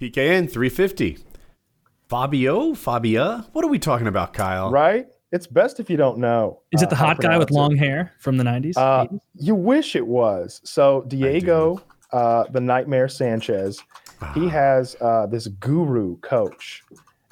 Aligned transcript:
PKN 0.00 0.48
350. 0.48 1.18
Fabio, 2.08 2.72
Fabia. 2.74 3.44
What 3.52 3.64
are 3.64 3.68
we 3.68 3.80
talking 3.80 4.06
about, 4.06 4.32
Kyle? 4.32 4.70
Right? 4.70 5.08
It's 5.32 5.48
best 5.48 5.80
if 5.80 5.90
you 5.90 5.96
don't 5.96 6.18
know. 6.18 6.62
Is 6.70 6.82
it 6.82 6.86
uh, 6.86 6.90
the 6.90 6.94
how 6.94 7.06
to 7.06 7.08
hot 7.14 7.20
guy 7.20 7.36
with 7.36 7.50
long 7.50 7.72
it. 7.72 7.80
hair 7.80 8.12
from 8.20 8.36
the 8.36 8.44
90s? 8.44 8.76
Uh, 8.76 9.08
you 9.34 9.56
wish 9.56 9.96
it 9.96 10.06
was. 10.06 10.60
So 10.62 11.04
Diego, 11.08 11.82
uh, 12.12 12.44
the 12.52 12.60
Nightmare 12.60 13.08
Sanchez, 13.08 13.80
he 14.34 14.46
Ah, 14.46 14.50
has 14.50 14.96
uh, 15.00 15.26
this 15.26 15.48
guru 15.48 16.16
coach, 16.18 16.84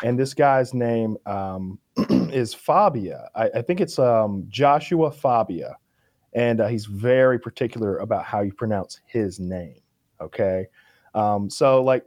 and 0.02 0.18
this 0.18 0.34
guy's 0.34 0.74
name 0.74 1.16
um, 1.24 1.78
is 2.10 2.52
Fabia. 2.52 3.28
I, 3.36 3.48
I 3.54 3.62
think 3.62 3.80
it's 3.80 3.98
um, 4.00 4.44
Joshua 4.48 5.12
Fabia, 5.12 5.76
and 6.32 6.60
uh, 6.60 6.66
he's 6.66 6.86
very 6.86 7.38
particular 7.38 7.98
about 7.98 8.24
how 8.24 8.40
you 8.40 8.52
pronounce 8.52 9.00
his 9.06 9.38
name. 9.38 9.78
Okay, 10.20 10.66
um, 11.14 11.48
so 11.48 11.82
like 11.82 12.04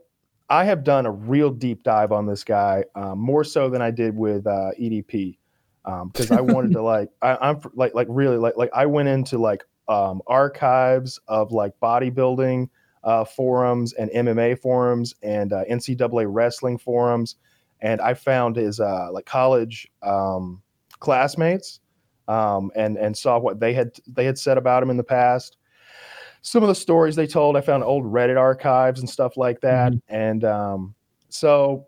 I 0.50 0.64
have 0.66 0.84
done 0.84 1.06
a 1.06 1.12
real 1.12 1.52
deep 1.52 1.84
dive 1.84 2.12
on 2.12 2.26
this 2.26 2.44
guy, 2.44 2.84
um, 2.96 3.20
more 3.20 3.44
so 3.44 3.70
than 3.70 3.82
I 3.82 3.92
did 3.92 4.16
with 4.16 4.48
uh, 4.48 4.72
EDP, 4.80 5.38
because 5.84 6.32
I 6.32 6.42
wanted 6.42 6.72
to 6.74 6.82
like 6.84 7.10
I, 7.22 7.38
I'm 7.42 7.60
like 7.76 7.94
like 7.94 8.08
really 8.10 8.38
like 8.38 8.58
like 8.58 8.72
I 8.74 8.86
went 8.86 9.10
into 9.10 9.38
like 9.38 9.64
um, 9.88 10.22
archives 10.28 11.20
of 11.28 11.52
like 11.52 11.74
bodybuilding 11.82 12.70
uh, 13.04 13.26
forums 13.26 13.94
and 13.94 14.10
MMA 14.12 14.60
forums 14.60 15.14
and 15.22 15.54
uh, 15.54 15.64
NCAA 15.66 16.28
wrestling 16.30 16.78
forums, 16.78 17.36
and 17.82 18.02
I 18.02 18.14
found 18.14 18.56
his 18.56 18.80
uh, 18.80 19.10
like 19.12 19.26
college 19.26 19.88
um, 20.02 20.62
classmates 21.00 21.80
um, 22.28 22.72
and 22.76 22.98
and 22.98 23.16
saw 23.16 23.38
what 23.38 23.60
they 23.60 23.74
had 23.74 23.92
they 24.08 24.26
had 24.26 24.38
said 24.38 24.58
about 24.58 24.82
him 24.82 24.90
in 24.90 24.98
the 24.98 25.04
past. 25.04 25.58
Some 26.42 26.64
of 26.64 26.70
the 26.70 26.76
stories 26.76 27.16
they 27.16 27.28
told, 27.28 27.58
I 27.58 27.62
found 27.62 27.84
old 27.84 28.06
Reddit 28.06 28.38
archives 28.38 29.00
and 29.00 29.10
stuff 29.10 29.38
like 29.38 29.60
that, 29.62 29.94
and 30.08 30.44
um, 30.44 30.96
so 31.30 31.86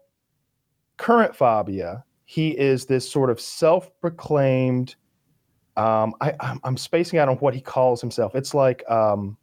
current 0.97 1.35
Fabia, 1.35 2.03
he 2.25 2.49
is 2.57 2.85
this 2.85 3.09
sort 3.09 3.29
of 3.29 3.39
self-proclaimed. 3.39 4.95
Um, 5.77 6.13
I, 6.21 6.33
I'm, 6.39 6.59
I'm 6.63 6.77
spacing 6.77 7.17
out 7.17 7.29
on 7.29 7.37
what 7.37 7.53
he 7.53 7.61
calls 7.61 8.01
himself. 8.01 8.35
It's 8.35 8.53
like 8.53 8.87
um, 8.89 9.37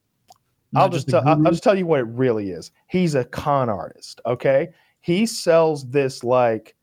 I'll 0.77 0.89
just 0.89 1.13
I'll, 1.13 1.23
guru? 1.23 1.47
I'll 1.47 1.53
just 1.53 1.63
tell 1.63 1.77
you 1.77 1.87
what 1.87 2.01
it 2.01 2.07
really 2.07 2.51
is. 2.51 2.71
He's 2.89 3.15
a 3.15 3.25
con 3.25 3.69
artist. 3.69 4.21
Okay, 4.27 4.69
he 5.01 5.27
sells 5.27 5.89
this 5.89 6.23
like 6.23 6.75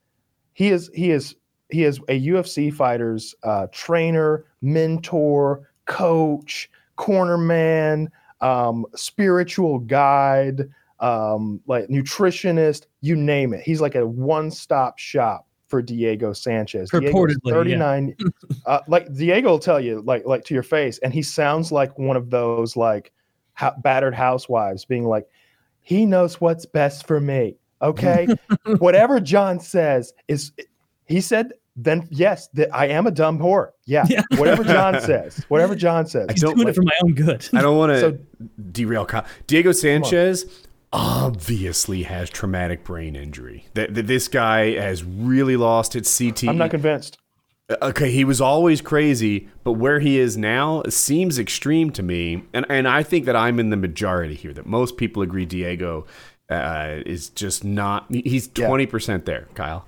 he 0.53 0.69
is 0.69 0.89
he 0.93 1.11
is 1.11 1.35
he 1.69 1.83
is 1.83 1.99
a 2.09 2.27
UFC 2.27 2.73
fighter's 2.73 3.35
uh, 3.43 3.67
trainer, 3.71 4.45
mentor, 4.61 5.69
coach, 5.85 6.69
corner 6.95 7.37
man, 7.37 8.09
um, 8.41 8.85
spiritual 8.95 9.79
guide, 9.79 10.69
um, 10.99 11.61
like 11.67 11.87
nutritionist, 11.87 12.85
you 13.01 13.15
name 13.15 13.53
it. 13.53 13.61
He's 13.61 13.81
like 13.81 13.95
a 13.95 14.05
one-stop 14.05 14.97
shop 14.97 15.47
for 15.67 15.81
Diego 15.81 16.33
Sanchez. 16.33 16.89
Diego's 16.89 17.11
Purportedly, 17.11 17.39
yeah. 17.45 17.53
39 17.53 18.15
uh, 18.65 18.79
like 18.87 19.13
Diego 19.13 19.49
will 19.49 19.59
tell 19.59 19.79
you 19.79 20.01
like 20.01 20.25
like 20.25 20.45
to 20.45 20.53
your 20.53 20.63
face 20.63 20.99
and 20.99 21.13
he 21.13 21.21
sounds 21.21 21.71
like 21.71 21.97
one 21.97 22.15
of 22.15 22.29
those 22.29 22.75
like 22.75 23.11
ho- 23.55 23.73
battered 23.79 24.13
housewives 24.13 24.85
being 24.85 25.05
like 25.05 25.27
he 25.81 26.05
knows 26.05 26.39
what's 26.39 26.65
best 26.65 27.07
for 27.07 27.19
me 27.19 27.57
okay 27.81 28.27
whatever 28.77 29.19
john 29.19 29.59
says 29.59 30.13
is 30.27 30.51
he 31.07 31.19
said 31.19 31.51
then 31.75 32.07
yes 32.09 32.47
that 32.53 32.69
i 32.73 32.87
am 32.87 33.05
a 33.07 33.11
dumb 33.11 33.37
whore 33.37 33.71
yeah, 33.85 34.05
Yeah. 34.09 34.23
whatever 34.37 34.63
john 34.63 34.99
says 35.01 35.43
whatever 35.49 35.75
john 35.75 36.07
says 36.07 36.27
I 36.29 36.33
He's 36.33 36.41
don't 36.41 36.55
doing 36.55 36.67
like- 36.67 36.73
it 36.73 36.75
for 36.75 36.83
my 36.83 36.93
own 37.03 37.13
good. 37.13 37.47
I 37.53 37.61
don't 37.61 37.77
want 37.77 37.91
to 37.91 37.99
So- 37.99 38.17
derail 38.71 39.05
Kyle. 39.05 39.25
Diego 39.47 39.71
Sanchez 39.71 40.45
obviously 40.93 42.03
has 42.03 42.29
traumatic 42.29 42.83
brain 42.83 43.15
injury. 43.15 43.65
That 43.73 43.93
that 43.95 44.07
this 44.07 44.27
guy 44.27 44.71
has 44.79 45.03
really 45.03 45.57
lost 45.57 45.95
its 45.95 46.15
CT. 46.17 46.45
i'm 46.47 46.57
not 46.57 46.71
convinced 46.71 47.17
okay, 47.81 48.11
he 48.11 48.23
was 48.23 48.39
always 48.39 48.79
crazy, 48.79 49.49
but 49.63 49.71
where 49.71 49.99
he 49.99 50.19
is 50.19 50.37
now 50.37 50.83
seems 50.87 51.39
extreme 51.39 51.89
to 51.91 52.03
me. 52.03 52.43
And 52.53 52.63
and 52.69 52.87
I 52.87 53.01
think 53.01 53.25
that 53.25 53.35
I'm 53.35 53.59
in 53.59 53.71
the 53.71 53.77
majority 53.77 54.35
here. 54.35 54.53
That 54.53 54.67
most 54.67 54.97
people 54.97 55.23
agree 55.23 55.45
Diego 55.47 56.05
uh, 56.47 56.97
is 57.07 57.29
just 57.29 57.63
not. 57.63 58.05
He's 58.11 58.49
Yeah. 58.55 58.67
twenty 58.67 58.85
percent 58.85 59.25
there, 59.25 59.47
Kyle. 59.55 59.85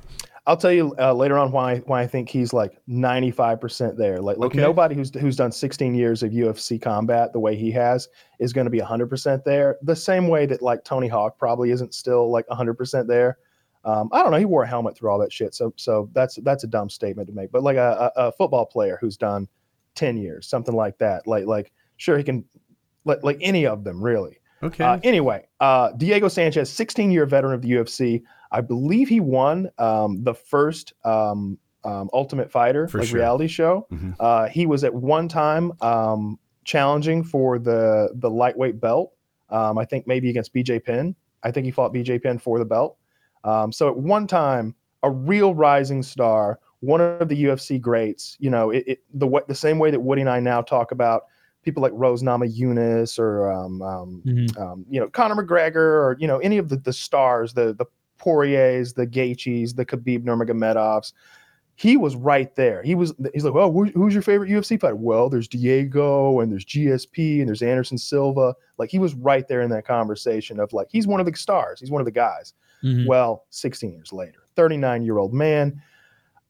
I'll 0.48 0.56
tell 0.56 0.72
you 0.72 0.96
uh, 0.98 1.14
later 1.14 1.38
on 1.38 1.52
why 1.52 1.80
why 1.80 2.02
I 2.02 2.08
think 2.08 2.30
he's 2.30 2.54
like 2.54 2.80
95% 2.88 3.98
there. 3.98 4.20
Like 4.22 4.38
like 4.38 4.52
Okay. 4.52 4.62
nobody 4.62 4.96
who's 4.96 5.14
who's 5.14 5.36
done 5.36 5.52
16 5.52 5.94
years 5.94 6.24
of 6.24 6.32
UFC 6.32 6.82
combat 6.82 7.34
the 7.34 7.40
way 7.40 7.58
he 7.58 7.70
has 7.72 8.08
is 8.40 8.54
going 8.54 8.66
to 8.66 8.72
be 8.72 8.80
100% 8.80 9.44
there. 9.44 9.76
The 9.82 9.96
same 9.96 10.30
way 10.30 10.46
that 10.46 10.62
like 10.62 10.86
Tony 10.86 11.10
Hawk 11.10 11.38
probably 11.38 11.72
isn't 11.72 11.94
still 11.94 12.32
like 12.32 12.48
100% 12.48 13.08
there. 13.08 13.38
Um, 13.84 14.10
I 14.14 14.24
don't 14.24 14.32
know. 14.32 14.38
He 14.38 14.46
wore 14.46 14.64
a 14.64 14.68
helmet 14.68 14.98
through 14.98 15.10
all 15.10 15.20
that 15.20 15.34
shit, 15.34 15.54
so 15.54 15.74
so 15.76 16.10
that's 16.14 16.38
that's 16.44 16.64
a 16.64 16.68
dumb 16.68 16.90
statement 16.90 17.28
to 17.28 17.34
make. 17.34 17.52
But 17.52 17.64
like 17.64 17.78
a, 17.78 18.12
a, 18.16 18.32
football 18.32 18.66
player 18.66 18.98
who's 19.00 19.18
done 19.18 19.48
10 19.96 20.18
years, 20.18 20.48
something 20.48 20.76
like 20.76 20.98
that. 21.00 21.28
Like 21.28 21.46
like 21.46 21.74
sure 21.98 22.18
he 22.18 22.24
can, 22.24 22.46
like 23.04 23.22
like 23.24 23.38
any 23.42 23.66
of 23.66 23.84
them 23.84 24.02
really. 24.02 24.40
Okay. 24.64 24.84
Uh, 24.84 25.00
anyway, 25.04 25.46
uh, 25.60 25.92
Diego 25.92 26.28
Sanchez, 26.30 26.70
16 26.70 27.12
year 27.12 27.26
veteran 27.26 27.54
of 27.54 27.62
the 27.62 27.72
UFC. 27.72 28.24
I 28.52 28.62
believe 28.62 29.10
he 29.10 29.20
won 29.20 29.70
um, 29.78 30.24
the 30.24 30.34
first 30.34 30.94
um, 31.04 31.58
um, 31.84 32.10
Ultimate 32.14 32.52
Fighter 32.52 32.88
For 32.88 33.00
like 33.00 33.08
sure. 33.08 33.18
reality 33.20 33.48
show. 33.48 33.88
Mhm. 33.92 34.16
Uh, 34.20 34.48
he 34.48 34.66
was 34.66 34.84
at 34.84 34.94
one 34.94 35.28
time 35.28 35.72
um, 35.82 36.40
challenging 36.64 37.24
for 37.24 37.60
the 37.60 38.10
the 38.16 38.30
lightweight 38.30 38.80
belt. 38.80 39.14
Um, 39.50 39.78
I 39.78 39.86
think 39.86 40.08
maybe 40.08 40.30
against 40.30 40.54
BJ 40.54 40.84
Penn. 40.84 41.16
I 41.44 41.52
think 41.52 41.66
he 41.66 41.72
fought 41.72 41.94
BJ 41.94 42.22
Penn 42.22 42.38
for 42.40 42.60
the 42.60 42.66
belt. 42.66 42.98
Um, 43.44 43.72
so 43.72 43.88
at 43.88 43.96
one 43.98 44.28
time, 44.28 44.76
a 45.04 45.10
real 45.10 45.54
rising 45.54 46.04
star, 46.04 46.60
one 46.82 47.00
of 47.00 47.30
the 47.30 47.44
UFC 47.46 47.80
greats. 47.80 48.36
You 48.40 48.50
know, 48.50 48.72
it, 48.72 48.84
it 48.88 49.00
the 49.14 49.28
wa- 49.28 49.44
the 49.48 49.56
same 49.56 49.80
way 49.80 49.92
that 49.92 50.00
Woody 50.02 50.22
and 50.22 50.30
I 50.30 50.40
now 50.40 50.62
talk 50.62 50.92
about 50.92 51.24
people 51.64 51.82
like 51.84 51.92
Rose 51.96 52.24
Nama 52.24 52.46
Namajunas 52.46 53.20
or 53.20 53.52
um, 53.52 53.82
um, 53.82 54.24
Mhm. 54.26 54.58
um, 54.60 54.86
you 54.90 55.00
know 55.00 55.08
Conor 55.08 55.36
McGregor 55.36 55.76
or 55.76 56.18
you 56.20 56.28
know 56.28 56.40
any 56.40 56.58
of 56.58 56.68
the 56.70 56.78
the 56.78 56.94
stars, 56.94 57.54
the 57.54 57.74
the 57.74 57.86
Poiriers, 58.18 58.94
the 58.94 59.08
Gaethjes, 59.08 59.76
the 59.76 59.86
Khabib 59.86 60.24
Nurmagomedovs. 60.24 61.14
He 61.76 61.96
was 61.96 62.16
right 62.16 62.56
there. 62.56 62.82
He 62.82 62.96
was. 62.96 63.14
He's 63.34 63.44
like, 63.44 63.54
who- 63.54 63.92
who's 63.94 64.14
your 64.14 64.24
favorite 64.24 64.50
UFC 64.50 64.80
fighter? 64.80 64.96
Well, 64.96 65.30
there's 65.30 65.48
Diego 65.48 66.40
and 66.40 66.52
there's 66.52 66.66
GSP 66.66 67.40
and 67.40 67.48
there's 67.48 67.62
Anderson 67.62 68.00
Silva. 68.00 68.56
Like 68.80 68.90
he 68.90 68.98
was 68.98 69.14
right 69.14 69.48
there 69.48 69.62
in 69.62 69.70
that 69.70 69.86
conversation 69.86 70.60
of 70.60 70.74
like 70.74 70.88
he's 70.92 71.06
one 71.06 71.20
of 71.20 71.28
the 71.28 71.36
stars. 71.36 71.80
He's 71.80 71.92
one 71.92 72.02
of 72.02 72.06
the 72.06 72.12
guys. 72.12 72.54
Mhm. 72.84 73.06
Well, 73.08 73.46
16 73.52 73.92
years 73.94 74.12
later, 74.12 74.40
39 74.56 75.04
year 75.04 75.18
old 75.20 75.34
man. 75.34 75.80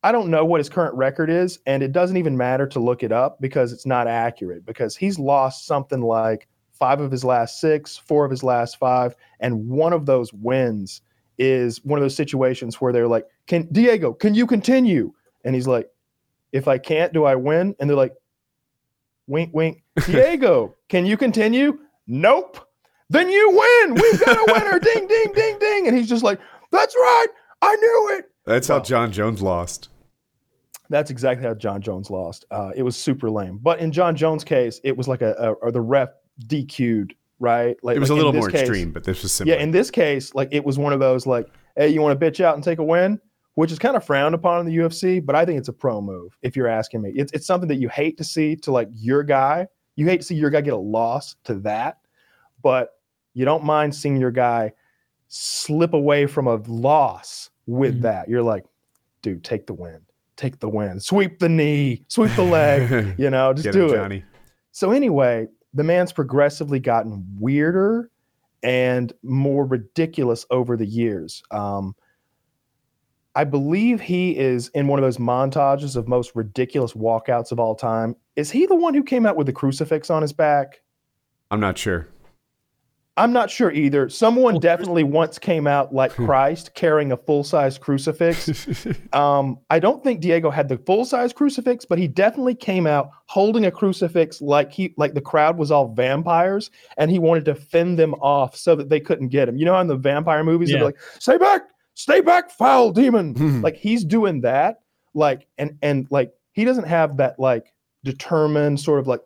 I 0.03 0.11
don't 0.13 0.29
know 0.29 0.45
what 0.45 0.59
his 0.59 0.69
current 0.69 0.95
record 0.95 1.29
is, 1.29 1.59
and 1.65 1.83
it 1.83 1.91
doesn't 1.91 2.15
even 2.17 2.37
matter 2.37 2.67
to 2.67 2.79
look 2.79 3.03
it 3.03 3.11
up 3.11 3.41
because 3.41 3.73
it's 3.73 3.85
not 3.85 4.07
accurate. 4.07 4.65
Because 4.65 4.95
he's 4.95 5.19
lost 5.19 5.65
something 5.65 6.01
like 6.01 6.47
five 6.71 7.01
of 7.01 7.11
his 7.11 7.25
last 7.25 7.59
six, 7.59 7.97
four 7.97 8.23
of 8.23 8.31
his 8.31 8.43
last 8.43 8.77
five, 8.77 9.15
and 9.41 9.67
one 9.67 9.91
of 9.91 10.05
those 10.05 10.31
wins 10.31 11.01
is 11.37 11.83
one 11.83 11.99
of 11.99 12.03
those 12.03 12.15
situations 12.15 12.81
where 12.81 12.91
they're 12.93 13.07
like, 13.07 13.25
"Can 13.47 13.67
Diego? 13.71 14.13
Can 14.13 14.33
you 14.33 14.47
continue?" 14.47 15.13
And 15.43 15.55
he's 15.55 15.67
like, 15.67 15.89
"If 16.51 16.67
I 16.67 16.77
can't, 16.77 17.13
do 17.13 17.25
I 17.25 17.35
win?" 17.35 17.75
And 17.79 17.89
they're 17.89 17.97
like, 17.97 18.15
"Wink, 19.27 19.51
wink, 19.53 19.83
Diego, 20.05 20.75
can 20.89 21.05
you 21.05 21.17
continue?" 21.17 21.79
Nope. 22.07 22.59
Then 23.09 23.29
you 23.29 23.49
win. 23.49 23.95
We've 23.95 24.25
got 24.25 24.37
a 24.37 24.53
winner. 24.53 24.79
ding, 24.93 25.07
ding, 25.07 25.31
ding, 25.33 25.59
ding. 25.59 25.87
And 25.87 25.97
he's 25.97 26.09
just 26.09 26.23
like, 26.23 26.39
"That's 26.71 26.95
right. 26.95 27.27
I 27.61 27.75
knew 27.75 28.17
it." 28.17 28.31
That's 28.45 28.67
how. 28.67 28.79
Jon 28.79 29.11
Jones 29.11 29.41
lost. 29.41 29.89
That's 30.89 31.11
exactly 31.11 31.45
how 31.45 31.53
Jon 31.53 31.81
Jones 31.81 32.09
lost. 32.09 32.45
Uh, 32.49 32.71
it 32.75 32.83
was 32.83 32.95
super 32.95 33.29
lame. 33.29 33.57
But 33.57 33.79
in 33.79 33.91
Jon 33.91 34.15
Jones' 34.15 34.43
case, 34.43 34.79
it 34.83 34.95
was 34.95 35.07
like 35.07 35.21
a, 35.21 35.33
a 35.33 35.51
or 35.53 35.71
the 35.71 35.81
ref 35.81 36.09
DQ'd, 36.45 37.13
right? 37.39 37.77
Like 37.83 37.95
It 37.95 37.99
was 37.99 38.09
like 38.09 38.15
a 38.15 38.17
little 38.17 38.33
more 38.33 38.49
case- 38.49 38.61
extreme, 38.61 38.91
but 38.91 39.03
this 39.03 39.21
was 39.23 39.31
similar. 39.31 39.55
Yeah, 39.57 39.63
in 39.63 39.71
this 39.71 39.91
case, 39.91 40.33
like 40.35 40.49
it 40.51 40.63
was 40.65 40.77
one 40.77 40.93
of 40.93 40.99
those 40.99 41.25
like, 41.25 41.47
hey, 41.75 41.89
you 41.89 42.01
want 42.01 42.19
to 42.19 42.25
bitch 42.31 42.43
out 42.43 42.55
and 42.55 42.63
take 42.63 42.79
a 42.79 42.83
win, 42.83 43.19
which 43.55 43.71
is 43.71 43.79
kind 43.79 43.95
of 43.95 44.03
frowned 44.03 44.35
upon 44.35 44.59
in 44.59 44.65
the 44.65 44.77
UFC, 44.77 45.23
but 45.25 45.35
I 45.35 45.45
think 45.45 45.57
it's 45.59 45.67
a 45.69 45.73
pro 45.73 46.01
move. 46.01 46.37
If 46.41 46.55
you're 46.55 46.67
asking 46.67 47.01
me, 47.01 47.11
it's 47.15 47.31
it's 47.33 47.45
something 47.47 47.67
that 47.69 47.77
you 47.77 47.89
hate 47.89 48.17
to 48.17 48.23
see 48.23 48.55
to 48.57 48.71
like 48.71 48.89
your 48.93 49.23
guy. 49.23 49.67
You 49.95 50.05
hate 50.05 50.17
to 50.21 50.23
see 50.27 50.35
your 50.35 50.49
guy 50.49 50.61
get 50.61 50.73
a 50.73 50.77
loss 50.77 51.35
to 51.45 51.55
that, 51.61 51.97
but 52.61 52.89
you 53.33 53.45
don't 53.45 53.63
mind 53.63 53.93
seeing 53.95 54.17
your 54.17 54.31
guy 54.31 54.73
slip 55.27 55.93
away 55.93 56.25
from 56.25 56.47
a 56.47 56.55
loss 56.67 57.49
with 57.65 57.99
Mhm. 57.99 58.01
that. 58.03 58.29
You're 58.29 58.41
like, 58.43 58.63
dude, 59.21 59.43
take 59.43 59.65
the 59.67 59.73
win, 59.73 59.99
take 60.35 60.59
the 60.59 60.69
win, 60.69 60.99
sweep 60.99 61.39
the 61.39 61.49
knee, 61.49 62.03
sweep 62.07 62.31
the 62.35 62.43
leg, 62.43 63.15
you 63.19 63.29
know, 63.29 63.53
just 63.53 63.65
Get 63.65 63.73
do 63.73 63.93
him, 63.93 64.11
it. 64.11 64.23
So 64.71 64.91
anyway, 64.91 65.47
the 65.73 65.83
man's 65.83 66.11
progressively 66.11 66.79
gotten 66.79 67.25
weirder 67.39 68.09
and 68.63 69.13
more 69.23 69.65
ridiculous 69.65 70.45
over 70.49 70.75
the 70.75 70.85
years. 70.85 71.43
Um, 71.51 71.95
I 73.35 73.43
believe 73.43 74.01
he 74.01 74.35
is 74.35 74.69
in 74.69 74.87
one 74.87 74.97
of 74.97 75.03
those 75.03 75.17
montages 75.17 75.95
of 75.95 76.07
most 76.07 76.31
ridiculous 76.35 76.93
walkouts 76.93 77.51
of 77.51 77.59
all 77.59 77.75
time. 77.75 78.15
Is 78.35 78.49
he 78.49 78.65
the 78.65 78.75
one 78.75 78.95
who 78.95 79.03
came 79.03 79.27
out 79.27 79.35
with 79.35 79.45
the 79.45 79.53
crucifix 79.53 80.09
on 80.09 80.23
his 80.23 80.33
back? 80.33 80.81
I'm 81.51 81.59
not 81.59 81.77
sure. 81.77 82.07
I'm 83.17 83.33
not 83.33 83.49
sure 83.49 83.71
either. 83.71 84.09
Someone 84.09 84.59
definitely 84.59 85.03
once 85.03 85.39
came 85.39 85.65
out 85.65 85.93
like 85.93 86.11
Christ 86.11 86.75
carrying 86.75 87.11
a 87.11 87.17
full 87.17 87.43
size 87.43 87.77
crucifix. 87.77 88.87
Um, 89.13 89.57
I 89.69 89.79
don't 89.79 90.03
think 90.03 90.19
Diego 90.19 90.51
had 90.51 90.69
the 90.69 90.77
full 90.77 91.03
size 91.03 91.33
crucifix, 91.33 91.85
but 91.85 91.97
he 91.97 92.07
definitely 92.07 92.53
came 92.53 92.85
out 92.85 93.09
holding 93.25 93.65
a 93.65 93.71
crucifix 93.71 94.41
like 94.41 94.71
he 94.71 94.93
like 94.97 95.13
the 95.13 95.21
crowd 95.21 95.57
was 95.57 95.71
all 95.71 95.87
vampires, 95.93 96.69
and 96.97 97.09
he 97.09 97.17
wanted 97.17 97.45
to 97.45 97.55
fend 97.55 97.97
them 97.97 98.13
off 98.15 98.55
so 98.55 98.75
that 98.75 98.89
they 98.89 98.99
couldn't 98.99 99.29
get 99.29 99.49
him. 99.49 99.57
You 99.57 99.65
know, 99.65 99.79
in 99.79 99.87
the 99.87 99.95
vampire 99.95 100.43
movies, 100.43 100.69
they're 100.69 100.83
like, 100.83 100.99
"Stay 101.19 101.37
back, 101.37 101.63
stay 101.95 102.21
back, 102.21 102.51
foul 102.51 102.91
demon." 102.91 103.33
Hmm. 103.33 103.61
like 103.61 103.75
he's 103.75 104.03
doing 104.03 104.41
that, 104.41 104.81
like 105.13 105.47
and 105.57 105.77
and 105.81 106.05
like 106.11 106.33
he 106.51 106.65
doesn't 106.65 106.87
have 106.87 107.17
that 107.17 107.39
like 107.39 107.73
determined 108.03 108.79
sort 108.79 108.99
of 108.99 109.07
like, 109.07 109.21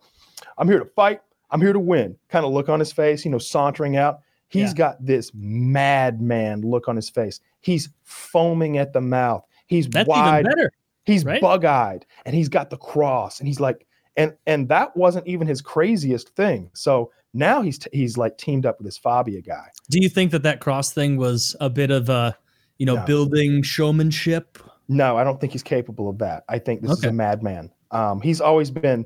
"I'm 0.58 0.68
here 0.70 0.80
to 0.80 0.86
fight, 0.86 1.22
I'm 1.52 1.62
here 1.62 1.74
to 1.74 1.80
win" 1.80 2.16
kind 2.30 2.46
of 2.46 2.52
look 2.52 2.70
on 2.70 2.80
his 2.80 2.92
face. 2.92 3.24
You 3.26 3.32
know, 3.32 3.38
sauntering 3.38 3.98
out. 3.98 4.20
He's 4.50 4.70
Yeah. 4.72 4.76
got 4.78 5.06
this 5.06 5.32
madman 5.34 6.62
look 6.62 6.88
on 6.88 6.96
his 6.96 7.10
face. 7.10 7.40
He's 7.62 7.90
foaming 8.04 8.78
at 8.78 8.94
the 8.94 9.02
mouth. 9.02 9.46
He's 9.68 9.88
That's 9.88 10.08
wide. 10.08 10.42
even 10.42 10.52
better. 10.52 10.72
He's 11.06 11.26
right? 11.26 11.42
bug-eyed, 11.42 12.06
and 12.26 12.36
he's 12.36 12.50
got 12.50 12.70
the 12.70 12.78
cross, 12.78 13.40
and 13.40 13.48
he's 13.48 13.60
like, 13.60 13.86
and 14.18 14.34
and 14.46 14.68
that 14.70 14.96
wasn't 14.96 15.26
even 15.28 15.48
his 15.48 15.62
craziest 15.62 16.30
thing. 16.36 16.70
So 16.74 17.12
now 17.34 17.62
he's 17.62 17.80
t- 17.80 17.90
he's 17.94 18.18
like 18.18 18.38
teamed 18.38 18.66
up 18.66 18.78
with 18.78 18.86
this 18.86 18.98
Fabia 18.98 19.42
guy. 19.42 19.68
Do 19.90 20.00
you 20.02 20.10
think 20.10 20.32
that 20.32 20.44
that 20.44 20.60
cross 20.60 20.92
thing 20.92 21.16
was 21.18 21.56
a 21.62 21.70
bit 21.70 21.90
of 21.92 22.10
a, 22.10 22.36
you 22.78 22.86
know, 22.86 22.96
No. 22.96 23.06
building 23.06 23.64
showmanship? 23.64 24.58
No, 24.90 25.16
I 25.18 25.24
don't 25.24 25.40
think 25.40 25.54
he's 25.54 25.64
capable 25.64 26.10
of 26.10 26.18
that. 26.18 26.44
I 26.50 26.60
think 26.60 26.82
this 26.82 26.92
is 26.92 27.04
a 27.06 27.14
madman. 27.14 27.72
Um, 27.92 28.20
he's 28.22 28.42
always 28.42 28.70
been 28.70 29.06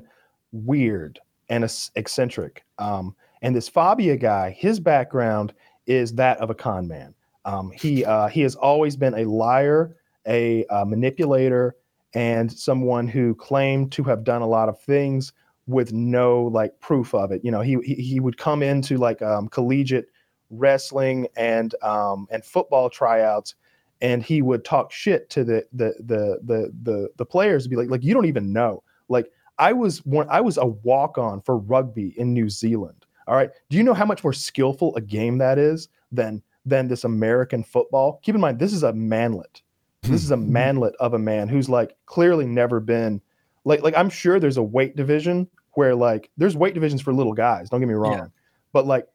weird 0.52 1.20
and 1.48 1.64
eccentric. 1.94 2.64
Um, 2.78 3.14
and 3.42 3.54
this 3.54 3.68
Fabia 3.68 4.16
guy, 4.16 4.50
his 4.50 4.80
background 4.80 5.52
is 5.86 6.14
that 6.14 6.38
of 6.38 6.50
a 6.50 6.54
con 6.54 6.88
man. 6.88 7.14
Um, 7.44 7.70
he 7.70 8.04
uh, 8.04 8.28
he 8.28 8.40
has 8.40 8.56
always 8.56 8.96
been 8.96 9.14
a 9.14 9.24
liar, 9.24 9.96
a 10.26 10.64
uh, 10.66 10.84
manipulator, 10.84 11.76
and 12.14 12.50
someone 12.50 13.06
who 13.06 13.34
claimed 13.34 13.92
to 13.92 14.02
have 14.04 14.24
done 14.24 14.42
a 14.42 14.46
lot 14.46 14.68
of 14.68 14.80
things 14.80 15.32
with 15.68 15.92
no 15.92 16.44
like 16.44 16.78
proof 16.80 17.14
of 17.14 17.30
it. 17.30 17.44
You 17.44 17.52
know, 17.52 17.60
he 17.60 17.76
he, 17.84 17.94
he 17.94 18.20
would 18.20 18.36
come 18.36 18.62
into 18.62 18.96
like 18.96 19.22
um, 19.22 19.48
collegiate 19.48 20.06
wrestling 20.50 21.28
and 21.36 21.74
um, 21.82 22.26
and 22.30 22.44
football 22.44 22.90
tryouts 22.90 23.54
and 24.00 24.22
he 24.22 24.42
would 24.42 24.64
talk 24.64 24.92
shit 24.92 25.30
to 25.30 25.44
the 25.44 25.64
the 25.72 25.94
the 26.00 26.38
the 26.44 26.72
the, 26.82 27.08
the 27.16 27.24
players 27.24 27.66
be 27.66 27.76
like 27.76 27.90
like 27.90 28.02
you 28.02 28.14
don't 28.14 28.26
even 28.26 28.52
know 28.52 28.82
like 29.08 29.30
i 29.58 29.72
was 29.72 30.04
one 30.06 30.26
i 30.30 30.40
was 30.40 30.56
a 30.58 30.66
walk 30.66 31.18
on 31.18 31.40
for 31.40 31.56
rugby 31.58 32.14
in 32.18 32.32
new 32.34 32.48
zealand 32.48 33.06
all 33.26 33.34
right 33.36 33.50
do 33.70 33.76
you 33.76 33.82
know 33.82 33.94
how 33.94 34.04
much 34.04 34.22
more 34.24 34.32
skillful 34.32 34.94
a 34.96 35.00
game 35.00 35.38
that 35.38 35.58
is 35.58 35.88
than 36.12 36.42
than 36.64 36.88
this 36.88 37.04
american 37.04 37.62
football 37.64 38.20
keep 38.22 38.34
in 38.34 38.40
mind 38.40 38.58
this 38.58 38.72
is 38.72 38.82
a 38.82 38.92
manlet 38.92 39.62
this 40.02 40.22
is 40.22 40.30
a 40.30 40.36
manlet 40.58 40.94
of 41.00 41.14
a 41.14 41.18
man 41.18 41.48
who's 41.48 41.68
like 41.68 41.96
clearly 42.06 42.46
never 42.46 42.80
been 42.80 43.20
like 43.64 43.82
like 43.82 43.96
i'm 43.96 44.10
sure 44.10 44.38
there's 44.38 44.56
a 44.58 44.62
weight 44.62 44.96
division 44.96 45.48
where 45.72 45.94
like 45.94 46.30
there's 46.36 46.56
weight 46.56 46.74
divisions 46.74 47.00
for 47.02 47.12
little 47.12 47.32
guys 47.34 47.68
don't 47.70 47.80
get 47.80 47.88
me 47.88 47.94
wrong 47.94 48.12
Yeah. 48.14 48.26
but 48.72 48.86
like 48.86 49.06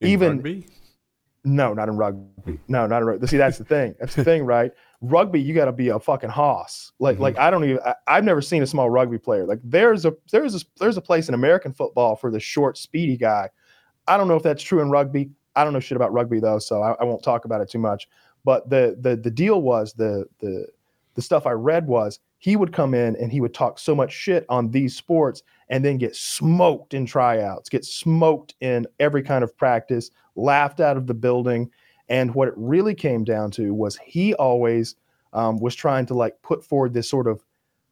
In 0.00 0.08
even- 0.08 0.36
rugby? 0.36 0.66
no, 1.44 1.72
not 1.72 1.88
in 1.88 1.96
rugby. 1.96 2.60
No, 2.68 2.86
not 2.86 3.00
in 3.00 3.04
rugby. 3.08 3.26
See, 3.26 3.38
that's 3.38 3.56
the 3.56 3.64
thing. 3.64 3.94
That's 3.98 4.14
the 4.14 4.22
thing, 4.24 4.44
right? 4.44 4.70
Rugby, 5.00 5.40
you 5.40 5.54
got 5.54 5.66
to 5.66 5.72
be 5.72 5.88
a 5.90 5.98
fucking 6.00 6.30
hoss. 6.30 6.90
Like, 6.98 7.18
Mhm. 7.18 7.20
like 7.20 7.38
I 7.38 7.50
don't 7.50 7.64
even. 7.64 7.78
I, 7.84 7.94
I've 8.08 8.24
never 8.24 8.42
seen 8.42 8.62
a 8.62 8.66
small 8.66 8.90
rugby 8.90 9.18
player. 9.18 9.46
Like, 9.46 9.60
there's 9.62 10.04
a 10.04 10.14
there's 10.32 10.54
a 10.56 10.60
there's 10.78 10.96
a 10.96 11.00
place 11.02 11.28
in 11.28 11.34
American 11.34 11.72
football 11.72 12.16
for 12.16 12.30
the 12.30 12.40
short, 12.40 12.76
speedy 12.76 13.16
guy. 13.16 13.48
I 14.08 14.16
don't 14.16 14.26
know 14.28 14.36
if 14.36 14.42
that's 14.42 14.62
true 14.62 14.80
in 14.80 14.90
rugby. 14.90 15.30
I 15.54 15.64
don't 15.64 15.72
know 15.72 15.80
shit 15.80 15.96
about 15.96 16.12
rugby 16.12 16.40
though, 16.40 16.58
so 16.58 16.82
I, 16.82 16.92
I 17.00 17.04
won't 17.04 17.22
talk 17.22 17.44
about 17.44 17.60
it 17.60 17.68
too 17.70 17.78
much. 17.78 18.08
But 18.44 18.68
the 18.70 18.96
the 19.00 19.16
the 19.16 19.30
deal 19.30 19.62
was 19.62 19.92
the 19.92 20.24
the 20.40 20.66
the 21.14 21.22
stuff 21.22 21.46
I 21.46 21.52
read 21.52 21.86
was 21.86 22.18
he 22.38 22.54
would 22.56 22.72
come 22.72 22.94
in 22.94 23.16
and 23.16 23.32
he 23.32 23.40
would 23.40 23.52
talk 23.54 23.78
so 23.80 23.94
much 23.94 24.12
shit 24.12 24.46
on 24.48 24.70
these 24.70 24.94
sports 24.96 25.42
and 25.68 25.84
then 25.84 25.98
get 25.98 26.14
smoked 26.14 26.94
in 26.94 27.04
tryouts, 27.04 27.68
get 27.68 27.84
smoked 27.84 28.54
in 28.60 28.86
every 29.00 29.22
kind 29.22 29.42
of 29.42 29.56
practice, 29.56 30.10
laughed 30.36 30.78
out 30.80 30.96
of 30.96 31.08
the 31.08 31.14
building. 31.14 31.68
And 32.08 32.34
what 32.34 32.48
it 32.48 32.54
really 32.56 32.94
came 32.94 33.24
down 33.24 33.50
to 33.52 33.74
was 33.74 33.98
he 34.04 34.34
always 34.34 34.96
um, 35.32 35.58
was 35.58 35.74
trying 35.74 36.06
to 36.06 36.14
like 36.14 36.40
put 36.42 36.64
forward 36.64 36.94
this 36.94 37.08
sort 37.08 37.26
of 37.26 37.44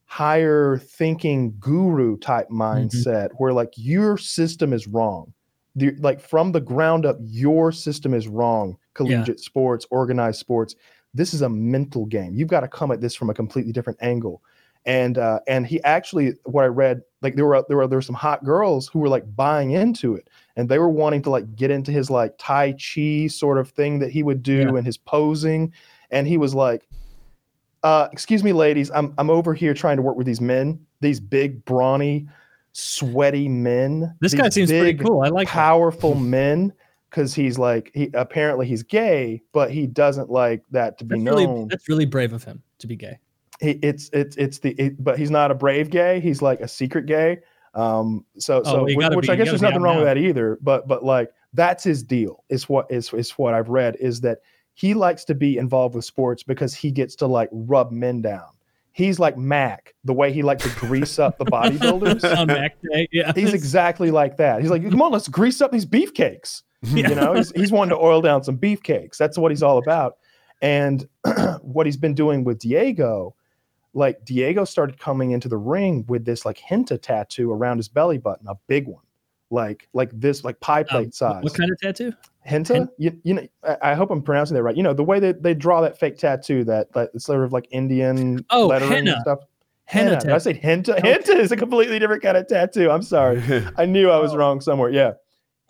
higher 0.06 0.78
thinking 0.78 1.54
guru 1.58 2.16
type 2.18 2.48
mindset 2.48 3.30
where 3.38 3.52
like 3.52 3.72
your 3.76 4.16
system 4.16 4.72
is 4.72 4.86
wrong. 4.86 5.32
The- 5.74 5.96
like 5.98 6.20
from 6.20 6.52
the 6.52 6.60
ground 6.60 7.04
up, 7.04 7.16
your 7.20 7.72
system 7.72 8.14
is 8.14 8.28
wrong. 8.28 8.78
Collegiate 8.94 9.40
sports, 9.40 9.86
organized 9.90 10.38
sports. 10.38 10.74
This 11.12 11.34
is 11.34 11.42
a 11.42 11.48
mental 11.48 12.06
game. 12.06 12.34
You've 12.34 12.48
got 12.48 12.60
to 12.60 12.68
come 12.68 12.90
at 12.90 13.00
this 13.00 13.14
from 13.14 13.30
a 13.30 13.34
completely 13.34 13.72
different 13.72 13.98
angle. 14.00 14.42
And 14.86 15.18
uh, 15.18 15.40
and 15.48 15.66
he 15.66 15.82
actually, 15.82 16.34
what 16.44 16.62
I 16.62 16.68
read, 16.68 17.02
like 17.20 17.34
there 17.34 17.44
were 17.44 17.64
there 17.66 17.76
were 17.76 17.88
there 17.88 17.98
were 17.98 18.02
some 18.02 18.14
hot 18.14 18.44
girls 18.44 18.86
who 18.86 19.00
were 19.00 19.08
like 19.08 19.24
buying 19.34 19.72
into 19.72 20.14
it, 20.14 20.30
and 20.54 20.68
they 20.68 20.78
were 20.78 20.88
wanting 20.88 21.22
to 21.22 21.30
like 21.30 21.56
get 21.56 21.72
into 21.72 21.90
his 21.90 22.08
like 22.08 22.34
Tai 22.38 22.74
Chi 22.74 23.26
sort 23.26 23.58
of 23.58 23.68
thing 23.70 23.98
that 23.98 24.12
he 24.12 24.22
would 24.22 24.44
do 24.44 24.58
Yeah. 24.58 24.76
and 24.76 24.86
his 24.86 24.96
posing. 24.96 25.72
And 26.12 26.28
he 26.28 26.38
was 26.38 26.54
like, 26.54 26.86
uh, 27.82 28.06
"Excuse 28.12 28.44
me, 28.44 28.52
ladies, 28.52 28.92
I'm 28.94 29.12
I'm 29.18 29.28
over 29.28 29.54
here 29.54 29.74
trying 29.74 29.96
to 29.96 30.02
work 30.02 30.16
with 30.16 30.26
these 30.26 30.40
men, 30.40 30.78
these 31.00 31.18
big, 31.18 31.64
brawny, 31.64 32.28
sweaty 32.70 33.48
men. 33.48 34.14
This 34.20 34.34
guy 34.34 34.48
seems 34.50 34.70
pretty 34.70 34.94
cool. 34.98 35.22
I 35.22 35.28
like 35.30 35.48
that. 35.48 35.52
powerful 35.52 36.14
men." 36.14 36.72
Because 37.10 37.34
he's 37.34 37.58
like 37.58 37.90
he 37.94 38.10
apparently 38.14 38.66
he's 38.66 38.82
gay, 38.82 39.40
but 39.52 39.70
he 39.70 39.86
doesn't 39.86 40.28
like 40.28 40.62
that 40.72 40.98
to 40.98 41.04
be 41.04 41.14
That's 41.14 41.22
known 41.22 41.36
really, 41.36 41.66
that's 41.70 41.88
really 41.88 42.04
brave 42.04 42.32
of 42.32 42.44
him 42.44 42.62
to 42.78 42.86
be 42.86 42.94
gay. 42.96 43.18
He, 43.60 43.70
it's 43.82 44.10
it's 44.12 44.36
it's 44.36 44.58
the 44.58 44.70
it, 44.72 45.02
but 45.02 45.18
he's 45.18 45.30
not 45.30 45.50
a 45.50 45.54
brave 45.54 45.90
gay 45.90 46.20
he's 46.20 46.42
like 46.42 46.60
a 46.60 46.68
secret 46.68 47.06
gay. 47.06 47.38
Um 47.74 48.24
so 48.38 48.58
Oh, 48.60 48.62
so 48.64 48.84
which, 48.84 48.96
which 48.96 49.26
be- 49.26 49.32
i 49.32 49.36
guess 49.36 49.48
there's 49.48 49.62
nothing 49.62 49.82
wrong 49.82 49.96
with 49.96 50.06
that. 50.06 50.18
either 50.18 50.58
but 50.62 50.86
but 50.88 51.04
like 51.04 51.30
that's 51.52 51.84
his 51.84 52.02
deal 52.02 52.44
is 52.48 52.68
what 52.68 52.86
is 52.90 53.12
is 53.12 53.30
what 53.32 53.54
i've 53.54 53.68
read 53.68 53.96
is 54.00 54.20
that 54.22 54.38
he 54.74 54.92
likes 54.94 55.24
to 55.24 55.34
be 55.34 55.56
involved 55.56 55.94
with 55.94 56.04
sports 56.04 56.42
because 56.42 56.74
he 56.74 56.90
gets 56.90 57.16
to 57.16 57.26
like 57.26 57.48
rub 57.50 57.90
men 57.92 58.20
down. 58.20 58.48
He's 58.92 59.18
like 59.18 59.38
mac 59.38 59.94
the 60.04 60.12
way 60.12 60.30
he 60.32 60.42
likes 60.42 60.64
to 60.64 60.70
grease 60.86 61.18
up 61.18 61.38
the 61.38 61.46
bodybuilders. 61.46 62.22
On 62.38 62.46
Mac 62.46 62.76
Day, 62.92 63.08
yeah. 63.12 63.32
he's 63.34 63.54
exactly 63.54 64.10
like 64.10 64.36
that. 64.36 64.60
He's 64.60 64.70
like 64.70 64.82
come 64.88 65.00
on 65.00 65.12
let's 65.12 65.28
grease 65.28 65.60
up 65.62 65.72
these 65.72 65.86
beefcakes. 65.86 66.62
Yeah. 66.82 67.08
you 67.08 67.14
know 67.14 67.32
he's, 67.34 67.50
he's 67.52 67.72
wanting 67.72 67.96
to 67.96 68.02
oil 68.02 68.20
down 68.20 68.44
some 68.44 68.58
beefcakes. 68.58 69.16
That's 69.16 69.38
what 69.38 69.50
he's 69.50 69.62
all 69.62 69.78
about. 69.78 70.16
And 70.62 71.08
what 71.62 71.86
he's 71.86 71.96
been 71.96 72.14
doing 72.14 72.44
with 72.44 72.58
diego 72.58 73.34
like 73.96 74.22
diego 74.24 74.64
started 74.64 74.98
coming 75.00 75.30
into 75.30 75.48
the 75.48 75.56
ring 75.56 76.04
with 76.06 76.24
this 76.26 76.44
like 76.44 76.58
henta 76.58 77.00
tattoo 77.00 77.50
around 77.50 77.78
his 77.78 77.88
belly 77.88 78.18
button 78.18 78.46
a 78.46 78.54
big 78.68 78.86
one. 78.86 79.02
Like 79.50 79.88
like 79.94 80.10
this 80.12 80.44
like 80.44 80.60
pie 80.60 80.80
Um, 80.80 80.86
plate 80.86 81.14
size. 81.14 81.42
What 81.42 81.54
kind 81.54 81.70
of 81.70 81.78
tattoo? 81.80 82.12
henta? 82.46 82.74
Hen- 82.74 82.88
you, 82.98 83.18
you 83.24 83.34
know 83.34 83.46
I, 83.64 83.76
I 83.92 83.94
hope 83.94 84.10
i'm 84.10 84.20
pronouncing 84.22 84.54
that 84.56 84.62
right. 84.62 84.76
You 84.76 84.82
know 84.82 84.92
the 84.92 85.02
way 85.04 85.18
that 85.20 85.42
they 85.42 85.54
draw 85.54 85.80
that 85.80 85.98
fake 85.98 86.18
tattoo 86.18 86.62
that 86.64 86.92
that 86.92 87.10
sort 87.20 87.42
of 87.44 87.52
like 87.52 87.66
indian 87.70 88.44
Oh, 88.50 88.66
lettering 88.66 88.90
henna. 88.92 89.12
and 89.12 89.20
stuff. 89.22 89.38
Henna 89.84 90.10
henna, 90.10 90.20
Did 90.20 90.30
i 90.32 90.38
say 90.38 90.54
henta? 90.54 90.98
Henta 90.98 91.38
is 91.38 91.52
a 91.52 91.56
completely 91.56 91.98
different 92.00 92.22
kind 92.22 92.36
of 92.36 92.48
tattoo. 92.48 92.90
I'm 92.90 93.02
sorry. 93.02 93.40
I 93.76 93.86
knew 93.86 94.10
i 94.10 94.18
was 94.18 94.34
Oh. 94.34 94.36
wrong 94.36 94.60
somewhere. 94.60 94.90
Yeah. 94.90 95.12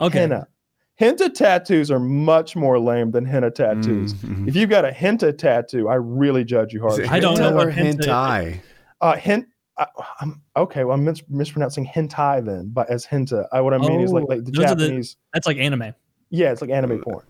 Okay. 0.00 0.20
henna. 0.20 0.48
Henna 0.96 1.28
tattoos 1.28 1.90
are 1.90 2.00
much 2.00 2.56
more 2.56 2.78
lame 2.78 3.10
than 3.10 3.24
henna 3.24 3.50
tattoos. 3.50 4.14
Mhm. 4.14 4.48
If 4.48 4.56
you've 4.56 4.70
got 4.70 4.84
a 4.84 4.92
henna 4.92 5.32
tattoo, 5.32 5.88
I 5.88 5.94
really 5.96 6.42
judge 6.44 6.72
you 6.72 6.80
hard. 6.80 7.00
I 7.06 7.20
don't 7.20 7.38
know 7.38 7.50
hentai 7.50 7.54
what 7.54 7.66
or 7.66 7.70
hentai 7.70 7.88
is. 7.98 8.06
hentai. 8.06 8.60
Uh, 9.02 9.16
hent. 9.16 9.46
I, 9.78 9.86
I'm 10.22 10.40
okay. 10.56 10.84
Well, 10.84 10.94
I'm 10.94 11.04
mis- 11.04 11.22
mispronouncing 11.28 11.86
hentai 11.86 12.42
then, 12.46 12.70
but 12.72 12.88
as 12.88 13.04
henta, 13.06 13.46
I 13.52 13.60
what 13.60 13.74
I 13.74 13.78
mean 13.78 14.00
is 14.00 14.10
like 14.10 14.24
Oh, 14.24 14.26
like 14.26 14.44
the 14.44 14.50
those 14.52 14.64
are 14.64 14.74
the- 14.74 14.84
Japanese. 14.86 15.16
That's 15.34 15.46
like 15.46 15.58
anime. 15.58 15.92
yeah, 16.30 16.50
it's 16.50 16.62
like 16.62 16.70
anime 16.70 17.02
porn. 17.02 17.24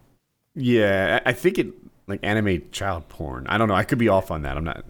Yeah, 0.54 1.20
I 1.26 1.30
I 1.30 1.32
think 1.32 1.58
it 1.58 1.66
like 2.06 2.20
anime 2.22 2.62
child 2.70 3.08
porn. 3.08 3.48
I 3.48 3.58
don't 3.58 3.66
know. 3.66 3.74
I 3.74 3.82
could 3.82 3.98
be 3.98 4.08
off 4.08 4.30
on 4.30 4.42
that. 4.42 4.56
I'm 4.56 4.62
not. 4.62 4.84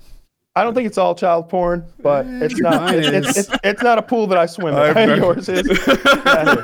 I 0.56 0.62
don't 0.64 0.75
think 0.75 0.86
it's 0.86 0.96
all 0.98 1.14
child 1.14 1.48
porn, 1.50 1.84
but 2.02 2.25
Eh, 2.26 2.46
it's 2.46 2.58
not. 2.58 2.82
mine 2.82 2.94
It's, 2.98 3.28
it's, 3.28 3.38
it's, 3.50 3.58
it's 3.62 3.82
not 3.82 3.98
a 3.98 4.02
pool 4.02 4.26
that 4.28 4.38
I 4.38 4.46
swim 4.46 4.75
I've 4.75 4.96
in. 4.96 5.08
never- 5.10 5.16
Yours 5.34 5.48
is. 5.50 5.66
Yeah, 5.68 6.54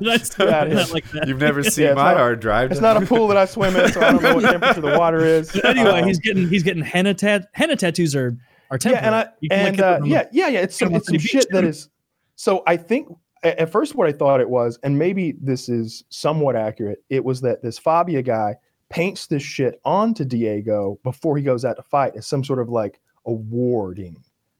That's 0.00 0.38
Yeah, 0.38 0.64
it 0.64 0.92
like. 0.92 1.04
You've 1.26 1.40
never 1.40 1.62
seen 1.62 1.86
it's 1.86 1.96
my 1.96 2.12
not- 2.12 2.16
hard 2.16 2.40
drive. 2.40 2.70
It's 2.72 2.80
not 2.80 3.02
a 3.02 3.04
pool 3.06 3.28
that 3.28 3.36
I 3.36 3.44
swim 3.44 3.76
in, 3.76 3.92
so 3.92 4.00
I 4.00 4.12
don't 4.12 4.22
know 4.22 4.34
what 4.36 4.42
temperature 4.50 4.80
the 4.80 4.98
water 4.98 5.24
is. 5.24 5.54
Anyway, 5.64 6.00
Um, 6.00 6.06
he's 6.08 6.18
getting 6.20 6.48
he's 6.48 6.62
getting 6.62 6.82
henna 6.82 7.12
tat 7.14 7.48
henna 7.52 7.76
tattoos 7.76 8.14
are 8.14 8.36
are 8.70 8.76
yeah, 8.76 8.78
temporary. 8.78 9.06
and 9.06 9.14
I 9.14 9.26
You 9.40 9.48
can, 9.50 9.58
like, 9.64 9.68
and 9.72 9.80
uh, 9.80 9.92
them 9.94 10.02
on 10.04 10.08
the- 10.08 10.14
yeah, 10.14 10.24
yeah, 10.32 10.48
yeah. 10.48 10.60
It's 10.60 10.76
some, 10.78 10.94
it's 10.94 11.06
some 11.06 11.18
shit 11.18 11.42
beach, 11.42 11.48
that 11.52 11.60
too. 11.62 11.68
is. 11.68 11.88
So 12.36 12.62
I 12.66 12.76
think 12.76 13.08
at 13.42 13.70
first 13.70 13.94
what 13.94 14.08
I 14.08 14.12
thought 14.12 14.40
it 14.40 14.48
was, 14.50 14.78
and 14.82 14.98
maybe 14.98 15.34
this 15.40 15.68
is 15.68 16.04
somewhat 16.10 16.54
accurate, 16.56 17.02
it 17.10 17.24
was 17.24 17.40
that 17.42 17.62
this 17.62 17.78
Fabia 17.78 18.22
guy 18.22 18.56
paints 18.90 19.26
this 19.26 19.42
shit 19.42 19.80
onto 19.84 20.24
Diego 20.24 20.98
before 21.04 21.36
he 21.36 21.42
goes 21.42 21.64
out 21.64 21.76
to 21.76 21.82
fight 21.82 22.14
as 22.16 22.26
some 22.26 22.42
sort 22.44 22.58
of 22.58 22.68
like 22.68 23.00
a 23.28 23.32
warding, 23.32 24.16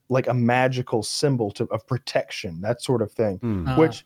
like 0.08 0.28
a 0.28 0.34
magical 0.34 1.02
symbol 1.02 1.50
to 1.52 1.64
of 1.64 1.87
protection, 1.87 2.60
that 2.60 2.82
sort 2.82 3.02
of 3.02 3.10
thing. 3.10 3.38
Hmm. 3.38 3.66
Uh, 3.66 3.76
Which 3.76 4.04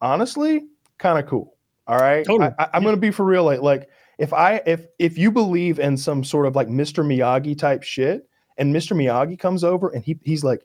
honestly, 0.00 0.66
kind 0.98 1.18
of 1.18 1.26
cool. 1.26 1.56
All 1.88 1.98
right, 1.98 2.24
Totally. 2.24 2.50
I, 2.58 2.68
am 2.74 2.84
going 2.84 2.94
to 2.94 3.00
be 3.00 3.10
for 3.10 3.24
real. 3.24 3.42
Like, 3.42 3.60
like 3.60 3.88
if 4.18 4.32
I 4.32 4.62
if 4.66 4.86
if 5.00 5.18
you 5.18 5.32
believe 5.32 5.80
in 5.80 5.96
some 5.96 6.22
sort 6.22 6.46
of 6.46 6.54
like 6.54 6.68
Mr. 6.68 7.04
Miyagi 7.04 7.58
type 7.58 7.82
shit, 7.82 8.28
and 8.58 8.74
Mr. 8.74 8.96
Miyagi 8.96 9.38
comes 9.38 9.64
over 9.64 9.88
and 9.88 10.04
he 10.04 10.18
he's 10.22 10.44
like 10.44 10.64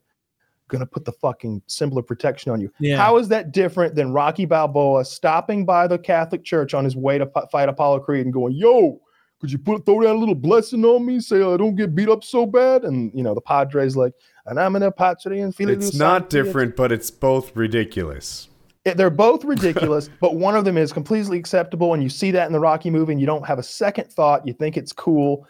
gonna 0.68 0.86
put 0.86 1.06
the 1.06 1.12
fucking 1.14 1.62
symbol 1.66 1.98
of 1.98 2.06
protection 2.06 2.52
on 2.52 2.62
you. 2.62 2.72
Yeah. 2.80 2.98
How 2.98 3.18
is 3.18 3.30
that 3.30 3.52
different 3.52 3.96
than 3.96 4.14
Rocky 4.14 4.46
Balboa 4.46 5.06
stopping 5.06 5.66
by 5.66 5.88
the 5.88 5.98
Catholic 5.98 6.44
Church 6.44 6.74
on 6.74 6.84
his 6.84 6.96
way 6.96 7.18
to 7.18 7.26
p- 7.26 7.42
fight 7.52 7.70
Apollo 7.70 8.02
Creed 8.02 8.26
and 8.26 8.34
going, 8.34 8.54
"Yo, 8.54 9.02
could 9.40 9.52
you 9.52 9.58
put 9.58 9.86
throw 9.86 10.02
that 10.04 10.16
little 10.16 10.36
blessing 10.36 10.84
on 10.86 11.06
me, 11.06 11.20
Say 11.20 11.38
I 11.38 11.58
don't 11.58 11.76
get 11.76 11.96
beat 11.96 12.10
up 12.10 12.24
so 12.24 12.46
bad?" 12.46 12.84
And 12.84 13.12
you 13.14 13.24
know 13.24 13.34
the 13.34 13.42
Padres 13.42 13.96
like, 13.96 14.14
"And 14.46 14.60
I'm 14.60 14.76
in 14.76 14.84
a 14.84 14.92
patria 14.92 15.44
and 15.44 15.56
feeling." 15.56 15.76
It's 15.76 15.96
not 15.96 16.30
different, 16.30 16.76
but 16.76 16.92
it's 16.92 17.12
both 17.12 17.56
ridiculous. 17.56 18.50
It- 18.86 18.98
they're 18.98 19.10
both 19.10 19.44
ridiculous, 19.56 20.10
but 20.20 20.36
one 20.36 20.56
of 20.56 20.66
them 20.66 20.78
is 20.78 20.92
completely 20.92 21.38
acceptable, 21.38 21.94
and 21.94 22.02
you 22.02 22.10
see 22.10 22.32
that 22.32 22.48
in 22.48 22.54
the 22.54 22.60
Rocky 22.60 22.90
movie, 22.90 23.12
and 23.12 23.22
you 23.22 23.28
don't 23.28 23.46
have 23.46 23.60
a 23.60 23.64
second 23.64 24.12
thought. 24.12 24.48
You 24.48 24.54
think 24.54 24.78
it's 24.78 24.92
cool, 24.94 25.46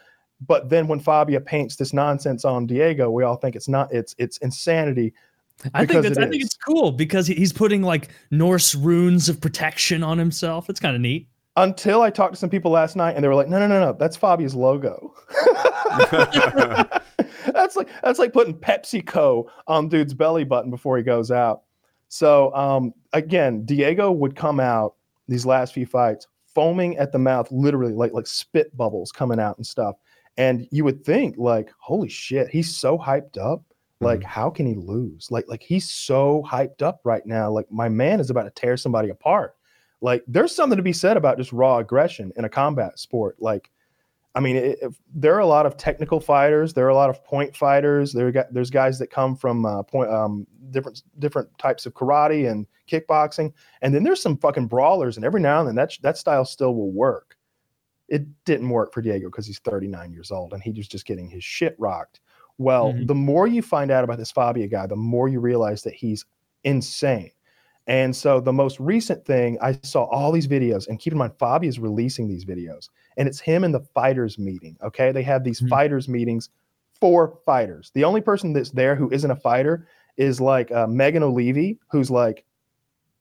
but 0.45 0.69
then 0.69 0.87
when 0.87 0.99
Fabia 0.99 1.39
paints 1.39 1.75
this 1.75 1.93
nonsense 1.93 2.45
on 2.45 2.65
Diego, 2.65 3.09
we 3.09 3.23
all 3.23 3.35
think 3.35 3.55
it's 3.55 3.67
not. 3.67 3.93
It's 3.93 4.15
it's 4.17 4.37
insanity. 4.39 5.13
I 5.73 5.85
think 5.85 6.03
that's, 6.03 6.17
it 6.17 6.23
I 6.23 6.29
think 6.29 6.43
it's 6.43 6.55
cool 6.55 6.91
because 6.91 7.25
he's 7.25 7.51
putting 7.51 7.81
like 7.81 8.09
Norse 8.29 8.75
runes 8.75 9.27
of 9.27 9.41
protection 9.41 10.03
on 10.03 10.17
himself. 10.17 10.69
It's 10.69 10.79
kind 10.79 10.95
of 10.95 11.01
neat. 11.01 11.27
Until 11.57 12.01
I 12.01 12.09
talked 12.09 12.33
to 12.33 12.39
some 12.39 12.49
people 12.49 12.71
last 12.71 12.95
night, 12.95 13.15
and 13.15 13.23
they 13.23 13.27
were 13.27 13.35
like, 13.35 13.49
"No, 13.49 13.59
no, 13.59 13.67
no, 13.67 13.79
no, 13.79 13.93
that's 13.93 14.15
Fabia's 14.15 14.55
logo." 14.55 15.13
that's 17.51 17.75
like 17.75 17.89
that's 18.01 18.19
like 18.19 18.31
putting 18.31 18.53
PepsiCo 18.53 19.45
on 19.67 19.89
dude's 19.89 20.13
belly 20.13 20.43
button 20.43 20.71
before 20.71 20.97
he 20.97 21.03
goes 21.03 21.31
out. 21.31 21.63
So 22.09 22.53
um, 22.55 22.93
again, 23.11 23.65
Diego 23.65 24.11
would 24.11 24.35
come 24.35 24.59
out 24.59 24.95
these 25.27 25.45
last 25.45 25.73
few 25.73 25.85
fights 25.85 26.27
foaming 26.53 26.97
at 26.97 27.11
the 27.11 27.19
mouth, 27.19 27.51
literally 27.51 27.93
like 27.93 28.13
like 28.13 28.27
spit 28.27 28.75
bubbles 28.77 29.11
coming 29.11 29.39
out 29.39 29.57
and 29.57 29.65
stuff. 29.65 29.95
And 30.37 30.67
you 30.71 30.83
would 30.83 31.03
think 31.03 31.35
like, 31.37 31.71
holy 31.79 32.09
shit, 32.09 32.49
he's 32.49 32.77
so 32.77 32.97
hyped 32.97 33.37
up. 33.37 33.63
Like, 33.99 34.23
how 34.23 34.51
can 34.51 34.67
he 34.67 34.75
lose? 34.75 35.31
Like, 35.31 35.45
like 35.47 35.63
he's 35.63 35.89
so 35.89 36.43
hyped 36.47 36.83
up 36.83 37.01
right 37.03 37.25
now. 37.25 37.49
Like, 37.49 37.71
my 37.71 37.89
man 37.89 38.19
is 38.19 38.29
about 38.29 38.43
to 38.43 38.51
tear 38.51 38.77
somebody 38.77 39.09
apart. 39.09 39.56
Like, 40.01 40.23
there's 40.27 40.55
something 40.55 40.77
to 40.77 40.83
be 40.83 40.93
said 40.93 41.17
about 41.17 41.37
just 41.37 41.51
raw 41.51 41.77
aggression 41.77 42.31
in 42.35 42.45
a 42.45 42.49
combat 42.49 42.99
sport. 42.99 43.37
Like, 43.39 43.69
I 44.35 44.39
mean, 44.39 44.55
it, 44.55 44.77
it- 44.81 44.93
there 45.15 45.33
are 45.35 45.39
a 45.39 45.47
lot 45.47 45.65
of 45.65 45.77
technical 45.77 46.19
fighters. 46.19 46.73
There 46.73 46.85
are 46.85 46.89
a 46.89 46.95
lot 46.95 47.09
of 47.09 47.23
point 47.25 47.55
fighters. 47.55 48.13
There, 48.13 48.31
got, 48.31 48.53
there's 48.53 48.69
guys 48.69 48.99
that 48.99 49.07
come 49.09 49.35
from 49.35 49.65
uh, 49.65 49.81
point, 49.83 50.11
um, 50.11 50.45
different 50.69 51.01
different 51.17 51.49
types 51.57 51.85
of 51.87 51.93
karate 51.95 52.49
and 52.51 52.67
kickboxing, 52.87 53.51
and 53.81 53.93
then 53.95 54.03
there's 54.03 54.21
some 54.21 54.37
fucking 54.37 54.67
brawlers. 54.67 55.15
And 55.17 55.25
every 55.25 55.41
now 55.41 55.59
and 55.59 55.67
then, 55.67 55.75
that 55.75 55.97
that 56.03 56.17
style 56.17 56.45
still 56.45 56.75
will 56.75 56.91
work. 56.91 57.35
It 58.09 58.25
didn't 58.45 58.69
work 58.69 58.93
for 58.93 59.01
Diego 59.01 59.27
because 59.29 59.47
he's 59.47 59.59
39 59.59 60.13
years 60.13 60.31
old 60.31 60.53
and 60.53 60.61
he 60.63 60.71
was 60.71 60.87
just 60.87 61.05
getting 61.05 61.29
his 61.29 61.43
shit 61.43 61.75
rocked. 61.79 62.21
Well, 62.57 62.93
Mhm. 62.93 63.07
the 63.07 63.15
more 63.15 63.47
you 63.47 63.61
find 63.61 63.91
out 63.91 64.03
about 64.05 64.17
this 64.17 64.31
Fabia 64.31 64.67
guy, 64.67 64.87
the 64.87 64.95
more 64.95 65.27
you 65.27 65.39
realize 65.41 65.81
that 65.83 65.93
he's 65.93 66.25
insane. 66.63 67.31
And 67.87 68.15
so 68.15 68.39
the 68.41 68.53
most 68.53 68.79
recent 68.79 69.25
thing, 69.25 69.57
I 69.61 69.73
saw 69.83 70.03
all 70.05 70.31
these 70.31 70.47
videos, 70.47 70.87
and 70.87 70.99
keep 70.99 71.13
in 71.13 71.19
mind, 71.19 71.33
Fabia 71.39 71.69
is 71.69 71.79
releasing 71.79 72.27
these 72.27 72.45
videos, 72.45 72.89
and 73.17 73.27
it's 73.27 73.39
him 73.39 73.63
in 73.63 73.71
the 73.71 73.79
fighters 73.79 74.37
meeting. 74.37 74.77
Okay, 74.83 75.11
they 75.11 75.23
have 75.23 75.43
these 75.43 75.61
Mhm. 75.61 75.69
fighters 75.69 76.09
meetings 76.09 76.49
for 76.99 77.39
fighters. 77.45 77.91
The 77.93 78.03
only 78.03 78.21
person 78.21 78.53
that's 78.53 78.71
there 78.71 78.95
who 78.95 79.09
isn't 79.11 79.31
a 79.31 79.35
fighter 79.35 79.87
is 80.17 80.41
like 80.41 80.71
uh, 80.71 80.87
Megan 80.87 81.23
O'Leary, 81.23 81.79
who's 81.91 82.11
like 82.11 82.45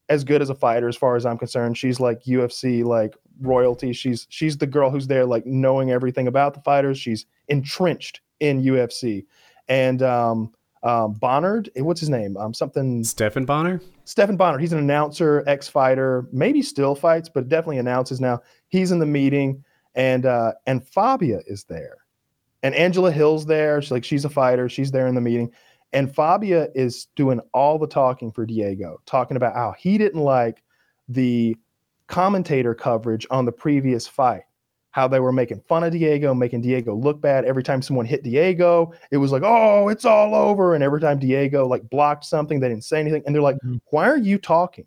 as 0.08 0.25
good 0.25 0.42
as 0.42 0.50
a 0.50 0.54
fighter 0.54 0.88
as 0.88 0.96
far 0.96 1.16
as 1.16 1.26
I'm 1.26 1.38
concerned. 1.38 1.76
She's 1.78 2.00
like 2.00 2.26
UFC 2.26 2.85
like 2.85 3.16
royalty. 3.40 3.92
She's 3.92 4.26
she's 4.30 4.58
the 4.58 4.66
girl 4.66 4.90
who's 4.90 5.08
there 5.08 5.26
like 5.26 5.46
knowing 5.46 5.90
everything 5.90 6.28
about 6.28 6.54
the 6.54 6.61
fighters. 6.61 6.99
She's 6.99 7.26
entrenched 7.49 8.20
in 8.40 8.61
UFC. 8.62 9.26
And 9.68 10.02
um 10.02 10.52
um 10.87 11.14
Bonnard, 11.14 11.71
eh, 11.76 11.81
what's 11.81 12.00
his 12.00 12.11
name? 12.11 12.37
Um 12.37 12.55
something 12.55 13.05
Stefan 13.05 13.45
Bonnar? 13.45 13.81
Stephen 14.07 14.37
Bonnar, 14.37 14.59
he's 14.59 14.73
an 14.73 14.78
announcer, 14.78 15.43
ex-fighter, 15.49 16.28
maybe 16.33 16.62
still 16.62 16.95
fights, 16.95 17.28
but 17.28 17.49
definitely 17.49 17.78
announces 17.78 18.21
now. 18.21 18.40
He's 18.69 18.93
in 18.93 19.00
the 19.00 19.07
meeting, 19.07 19.64
and 19.97 20.25
uh, 20.25 20.52
and 20.66 20.87
Fabia 20.87 21.40
is 21.49 21.64
there, 21.64 21.97
and 22.62 22.73
Angela 22.76 23.11
Hill's 23.11 23.47
there. 23.47 23.83
She's 23.83 23.90
like 23.90 24.05
she's 24.05 24.25
a 24.25 24.31
fighter. 24.31 24.69
She's 24.69 24.93
there 24.93 25.09
in 25.09 25.16
the 25.16 25.21
meeting, 25.21 25.50
and 25.93 26.14
Fabia 26.14 26.69
is 26.76 27.09
doing 27.16 27.40
all 27.52 27.81
the 27.81 27.88
talking 27.88 28.31
for 28.31 28.47
Diego, 28.47 29.00
talking 29.07 29.37
about 29.37 29.55
how 29.55 29.75
he 29.76 29.99
didn't 29.99 30.23
like 30.23 30.62
the 31.09 31.57
commentator 32.07 32.75
coverage 32.76 33.26
on 33.28 33.45
the 33.45 33.52
previous 33.52 34.07
fight. 34.07 34.43
How 34.97 35.07
they 35.07 35.21
were 35.21 35.31
making 35.31 35.61
fun 35.69 35.85
of 35.85 35.93
Diego, 35.93 36.33
making 36.33 36.62
Diego 36.62 36.95
look 36.95 37.21
bad. 37.21 37.45
Every 37.45 37.62
time 37.62 37.83
someone 37.83 38.07
hit 38.07 38.23
Diego, 38.23 38.95
it 39.11 39.19
was 39.19 39.31
like, 39.31 39.43
oh, 39.45 39.88
it's 39.88 40.07
all 40.07 40.35
over. 40.35 40.75
And 40.75 40.83
every 40.83 41.03
time 41.03 41.19
Diego 41.19 41.67
like 41.67 41.87
blocked 41.91 42.25
something, 42.25 42.61
they 42.61 42.71
didn't 42.71 42.85
say 42.85 42.99
anything. 43.00 43.23
And 43.26 43.35
they're 43.35 43.43
like, 43.43 43.59
Mhm. 43.62 43.79
why 43.91 44.09
are 44.09 44.17
you 44.17 44.38
talking? 44.38 44.87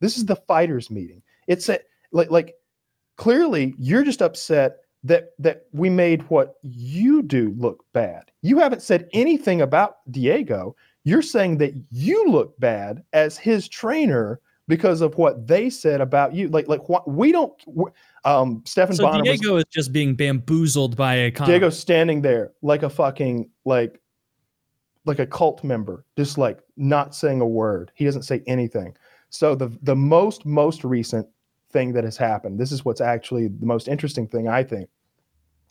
This 0.00 0.16
is 0.16 0.24
the 0.24 0.36
fighters 0.36 0.90
meeting. 0.90 1.20
It's 1.46 1.68
a, 1.68 1.78
like 2.10 2.30
like 2.30 2.54
clearly 3.18 3.74
you're 3.78 4.02
just 4.02 4.22
upset 4.22 4.78
that 5.04 5.32
that 5.38 5.66
we 5.74 5.90
made 5.90 6.22
what 6.30 6.54
you 6.62 7.20
do 7.22 7.54
look 7.58 7.84
bad. 7.92 8.30
You 8.40 8.60
haven't 8.60 8.80
said 8.80 9.10
anything 9.12 9.60
about 9.60 9.96
Diego. 10.10 10.74
You're 11.04 11.20
saying 11.20 11.58
that 11.58 11.74
you 11.90 12.30
look 12.30 12.58
bad 12.58 13.04
as 13.12 13.36
his 13.36 13.68
trainer 13.68 14.40
because 14.70 15.00
of 15.00 15.18
what 15.18 15.46
they 15.48 15.68
said 15.68 16.00
about 16.00 16.32
you. 16.32 16.48
Like 16.48 16.68
like 16.68 16.88
what 16.88 17.06
we 17.10 17.32
don't. 17.32 17.52
Um, 18.24 18.62
Stephen 18.64 18.94
So 18.94 19.02
Bonnar 19.02 19.24
was- 19.24 19.40
Diego 19.40 19.56
is 19.56 19.64
just 19.70 19.92
being 19.92 20.14
bamboozled 20.14 20.96
by 20.96 21.14
a 21.16 21.30
con- 21.30 21.48
Diego's 21.48 21.78
standing 21.78 22.22
there 22.22 22.52
like 22.62 22.82
a 22.82 22.88
fucking 22.88 23.50
like 23.66 24.00
like 25.04 25.18
a 25.18 25.26
cult 25.26 25.64
member, 25.64 26.06
just 26.16 26.38
like 26.38 26.60
not 26.76 27.14
saying 27.14 27.40
a 27.40 27.46
word. 27.46 27.90
He 27.94 28.04
doesn't 28.04 28.22
say 28.22 28.42
anything. 28.46 28.96
So 29.28 29.54
the 29.54 29.76
the 29.82 29.96
most 29.96 30.46
most 30.46 30.84
recent 30.84 31.26
thing 31.70 31.92
that 31.92 32.04
has 32.04 32.16
happened. 32.16 32.58
This 32.58 32.72
is 32.72 32.84
what's 32.84 33.00
actually 33.00 33.48
the 33.48 33.66
most 33.66 33.88
interesting 33.88 34.26
thing 34.28 34.48
I 34.48 34.62
think. 34.62 34.88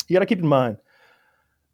You 0.07 0.13
got 0.13 0.19
to 0.19 0.25
keep 0.25 0.39
in 0.39 0.47
mind. 0.47 0.77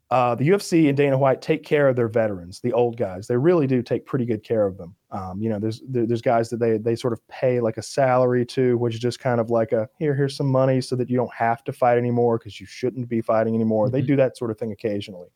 Uh, 0.08 0.36
the 0.36 0.48
UFC 0.50 0.86
and 0.88 0.96
Dana 0.96 1.18
White 1.18 1.42
take 1.42 1.64
care 1.64 1.88
of 1.88 1.96
their 1.96 2.06
veterans, 2.06 2.60
the 2.60 2.72
old 2.72 2.96
guys. 2.96 3.26
They 3.26 3.36
really 3.36 3.66
do 3.66 3.82
take 3.82 4.06
pretty 4.06 4.24
good 4.24 4.44
care 4.44 4.64
of 4.64 4.76
them. 4.78 4.94
Um, 5.10 5.42
you 5.42 5.48
know, 5.48 5.58
there's 5.58 5.82
there, 5.88 6.06
there's 6.06 6.22
guys 6.22 6.48
that 6.50 6.58
they 6.58 6.78
they 6.78 6.94
sort 6.94 7.12
of 7.12 7.26
pay 7.26 7.58
like 7.60 7.76
a 7.76 7.82
salary 7.82 8.46
to, 8.46 8.78
which 8.78 8.94
is 8.94 9.00
just 9.00 9.18
kind 9.18 9.40
of 9.40 9.50
like 9.50 9.72
a 9.72 9.88
here 9.98 10.14
here's 10.14 10.36
some 10.36 10.46
money 10.46 10.80
so 10.80 10.94
that 10.94 11.10
you 11.10 11.16
don't 11.16 11.34
have 11.34 11.64
to 11.64 11.72
fight 11.72 11.98
anymore 11.98 12.38
because 12.38 12.60
you 12.60 12.66
shouldn't 12.66 13.08
be 13.08 13.20
fighting 13.20 13.56
anymore. 13.56 13.90
They 13.90 14.00
Mhm. 14.02 14.06
do 14.06 14.16
that 14.16 14.36
sort 14.36 14.52
of 14.52 14.58
thing 14.58 14.70
occasionally. 14.70 15.26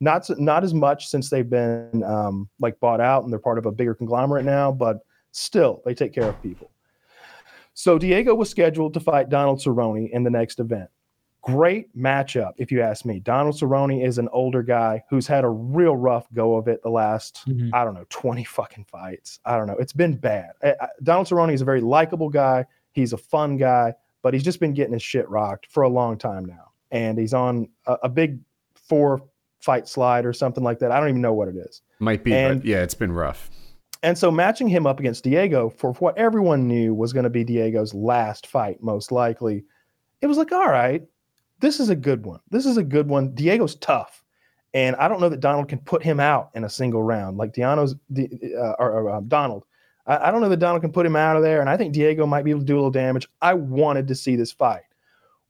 Not 0.00 0.30
not 0.38 0.62
as 0.62 0.72
much 0.72 1.08
since 1.08 1.28
they've 1.28 1.50
been 1.50 2.04
um, 2.04 2.48
like 2.60 2.78
bought 2.78 3.00
out 3.00 3.24
and 3.24 3.32
they're 3.32 3.40
part 3.40 3.58
of 3.58 3.66
a 3.66 3.72
bigger 3.72 3.94
conglomerate 3.94 4.44
now, 4.44 4.70
but 4.70 4.98
still 5.32 5.82
they 5.84 5.94
take 5.94 6.12
care 6.12 6.28
of 6.28 6.40
people. 6.44 6.70
So 7.74 7.98
Diego 7.98 8.34
was 8.36 8.50
scheduled 8.50 8.94
to 8.94 9.00
fight 9.00 9.30
Donald 9.30 9.58
Cerrone 9.58 10.10
in 10.10 10.22
the 10.22 10.30
next 10.30 10.60
event. 10.60 10.90
Great 11.42 11.96
matchup, 11.96 12.52
if 12.56 12.70
you 12.70 12.80
ask 12.82 13.04
me. 13.04 13.18
Donald 13.18 13.56
Cerrone 13.56 14.04
is 14.04 14.18
an 14.18 14.28
older 14.32 14.62
guy 14.62 15.02
who's 15.10 15.26
had 15.26 15.42
a 15.44 15.48
real 15.48 15.96
rough 15.96 16.26
go 16.32 16.54
of 16.54 16.68
it 16.68 16.82
the 16.82 16.88
last, 16.88 17.42
Mhm. 17.48 17.70
I 17.72 17.84
don't 17.84 17.94
know, 17.94 18.04
20 18.10 18.44
fucking 18.44 18.84
fights. 18.84 19.40
I 19.44 19.56
don't 19.56 19.66
know. 19.66 19.76
It's 19.78 19.92
been 19.92 20.14
bad. 20.16 20.52
I- 20.62 20.76
I- 20.80 20.88
Donald 21.02 21.26
Cerrone 21.26 21.52
is 21.52 21.60
a 21.60 21.64
very 21.64 21.80
likable 21.80 22.28
guy. 22.28 22.64
He's 22.92 23.12
a 23.12 23.16
fun 23.18 23.56
guy, 23.56 23.94
but 24.22 24.34
he's 24.34 24.44
just 24.44 24.60
been 24.60 24.72
getting 24.72 24.92
his 24.92 25.02
shit 25.02 25.28
rocked 25.28 25.66
for 25.66 25.82
a 25.82 25.88
long 25.88 26.16
time 26.16 26.44
now. 26.44 26.70
And 26.92 27.18
he's 27.18 27.34
on 27.34 27.68
a, 27.86 27.98
a 28.04 28.08
big 28.08 28.38
four 28.74 29.20
fight 29.60 29.88
slide 29.88 30.24
or 30.24 30.32
something 30.32 30.62
like 30.62 30.78
that. 30.78 30.92
I 30.92 31.00
don't 31.00 31.08
even 31.08 31.22
know 31.22 31.32
what 31.34 31.48
it 31.48 31.56
is. 31.56 31.82
Might 31.98 32.22
be, 32.22 32.34
And- 32.34 32.60
but 32.60 32.66
yeah, 32.66 32.82
it's 32.82 32.94
been 32.94 33.12
rough. 33.12 33.50
And 34.04 34.16
so 34.18 34.30
matching 34.30 34.68
him 34.68 34.86
up 34.86 34.98
against 35.00 35.22
Diego 35.24 35.70
for 35.70 35.92
what 35.94 36.16
everyone 36.18 36.66
knew 36.68 36.92
was 36.94 37.12
going 37.12 37.22
to 37.24 37.30
be 37.30 37.44
Diego's 37.44 37.94
last 37.94 38.46
fight, 38.48 38.82
most 38.82 39.10
likely, 39.12 39.64
it 40.20 40.26
was 40.28 40.36
like, 40.38 40.50
all 40.52 40.68
right, 40.68 41.02
this 41.62 41.80
is 41.80 41.88
a 41.88 41.96
good 41.96 42.26
one. 42.26 42.40
This 42.50 42.66
is 42.66 42.76
a 42.76 42.82
good 42.82 43.08
one. 43.08 43.34
Diego's 43.34 43.76
tough. 43.76 44.22
And 44.74 44.96
I 44.96 45.08
don't 45.08 45.20
know 45.20 45.28
that 45.30 45.40
Donald 45.40 45.68
can 45.68 45.78
put 45.78 46.02
him 46.02 46.20
out 46.20 46.50
in 46.54 46.64
a 46.64 46.68
single 46.68 47.02
round 47.02 47.38
like 47.38 47.54
Diano's, 47.54 47.94
uh, 48.14 48.74
or, 48.78 49.08
uh, 49.08 49.20
Donald. 49.20 49.64
I, 50.06 50.28
I 50.28 50.30
don't 50.30 50.40
know 50.42 50.48
that 50.50 50.58
Donald 50.58 50.82
can 50.82 50.92
put 50.92 51.06
him 51.06 51.16
out 51.16 51.36
of 51.36 51.42
there. 51.42 51.60
And 51.60 51.70
I 51.70 51.76
think 51.76 51.94
Diego 51.94 52.26
might 52.26 52.44
be 52.44 52.50
able 52.50 52.60
to 52.60 52.66
do 52.66 52.74
a 52.74 52.76
little 52.76 52.90
damage. 52.90 53.28
I 53.40 53.54
wanted 53.54 54.08
to 54.08 54.14
see 54.14 54.36
this 54.36 54.52
fight. 54.52 54.82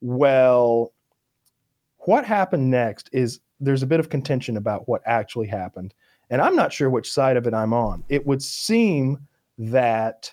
Well, 0.01 0.93
what 1.99 2.25
happened 2.25 2.71
next 2.71 3.11
is 3.13 3.41
there's 3.61 3.83
a 3.83 3.87
bit 3.87 4.01
of 4.01 4.09
contention 4.09 4.57
about 4.57 4.89
what 4.89 5.03
actually 5.07 5.47
happened 5.47 5.95
and 6.33 6.41
I'm 6.41 6.57
not 6.57 6.73
sure 6.73 6.89
which 6.89 7.13
side 7.13 7.37
of 7.37 7.47
it 7.47 7.53
I'm 7.53 7.75
on. 7.75 8.05
It 8.09 8.27
would 8.27 8.43
seem 8.43 9.19
that 9.59 10.33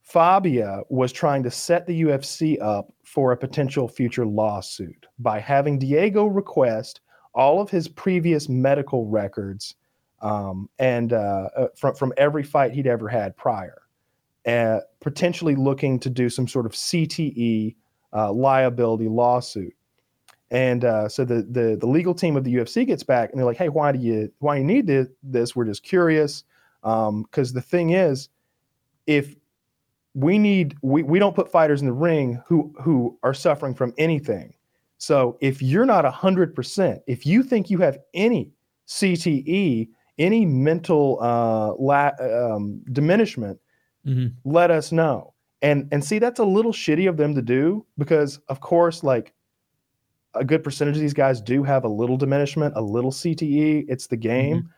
Fabia 0.00 0.80
was 0.88 1.12
trying 1.12 1.42
to 1.42 1.50
set 1.50 1.86
the 1.86 2.02
UFC 2.04 2.56
up 2.58 2.90
for 3.12 3.32
a 3.32 3.36
potential 3.36 3.88
future 3.88 4.24
lawsuit 4.24 5.06
by 5.18 5.38
having 5.38 5.78
Diego 5.78 6.24
request 6.26 7.00
all 7.34 7.60
of 7.60 7.68
his 7.70 7.86
previous 7.88 8.48
medical 8.48 9.06
records 9.06 9.74
um, 10.22 10.68
and 10.78 11.12
uh, 11.12 11.48
uh, 11.56 11.68
from 11.76 11.94
from 11.94 12.12
every 12.16 12.42
fight 12.42 12.72
he'd 12.72 12.86
ever 12.86 13.08
had 13.08 13.36
prior. 13.36 13.82
uh, 14.46 14.80
potentially 15.00 15.54
looking 15.54 15.98
to 16.00 16.10
do 16.10 16.28
some 16.28 16.48
sort 16.48 16.66
of 16.66 16.72
CTE 16.72 17.76
uh, 18.14 18.32
liability 18.32 19.08
lawsuit. 19.08 19.74
And 20.50 20.84
uh, 20.84 21.08
so 21.08 21.24
the, 21.24 21.46
the 21.50 21.76
the 21.80 21.86
legal 21.86 22.14
team 22.14 22.36
of 22.36 22.44
the 22.44 22.54
UFC 22.54 22.86
gets 22.86 23.02
back 23.02 23.30
and 23.30 23.38
they're 23.38 23.46
like, 23.46 23.56
"Hey, 23.56 23.70
why 23.70 23.92
do 23.92 23.98
you 23.98 24.30
why 24.40 24.56
you 24.56 24.64
need 24.64 24.86
this? 24.86 25.08
this? 25.22 25.56
We're 25.56 25.64
just 25.64 25.82
curious." 25.82 26.44
Because 26.82 27.08
um, 27.08 27.54
the 27.54 27.62
thing 27.62 27.90
is, 27.90 28.28
if 29.06 29.36
we 30.14 30.38
need 30.38 30.76
we, 30.82 31.02
we 31.02 31.18
don't 31.18 31.34
put 31.34 31.50
fighters 31.50 31.80
in 31.80 31.86
the 31.86 31.92
ring 31.92 32.42
who 32.46 32.74
who 32.80 33.18
are 33.22 33.34
suffering 33.34 33.74
from 33.74 33.94
anything. 33.98 34.54
So 34.98 35.38
if 35.40 35.62
you're 35.62 35.86
not 35.86 36.04
hundred 36.12 36.54
percent, 36.54 37.02
if 37.06 37.26
you 37.26 37.42
think 37.42 37.70
you 37.70 37.78
have 37.78 37.98
any 38.14 38.52
CTE, 38.86 39.88
any 40.18 40.46
mental 40.46 41.18
uh, 41.20 41.74
la- 41.74 42.12
um, 42.20 42.82
diminishment, 42.92 43.58
mm-hmm. 44.06 44.28
let 44.44 44.70
us 44.70 44.92
know. 44.92 45.34
And 45.62 45.88
and 45.92 46.04
see 46.04 46.18
that's 46.18 46.40
a 46.40 46.44
little 46.44 46.72
shitty 46.72 47.08
of 47.08 47.16
them 47.16 47.34
to 47.34 47.42
do 47.42 47.86
because 47.96 48.38
of 48.48 48.60
course 48.60 49.02
like 49.02 49.32
a 50.34 50.44
good 50.44 50.64
percentage 50.64 50.96
of 50.96 51.00
these 51.00 51.14
guys 51.14 51.40
do 51.40 51.62
have 51.62 51.84
a 51.84 51.88
little 51.88 52.16
diminishment, 52.16 52.74
a 52.76 52.80
little 52.80 53.12
CTE. 53.12 53.84
It's 53.88 54.08
the 54.08 54.16
game, 54.16 54.58
mm-hmm. 54.58 54.68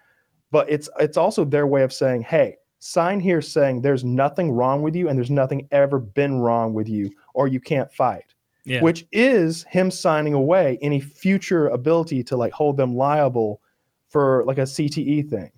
but 0.50 0.70
it's 0.70 0.88
it's 1.00 1.16
also 1.16 1.44
their 1.44 1.66
way 1.66 1.82
of 1.82 1.92
saying, 1.92 2.22
"Hey, 2.22 2.56
sign 2.84 3.18
here 3.18 3.40
saying 3.40 3.80
there's 3.80 4.04
nothing 4.04 4.52
wrong 4.52 4.82
with 4.82 4.94
you 4.94 5.08
and 5.08 5.16
there's 5.16 5.30
nothing 5.30 5.66
ever 5.70 5.98
been 5.98 6.38
wrong 6.38 6.74
with 6.74 6.86
you, 6.86 7.10
or 7.32 7.48
you 7.48 7.58
can't 7.60 7.90
fight." 7.92 8.34
Yeah. 8.66 8.82
Which 8.82 9.06
is 9.12 9.64
him 9.64 9.90
signing 9.90 10.34
away 10.34 10.78
any 10.80 11.00
future 11.00 11.68
ability 11.68 12.22
to 12.24 12.36
like 12.36 12.52
hold 12.52 12.76
them 12.76 12.94
liable 12.94 13.60
for 14.08 14.44
like 14.46 14.58
a 14.58 14.66
CTE 14.66 15.28
thing. 15.28 15.50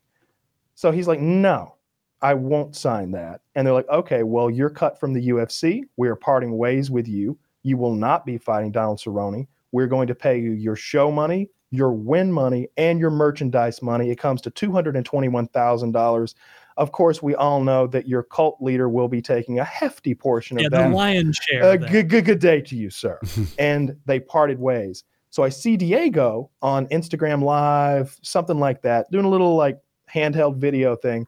So 0.75 0.90
he's 0.92 1.09
like, 1.09 1.21
"No, 1.21 1.75
I 2.23 2.35
won't 2.35 2.76
sign 2.76 3.11
that." 3.12 3.40
And 3.54 3.66
they're 3.66 3.75
like, 3.75 3.88
"Okay, 3.88 4.23
well, 4.23 4.49
you're 4.49 4.71
cut 4.71 4.99
from 4.99 5.12
the 5.12 5.28
UFC. 5.28 5.83
We 5.97 6.09
are 6.09 6.16
parting 6.16 6.56
ways 6.56 6.90
with 6.90 7.09
you. 7.09 7.38
You 7.62 7.76
will 7.76 7.95
not 7.95 8.25
be 8.25 8.38
fighting 8.38 8.71
Donald 8.71 8.99
Cerrone." 8.99 9.47
We're 9.73 9.88
going 9.88 10.06
to 10.06 10.14
pay 10.14 10.38
you 10.38 10.52
your 10.52 10.76
show 10.76 11.11
money, 11.11 11.50
your 11.71 11.92
win 11.92 12.33
money, 12.33 12.68
and 12.76 12.99
your 13.00 13.11
merchandise 13.11 13.83
money. 13.83 14.11
It 14.11 14.18
comes 14.18 14.40
to 14.42 14.50
$221,000. 14.50 16.35
Of 16.76 16.92
course, 16.92 17.23
we 17.23 17.35
all 17.35 17.62
know 17.62 17.87
that 17.87 18.06
your 18.06 18.23
cult 18.23 18.59
leader 18.61 18.88
will 18.88 19.09
be 19.09 19.23
taking 19.23 19.59
a 19.59 19.64
hefty 19.64 20.14
portion 20.14 20.59
yeah, 20.59 20.66
of 20.66 20.73
that. 20.73 20.88
the 20.88 20.95
lion's 20.95 21.37
share. 21.37 21.64
Uh, 21.64 21.76
good, 21.76 22.11
good, 22.11 22.25
good 22.26 22.38
day 22.38 22.61
to 22.61 22.76
you, 22.76 22.90
sir. 22.90 23.18
and 23.59 23.97
they 24.04 24.21
parted 24.21 24.59
ways. 24.59 25.04
So 25.30 25.42
I 25.42 25.49
see 25.49 25.76
Diego 25.76 26.50
on 26.62 26.87
Instagram 26.88 27.42
Live, 27.42 28.18
something 28.23 28.59
like 28.59 28.83
that, 28.83 29.11
doing 29.11 29.25
a 29.25 29.28
little 29.28 29.56
like 29.56 29.78
handheld 30.12 30.56
video 30.56 30.97
thing. 30.97 31.26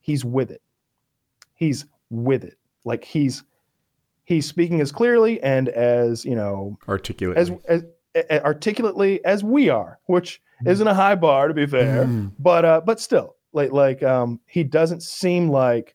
He's 0.00 0.24
with 0.24 0.50
it. 0.50 0.62
He's 1.54 1.86
with 2.10 2.44
it. 2.44 2.58
Like 2.84 3.04
he's 3.04 3.44
he's 4.24 4.46
speaking 4.46 4.80
as 4.80 4.92
clearly 4.92 5.42
and 5.42 5.68
as 5.68 6.24
you 6.24 6.34
know 6.34 6.78
articulate 6.88 7.38
as, 7.38 7.50
as, 7.66 7.84
as 8.14 8.40
articulately 8.42 9.24
as 9.24 9.42
we 9.42 9.68
are, 9.68 9.98
which 10.06 10.40
mm. 10.62 10.70
isn't 10.70 10.86
a 10.86 10.94
high 10.94 11.14
bar 11.14 11.48
to 11.48 11.54
be 11.54 11.66
fair, 11.66 12.04
mm. 12.04 12.30
but 12.38 12.64
uh, 12.64 12.80
but 12.84 13.00
still, 13.00 13.36
like 13.54 13.72
like 13.72 14.02
um, 14.02 14.40
he 14.46 14.64
doesn't 14.64 15.02
seem 15.02 15.48
like 15.48 15.94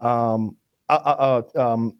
um, 0.00 0.56
uh, 0.88 1.00
uh, 1.04 1.42
uh, 1.56 1.72
um, 1.72 1.96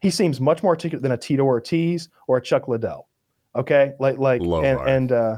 he 0.00 0.10
seems 0.10 0.40
much 0.40 0.62
more 0.62 0.72
articulate 0.72 1.02
than 1.02 1.12
a 1.12 1.16
Tito 1.16 1.44
Ortiz 1.44 2.08
or 2.26 2.38
a 2.38 2.42
Chuck 2.42 2.68
Liddell. 2.68 3.08
Okay, 3.54 3.94
like 3.98 4.18
like 4.18 4.42
Low 4.42 4.62
and 4.62 4.78
bar. 4.78 4.88
and 4.88 5.12
uh, 5.12 5.36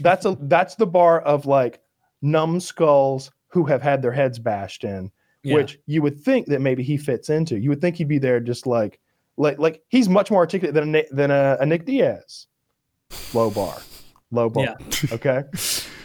that's 0.00 0.24
a 0.24 0.36
that's 0.42 0.74
the 0.74 0.86
bar 0.86 1.20
of 1.20 1.46
like 1.46 1.80
numbskulls 2.22 3.30
who 3.48 3.64
have 3.64 3.82
had 3.82 4.02
their 4.02 4.12
heads 4.12 4.38
bashed 4.38 4.82
in 4.82 5.10
yeah. 5.46 5.54
which 5.54 5.78
you 5.86 6.02
would 6.02 6.20
think 6.20 6.46
that 6.46 6.60
maybe 6.60 6.82
he 6.82 6.96
fits 6.96 7.30
into. 7.30 7.58
You 7.58 7.70
would 7.70 7.80
think 7.80 7.96
he'd 7.96 8.08
be 8.08 8.18
there 8.18 8.40
just 8.40 8.66
like 8.66 8.98
like 9.36 9.58
like 9.58 9.82
he's 9.88 10.08
much 10.08 10.30
more 10.30 10.40
articulate 10.40 10.74
than 10.74 10.94
a, 10.94 11.04
than 11.10 11.30
a, 11.30 11.56
a 11.60 11.66
Nick 11.66 11.84
Diaz. 11.84 12.46
Low 13.32 13.50
bar, 13.50 13.76
low 14.30 14.50
bar. 14.50 14.64
Yeah. 14.64 14.74
Okay. 15.12 15.44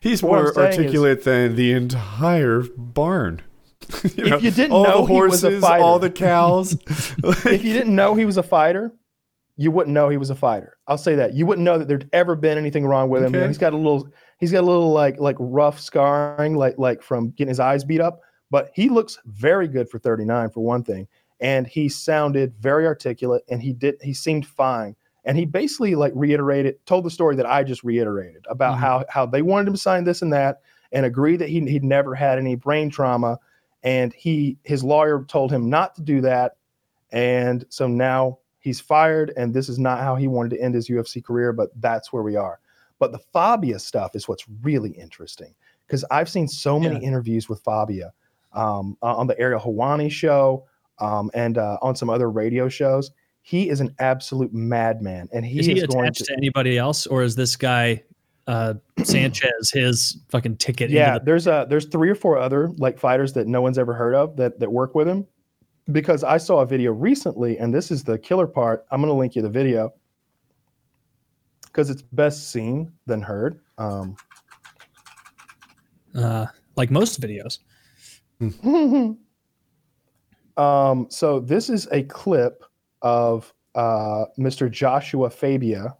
He's 0.00 0.22
more 0.22 0.56
articulate 0.56 1.18
is, 1.18 1.24
than 1.24 1.56
the 1.56 1.72
entire 1.72 2.62
barn. 2.76 3.42
you 4.16 4.26
know, 4.26 4.36
if 4.36 4.42
you 4.42 4.50
didn't 4.50 4.72
all 4.72 4.84
know 4.84 5.00
the 5.00 5.06
horses, 5.06 5.42
he 5.42 5.46
was 5.46 5.54
a 5.56 5.60
fighter, 5.60 5.82
all 5.82 5.98
the 5.98 6.10
cows. 6.10 6.72
if 6.88 7.64
you 7.64 7.72
didn't 7.72 7.94
know 7.94 8.14
he 8.14 8.24
was 8.24 8.36
a 8.36 8.42
fighter, 8.42 8.92
you 9.56 9.70
wouldn't 9.70 9.92
know 9.92 10.08
he 10.08 10.16
was 10.16 10.30
a 10.30 10.34
fighter. 10.34 10.76
I'll 10.86 10.98
say 10.98 11.16
that. 11.16 11.34
You 11.34 11.44
wouldn't 11.44 11.64
know 11.64 11.78
that 11.78 11.88
there'd 11.88 12.08
ever 12.12 12.36
been 12.36 12.58
anything 12.58 12.86
wrong 12.86 13.10
with 13.10 13.24
him. 13.24 13.34
Okay. 13.34 13.46
he's 13.46 13.58
got 13.58 13.72
a 13.72 13.76
little 13.76 14.08
he's 14.38 14.52
got 14.52 14.62
a 14.62 14.66
little 14.66 14.92
like 14.92 15.18
like 15.18 15.36
rough 15.38 15.80
scarring 15.80 16.54
like 16.54 16.78
like 16.78 17.02
from 17.02 17.30
getting 17.30 17.48
his 17.48 17.60
eyes 17.60 17.82
beat 17.82 18.00
up, 18.00 18.20
but 18.50 18.70
he 18.74 18.88
looks 18.88 19.18
very 19.26 19.66
good 19.66 19.88
for 19.90 19.98
39 19.98 20.50
for 20.50 20.60
one 20.60 20.84
thing. 20.84 21.08
And 21.40 21.66
he 21.66 21.88
sounded 21.88 22.54
very 22.60 22.86
articulate 22.86 23.42
and 23.48 23.60
he 23.60 23.72
did 23.72 23.96
he 24.02 24.14
seemed 24.14 24.46
fine. 24.46 24.94
And 25.28 25.36
he 25.36 25.44
basically 25.44 25.94
like 25.94 26.12
reiterated, 26.16 26.84
told 26.86 27.04
the 27.04 27.10
story 27.10 27.36
that 27.36 27.44
I 27.44 27.62
just 27.62 27.84
reiterated 27.84 28.46
about 28.48 28.76
mm-hmm. 28.76 28.82
how 28.82 29.04
how 29.10 29.26
they 29.26 29.42
wanted 29.42 29.68
him 29.68 29.74
to 29.74 29.78
sign 29.78 30.04
this 30.04 30.22
and 30.22 30.32
that 30.32 30.62
and 30.90 31.04
agree 31.04 31.36
that 31.36 31.50
he 31.50 31.60
he'd 31.60 31.84
never 31.84 32.14
had 32.14 32.38
any 32.38 32.54
brain 32.54 32.88
trauma. 32.88 33.38
And 33.82 34.14
he 34.14 34.56
his 34.64 34.82
lawyer 34.82 35.24
told 35.28 35.52
him 35.52 35.68
not 35.68 35.94
to 35.96 36.02
do 36.02 36.22
that. 36.22 36.56
And 37.12 37.66
so 37.68 37.86
now 37.86 38.38
he's 38.58 38.80
fired, 38.80 39.34
and 39.36 39.52
this 39.52 39.68
is 39.68 39.78
not 39.78 40.00
how 40.00 40.16
he 40.16 40.28
wanted 40.28 40.56
to 40.56 40.62
end 40.62 40.74
his 40.74 40.88
UFC 40.88 41.22
career, 41.22 41.52
but 41.52 41.68
that's 41.76 42.10
where 42.10 42.22
we 42.22 42.36
are. 42.36 42.58
But 42.98 43.12
the 43.12 43.18
Fabia 43.18 43.78
stuff 43.78 44.16
is 44.16 44.28
what's 44.28 44.46
really 44.62 44.92
interesting 44.92 45.54
because 45.86 46.06
I've 46.10 46.30
seen 46.30 46.48
so 46.48 46.80
many 46.80 46.96
yeah. 46.96 47.06
interviews 47.06 47.50
with 47.50 47.60
Fabia 47.60 48.14
um, 48.54 48.96
uh, 49.02 49.14
on 49.14 49.26
the 49.26 49.38
Ariel 49.38 49.60
Helwani 49.60 50.10
show 50.10 50.66
um, 50.98 51.30
and 51.34 51.58
uh, 51.58 51.76
on 51.82 51.96
some 51.96 52.08
other 52.08 52.30
radio 52.30 52.70
shows. 52.70 53.10
He 53.48 53.70
is 53.70 53.80
an 53.80 53.94
absolute 53.98 54.52
madman, 54.52 55.26
and 55.32 55.42
he 55.42 55.60
is, 55.60 55.64
he 55.64 55.72
is 55.72 55.86
going 55.86 56.12
to, 56.12 56.22
to, 56.22 56.34
anybody 56.36 56.76
else, 56.76 57.06
or 57.06 57.22
is 57.22 57.34
this 57.34 57.56
guy 57.56 58.02
uh, 58.46 58.74
Sanchez 59.04 59.70
his 59.72 60.18
fucking 60.28 60.58
ticket? 60.58 60.90
Yeah, 60.90 61.18
the- 61.18 61.24
there's 61.24 61.46
uh 61.46 61.64
there's 61.64 61.86
three 61.86 62.10
or 62.10 62.14
four 62.14 62.36
other 62.36 62.68
like 62.76 62.98
fighters 62.98 63.32
that 63.32 63.46
no 63.46 63.62
one's 63.62 63.78
ever 63.78 63.94
heard 63.94 64.14
of 64.14 64.36
that 64.36 64.60
that 64.60 64.70
work 64.70 64.94
with 64.94 65.08
him. 65.08 65.26
Because 65.90 66.24
I 66.24 66.36
saw 66.36 66.60
a 66.60 66.66
video 66.66 66.92
recently, 66.92 67.56
and 67.56 67.72
this 67.72 67.90
is 67.90 68.04
the 68.04 68.18
killer 68.18 68.46
part. 68.46 68.84
I'm 68.90 69.00
going 69.00 69.08
to 69.08 69.14
link 69.18 69.34
you 69.34 69.40
the 69.40 69.48
video 69.48 69.94
because 71.62 71.88
it's 71.88 72.02
best 72.02 72.50
seen 72.50 72.92
than 73.06 73.22
heard. 73.22 73.60
Um, 73.78 74.14
uh, 76.14 76.44
like 76.76 76.90
most 76.90 77.18
videos. 77.18 77.60
um, 80.58 81.06
so 81.08 81.40
this 81.40 81.70
is 81.70 81.88
a 81.92 82.02
clip 82.02 82.62
of 83.02 83.52
uh, 83.74 84.26
Mr. 84.38 84.70
Joshua 84.70 85.30
Fabia 85.30 85.96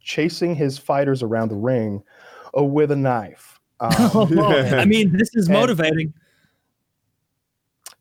chasing 0.00 0.54
his 0.54 0.78
fighters 0.78 1.22
around 1.22 1.50
the 1.50 1.56
ring 1.56 2.02
uh, 2.56 2.62
with 2.62 2.90
a 2.90 2.96
knife. 2.96 3.54
Um, 3.80 4.40
I 4.40 4.84
mean, 4.86 5.16
this 5.16 5.30
is 5.36 5.48
motivating. 5.60 6.12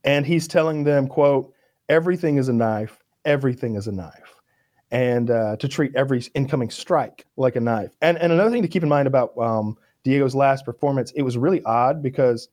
And, 0.04 0.14
and 0.16 0.26
he's 0.26 0.48
telling 0.48 0.84
them, 0.84 1.08
"quote 1.08 1.54
Everything 1.88 2.38
is 2.38 2.50
a 2.50 2.54
knife. 2.54 2.98
Everything 3.26 3.76
is 3.76 3.86
a 3.86 3.92
knife." 3.92 4.42
And 4.90 5.30
uh, 5.30 5.58
to 5.58 5.68
treat 5.68 5.94
every 5.96 6.24
incoming 6.34 6.72
strike 6.72 7.28
like 7.36 7.56
a 7.58 7.60
knife. 7.60 7.92
And 8.02 8.18
and 8.18 8.34
another 8.34 8.50
thing 8.50 8.64
to 8.64 8.68
keep 8.68 8.82
in 8.82 8.90
mind 8.90 9.08
about 9.08 9.38
um, 9.38 9.78
Diego's 10.04 10.34
last 10.34 10.66
performance, 10.66 11.12
it 11.12 11.22
was 11.22 11.38
really 11.38 11.62
odd 11.64 12.02
because 12.02 12.50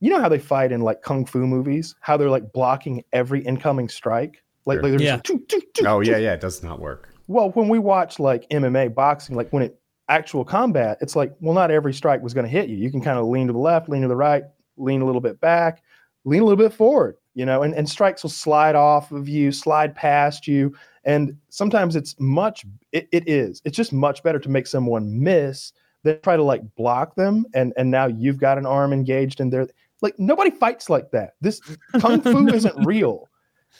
you 0.00 0.10
know 0.10 0.20
how 0.20 0.28
they 0.28 0.38
fight 0.38 0.72
in 0.72 0.82
like 0.82 1.00
kung 1.00 1.24
fu 1.24 1.46
movies, 1.46 1.94
how 2.00 2.18
they're 2.18 2.28
like 2.28 2.52
blocking 2.52 3.02
every 3.14 3.40
incoming 3.40 3.88
strike, 3.88 4.42
like, 4.66 4.80
sure. 4.80 4.90
like 4.90 5.00
yeah. 5.00 5.20
Like, 5.28 5.86
oh 5.86 6.00
yeah, 6.00 6.18
yeah, 6.18 6.34
it 6.34 6.40
does 6.40 6.62
not 6.62 6.80
work. 6.80 7.08
Well, 7.28 7.50
when 7.50 7.68
we 7.68 7.78
watch 7.78 8.18
like 8.18 8.48
MMA 8.50 8.94
boxing, 8.94 9.36
like 9.36 9.50
when 9.50 9.62
it 9.62 9.80
actual 10.08 10.44
combat, 10.44 10.98
it's 11.00 11.16
like, 11.16 11.34
well, 11.40 11.54
not 11.54 11.70
every 11.70 11.92
strike 11.92 12.22
was 12.22 12.34
going 12.34 12.44
to 12.44 12.50
hit 12.50 12.68
you. 12.68 12.76
You 12.76 12.90
can 12.90 13.00
kind 13.00 13.18
of 13.18 13.26
lean 13.26 13.46
to 13.48 13.52
the 13.52 13.58
left, 13.58 13.88
lean 13.88 14.02
to 14.02 14.08
the 14.08 14.16
right, 14.16 14.44
lean 14.76 15.00
a 15.00 15.04
little 15.04 15.20
bit 15.20 15.40
back, 15.40 15.82
lean 16.24 16.42
a 16.42 16.44
little 16.44 16.62
bit 16.62 16.72
forward, 16.72 17.16
you 17.34 17.44
know, 17.44 17.62
and, 17.62 17.74
and 17.74 17.88
strikes 17.88 18.22
will 18.22 18.30
slide 18.30 18.74
off 18.74 19.10
of 19.12 19.28
you, 19.28 19.50
slide 19.52 19.94
past 19.94 20.46
you. 20.46 20.76
And 21.04 21.36
sometimes 21.48 21.96
it's 21.96 22.14
much, 22.18 22.64
it, 22.92 23.08
it 23.12 23.28
is, 23.28 23.62
it's 23.64 23.76
just 23.76 23.92
much 23.92 24.22
better 24.22 24.38
to 24.38 24.48
make 24.48 24.66
someone 24.66 25.22
miss 25.22 25.72
than 26.02 26.20
try 26.20 26.36
to 26.36 26.42
like 26.42 26.62
block 26.76 27.14
them. 27.16 27.46
And, 27.54 27.72
and 27.76 27.90
now 27.90 28.06
you've 28.06 28.38
got 28.38 28.58
an 28.58 28.66
arm 28.66 28.92
engaged 28.92 29.40
in 29.40 29.50
there. 29.50 29.68
Like 30.02 30.18
nobody 30.18 30.50
fights 30.50 30.90
like 30.90 31.10
that. 31.12 31.34
This 31.40 31.60
kung 31.98 32.20
fu 32.20 32.48
isn't 32.48 32.84
real. 32.84 33.28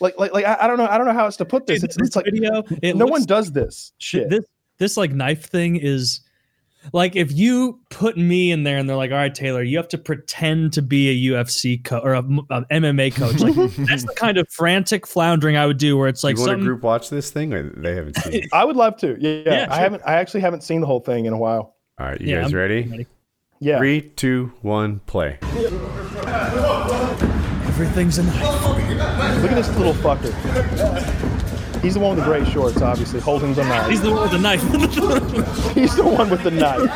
Like, 0.01 0.19
like, 0.19 0.33
like 0.33 0.45
I, 0.45 0.59
I, 0.63 0.67
don't 0.67 0.79
know. 0.79 0.87
I 0.87 0.99
don't 0.99 1.07
know 1.07 1.13
how 1.13 1.25
else 1.25 1.37
to 1.39 1.45
put 1.45 1.67
this. 1.67 1.81
Dude, 1.81 1.91
it's, 1.91 1.97
this 1.97 2.09
it's 2.09 2.17
like 2.17 2.27
video, 2.27 2.63
it 2.83 2.97
no 2.97 3.05
looks, 3.05 3.11
one 3.11 3.25
does 3.25 3.53
this 3.53 3.93
shit. 3.99 4.29
This, 4.29 4.45
this 4.79 4.97
like 4.97 5.13
knife 5.13 5.47
thing 5.47 5.77
is 5.77 6.21
like 6.93 7.17
if 7.17 7.33
you 7.33 7.81
put 7.91 8.17
me 8.17 8.53
in 8.53 8.63
there 8.63 8.79
and 8.79 8.89
they're 8.89 8.97
like, 8.97 9.11
all 9.11 9.17
right, 9.17 9.35
Taylor, 9.35 9.63
you 9.63 9.77
have 9.77 9.89
to 9.89 9.99
pretend 9.99 10.73
to 10.75 10.83
be 10.83 11.09
a 11.31 11.33
UFC 11.33 11.83
coach 11.83 12.03
or 12.05 12.15
a, 12.15 12.21
a, 12.21 12.65
MMA 12.67 13.15
coach. 13.15 13.41
Like 13.41 13.55
that's 13.89 14.05
the 14.05 14.15
kind 14.17 14.39
of 14.39 14.49
frantic 14.51 15.07
floundering 15.07 15.57
I 15.57 15.67
would 15.67 15.79
do 15.79 15.97
where 15.97 16.09
it's 16.09 16.23
like, 16.23 16.37
you 16.37 16.47
want 16.47 16.59
to 16.59 16.65
group 16.65 16.83
watch 16.83 17.11
this 17.11 17.31
thing? 17.31 17.55
Or 17.55 17.71
they 17.71 17.95
haven't 17.95 18.17
seen. 18.17 18.35
It? 18.35 18.49
I 18.53 18.65
would 18.65 18.77
love 18.77 18.97
to. 18.99 19.17
Yeah, 19.19 19.31
yeah, 19.31 19.53
yeah 19.53 19.67
I 19.71 19.79
haven't. 19.79 20.03
I 20.07 20.15
actually 20.15 20.41
haven't 20.41 20.63
seen 20.63 20.81
the 20.81 20.87
whole 20.87 21.01
thing 21.01 21.27
in 21.27 21.33
a 21.33 21.39
while. 21.39 21.77
All 21.99 22.07
right, 22.07 22.21
you 22.21 22.35
yeah, 22.35 22.43
guys 22.43 22.55
ready? 22.55 22.83
ready? 22.83 23.07
Yeah. 23.59 23.79
Three, 23.79 24.03
two, 24.03 24.53
one, 24.61 25.01
play. 25.07 25.39
Everything's 27.77 28.17
a 28.17 28.23
knife. 28.23 28.43
Look 29.43 29.51
at 29.53 29.55
this 29.55 29.69
little 29.77 29.93
fucker. 29.93 30.33
He's 31.83 31.93
the 31.93 32.01
one 32.01 32.17
with 32.17 32.25
the 32.25 32.31
gray 32.31 32.43
shorts, 32.51 32.81
obviously, 32.81 33.21
holding 33.21 33.53
the 33.53 33.65
knife. 33.65 33.91
He's 33.91 34.01
the 34.01 34.11
one 34.13 34.23
with 34.23 34.31
the 34.31 34.39
knife. 34.39 34.63
He's 35.75 35.95
the 35.95 36.03
one 36.03 36.31
with 36.31 36.43
the 36.43 36.51
knife. 36.53 36.91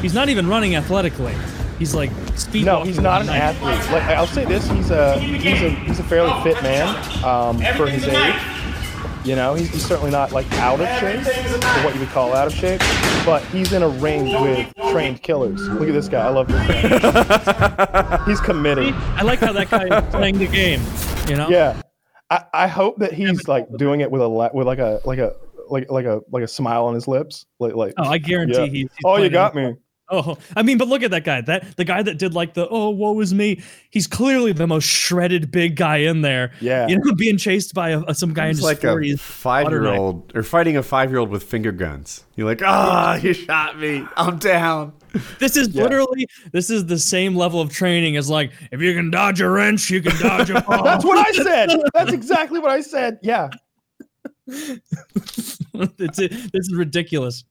he's 0.00 0.14
not 0.14 0.28
even 0.28 0.46
running 0.46 0.76
athletically. 0.76 1.34
He's 1.80 1.92
like 1.92 2.12
speed. 2.36 2.66
No, 2.66 2.84
he's 2.84 3.00
not 3.00 3.22
an 3.22 3.26
knife. 3.26 3.60
athlete. 3.60 3.92
Like 3.92 4.04
I'll 4.04 4.28
say 4.28 4.44
this, 4.44 4.64
he's 4.70 4.92
a 4.92 5.18
he's 5.18 5.62
a 5.62 5.70
he's 5.70 5.98
a 5.98 6.04
fairly 6.04 6.32
fit 6.44 6.62
man 6.62 6.86
um, 7.24 7.58
for 7.76 7.88
his 7.88 8.04
age. 8.04 8.34
You 9.24 9.36
know, 9.36 9.54
he's, 9.54 9.70
he's 9.70 9.86
certainly 9.86 10.10
not 10.10 10.32
like 10.32 10.50
out 10.54 10.80
of 10.80 10.88
shape, 10.98 11.20
or 11.20 11.84
what 11.84 11.94
you 11.94 12.00
would 12.00 12.08
call 12.08 12.34
out 12.34 12.48
of 12.48 12.52
shape, 12.52 12.80
but 13.24 13.40
he's 13.46 13.72
in 13.72 13.82
a 13.84 13.88
ring 13.88 14.24
with 14.42 14.72
trained 14.90 15.22
killers. 15.22 15.60
Look 15.68 15.88
at 15.88 15.92
this 15.92 16.08
guy. 16.08 16.26
I 16.26 16.30
love 16.30 16.48
this 16.48 16.66
guy. 16.66 18.24
he's 18.26 18.40
committed. 18.40 18.92
I 18.94 19.22
like 19.22 19.38
how 19.38 19.52
that 19.52 19.70
guy 19.70 19.98
is 19.98 20.10
playing 20.14 20.38
the 20.38 20.48
game. 20.48 20.82
You 21.28 21.36
know. 21.36 21.48
Yeah, 21.48 21.80
I, 22.30 22.44
I 22.52 22.66
hope 22.66 22.98
that 22.98 23.12
he's 23.12 23.46
like 23.46 23.68
doing 23.76 24.00
it 24.00 24.10
with 24.10 24.22
a 24.22 24.26
la- 24.26 24.50
with 24.52 24.66
like 24.66 24.80
a 24.80 25.00
like 25.04 25.20
a 25.20 25.34
like 25.68 25.88
like 25.88 26.04
a 26.06 26.20
like 26.32 26.42
a 26.42 26.48
smile 26.48 26.86
on 26.86 26.94
his 26.94 27.06
lips. 27.06 27.46
Like 27.60 27.74
like. 27.76 27.94
Oh, 27.98 28.08
I 28.08 28.18
guarantee 28.18 28.54
yeah. 28.54 28.66
he's. 28.66 28.72
he's 28.72 28.90
Oh, 29.04 29.18
you 29.18 29.28
got 29.30 29.54
it. 29.56 29.70
me. 29.70 29.76
Oh, 30.12 30.36
I 30.54 30.62
mean, 30.62 30.76
but 30.76 30.88
look 30.88 31.02
at 31.02 31.10
that 31.12 31.24
guy. 31.24 31.40
That 31.40 31.76
the 31.78 31.84
guy 31.84 32.02
that 32.02 32.18
did 32.18 32.34
like 32.34 32.52
the 32.52 32.68
oh 32.68 32.90
woe 32.90 33.18
is 33.20 33.32
me. 33.32 33.62
He's 33.88 34.06
clearly 34.06 34.52
the 34.52 34.66
most 34.66 34.84
shredded 34.84 35.50
big 35.50 35.74
guy 35.74 35.96
in 35.98 36.20
there. 36.20 36.52
Yeah. 36.60 36.86
You 36.86 36.98
know, 36.98 37.14
being 37.14 37.38
chased 37.38 37.72
by 37.72 37.90
a, 37.90 38.14
some 38.14 38.34
guy 38.34 38.44
in 38.44 38.50
It's 38.50 38.58
his 38.58 38.64
like 38.64 38.84
a 38.84 39.16
five-year-old 39.16 40.32
or 40.36 40.42
fighting 40.42 40.76
a 40.76 40.82
five-year-old 40.82 41.30
with 41.30 41.42
finger 41.44 41.72
guns. 41.72 42.24
You're 42.36 42.46
like, 42.46 42.60
ah, 42.62 43.16
you 43.16 43.32
shot 43.32 43.78
me. 43.78 44.06
I'm 44.16 44.38
down. 44.38 44.92
This 45.38 45.56
is 45.56 45.68
Yeah. 45.68 45.82
literally 45.84 46.26
this 46.52 46.68
is 46.68 46.86
the 46.86 46.98
same 46.98 47.34
level 47.34 47.60
of 47.60 47.70
training 47.70 48.16
as 48.18 48.28
like 48.28 48.52
if 48.70 48.80
you 48.82 48.94
can 48.94 49.10
dodge 49.10 49.40
a 49.40 49.48
wrench, 49.48 49.88
you 49.90 50.02
can 50.02 50.18
dodge 50.20 50.50
a 50.50 50.60
ball. 50.66 50.84
That's 50.84 51.04
what 51.04 51.18
I 51.18 51.32
said. 51.32 51.70
That's 51.94 52.12
exactly 52.20 52.58
what 52.60 52.70
I 52.70 52.82
said. 52.82 53.18
Yeah. 53.22 53.48
it's 54.46 56.16
this 56.16 56.52
is 56.52 56.74
ridiculous. 56.74 57.44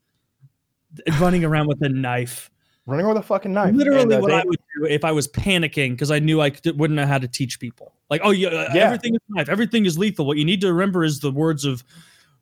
Running 1.19 1.43
around 1.45 1.67
with 1.67 1.81
a 1.81 1.89
knife. 1.89 2.49
Running 2.85 3.07
with 3.07 3.17
a 3.17 3.21
fucking 3.21 3.53
knife. 3.53 3.73
Literally, 3.75 4.01
And, 4.01 4.13
uh, 4.13 4.19
what 4.19 4.29
they- 4.29 4.35
I 4.35 4.43
would 4.43 4.59
do 4.79 4.85
if 4.85 5.05
I 5.05 5.11
was 5.11 5.27
panicking 5.27 5.91
because 5.91 6.11
I 6.11 6.19
knew 6.19 6.41
I 6.41 6.49
could, 6.49 6.79
wouldn't 6.79 6.95
know 6.95 7.05
how 7.05 7.17
to 7.19 7.27
teach 7.27 7.59
people. 7.59 7.93
Like, 8.09 8.21
oh 8.23 8.31
yeah, 8.31 8.49
uh, 8.49 8.69
Yeah. 8.73 8.85
everything 8.87 9.13
is 9.15 9.21
knife, 9.29 9.49
everything 9.49 9.85
is 9.85 9.97
lethal. 9.97 10.25
What 10.25 10.37
you 10.37 10.45
need 10.45 10.61
to 10.61 10.73
remember 10.73 11.03
is 11.03 11.19
the 11.19 11.31
words 11.31 11.63
of 11.63 11.83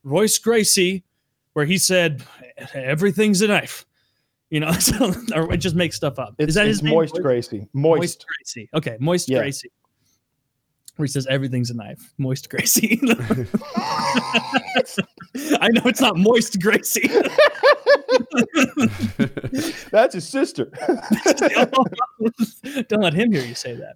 Royce 0.03 0.37
Gracie, 0.37 1.03
where 1.53 1.65
he 1.65 1.77
said, 1.77 2.23
"Everything's 2.73 3.41
a 3.41 3.47
knife." 3.47 3.85
You 4.49 4.61
know, 4.61 4.71
so, 4.79 5.13
or 5.35 5.53
it 5.53 5.57
just 5.57 5.75
make 5.75 5.93
stuff 5.93 6.17
up. 6.17 6.35
It's, 6.39 6.49
is 6.49 6.55
that 6.55 6.65
his 6.67 6.81
Moist, 6.81 7.15
Gracie. 7.21 7.67
Moist. 7.73 7.99
Moist 7.99 8.25
Gracie. 8.27 8.69
Okay, 8.73 8.97
Moist 8.99 9.29
Yeah. 9.29 9.39
Gracie. 9.39 9.69
Where 10.99 11.05
he 11.05 11.11
says 11.11 11.25
everything's 11.27 11.69
a 11.69 11.75
knife. 11.77 12.13
Moist 12.17 12.49
Gracie. 12.49 12.99
I 15.61 15.69
know 15.71 15.81
it's 15.85 16.01
not 16.01 16.17
Moist 16.17 16.59
Gracie. 16.61 17.07
That's 19.91 20.15
his 20.15 20.27
sister. 20.27 20.71
Don't 22.89 23.01
let 23.01 23.13
him 23.13 23.31
hear 23.31 23.45
you 23.45 23.55
say 23.55 23.75
that. 23.75 23.95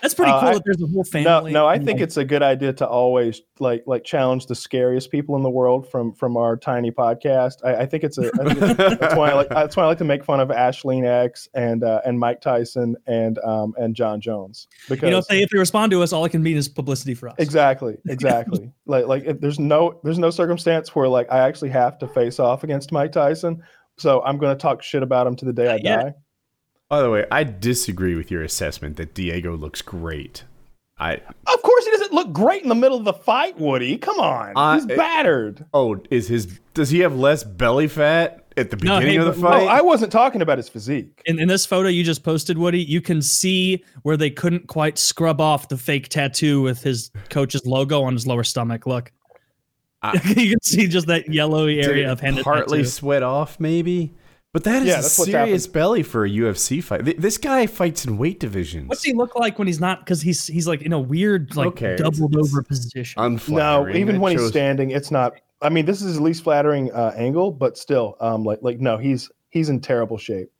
That's 0.00 0.14
pretty 0.14 0.30
Uh, 0.32 0.40
cool 0.40 0.48
I- 0.48 0.54
that 0.54 0.62
there's 0.64 0.80
a 0.80 0.86
whole 0.86 0.96
no, 0.98 1.02
family. 1.04 1.52
no, 1.52 1.66
I 1.66 1.74
and, 1.74 1.84
think 1.84 1.98
like, 1.98 2.04
it's 2.04 2.16
a 2.16 2.24
good 2.24 2.42
idea 2.42 2.72
to 2.74 2.86
always 2.86 3.42
like 3.58 3.82
like 3.86 4.04
challenge 4.04 4.46
the 4.46 4.54
scariest 4.54 5.10
people 5.10 5.36
in 5.36 5.42
the 5.42 5.50
world 5.50 5.90
from 5.90 6.14
from 6.14 6.36
our 6.36 6.56
tiny 6.56 6.90
podcast. 6.90 7.56
I, 7.64 7.82
I 7.82 7.86
think 7.86 8.04
it's 8.04 8.16
a. 8.16 8.30
I 8.40 8.54
think 8.54 8.62
it's, 8.62 8.98
that's 9.00 9.16
why 9.16 9.30
I 9.30 9.34
like. 9.34 9.48
That's 9.48 9.76
why 9.76 9.82
I 9.82 9.86
like 9.86 9.98
to 9.98 10.04
make 10.04 10.24
fun 10.24 10.40
of 10.40 10.48
Ashleen 10.48 11.04
X 11.06 11.48
and 11.54 11.82
uh, 11.84 12.00
and 12.06 12.18
Mike 12.18 12.40
Tyson 12.40 12.96
and 13.06 13.38
um 13.40 13.74
and 13.76 13.94
Jon 13.94 14.20
Jones 14.20 14.68
because 14.88 15.02
you 15.06 15.10
know 15.10 15.18
if 15.18 15.26
they 15.26 15.42
if 15.42 15.52
they 15.58 15.60
respond 15.60 15.90
to 15.92 16.02
us, 16.02 16.12
all 16.12 16.24
it 16.24 16.30
can 16.30 16.42
mean 16.42 16.56
is 16.56 16.68
publicity 16.68 17.14
for 17.14 17.28
us. 17.28 17.34
Exactly, 17.38 17.96
exactly. 18.08 18.70
like 18.86 19.06
like 19.06 19.24
if 19.24 19.40
there's 19.40 19.58
no 19.58 19.98
there's 20.04 20.18
no 20.18 20.30
circumstance 20.30 20.94
where 20.94 21.08
like 21.08 21.26
I 21.30 21.38
actually 21.40 21.70
have 21.70 21.98
to 21.98 22.06
face 22.08 22.38
off 22.38 22.62
against 22.64 22.92
Mike 22.92 23.12
Tyson. 23.12 23.62
So 23.96 24.22
I'm 24.22 24.38
going 24.38 24.56
to 24.56 24.60
talk 24.60 24.82
shit 24.82 25.02
about 25.02 25.26
him 25.26 25.34
to 25.36 25.44
the 25.44 25.52
day 25.52 25.68
I 25.72 25.76
yet. 25.76 25.82
die. 26.04 26.14
By 26.88 27.02
the 27.02 27.10
way, 27.10 27.26
I 27.32 27.42
disagree 27.44 28.14
with 28.14 28.30
your 28.30 28.42
assessment 28.42 28.96
that 28.96 29.12
Diego 29.14 29.56
looks 29.56 29.82
great. 29.82 30.44
I 30.98 31.14
Of 31.46 31.62
course 31.62 31.84
he 31.84 31.90
doesn't 31.92 32.12
look 32.12 32.32
great 32.32 32.62
in 32.62 32.68
the 32.68 32.74
middle 32.74 32.96
of 32.98 33.04
the 33.04 33.12
fight, 33.12 33.58
Woody. 33.58 33.98
Come 33.98 34.18
on. 34.20 34.52
Uh, 34.56 34.74
He's 34.74 34.84
it- 34.86 34.96
battered. 34.96 35.64
oh, 35.74 36.00
is 36.10 36.28
his 36.28 36.60
does 36.74 36.90
he 36.90 37.00
have 37.00 37.16
less 37.16 37.42
belly 37.44 37.88
fat 37.88 38.47
at 38.58 38.70
the 38.70 38.76
No, 38.76 38.98
beginning 38.98 39.20
hey, 39.20 39.26
of 39.26 39.34
the 39.36 39.40
fight? 39.40 39.62
Oh, 39.62 39.66
I 39.66 39.80
wasn't 39.80 40.12
talking 40.12 40.42
about 40.42 40.58
his 40.58 40.68
physique. 40.68 41.22
In, 41.26 41.38
in 41.38 41.48
this 41.48 41.64
photo 41.64 41.88
you 41.88 42.04
just 42.04 42.22
posted, 42.22 42.58
Woody, 42.58 42.82
you 42.82 43.00
can 43.00 43.22
see 43.22 43.84
where 44.02 44.16
they 44.16 44.30
couldn't 44.30 44.66
quite 44.68 44.98
scrub 44.98 45.40
off 45.40 45.68
the 45.68 45.76
fake 45.78 46.08
tattoo 46.08 46.60
with 46.62 46.82
his 46.82 47.10
coach's 47.30 47.64
logo 47.66 48.02
on 48.02 48.12
his 48.12 48.26
lower 48.26 48.44
stomach. 48.44 48.86
Look, 48.86 49.12
I- 50.02 50.20
you 50.36 50.50
can 50.50 50.62
see 50.62 50.86
just 50.88 51.06
that 51.06 51.32
yellowy 51.32 51.80
area 51.80 52.10
of 52.12 52.20
hand 52.20 52.38
partly 52.42 52.78
tattoo. 52.78 52.88
sweat 52.90 53.22
off, 53.22 53.58
maybe. 53.58 54.14
But 54.54 54.64
that 54.64 54.80
is 54.82 54.88
Yeah, 54.88 55.00
a 55.00 55.02
serious 55.02 55.66
belly 55.66 56.02
for 56.02 56.24
a 56.24 56.28
UFC 56.30 56.82
fight. 56.82 57.04
Th- 57.04 57.18
This 57.18 57.36
guy 57.36 57.66
fights 57.66 58.06
in 58.06 58.16
weight 58.16 58.40
divisions. 58.40 58.88
What's 58.88 59.02
he 59.04 59.12
look 59.12 59.36
like 59.36 59.58
when 59.58 59.66
he's 59.68 59.78
not? 59.78 60.00
Because 60.00 60.22
he's 60.22 60.46
he's 60.46 60.66
like 60.66 60.80
in 60.82 60.94
a 60.94 60.98
weird 60.98 61.54
like 61.54 61.66
Okay, 61.68 61.96
doubled 61.96 62.34
it's 62.34 62.48
over 62.48 62.62
position. 62.62 63.38
No, 63.48 63.86
even 63.90 64.16
It 64.16 64.18
when 64.20 64.32
he's 64.38 64.48
standing, 64.48 64.90
it's 64.90 65.10
not. 65.10 65.34
I 65.60 65.68
mean, 65.70 65.86
this 65.86 66.00
is 66.00 66.08
his 66.08 66.20
least 66.20 66.44
flattering 66.44 66.92
uh, 66.92 67.12
angle, 67.16 67.50
but 67.50 67.76
still, 67.78 68.16
um, 68.20 68.44
like 68.44 68.60
like 68.62 68.78
no, 68.80 68.96
he's 68.98 69.30
he's 69.50 69.68
in 69.68 69.80
terrible 69.80 70.18
shape. 70.18 70.50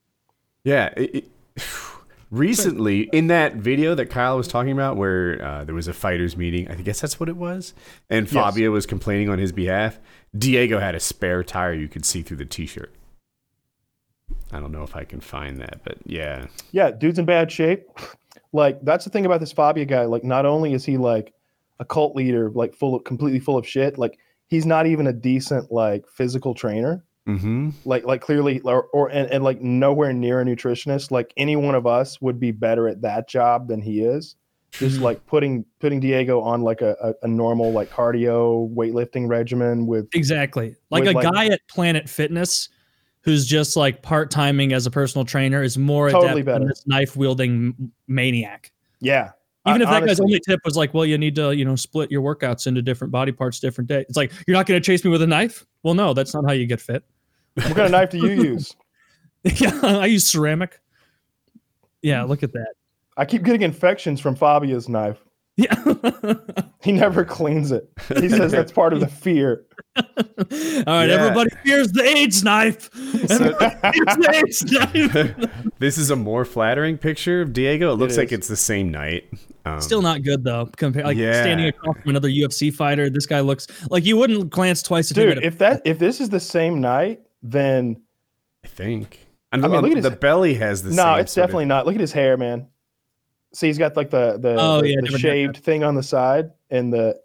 Yeah. 0.64 0.92
It, 0.96 1.14
it- 1.14 1.28
recently, 2.30 3.02
in 3.12 3.28
that 3.28 3.54
video 3.56 3.94
that 3.94 4.06
Kyle 4.10 4.36
was 4.36 4.48
talking 4.48 4.72
about, 4.72 4.96
where 4.96 5.42
uh, 5.42 5.64
there 5.64 5.74
was 5.74 5.88
a 5.88 5.92
fighters 5.92 6.36
meeting, 6.36 6.68
I 6.70 6.74
guess 6.74 7.00
that's 7.00 7.18
what 7.18 7.28
it 7.28 7.36
was, 7.36 7.74
and 8.10 8.26
Yes. 8.26 8.32
Fabio 8.32 8.70
was 8.70 8.86
complaining 8.86 9.28
on 9.28 9.38
his 9.38 9.52
behalf. 9.52 9.98
Diego 10.36 10.78
had 10.78 10.94
a 10.94 11.00
spare 11.00 11.42
tire 11.42 11.72
you 11.72 11.88
could 11.88 12.04
see 12.04 12.20
through 12.22 12.36
the 12.36 12.44
t-shirt. 12.44 12.92
I 14.52 14.60
don't 14.60 14.72
know 14.72 14.82
if 14.82 14.94
I 14.94 15.04
can 15.04 15.20
find 15.20 15.58
that, 15.60 15.80
but 15.84 15.98
yeah. 16.04 16.46
Yeah, 16.72 16.90
dude's 16.90 17.18
in 17.18 17.24
bad 17.24 17.50
shape. 17.52 17.86
Like 18.50 18.82
that's 18.82 19.04
the 19.04 19.10
thing 19.10 19.26
about 19.26 19.40
this 19.40 19.52
Fabio 19.52 19.84
guy. 19.84 20.06
Like, 20.06 20.24
not 20.24 20.46
only 20.46 20.72
is 20.72 20.82
he 20.82 20.96
like 20.96 21.34
a 21.80 21.84
cult 21.84 22.16
leader, 22.16 22.50
like 22.50 22.74
full 22.74 22.94
of 22.94 23.04
completely 23.04 23.40
full 23.40 23.58
of 23.58 23.66
shit. 23.68 23.98
Like, 23.98 24.18
he's 24.48 24.66
not 24.66 24.86
even 24.86 25.06
a 25.06 25.12
decent 25.12 25.70
like 25.70 26.04
physical 26.08 26.54
trainer. 26.54 27.04
Mm-hmm. 27.28 27.70
Like, 27.84 28.04
like 28.04 28.22
clearly, 28.22 28.60
or, 28.60 28.84
or 28.94 29.08
and, 29.10 29.30
and 29.30 29.44
like 29.44 29.60
nowhere 29.60 30.14
near 30.14 30.40
a 30.40 30.44
nutritionist. 30.44 31.10
Like, 31.10 31.32
any 31.36 31.56
one 31.56 31.74
of 31.74 31.86
us 31.86 32.20
would 32.22 32.40
be 32.40 32.52
better 32.52 32.88
at 32.88 33.02
that 33.02 33.28
job 33.28 33.68
than 33.68 33.82
he 33.82 34.00
is. 34.00 34.36
Just 34.72 35.00
like 35.00 35.24
putting 35.26 35.64
putting 35.78 35.98
Diego 35.98 36.40
on 36.42 36.60
like 36.62 36.82
a, 36.82 36.94
a, 37.02 37.14
a 37.24 37.28
normal 37.28 37.72
like 37.72 37.90
cardio 37.90 38.70
weightlifting 38.74 39.26
regimen 39.28 39.86
with 39.86 40.08
Exactly. 40.14 40.76
Like 40.90 41.04
with, 41.04 41.16
a 41.16 41.18
like- 41.18 41.32
guy 41.32 41.46
at 41.46 41.60
Planet 41.68 42.08
Fitness 42.08 42.68
who's 43.22 43.46
just 43.46 43.76
like 43.76 44.02
part 44.02 44.30
timing 44.30 44.72
as 44.72 44.86
a 44.86 44.90
personal 44.90 45.24
trainer 45.24 45.62
is 45.62 45.76
more 45.76 46.10
Totally 46.10 46.42
adept 46.42 46.46
than 46.46 46.54
better. 46.60 46.68
this 46.68 46.86
knife 46.86 47.16
wielding 47.16 47.92
maniac. 48.06 48.70
yeah. 49.00 49.32
Even 49.68 49.82
I- 49.82 49.84
if 49.84 49.90
that 49.90 50.06
guy's 50.06 50.20
only 50.20 50.40
tip 50.40 50.60
was 50.64 50.76
like, 50.76 50.94
well, 50.94 51.04
you 51.04 51.18
need 51.18 51.34
to, 51.36 51.52
you 51.52 51.64
know, 51.64 51.76
split 51.76 52.10
your 52.10 52.22
workouts 52.22 52.66
into 52.66 52.82
different 52.82 53.10
body 53.12 53.32
parts, 53.32 53.60
different 53.60 53.88
day. 53.88 54.00
It's 54.08 54.16
like, 54.16 54.32
you're 54.46 54.56
not 54.56 54.66
going 54.66 54.80
to 54.80 54.84
chase 54.84 55.04
me 55.04 55.10
with 55.10 55.22
a 55.22 55.26
knife? 55.26 55.66
Well, 55.82 55.94
no, 55.94 56.14
that's 56.14 56.34
not 56.34 56.44
how 56.46 56.52
you 56.52 56.66
get 56.66 56.80
fit. 56.80 57.04
what 57.54 57.66
kind 57.66 57.80
of 57.80 57.90
knife 57.90 58.10
do 58.10 58.18
you 58.18 58.42
use? 58.42 58.74
yeah, 59.44 59.80
I 59.82 60.06
use 60.06 60.26
ceramic. 60.26 60.80
Yeah, 62.02 62.22
look 62.24 62.42
at 62.42 62.52
that. 62.52 62.74
I 63.16 63.24
keep 63.24 63.42
getting 63.42 63.62
infections 63.62 64.20
from 64.20 64.36
Fabio's 64.36 64.88
knife. 64.88 65.18
Yeah. 65.58 65.74
He 66.80 66.92
never 66.92 67.24
cleans 67.24 67.72
it. 67.72 67.90
He 68.20 68.28
says 68.28 68.52
that's 68.52 68.70
part 68.70 68.92
of 68.92 69.00
the 69.00 69.08
fear. 69.08 69.66
All 69.96 70.04
right, 70.06 71.08
Yeah. 71.08 71.16
everybody 71.16 71.50
fears 71.64 71.90
the 71.90 72.04
AIDS 72.04 72.44
knife. 72.44 72.88
Everybody 73.28 73.74
fears 73.98 74.16
the 74.16 74.30
AIDS 74.32 75.14
knife. 75.42 75.72
this 75.80 75.98
is 75.98 76.10
a 76.10 76.16
more 76.16 76.44
flattering 76.44 76.96
picture 76.96 77.42
of 77.42 77.52
Diego. 77.52 77.92
It 77.92 77.96
looks 77.96 78.16
like 78.16 78.30
it's 78.30 78.46
the 78.46 78.56
same 78.56 78.90
night. 78.92 79.28
Um, 79.66 79.80
Still 79.80 80.00
not 80.02 80.22
good 80.22 80.44
though. 80.44 80.66
Compare 80.76 81.02
like 81.02 81.16
Yeah. 81.16 81.42
standing 81.42 81.66
across 81.66 81.96
from 81.98 82.10
another 82.10 82.28
UFC 82.28 82.72
fighter. 82.72 83.10
This 83.10 83.26
guy 83.26 83.40
looks 83.40 83.66
like 83.90 84.06
you 84.06 84.16
wouldn't 84.16 84.48
glance 84.50 84.80
twice 84.82 85.10
at 85.10 85.16
you 85.16 85.24
Dude, 85.24 85.34
made 85.36 85.44
a- 85.44 85.46
if 85.48 85.58
that 85.58 85.82
if 85.84 85.98
this 85.98 86.20
is 86.20 86.28
the 86.30 86.40
same 86.40 86.80
night, 86.80 87.20
then 87.42 88.00
I 88.64 88.68
think. 88.68 89.26
And 89.50 89.64
I 89.64 89.68
mean, 89.68 89.80
look 89.82 89.96
at 89.96 90.02
the 90.04 90.10
his- 90.10 90.18
belly 90.20 90.54
has 90.54 90.84
the 90.84 90.90
no, 90.90 91.02
same 91.02 91.18
it's 91.18 91.32
sort 91.32 91.42
of- 91.44 91.48
definitely 91.48 91.64
not. 91.66 91.86
Look 91.86 91.96
at 91.96 92.00
his 92.00 92.12
hair, 92.12 92.36
man. 92.36 92.68
See, 93.54 93.66
he's 93.68 93.78
got 93.78 93.96
like 93.96 94.10
the 94.10 94.38
the, 94.38 94.56
Oh, 94.58 94.80
the, 94.80 94.88
yeah, 94.90 94.96
the 94.96 95.02
different 95.02 95.20
shaved 95.22 95.56
thing 95.58 95.84
on 95.84 95.94
the 95.94 96.02
side 96.02 96.50
and 96.70 96.92
the 96.92 97.18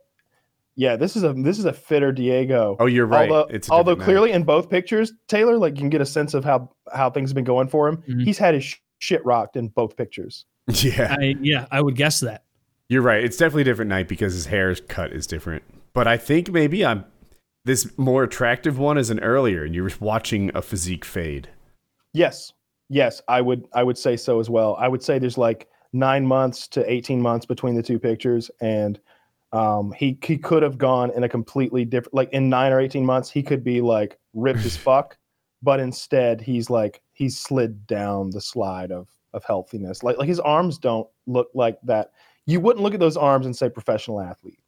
yeah. 0.76 0.96
This 0.96 1.16
is 1.16 1.24
a 1.24 1.34
this 1.34 1.60
is 1.60 1.66
a 1.66 1.74
fitter 1.74 2.12
Diego. 2.12 2.78
Oh, 2.80 2.86
you're 2.86 3.06
right. 3.06 3.30
Although, 3.30 3.50
it's 3.50 3.70
although 3.70 3.92
different 3.92 4.00
night. 4.00 4.06
clearly 4.06 4.32
in 4.32 4.44
both 4.44 4.70
pictures, 4.70 5.14
Taylor, 5.28 5.58
like 5.58 5.74
you 5.76 5.80
can 5.82 5.90
get 5.90 6.02
a 6.02 6.06
sense 6.06 6.34
of 6.34 6.44
how 6.46 6.72
how 6.94 7.10
things 7.10 7.30
have 7.30 7.36
been 7.36 7.44
going 7.44 7.68
for 7.68 7.88
him. 7.88 7.98
Mhm. 8.10 8.24
He's 8.24 8.38
had 8.38 8.54
his 8.54 8.64
sh- 8.64 8.78
shit 9.00 9.24
rocked 9.26 9.56
in 9.58 9.68
both 9.70 9.96
pictures. 9.98 10.46
Yeah, 10.82 11.16
I, 11.20 11.36
yeah, 11.42 11.68
I 11.72 11.82
would 11.82 11.96
guess 11.98 12.22
that. 12.22 12.46
you're 12.88 13.02
right. 13.02 13.22
It's 13.24 13.36
definitely 13.36 13.64
a 13.64 13.66
different 13.66 13.90
night 13.90 14.08
because 14.08 14.34
his 14.34 14.46
hair's 14.46 14.80
cut 14.80 15.12
is 15.12 15.28
different. 15.28 15.64
But 15.94 16.08
I 16.08 16.16
think 16.16 16.50
maybe 16.52 16.86
I'm 16.86 17.04
this 17.66 17.98
more 17.98 18.24
attractive 18.24 18.80
one 18.80 18.98
is 18.98 19.10
an 19.10 19.20
earlier, 19.20 19.66
and 19.66 19.76
you're 19.76 19.92
watching 20.00 20.52
a 20.56 20.62
physique 20.62 21.04
fade. 21.04 21.50
Yes, 22.14 22.54
Yes, 22.90 23.22
I 23.28 23.42
would. 23.42 23.66
I 23.74 23.82
would 23.84 23.98
say 23.98 24.16
so 24.18 24.40
as 24.40 24.50
well. 24.50 24.76
I 24.80 24.88
would 24.88 25.02
say 25.02 25.18
there's 25.18 25.38
like 25.38 25.68
nine 25.94 26.26
months 26.26 26.68
to 26.70 26.92
18 26.92 27.22
months 27.22 27.46
between 27.46 27.76
the 27.76 27.84
two 27.84 28.00
pictures, 28.00 28.52
and 28.60 29.00
um, 29.52 29.94
he 29.94 30.18
he 30.24 30.38
could 30.38 30.64
have 30.64 30.78
gone 30.78 31.12
in 31.12 31.24
a 31.24 31.30
completely 31.30 31.86
different. 31.86 32.16
Like 32.16 32.32
in 32.32 32.50
nine 32.50 32.74
or 32.74 32.80
18 32.80 33.06
months, 33.06 33.30
he 33.30 33.44
could 33.44 33.64
be 33.64 33.80
like 33.82 34.20
ripped 34.34 34.66
as 34.66 34.76
fuck, 34.78 35.18
but 35.62 35.80
instead 35.80 36.42
he's 36.42 36.70
like 36.70 37.02
he's 37.14 37.38
slid 37.38 37.88
down 37.88 38.32
the 38.32 38.42
slide 38.42 38.92
of 38.92 39.10
of 39.34 39.44
healthiness. 39.46 40.04
Like 40.04 40.18
like 40.18 40.28
his 40.28 40.40
arms 40.40 40.78
don't 40.78 41.08
look 41.28 41.50
like 41.54 41.78
that. 41.84 42.12
You 42.46 42.60
wouldn't 42.60 42.84
look 42.84 42.94
at 42.94 43.00
those 43.00 43.16
arms 43.16 43.46
and 43.46 43.56
say 43.56 43.70
professional 43.70 44.20
athlete. 44.20 44.60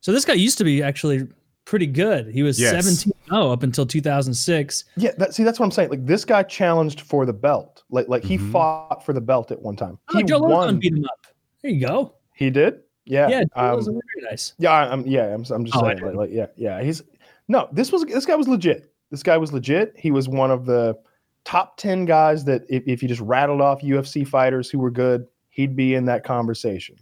So 0.00 0.12
this 0.12 0.24
guy 0.24 0.34
used 0.34 0.58
to 0.58 0.64
be 0.64 0.82
actually 0.82 1.28
pretty 1.64 1.86
good. 1.86 2.26
He 2.28 2.42
was 2.42 2.60
Yes. 2.60 2.70
17 2.84 3.12
0 3.28 3.50
up 3.52 3.62
until 3.62 3.86
2006. 3.86 4.84
Yeah, 4.96 5.10
that, 5.18 5.34
see, 5.34 5.44
that's 5.44 5.58
what 5.60 5.66
I'm 5.66 5.70
saying. 5.70 5.90
Like 5.90 6.04
this 6.06 6.24
guy 6.24 6.42
challenged 6.42 7.02
for 7.02 7.24
the 7.26 7.32
belt. 7.32 7.82
Like 7.90 8.08
like 8.08 8.24
he 8.24 8.38
Mhm. 8.38 8.50
fought 8.52 9.04
for 9.04 9.12
the 9.12 9.20
belt 9.20 9.50
at 9.50 9.60
one 9.60 9.76
time. 9.76 9.98
Oh, 10.12 10.18
He 10.18 10.24
Joe 10.24 10.40
won. 10.40 10.76
Lauzon 10.76 10.80
beat 10.80 10.92
him 10.94 11.04
up. 11.04 11.26
There 11.62 11.70
you 11.70 11.86
go. 11.86 12.14
He 12.34 12.50
did. 12.50 12.80
Yeah. 13.04 13.28
Yeah, 13.28 13.40
Joe 13.44 13.48
um, 13.56 13.78
Lauzon, 13.78 13.92
very 13.92 14.30
nice. 14.30 14.54
Yeah, 14.58 14.70
I- 14.72 14.90
I'm 14.92 15.06
yeah, 15.06 15.26
I'm, 15.34 15.44
I'm 15.50 15.64
just 15.64 15.76
Oh, 15.76 15.82
saying 15.82 16.00
like, 16.00 16.14
like 16.14 16.30
yeah, 16.32 16.46
yeah. 16.56 16.82
He's 16.82 17.02
no, 17.48 17.68
this 17.72 17.92
was 17.92 18.04
this 18.04 18.26
guy 18.26 18.34
was 18.36 18.48
legit. 18.48 18.92
This 19.10 19.22
guy 19.22 19.36
was 19.36 19.52
legit. 19.52 19.92
He 19.96 20.10
was 20.10 20.28
one 20.28 20.50
of 20.50 20.66
the 20.66 20.96
top 21.44 21.76
10 21.78 22.04
guys 22.04 22.44
that 22.44 22.62
if, 22.68 22.82
if 22.86 23.02
you 23.02 23.08
just 23.08 23.20
rattled 23.22 23.60
off 23.60 23.80
UFC 23.82 24.26
fighters 24.26 24.70
who 24.70 24.78
were 24.78 24.90
good, 24.90 25.26
he'd 25.48 25.74
be 25.74 25.94
in 25.94 26.04
that 26.04 26.22
conversation. 26.22 26.96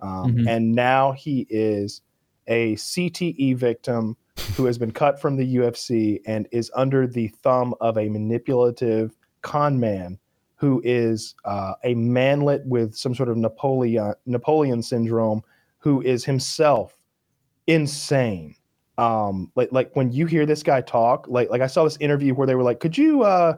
Um, 0.00 0.32
Mhm. 0.34 0.48
and 0.48 0.72
now 0.72 1.12
he 1.12 1.46
is 1.50 2.00
a 2.46 2.74
CTE 2.76 3.56
victim 3.56 4.16
who 4.56 4.64
has 4.64 4.78
been 4.78 4.92
cut 4.92 5.20
from 5.20 5.36
the 5.36 5.56
UFC 5.56 6.20
and 6.26 6.48
is 6.52 6.70
under 6.74 7.06
the 7.06 7.28
thumb 7.28 7.74
of 7.80 7.98
a 7.98 8.08
manipulative 8.08 9.16
con 9.42 9.78
man 9.78 10.18
who 10.56 10.80
is 10.84 11.34
uh, 11.44 11.74
a 11.82 11.94
manlet 11.94 12.64
with 12.64 12.94
some 12.94 13.14
sort 13.14 13.28
of 13.28 13.36
Napoleon 13.36 14.14
Napoleon 14.26 14.80
syndrome, 14.80 15.42
who 15.78 16.00
is 16.02 16.24
himself 16.24 16.94
insane. 17.66 18.54
Um, 18.96 19.50
like 19.56 19.70
like 19.72 19.90
when 19.96 20.12
you 20.12 20.26
hear 20.26 20.46
this 20.46 20.62
guy 20.62 20.80
talk, 20.80 21.26
like 21.28 21.50
like 21.50 21.62
I 21.62 21.66
saw 21.66 21.84
this 21.84 21.96
interview 21.98 22.34
where 22.34 22.46
they 22.46 22.54
were 22.54 22.62
like, 22.62 22.78
"Could 22.78 22.96
you, 22.96 23.22
uh, 23.22 23.54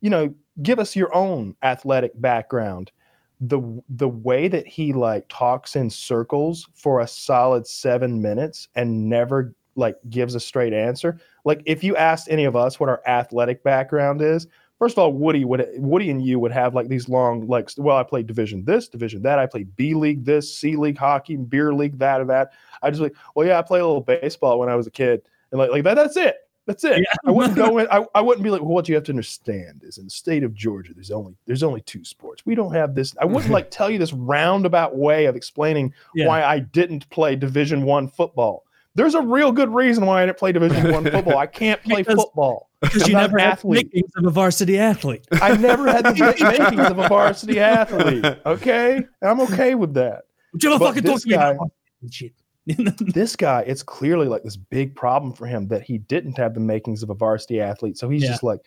you 0.00 0.08
know, 0.08 0.34
give 0.62 0.78
us 0.78 0.96
your 0.96 1.14
own 1.14 1.54
athletic 1.62 2.18
background?" 2.18 2.92
The 3.40 3.82
the 3.88 4.08
way 4.08 4.48
that 4.48 4.66
he 4.66 4.92
like 4.92 5.26
talks 5.28 5.76
in 5.76 5.90
circles 5.90 6.68
for 6.74 7.00
a 7.00 7.06
solid 7.06 7.66
seven 7.66 8.20
minutes 8.20 8.68
and 8.74 9.08
never 9.08 9.54
like 9.76 9.96
gives 10.10 10.34
a 10.34 10.40
straight 10.40 10.72
answer. 10.72 11.20
Like 11.44 11.62
if 11.64 11.84
you 11.84 11.96
asked 11.96 12.28
any 12.28 12.44
of 12.44 12.56
us 12.56 12.80
what 12.80 12.88
our 12.88 13.00
athletic 13.06 13.62
background 13.62 14.20
is, 14.20 14.48
first 14.78 14.94
of 14.94 14.98
all, 14.98 15.12
Woody 15.12 15.44
would 15.44 15.66
Woody 15.76 16.10
and 16.10 16.20
you 16.20 16.40
would 16.40 16.52
have 16.52 16.74
like 16.74 16.88
these 16.88 17.08
long 17.08 17.46
like 17.46 17.70
well, 17.76 17.96
I 17.96 18.02
played 18.02 18.26
division 18.26 18.64
this, 18.64 18.88
division 18.88 19.22
that, 19.22 19.38
I 19.38 19.46
played 19.46 19.74
B 19.76 19.94
league 19.94 20.24
this, 20.24 20.54
C 20.54 20.76
league 20.76 20.98
hockey, 20.98 21.36
beer 21.36 21.72
league 21.72 21.98
that 21.98 22.20
or 22.20 22.24
that. 22.26 22.52
I 22.82 22.90
just 22.90 23.02
like, 23.02 23.14
well, 23.34 23.46
yeah, 23.46 23.58
I 23.58 23.62
played 23.62 23.80
a 23.80 23.86
little 23.86 24.00
baseball 24.00 24.58
when 24.58 24.68
I 24.68 24.74
was 24.74 24.86
a 24.86 24.90
kid, 24.90 25.22
and 25.52 25.58
like 25.58 25.70
like 25.70 25.84
that. 25.84 25.94
That's 25.94 26.16
it. 26.16 26.36
That's 26.68 26.84
it. 26.84 26.98
Yeah. 26.98 27.14
I 27.24 27.30
wouldn't 27.30 27.56
go 27.56 27.78
in. 27.78 27.88
I, 27.90 28.04
I 28.14 28.20
wouldn't 28.20 28.44
be 28.44 28.50
like, 28.50 28.60
well, 28.60 28.74
what 28.74 28.88
you 28.90 28.94
have 28.94 29.04
to 29.04 29.12
understand 29.12 29.80
is 29.84 29.96
in 29.96 30.04
the 30.04 30.10
state 30.10 30.44
of 30.44 30.54
Georgia, 30.54 30.92
there's 30.94 31.10
only 31.10 31.34
there's 31.46 31.62
only 31.62 31.80
two 31.80 32.04
sports. 32.04 32.44
We 32.44 32.54
don't 32.54 32.74
have 32.74 32.94
this. 32.94 33.16
I 33.18 33.24
wouldn't 33.24 33.44
mm-hmm. 33.44 33.54
like 33.54 33.70
tell 33.70 33.88
you 33.88 33.98
this 33.98 34.12
roundabout 34.12 34.94
way 34.94 35.24
of 35.24 35.34
explaining 35.34 35.94
Yeah. 36.14 36.26
why 36.26 36.44
I 36.44 36.58
didn't 36.58 37.08
play 37.08 37.36
Division 37.36 37.84
One 37.84 38.06
football. 38.06 38.64
There's 38.94 39.14
a 39.14 39.22
real 39.22 39.50
good 39.50 39.72
reason 39.72 40.04
why 40.04 40.22
I 40.22 40.26
didn't 40.26 40.38
play 40.38 40.52
Division 40.52 40.92
One 40.92 41.04
football. 41.10 41.38
I 41.38 41.46
can't 41.46 41.82
play 41.82 42.02
Because- 42.02 42.16
football. 42.16 42.66
Because 42.80 43.08
you 43.08 43.14
never 43.14 43.38
had 43.38 43.58
the 43.58 43.68
makings 43.70 44.12
of 44.16 44.24
a 44.24 44.30
varsity 44.30 44.78
athlete. 44.78 45.26
I 45.32 45.56
never 45.56 45.90
had 45.90 46.04
the 46.04 46.14
ma- 46.14 46.48
makings 46.50 46.88
of 46.88 46.98
a 47.00 47.08
varsity 47.08 47.58
athlete. 47.58 48.24
Okay, 48.46 49.04
I'm 49.20 49.40
okay 49.40 49.74
with 49.74 49.94
that. 49.94 50.26
Would 50.52 50.62
you 50.62 50.70
But 50.70 50.78
fucking 50.78 51.02
talk 51.02 51.14
this 51.14 51.22
to 51.24 51.28
me 51.28 51.34
about 51.34 51.72
shit? 52.08 52.34
This 53.14 53.36
guy, 53.36 53.62
it's 53.62 53.82
clearly 53.82 54.28
like 54.28 54.42
this 54.42 54.56
big 54.56 54.94
problem 54.94 55.32
for 55.32 55.46
him 55.46 55.68
that 55.68 55.82
he 55.82 55.98
didn't 55.98 56.36
have 56.36 56.54
the 56.54 56.60
makings 56.60 57.02
of 57.02 57.10
a 57.10 57.14
varsity 57.14 57.60
athlete. 57.60 57.96
So 57.98 58.08
he's 58.08 58.22
Yeah. 58.22 58.30
just 58.30 58.42
like, 58.42 58.60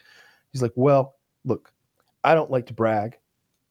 he's 0.52 0.62
like, 0.62 0.74
well, 0.76 1.16
look, 1.46 1.72
I 2.24 2.34
don't 2.36 2.52
like 2.52 2.66
to 2.68 2.74
brag. 2.74 3.18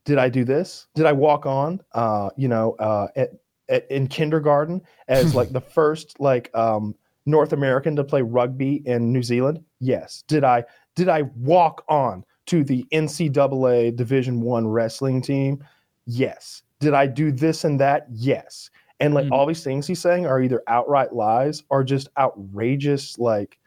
Did 0.05 0.19
I 0.19 0.29
do 0.29 0.45
this? 0.45 0.87
Did 0.95 1.07
I 1.07 1.12
walk 1.12 1.47
on? 1.47 1.81
Uh, 1.93 2.31
you 2.37 2.49
know, 2.49 2.73
uh, 2.79 3.09
at, 3.16 3.31
at, 3.69 3.90
in 3.90 4.07
kindergarten 4.07 4.81
as 5.09 5.35
like 5.40 5.51
the 5.53 5.61
first 5.61 6.19
like 6.21 6.51
um, 6.55 6.95
North 7.27 7.53
American 7.53 7.95
to 7.97 8.05
play 8.05 8.23
rugby 8.23 8.83
in 8.87 9.12
New 9.12 9.23
Zealand? 9.23 9.62
Yes. 9.81 10.25
Did 10.27 10.45
I 10.45 10.64
did 10.97 11.09
I 11.09 11.23
walk 11.37 11.85
on 11.88 12.25
to 12.47 12.64
the 12.64 12.85
NCAA 12.93 13.95
Division 13.95 14.40
One 14.40 14.66
wrestling 14.66 15.23
team? 15.23 15.62
Yes. 16.07 16.62
Did 16.81 16.95
I 16.95 17.07
do 17.07 17.31
this 17.31 17.64
and 17.64 17.79
that? 17.79 18.07
Yes. 18.11 18.71
And 19.01 19.15
like 19.15 19.27
Mhm. 19.27 19.33
all 19.33 19.47
these 19.47 19.65
things 19.65 19.87
he's 19.87 20.01
saying 20.01 20.27
are 20.27 20.41
either 20.43 20.63
outright 20.67 21.15
lies 21.15 21.63
or 21.71 21.83
just 21.83 22.09
outrageous 22.19 23.19
like 23.19 23.59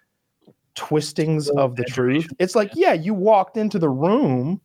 twistings 0.76 1.50
of 1.50 1.76
the 1.76 1.84
truth. 1.84 2.28
It's 2.40 2.56
like, 2.56 2.72
yeah, 2.76 2.94
you 2.94 3.14
walked 3.14 3.58
into 3.58 3.80
the 3.80 3.90
room 3.90 4.62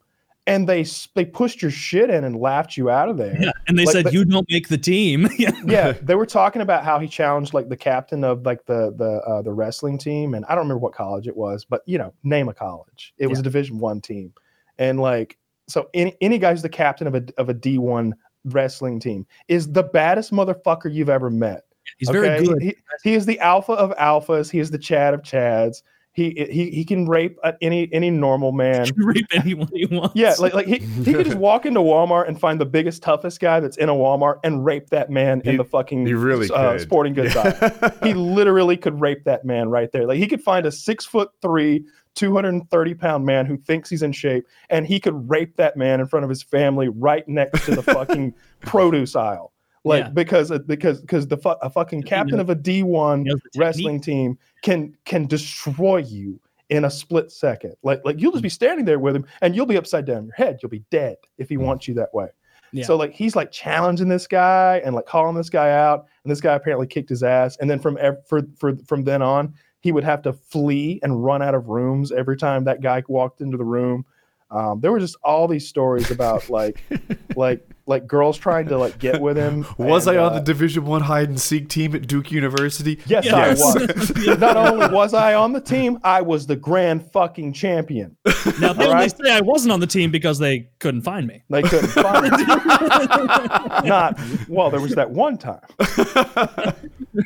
and 0.47 0.67
they 0.69 0.85
they 1.15 1.25
pushed 1.27 1.61
your 1.61 1.71
shit 1.71 2.09
in 2.09 2.25
and 2.25 2.37
laughed 2.37 2.77
you 2.79 2.89
out 2.89 3.09
of 3.11 3.19
there. 3.19 3.37
Yeah. 3.41 3.51
And 3.67 3.79
they 3.79 3.85
Like, 3.85 3.93
said, 3.93 4.05
but- 4.05 4.13
you 4.15 4.25
don't 4.25 4.47
make 4.51 4.69
the 4.69 4.79
team. 4.79 5.29
yeah. 5.39 5.51
yeah, 5.67 5.93
they 6.03 6.15
were 6.15 6.25
talking 6.27 6.63
about 6.63 6.85
how 6.85 6.99
he 6.99 7.07
challenged 7.09 7.53
like 7.53 7.69
the 7.69 7.77
captain 7.77 8.25
of 8.25 8.47
like 8.47 8.65
the 8.65 8.93
the 8.97 9.21
uh, 9.31 9.43
the 9.43 9.53
wrestling 9.53 9.99
team, 9.99 10.35
and 10.35 10.45
I 10.47 10.51
don't 10.55 10.65
remember 10.65 10.79
what 10.79 10.95
college 10.95 11.29
it 11.29 11.37
was, 11.37 11.65
but 11.67 11.83
you 11.87 11.99
know, 11.99 12.15
name 12.25 12.49
a 12.49 12.55
college. 12.55 13.13
It 13.19 13.27
was 13.27 13.39
a 13.41 13.43
Division 13.43 13.79
One 13.79 14.01
team, 14.01 14.33
and 14.79 14.99
like 15.01 15.37
so, 15.69 15.91
any 15.93 16.17
any 16.23 16.39
guy 16.39 16.53
who's 16.53 16.63
the 16.63 16.69
captain 16.71 17.07
of 17.07 17.15
a 17.15 17.25
of 17.37 17.51
a 17.51 17.55
D 17.55 17.77
one 17.77 18.15
wrestling 18.55 19.01
team 19.01 19.27
is 19.49 19.73
the 19.73 19.83
baddest 19.83 20.33
motherfucker 20.33 20.93
you've 20.93 21.09
ever 21.09 21.31
met. 21.31 21.65
He's 21.97 22.11
very 22.11 22.45
good. 22.45 22.63
He, 22.63 22.77
he 23.03 23.15
is 23.15 23.27
the 23.27 23.39
alpha 23.41 23.73
of 23.73 23.97
alphas. 23.97 24.51
He 24.51 24.59
is 24.59 24.71
the 24.71 24.79
Chad 24.79 25.15
of 25.15 25.23
Chads. 25.23 25.83
He 26.19 26.49
he 26.51 26.71
he 26.71 26.85
can 26.85 27.07
rape 27.07 27.39
any 27.63 27.89
any 27.93 28.11
normal 28.11 28.51
man. 28.51 28.87
He 28.87 28.93
can 28.93 29.05
rape 29.05 29.27
anyone 29.33 29.69
he 29.73 29.87
wants. 29.87 30.17
Yeah, 30.17 30.35
like 30.41 30.53
like 30.53 30.67
he, 30.67 30.79
he 30.79 31.13
could 31.13 31.27
just 31.27 31.37
walk 31.49 31.65
into 31.65 31.79
Walmart 31.79 32.27
and 32.27 32.41
find 32.41 32.61
the 32.61 32.67
biggest, 32.67 33.03
toughest 33.03 33.39
guy 33.39 33.61
that's 33.61 33.77
in 33.77 33.89
a 33.89 33.95
Walmart 33.95 34.41
and 34.43 34.65
rape 34.65 34.89
that 34.91 35.11
man 35.11 35.41
in 35.43 35.57
the 35.57 35.65
fucking 35.65 36.05
he 36.05 36.15
really 36.15 36.51
uh, 36.51 36.77
sporting 36.79 37.15
goods 37.15 37.37
aisle. 37.37 37.93
He 38.03 38.15
literally 38.15 38.77
could 38.77 39.01
rape 39.01 39.23
that 39.25 39.45
man 39.45 39.69
right 39.69 39.93
there. 39.93 40.07
Like 40.07 40.19
he 40.19 40.27
could 40.27 40.43
find 40.43 40.67
a 40.67 40.73
six 40.73 41.05
foot 41.05 41.31
three, 41.41 41.85
230 42.19 42.95
pound 42.95 43.25
man 43.25 43.47
who 43.47 43.57
thinks 43.57 43.89
he's 43.89 44.03
in 44.03 44.13
shape, 44.13 44.47
and 44.71 44.87
he 44.87 44.99
could 44.99 45.29
rape 45.31 45.57
that 45.57 45.77
man 45.77 46.01
in 46.01 46.07
front 46.07 46.25
of 46.25 46.31
his 46.31 46.43
family 46.43 46.89
right 46.89 47.27
next 47.29 47.65
to 47.67 47.75
the 47.75 47.83
fucking 47.95 48.35
produce 48.61 49.15
aisle. 49.17 49.53
Like 49.85 50.05
Yeah. 50.05 50.11
because 50.11 50.51
because 50.67 51.01
because 51.01 51.29
the 51.29 51.37
fu- 51.37 51.51
a 51.63 51.71
fucking 51.71 52.03
captain 52.03 52.41
of 52.41 52.51
a 52.51 52.55
D 52.55 52.83
one 52.83 53.21
He 53.25 53.31
knows 53.31 53.41
the 53.55 53.61
wrestling 53.61 54.01
team 54.01 54.37
can 54.63 54.95
can 55.05 55.27
destroy 55.27 55.99
you 55.99 56.41
in 56.69 56.85
a 56.85 56.91
split 56.91 57.31
second. 57.31 57.75
Like 57.83 58.05
like 58.05 58.21
you'll 58.21 58.33
just 58.33 58.43
be 58.43 58.49
standing 58.49 58.85
there 58.85 58.99
with 58.99 59.15
him 59.15 59.25
and 59.41 59.55
you'll 59.55 59.67
be 59.67 59.77
upside 59.79 60.05
down 60.05 60.25
your 60.27 60.35
head. 60.35 60.59
You'll 60.63 60.71
be 60.71 60.85
dead 60.91 61.17
if 61.39 61.49
he 61.49 61.57
wants 61.57 61.87
you 61.87 61.95
that 61.95 62.13
way. 62.13 62.27
Yeah. 62.73 62.85
So 62.85 62.97
like 62.97 63.13
he's 63.13 63.35
like 63.37 63.51
challenging 63.53 64.09
this 64.09 64.27
guy 64.27 64.83
and 64.85 64.95
like 64.95 65.07
calling 65.07 65.35
this 65.37 65.49
guy 65.49 65.71
out, 65.71 66.07
and 66.25 66.31
this 66.31 66.41
guy 66.41 66.55
apparently 66.55 66.87
kicked 66.87 67.09
his 67.09 67.23
ass. 67.23 67.57
And 67.61 67.71
then 67.71 67.79
from 67.79 67.97
ev- 67.99 68.27
for, 68.27 68.43
for 68.59 68.77
from 68.87 69.05
then 69.05 69.23
on, 69.23 69.55
he 69.81 69.93
would 69.93 70.05
have 70.05 70.23
to 70.23 70.33
flee 70.33 71.01
and 71.03 71.25
run 71.25 71.43
out 71.43 71.55
of 71.55 71.69
rooms 71.69 72.13
every 72.13 72.37
time 72.37 72.65
that 72.65 72.81
guy 72.81 73.03
walked 73.09 73.41
into 73.41 73.57
the 73.57 73.65
room. 73.65 74.05
Um, 74.51 74.81
there 74.81 74.91
were 74.91 75.01
just 75.01 75.17
all 75.23 75.47
these 75.47 75.69
stories 75.69 76.11
about 76.11 76.49
like 76.49 76.83
like 77.37 77.69
like 77.89 78.07
girls 78.07 78.37
trying 78.37 78.67
to 78.69 78.77
like 78.79 78.99
get 78.99 79.21
with 79.21 79.37
him. 79.37 79.67
Was 79.79 80.07
and, 80.07 80.19
I 80.19 80.23
on 80.23 80.33
uh, 80.33 80.35
the 80.37 80.45
Division 80.45 80.85
One 80.85 81.01
hide 81.01 81.29
and 81.29 81.41
seek 81.41 81.69
team 81.69 81.95
at 81.95 82.07
Duke 82.07 82.31
University? 82.31 83.01
Yes, 83.07 83.25
Yes. 83.25 83.61
I 83.63 83.73
was. 83.87 84.17
Not 84.39 84.57
only 84.57 84.87
was 84.89 85.15
I 85.15 85.35
on 85.35 85.53
the 85.53 85.61
team, 85.61 85.99
I 86.05 86.21
was 86.21 86.47
the 86.47 86.57
grand 86.57 87.11
fucking 87.13 87.55
champion. 87.55 88.17
Now 88.61 88.73
they 88.73 88.85
All 88.85 88.93
only 88.93 88.95
right. 88.95 89.17
say 89.17 89.33
I 89.33 89.41
wasn't 89.41 89.73
on 89.73 89.81
the 89.81 89.87
team 89.87 90.11
because 90.11 90.39
they 90.39 90.69
couldn't 90.79 91.03
find 91.03 91.27
me. 91.27 91.43
They 91.49 91.63
couldn't 91.63 91.89
find 91.89 92.23
me. 92.25 93.89
Not 93.89 94.19
well. 94.49 94.71
There 94.71 94.81
was 94.81 94.95
that 94.95 95.11
one 95.11 95.39
time, 95.39 95.61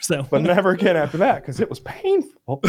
So 0.00 0.26
but 0.30 0.42
never 0.42 0.70
again 0.70 0.96
after 0.96 1.18
that 1.18 1.42
because 1.42 1.60
it 1.60 1.68
was 1.68 1.80
painful. 1.80 2.62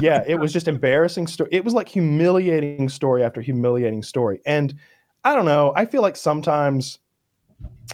yeah, 0.00 0.22
it 0.26 0.38
was 0.38 0.52
just 0.52 0.68
embarrassing 0.68 1.26
story. 1.26 1.48
It 1.52 1.64
was 1.64 1.74
like 1.74 1.88
humiliating 1.88 2.88
story 2.88 3.24
after 3.24 3.40
humiliating 3.40 4.02
story, 4.02 4.40
and 4.46 4.74
I 5.24 5.34
don't 5.34 5.46
know. 5.46 5.72
I 5.74 5.86
feel 5.86 6.02
like 6.02 6.16
sometimes, 6.16 6.98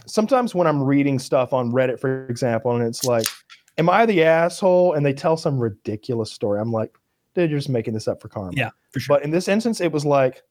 sometimes 0.05 0.53
when 0.55 0.67
I'm 0.67 0.83
reading 0.83 1.19
stuff 1.19 1.53
on 1.53 1.71
Reddit, 1.71 1.99
for 1.99 2.25
example, 2.27 2.75
and 2.75 2.83
it's 2.85 3.03
like, 3.05 3.25
"Am 3.77 3.89
I 3.89 4.05
the 4.05 4.23
asshole?" 4.23 4.93
and 4.93 5.05
they 5.05 5.13
tell 5.13 5.37
some 5.37 5.59
ridiculous 5.59 6.31
story, 6.31 6.59
I'm 6.59 6.71
like, 6.71 6.97
"Dude, 7.35 7.49
you're 7.49 7.59
just 7.59 7.69
making 7.69 7.93
this 7.93 8.07
up 8.07 8.21
for 8.21 8.27
karma." 8.27 8.51
yeah, 8.55 8.69
for 8.91 8.99
sure. 8.99 9.17
But 9.17 9.23
in 9.23 9.31
this 9.31 9.47
instance, 9.47 9.79
it 9.81 9.91
was 9.91 10.05
like, 10.05 10.43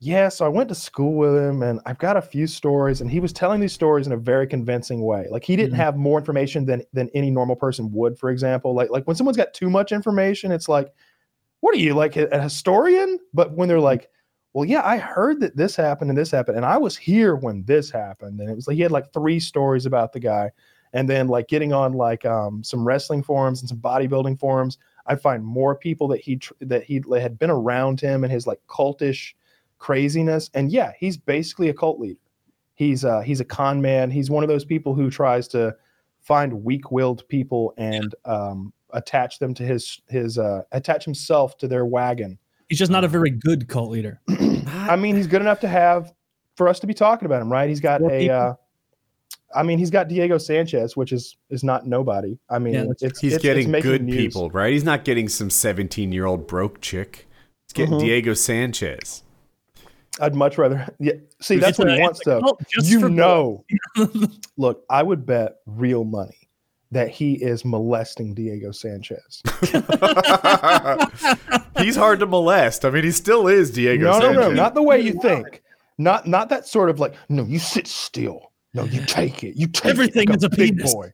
yeah, 0.00 0.28
so 0.28 0.46
I 0.46 0.48
went 0.48 0.68
to 0.68 0.76
school 0.76 1.14
with 1.14 1.34
him 1.36 1.62
and 1.62 1.80
I've 1.84 1.98
got 1.98 2.16
a 2.16 2.22
few 2.22 2.46
stories, 2.46 3.00
and 3.00 3.10
he 3.10 3.20
was 3.20 3.32
telling 3.32 3.60
these 3.60 3.72
stories 3.72 4.06
in 4.06 4.12
a 4.12 4.16
very 4.16 4.46
convincing 4.46 5.02
way. 5.02 5.26
Like 5.30 5.44
he 5.44 5.56
didn't 5.56 5.74
Mhm. 5.74 5.78
have 5.78 5.96
more 5.96 6.18
information 6.18 6.64
than 6.66 6.82
than 6.92 7.10
any 7.14 7.30
normal 7.30 7.56
person 7.56 7.90
would, 7.92 8.18
for 8.18 8.30
example. 8.30 8.74
Like 8.74 8.90
like 8.90 9.06
when 9.06 9.16
someone's 9.16 9.36
got 9.36 9.52
too 9.54 9.68
much 9.68 9.92
information, 9.92 10.52
it's 10.52 10.68
like, 10.68 10.92
what 11.60 11.74
are 11.74 11.78
you 11.80 11.94
like 11.94 12.16
a, 12.16 12.26
a 12.28 12.40
historian? 12.40 13.18
But 13.34 13.52
when 13.56 13.68
they're 13.68 13.80
like, 13.80 14.08
well, 14.52 14.64
yeah, 14.64 14.82
I 14.84 14.96
heard 14.98 15.40
that 15.40 15.56
this 15.56 15.76
happened 15.76 16.10
and 16.10 16.18
this 16.18 16.30
happened, 16.30 16.56
and 16.56 16.66
I 16.66 16.78
was 16.78 16.96
here 16.96 17.36
when 17.36 17.64
this 17.64 17.90
happened. 17.90 18.40
And 18.40 18.50
it 18.50 18.54
was 18.54 18.66
like 18.66 18.76
he 18.76 18.82
had 18.82 18.92
like 18.92 19.12
three 19.12 19.40
stories 19.40 19.86
about 19.86 20.12
the 20.12 20.20
guy, 20.20 20.50
and 20.92 21.08
then 21.08 21.28
like 21.28 21.48
getting 21.48 21.72
on 21.72 21.92
like 21.92 22.24
um, 22.24 22.64
some 22.64 22.86
wrestling 22.86 23.22
forums 23.22 23.60
and 23.60 23.68
some 23.68 23.78
bodybuilding 23.78 24.38
forums, 24.38 24.78
I 25.06 25.16
find 25.16 25.44
more 25.44 25.74
people 25.74 26.08
that 26.08 26.20
he 26.20 26.36
tr- 26.36 26.54
that 26.60 26.84
he 26.84 27.02
had 27.12 27.38
been 27.38 27.50
around 27.50 28.00
him 28.00 28.24
and 28.24 28.32
his 28.32 28.46
like 28.46 28.60
cultish 28.68 29.34
craziness. 29.78 30.50
And 30.54 30.72
yeah, 30.72 30.92
he's 30.98 31.16
basically 31.16 31.68
a 31.68 31.74
cult 31.74 32.00
leader. 32.00 32.20
He's 32.74 33.04
uh, 33.04 33.20
he's 33.20 33.40
a 33.40 33.44
con 33.44 33.82
man. 33.82 34.10
He's 34.10 34.30
one 34.30 34.44
of 34.44 34.48
those 34.48 34.64
people 34.64 34.94
who 34.94 35.10
tries 35.10 35.48
to 35.48 35.74
find 36.20 36.64
weak-willed 36.64 37.26
people 37.28 37.74
and 37.76 38.14
um, 38.24 38.72
attach 38.90 39.38
them 39.38 39.54
to 39.54 39.62
his 39.62 40.00
his 40.08 40.38
uh, 40.38 40.62
attach 40.72 41.04
himself 41.04 41.58
to 41.58 41.68
their 41.68 41.86
wagon. 41.86 42.38
He's 42.68 42.78
just 42.78 42.90
not 42.90 43.04
a 43.04 43.08
very 43.08 43.30
good 43.30 43.68
cult 43.68 43.90
leader. 43.90 44.20
I 44.28 44.96
mean, 44.96 45.16
he's 45.16 45.26
good 45.26 45.40
enough 45.40 45.60
to 45.60 45.68
have 45.68 46.12
for 46.56 46.68
us 46.68 46.80
to 46.80 46.86
be 46.86 46.94
talking 46.94 47.26
about 47.26 47.40
him, 47.42 47.50
right? 47.50 47.68
He's 47.68 47.80
got 47.80 48.00
Four 48.00 48.10
a. 48.12 48.28
Uh, 48.28 48.54
I 49.54 49.62
mean, 49.62 49.78
he's 49.78 49.90
got 49.90 50.08
Diego 50.08 50.36
Sanchez, 50.36 50.94
which 50.96 51.12
is 51.12 51.36
is 51.48 51.64
not 51.64 51.86
nobody. 51.86 52.38
I 52.50 52.58
mean, 52.58 52.74
Yeah, 52.74 52.84
it's 53.00 53.18
He's 53.20 53.34
it's, 53.34 53.42
getting 53.42 53.74
it's 53.74 53.82
good 53.84 54.02
news. 54.02 54.16
people, 54.16 54.50
right? 54.50 54.72
He's 54.72 54.84
not 54.84 55.04
getting 55.04 55.28
some 55.28 55.48
17 55.48 56.12
year 56.12 56.26
old 56.26 56.46
broke 56.46 56.80
chick. 56.82 57.26
He's 57.66 57.72
getting 57.72 57.94
Mhm. 57.94 58.00
Diego 58.00 58.34
Sanchez. 58.34 59.22
I'd 60.20 60.34
much 60.34 60.58
rather. 60.58 60.86
Yeah, 60.98 61.12
see, 61.40 61.56
that's 61.56 61.78
what 61.78 61.88
a- 61.88 61.94
he 61.94 62.00
wants 62.02 62.18
it's 62.20 62.26
though. 62.26 62.58
just 62.70 62.90
You 62.90 63.08
know, 63.08 63.64
look, 64.58 64.84
I 64.90 65.02
would 65.02 65.24
bet 65.24 65.56
real 65.64 66.04
money 66.04 66.36
that 66.90 67.10
he 67.10 67.34
is 67.34 67.64
molesting 67.64 68.34
Diego 68.34 68.72
Sanchez. 68.72 69.42
He's 71.78 71.96
hard 71.96 72.20
to 72.20 72.26
molest. 72.26 72.84
I 72.84 72.90
mean, 72.90 73.04
he 73.04 73.10
still 73.10 73.46
is 73.46 73.70
Diego 73.70 74.06
no, 74.06 74.12
no, 74.12 74.20
Sanchez. 74.20 74.36
no, 74.40 74.50
not 74.52 74.74
the 74.74 74.82
way 74.82 75.00
you 75.00 75.20
think. 75.20 75.62
Not 75.98 76.26
not 76.26 76.48
that 76.48 76.66
sort 76.66 76.90
of 76.90 76.98
like. 77.00 77.14
No, 77.28 77.44
you 77.44 77.58
sit 77.58 77.86
still. 77.86 78.52
No, 78.74 78.84
you 78.84 79.04
take 79.06 79.44
it. 79.44 79.56
You 79.56 79.66
take 79.66 79.84
it 79.86 79.90
Everything 79.90 80.28
like 80.28 80.36
is 80.38 80.44
a 80.44 80.50
big 80.50 80.76
penis. 80.76 80.94
boy. 80.94 81.12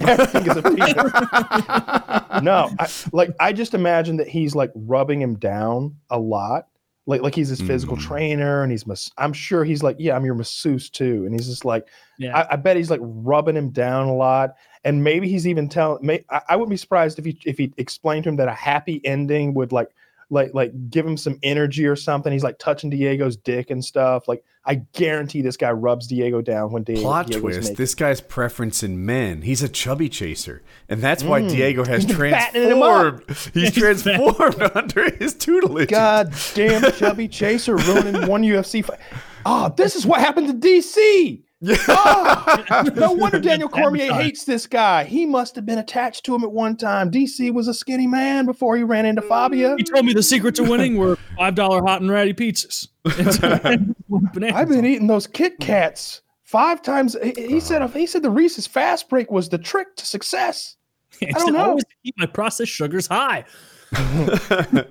Everything 0.00 0.46
is 0.50 0.56
a 0.56 0.62
penis. 0.62 0.94
no, 2.42 2.70
I, 2.78 2.88
like 3.12 3.30
I 3.40 3.52
just 3.52 3.74
imagine 3.74 4.16
that 4.16 4.28
he's 4.28 4.54
like 4.54 4.70
rubbing 4.74 5.20
him 5.20 5.36
down 5.36 5.96
a 6.10 6.18
lot. 6.18 6.68
Like 7.06 7.22
like 7.22 7.34
he's 7.34 7.48
his 7.48 7.60
physical 7.60 7.96
Mm. 7.96 8.00
trainer, 8.02 8.62
and 8.62 8.72
he's 8.72 8.86
mas- 8.86 9.12
I'm 9.18 9.32
sure 9.32 9.64
he's 9.64 9.82
like, 9.82 9.96
yeah, 9.98 10.16
I'm 10.16 10.24
your 10.24 10.34
masseuse 10.34 10.88
too, 10.90 11.24
and 11.26 11.32
he's 11.34 11.46
just 11.46 11.64
like, 11.64 11.86
Yeah. 12.18 12.36
I, 12.36 12.54
I 12.54 12.56
bet 12.56 12.76
he's 12.76 12.90
like 12.90 13.00
rubbing 13.02 13.56
him 13.56 13.70
down 13.70 14.08
a 14.08 14.14
lot, 14.14 14.54
and 14.84 15.02
maybe 15.02 15.28
he's 15.28 15.46
even 15.46 15.68
telling. 15.68 16.04
May, 16.04 16.24
I, 16.30 16.40
I 16.50 16.56
wouldn't 16.56 16.70
be 16.70 16.76
surprised 16.76 17.18
if 17.18 17.24
he 17.24 17.38
if 17.44 17.58
he 17.58 17.72
explained 17.76 18.24
to 18.24 18.30
him 18.30 18.36
that 18.36 18.48
a 18.48 18.52
happy 18.52 19.00
ending 19.04 19.54
would 19.54 19.72
like 19.72 19.94
like 20.30 20.52
like 20.54 20.72
give 20.90 21.06
him 21.06 21.16
some 21.16 21.38
energy 21.42 21.86
or 21.86 21.96
something. 21.96 22.32
He's 22.32 22.44
like 22.44 22.58
touching 22.58 22.90
Diego's 22.90 23.36
dick 23.36 23.70
and 23.70 23.84
stuff. 23.84 24.26
Like 24.28 24.44
I 24.66 24.76
guarantee 24.94 25.42
this 25.42 25.56
guy 25.58 25.70
rubs 25.72 26.06
Diego 26.06 26.40
down 26.40 26.72
when 26.72 26.82
Diego. 26.82 27.02
Plot 27.02 27.26
Diego's 27.26 27.42
twist: 27.42 27.60
naked. 27.62 27.76
This 27.76 27.94
guy's 27.94 28.20
preference 28.20 28.82
in 28.82 29.04
men. 29.04 29.42
He's 29.42 29.62
a 29.62 29.68
chubby 29.68 30.08
chaser, 30.08 30.62
and 30.88 31.02
that's 31.02 31.22
why 31.22 31.42
Mm. 31.42 31.50
Diego 31.50 31.84
has 31.84 32.04
He's 32.04 32.14
transformed. 32.16 33.22
He's 33.52 33.72
transformed 33.74 34.62
under 34.74 35.10
his 35.16 35.34
tutelage. 35.34 35.90
God 35.90 36.34
damn 36.54 36.90
chubby 36.92 37.28
chaser 37.28 37.76
ruining 37.76 38.26
one 38.26 38.42
UFC 38.44 38.84
fight. 38.84 39.00
Oh, 39.46 39.72
this 39.76 39.94
is 39.94 40.06
what 40.06 40.20
happened 40.20 40.48
to 40.48 40.68
DC. 40.68 41.42
Oh, 41.88 42.90
no 42.94 43.12
wonder 43.12 43.38
Daniel 43.38 43.68
Cormier 43.68 44.12
hates 44.12 44.44
this 44.44 44.66
guy. 44.66 45.04
He 45.04 45.26
must 45.26 45.56
have 45.56 45.66
been 45.66 45.78
attached 45.78 46.24
to 46.24 46.34
him 46.34 46.42
at 46.44 46.52
one 46.52 46.76
time. 46.76 47.10
DC 47.10 47.52
was 47.52 47.68
a 47.68 47.74
skinny 47.74 48.06
man 48.06 48.46
before 48.46 48.76
he 48.76 48.82
ran 48.82 49.06
into 49.06 49.22
Fabia. 49.22 49.74
He 49.76 49.84
told 49.84 50.04
me 50.04 50.12
the 50.12 50.22
secret 50.22 50.54
to 50.56 50.64
winning 50.64 50.96
were 50.96 51.16
five 51.36 51.54
dollar 51.54 51.82
hot 51.82 52.00
and 52.00 52.10
ready 52.10 52.34
pizzas. 52.34 52.88
I've 54.54 54.68
been 54.68 54.86
eating 54.86 55.06
those 55.06 55.26
Kit 55.26 55.58
Kats 55.60 56.22
five 56.42 56.82
times. 56.82 57.16
He, 57.22 57.32
he 57.36 57.60
said 57.60 57.88
he 57.90 58.06
said 58.06 58.22
the 58.22 58.30
Reese's 58.30 58.66
Fast 58.66 59.08
Break 59.08 59.30
was 59.30 59.48
the 59.48 59.58
trick 59.58 59.96
to 59.96 60.06
success. 60.06 60.76
I 61.22 61.32
don't 61.32 61.52
know. 61.52 61.70
Always 61.70 61.84
keep 62.02 62.14
my 62.18 62.26
processed 62.26 62.72
sugars 62.72 63.06
high. 63.06 63.44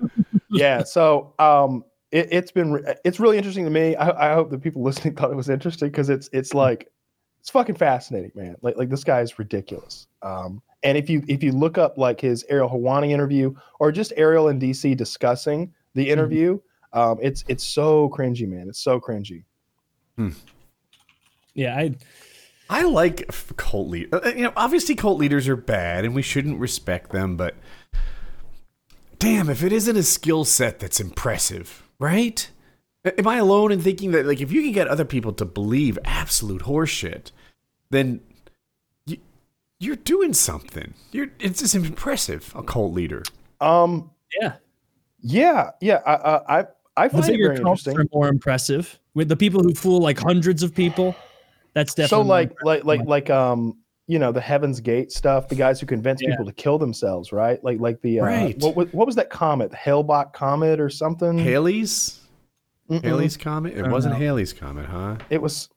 yeah 0.50 0.82
so 0.82 1.34
um 1.38 1.84
it, 2.14 2.28
it's 2.30 2.52
been 2.52 2.82
it's 3.04 3.18
really 3.20 3.36
interesting 3.36 3.64
to 3.64 3.70
me. 3.70 3.96
I, 3.96 4.30
I 4.30 4.34
hope 4.34 4.50
the 4.50 4.58
people 4.58 4.82
listening 4.88 5.16
thought 5.16 5.30
it 5.30 5.36
was 5.36 5.50
interesting 5.50 5.90
because 5.90 6.08
it's 6.08 6.30
it's 6.32 6.54
like 6.54 6.88
it's 7.40 7.50
fucking 7.50 7.74
fascinating 7.74 8.30
man. 8.34 8.56
Like 8.62 8.76
like 8.76 8.88
this 8.88 9.04
guy 9.04 9.20
is 9.20 9.38
ridiculous. 9.38 10.06
Um 10.22 10.62
and 10.84 10.96
if 10.96 11.10
you 11.10 11.22
if 11.28 11.42
you 11.42 11.52
look 11.52 11.76
up 11.76 11.98
like 11.98 12.20
his 12.20 12.44
ariel 12.48 12.70
helwani 12.70 13.10
interview 13.10 13.54
or 13.80 13.90
just 13.90 14.12
ariel 14.16 14.48
and 14.48 14.60
dc 14.62 14.96
discussing 14.96 15.72
the 15.94 16.08
interview 16.08 16.58
um 16.92 17.18
it's 17.20 17.44
it's 17.48 17.64
so 17.64 18.08
cringy 18.10 18.48
man. 18.48 18.68
It's 18.68 18.80
so 18.80 19.00
cringy. 19.00 19.44
Yeah, 21.54 21.76
I 21.76 21.94
I 22.70 22.82
like 22.84 23.30
cult 23.56 23.88
lead. 23.88 24.14
uh, 24.14 24.20
You 24.34 24.44
know, 24.44 24.52
obviously 24.56 24.94
cult 24.94 25.18
leaders 25.18 25.48
are 25.48 25.56
bad, 25.56 26.04
and 26.04 26.14
we 26.14 26.22
shouldn't 26.22 26.58
respect 26.60 27.10
them. 27.10 27.36
But 27.36 27.56
damn, 29.18 29.50
if 29.50 29.62
it 29.62 29.72
isn't 29.72 29.96
a 29.96 30.02
skill 30.02 30.44
set 30.44 30.78
that's 30.78 31.00
impressive, 31.00 31.83
right? 31.98 32.50
Am 33.04 33.26
I 33.26 33.36
alone 33.36 33.70
in 33.72 33.80
thinking 33.82 34.12
that, 34.12 34.24
like, 34.26 34.40
if 34.40 34.50
you 34.50 34.62
can 34.62 34.72
get 34.72 34.88
other 34.88 35.04
people 35.04 35.32
to 35.34 35.44
believe 35.44 35.98
absolute 36.04 36.62
horseshit, 36.62 37.32
then 37.90 38.20
you, 39.06 39.18
you're 39.78 39.96
doing 39.96 40.32
something. 40.32 40.94
You're 41.12 41.28
it's 41.38 41.60
just 41.60 41.74
impressive. 41.74 42.52
A 42.56 42.62
cult 42.62 42.92
leader. 42.94 43.22
um 43.60 44.10
yeah. 44.40 44.54
yeah 45.20 45.70
yeah 45.80 46.00
i 46.06 46.14
i 46.14 46.60
i, 46.60 46.66
I 46.96 47.08
The 47.08 47.12
find 47.12 47.24
it 47.24 47.30
bigger 47.32 47.48
very 47.48 47.60
cults 47.60 47.86
interesting 47.86 48.06
are 48.06 48.18
more 48.18 48.28
impressive. 48.28 48.98
With 49.14 49.28
the 49.28 49.36
people 49.36 49.62
who 49.62 49.74
fool 49.74 50.00
like 50.00 50.18
hundreds 50.18 50.62
of 50.62 50.74
people, 50.74 51.14
that's 51.72 51.94
definitely 51.94 52.24
so 52.24 52.28
like 52.28 52.52
like 52.62 52.84
like 52.84 53.04
like 53.06 53.30
um 53.30 53.76
you 54.06 54.18
know 54.18 54.32
the 54.32 54.40
heaven's 54.40 54.80
gate 54.80 55.10
stuff 55.12 55.48
the 55.48 55.54
guys 55.54 55.80
who 55.80 55.86
convince 55.86 56.20
Yeah. 56.22 56.30
people 56.30 56.44
to 56.46 56.52
kill 56.52 56.78
themselves 56.78 57.32
right 57.32 57.62
like 57.64 57.80
like 57.80 58.00
the 58.02 58.20
uh, 58.20 58.24
Right. 58.24 58.60
what, 58.62 58.76
was 58.76 58.92
what 58.92 59.06
was 59.06 59.16
that 59.16 59.30
comet 59.30 59.70
the 59.70 59.76
hellbot 59.78 60.32
comet 60.32 60.78
or 60.80 60.90
something 60.90 61.38
Halley's 61.38 62.20
Mm-mm. 62.90 63.02
Halley's 63.02 63.38
comet. 63.38 63.74
It 63.78 63.88
wasn't 63.88 64.12
know. 64.14 64.20
Halley's 64.20 64.52
comet, 64.52 64.84
huh? 64.84 65.16
it 65.30 65.40
was 65.40 65.70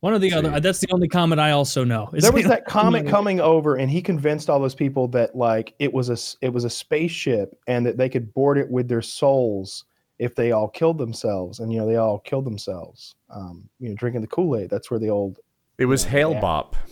one 0.00 0.14
of 0.14 0.22
the 0.22 0.30
See. 0.30 0.36
other. 0.36 0.58
That's 0.60 0.78
the 0.78 0.88
only 0.92 1.08
comment 1.08 1.38
I 1.42 1.50
also 1.50 1.84
know. 1.84 2.08
is 2.14 2.22
there 2.22 2.32
was 2.32 2.46
that 2.46 2.64
comet 2.64 3.06
coming 3.06 3.38
over 3.38 3.76
and 3.76 3.90
he 3.90 4.00
convinced 4.00 4.48
all 4.48 4.58
those 4.58 4.74
people 4.74 5.08
that 5.08 5.36
like 5.36 5.74
it 5.78 5.92
was 5.92 6.08
a 6.08 6.16
it 6.44 6.48
was 6.54 6.64
a 6.64 6.70
spaceship 6.70 7.54
and 7.66 7.84
that 7.84 7.98
they 7.98 8.08
could 8.08 8.32
board 8.32 8.56
it 8.56 8.70
with 8.70 8.88
their 8.88 9.02
souls 9.02 9.84
if 10.18 10.34
they 10.34 10.52
all 10.52 10.68
killed 10.68 10.96
themselves 10.96 11.60
and 11.60 11.70
you 11.70 11.78
know 11.78 11.86
they 11.86 11.96
all 11.96 12.18
killed 12.20 12.46
themselves 12.46 13.14
um 13.28 13.68
you 13.78 13.90
know 13.90 13.94
drinking 13.94 14.20
the 14.22 14.26
kool-aid 14.26 14.70
that's 14.70 14.90
where 14.90 15.00
the 15.00 15.10
old 15.10 15.38
It 15.78 15.84
was 15.84 16.04
Yeah. 16.04 16.10
Hale-Bopp. 16.12 16.72
yeah 16.72 16.89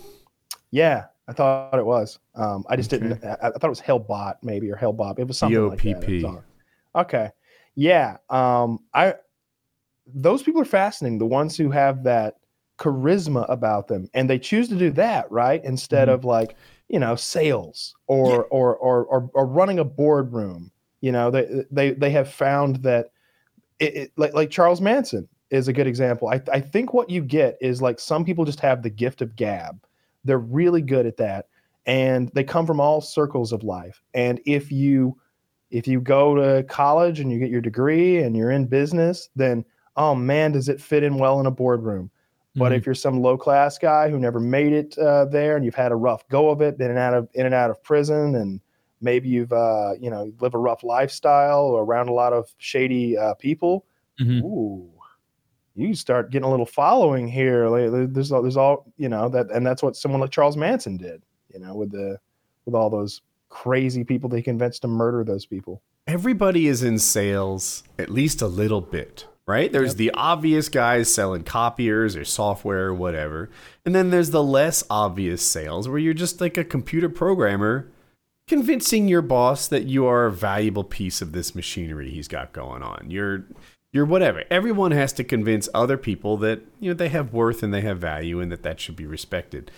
i 1.29 1.33
thought 1.33 1.79
it 1.79 1.85
was. 1.87 2.19
Um 2.35 2.65
i 2.69 2.77
just 2.77 2.91
didn't 2.91 3.25
I, 3.25 3.37
I 3.43 3.51
thought 3.51 3.65
it 3.65 3.69
was 3.69 3.81
hellbot 3.81 4.37
maybe 4.43 4.71
or 4.71 4.77
hellbop 4.77 5.19
it 5.19 5.25
was 5.25 5.39
something 5.39 5.59
like 5.69 5.83
that. 5.83 6.43
Okay. 6.95 7.31
Yeah 7.75 8.17
um 8.31 8.81
i 8.95 9.15
those 10.15 10.43
people 10.43 10.61
are 10.61 10.65
fascinating 10.65 11.19
the 11.19 11.27
ones 11.27 11.57
who 11.57 11.71
have 11.71 12.03
that 12.05 12.37
charisma 12.79 13.45
about 13.51 13.89
them 13.89 14.09
and 14.15 14.29
they 14.31 14.39
choose 14.39 14.69
to 14.69 14.77
do 14.77 14.91
that 14.93 15.31
right? 15.31 15.63
Instead 15.65 16.09
Mhm. 16.09 16.13
of 16.15 16.25
like 16.25 16.57
you 16.89 16.99
know 16.99 17.15
sales 17.17 17.95
or, 18.07 18.47
or 18.47 18.77
or 18.77 19.05
or 19.05 19.31
or 19.35 19.47
running 19.47 19.79
a 19.81 19.85
boardroom 19.85 20.71
you 21.01 21.13
know? 21.13 21.31
They 21.31 21.65
they 21.71 21.93
they 21.93 22.11
have 22.11 22.29
found 22.33 22.77
that 22.83 23.11
it, 23.79 23.95
it 23.97 24.13
like 24.17 24.35
like 24.35 24.51
Charles 24.51 24.81
Manson 24.81 25.29
is 25.51 25.69
a 25.69 25.73
good 25.73 25.87
example. 25.87 26.29
I 26.29 26.41
I 26.53 26.61
think 26.61 26.95
what 26.95 27.11
you 27.11 27.23
get 27.23 27.57
is 27.61 27.83
like 27.83 28.01
some 28.01 28.25
people 28.25 28.45
just 28.45 28.61
have 28.61 28.83
the 28.83 28.91
gift 28.91 29.23
of 29.23 29.37
gab 29.37 29.81
they're 30.29 30.39
really 30.39 30.83
good 30.83 31.07
at 31.07 31.17
that 31.17 31.47
and 31.87 32.31
they 32.35 32.45
come 32.45 32.67
from 32.67 32.79
all 32.81 33.01
circles 33.01 33.53
of 33.53 33.65
life. 33.65 34.01
And 34.15 34.41
if 34.47 34.71
you 34.71 35.17
if 35.71 35.89
you 35.89 36.01
go 36.01 36.35
to 36.37 36.63
college 36.65 37.19
and 37.21 37.33
you 37.33 37.39
get 37.39 37.51
your 37.51 37.61
degree 37.61 38.19
and 38.23 38.37
you're 38.37 38.51
in 38.53 38.67
business 38.67 39.29
then 39.37 39.65
oh 39.97 40.15
man 40.15 40.53
does 40.53 40.69
it 40.69 40.81
fit 40.81 41.03
in 41.03 41.19
well 41.19 41.41
in 41.41 41.47
a 41.47 41.51
boardroom. 41.51 42.11
But 42.55 42.73
if 42.73 42.87
you're 42.87 42.95
some 42.97 43.21
low 43.23 43.37
class 43.39 43.79
guy 43.79 44.11
who 44.11 44.19
never 44.19 44.41
made 44.41 44.73
it 44.73 44.99
uh, 44.99 45.27
there 45.27 45.55
and 45.57 45.65
you've 45.65 45.77
had 45.77 45.93
a 45.93 45.97
rough 45.97 46.27
go 46.29 46.51
of 46.51 46.61
it, 46.61 46.77
been 46.77 46.91
in 46.91 46.97
and 46.97 46.99
out 46.99 47.15
of 47.15 47.29
in 47.35 47.47
and 47.47 47.55
out 47.55 47.71
of 47.71 47.81
prison, 47.85 48.35
and 48.35 48.61
maybe 49.01 49.29
you've 49.29 49.53
uh, 49.53 49.93
you 50.01 50.11
know 50.11 50.33
live 50.41 50.55
a 50.55 50.59
rough 50.59 50.83
lifestyle 50.83 51.61
or 51.67 51.85
around 51.85 52.09
a 52.09 52.13
lot 52.13 52.33
of 52.33 52.53
shady 52.59 53.17
uh, 53.17 53.35
people, 53.35 53.87
Mhm. 54.21 54.43
ooh, 54.43 54.91
you 55.79 55.95
start 55.95 56.31
getting 56.31 56.47
a 56.47 56.51
little 56.51 56.67
following 56.67 57.29
here. 57.29 57.69
Like, 57.69 58.13
There's 58.13 58.33
all, 58.33 58.43
there's 58.43 58.57
all 58.57 58.93
you 58.97 59.09
know 59.09 59.29
that, 59.29 59.51
and 59.51 59.67
that's 59.67 59.83
what 59.83 59.97
someone 59.97 60.21
like 60.21 60.31
Charles 60.31 60.57
Manson 60.57 60.97
did. 60.97 61.23
You 61.53 61.61
know, 61.61 61.75
with 61.75 61.93
the 61.93 62.19
with 62.67 62.75
all 62.75 62.91
those 62.91 63.23
crazy 63.49 64.05
people 64.05 64.29
they 64.29 64.43
convinced 64.43 64.83
to 64.83 64.89
murder 64.89 65.25
those 65.25 65.47
people. 65.47 65.81
everybody 66.07 66.67
is 66.67 66.83
in 66.83 66.99
sales 66.99 67.83
at 67.99 68.11
least 68.11 68.43
a 68.43 68.47
little 68.47 68.81
bit, 68.81 69.27
right? 69.47 69.73
There's 69.73 69.95
the 69.95 70.11
obvious 70.13 70.69
guys 70.69 71.13
selling 71.13 71.45
copiers 71.45 72.17
or 72.17 72.25
software 72.25 72.87
or 72.89 72.95
whatever. 72.95 73.49
And 73.87 73.95
then 73.95 74.11
there's 74.11 74.31
the 74.31 74.43
less 74.43 74.85
obvious 74.91 75.43
sales 75.43 75.89
where 75.89 75.99
you're 75.99 76.13
just 76.15 76.41
like 76.41 76.59
a 76.59 76.65
computer 76.65 77.09
programmer 77.09 77.91
convincing 78.47 79.09
your 79.09 79.23
boss 79.23 79.69
that 79.69 79.85
you 79.85 80.07
are 80.07 80.27
a 80.27 80.33
valuable 80.33 80.85
piece 80.85 81.21
of 81.21 81.33
this 81.33 81.55
machinery 81.55 82.11
he's 82.11 82.29
got 82.29 82.53
going 82.53 82.83
on. 82.83 83.07
You're 83.11 83.45
you're 83.93 84.05
whatever. 84.05 84.45
Everyone 84.51 84.91
has 84.93 85.13
to 85.15 85.25
convince 85.25 85.69
other 85.73 85.97
people 85.97 86.37
that 86.39 86.61
you 86.81 86.91
know 86.91 86.95
they 86.95 87.09
have 87.09 87.33
worth 87.33 87.63
and 87.63 87.73
they 87.73 87.81
have 87.81 87.99
value 87.99 88.41
and 88.41 88.53
that 88.53 88.63
that 88.63 88.81
should 88.81 88.97
be 88.97 89.07
respected. 89.07 89.71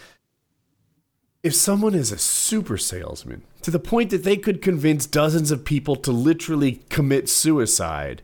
If 1.43 1.55
someone 1.55 1.95
is 1.95 2.13
a 2.13 2.19
super 2.19 2.77
salesman 2.77 3.43
to 3.63 3.71
the 3.71 3.79
point 3.79 4.11
that 4.11 4.25
they 4.25 4.37
could 4.37 4.61
convince 4.61 5.07
dozens 5.07 5.51
of 5.51 5.65
people 5.65 5.97
to 5.97 6.13
literally 6.13 6.83
commit 6.91 7.29
suicide, 7.29 8.23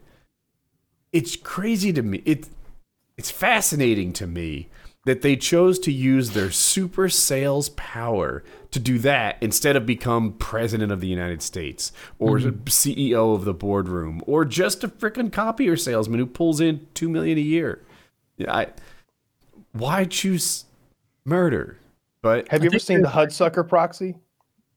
it's 1.12 1.36
crazy 1.36 1.92
to 1.92 2.02
me. 2.02 2.22
It 2.24 2.48
it's 3.16 3.30
fascinating 3.30 4.12
to 4.14 4.26
me 4.26 4.68
that 5.06 5.22
they 5.22 5.36
chose 5.36 5.78
to 5.78 5.92
use 5.92 6.30
their 6.30 6.50
super 6.50 7.08
sales 7.08 7.68
power 7.70 8.42
to 8.72 8.80
do 8.80 8.98
that 8.98 9.38
instead 9.40 9.76
of 9.76 9.86
become 9.86 10.32
president 10.34 10.90
of 10.92 11.00
the 11.00 11.06
United 11.06 11.40
States 11.40 11.92
or 12.18 12.38
Mm-hmm. 12.38 12.64
CEO 12.64 13.34
of 13.34 13.44
the 13.44 13.54
boardroom 13.54 14.20
or 14.26 14.44
just 14.44 14.84
a 14.84 14.88
freaking 14.88 15.32
copier 15.32 15.76
salesman 15.76 16.18
who 16.18 16.26
pulls 16.26 16.60
in 16.60 16.86
2 16.94 17.08
million 17.08 17.38
a 17.38 17.40
year. 17.40 17.82
Yeah, 18.36 18.54
I 18.54 18.66
why 19.72 20.04
choose 20.04 20.64
murder? 21.24 21.78
But 22.20 22.48
Have 22.48 22.62
you 22.64 22.70
ever 22.70 22.78
seen 22.80 23.00
the 23.00 23.08
Hudsucker 23.08 23.66
Proxy? 23.66 24.16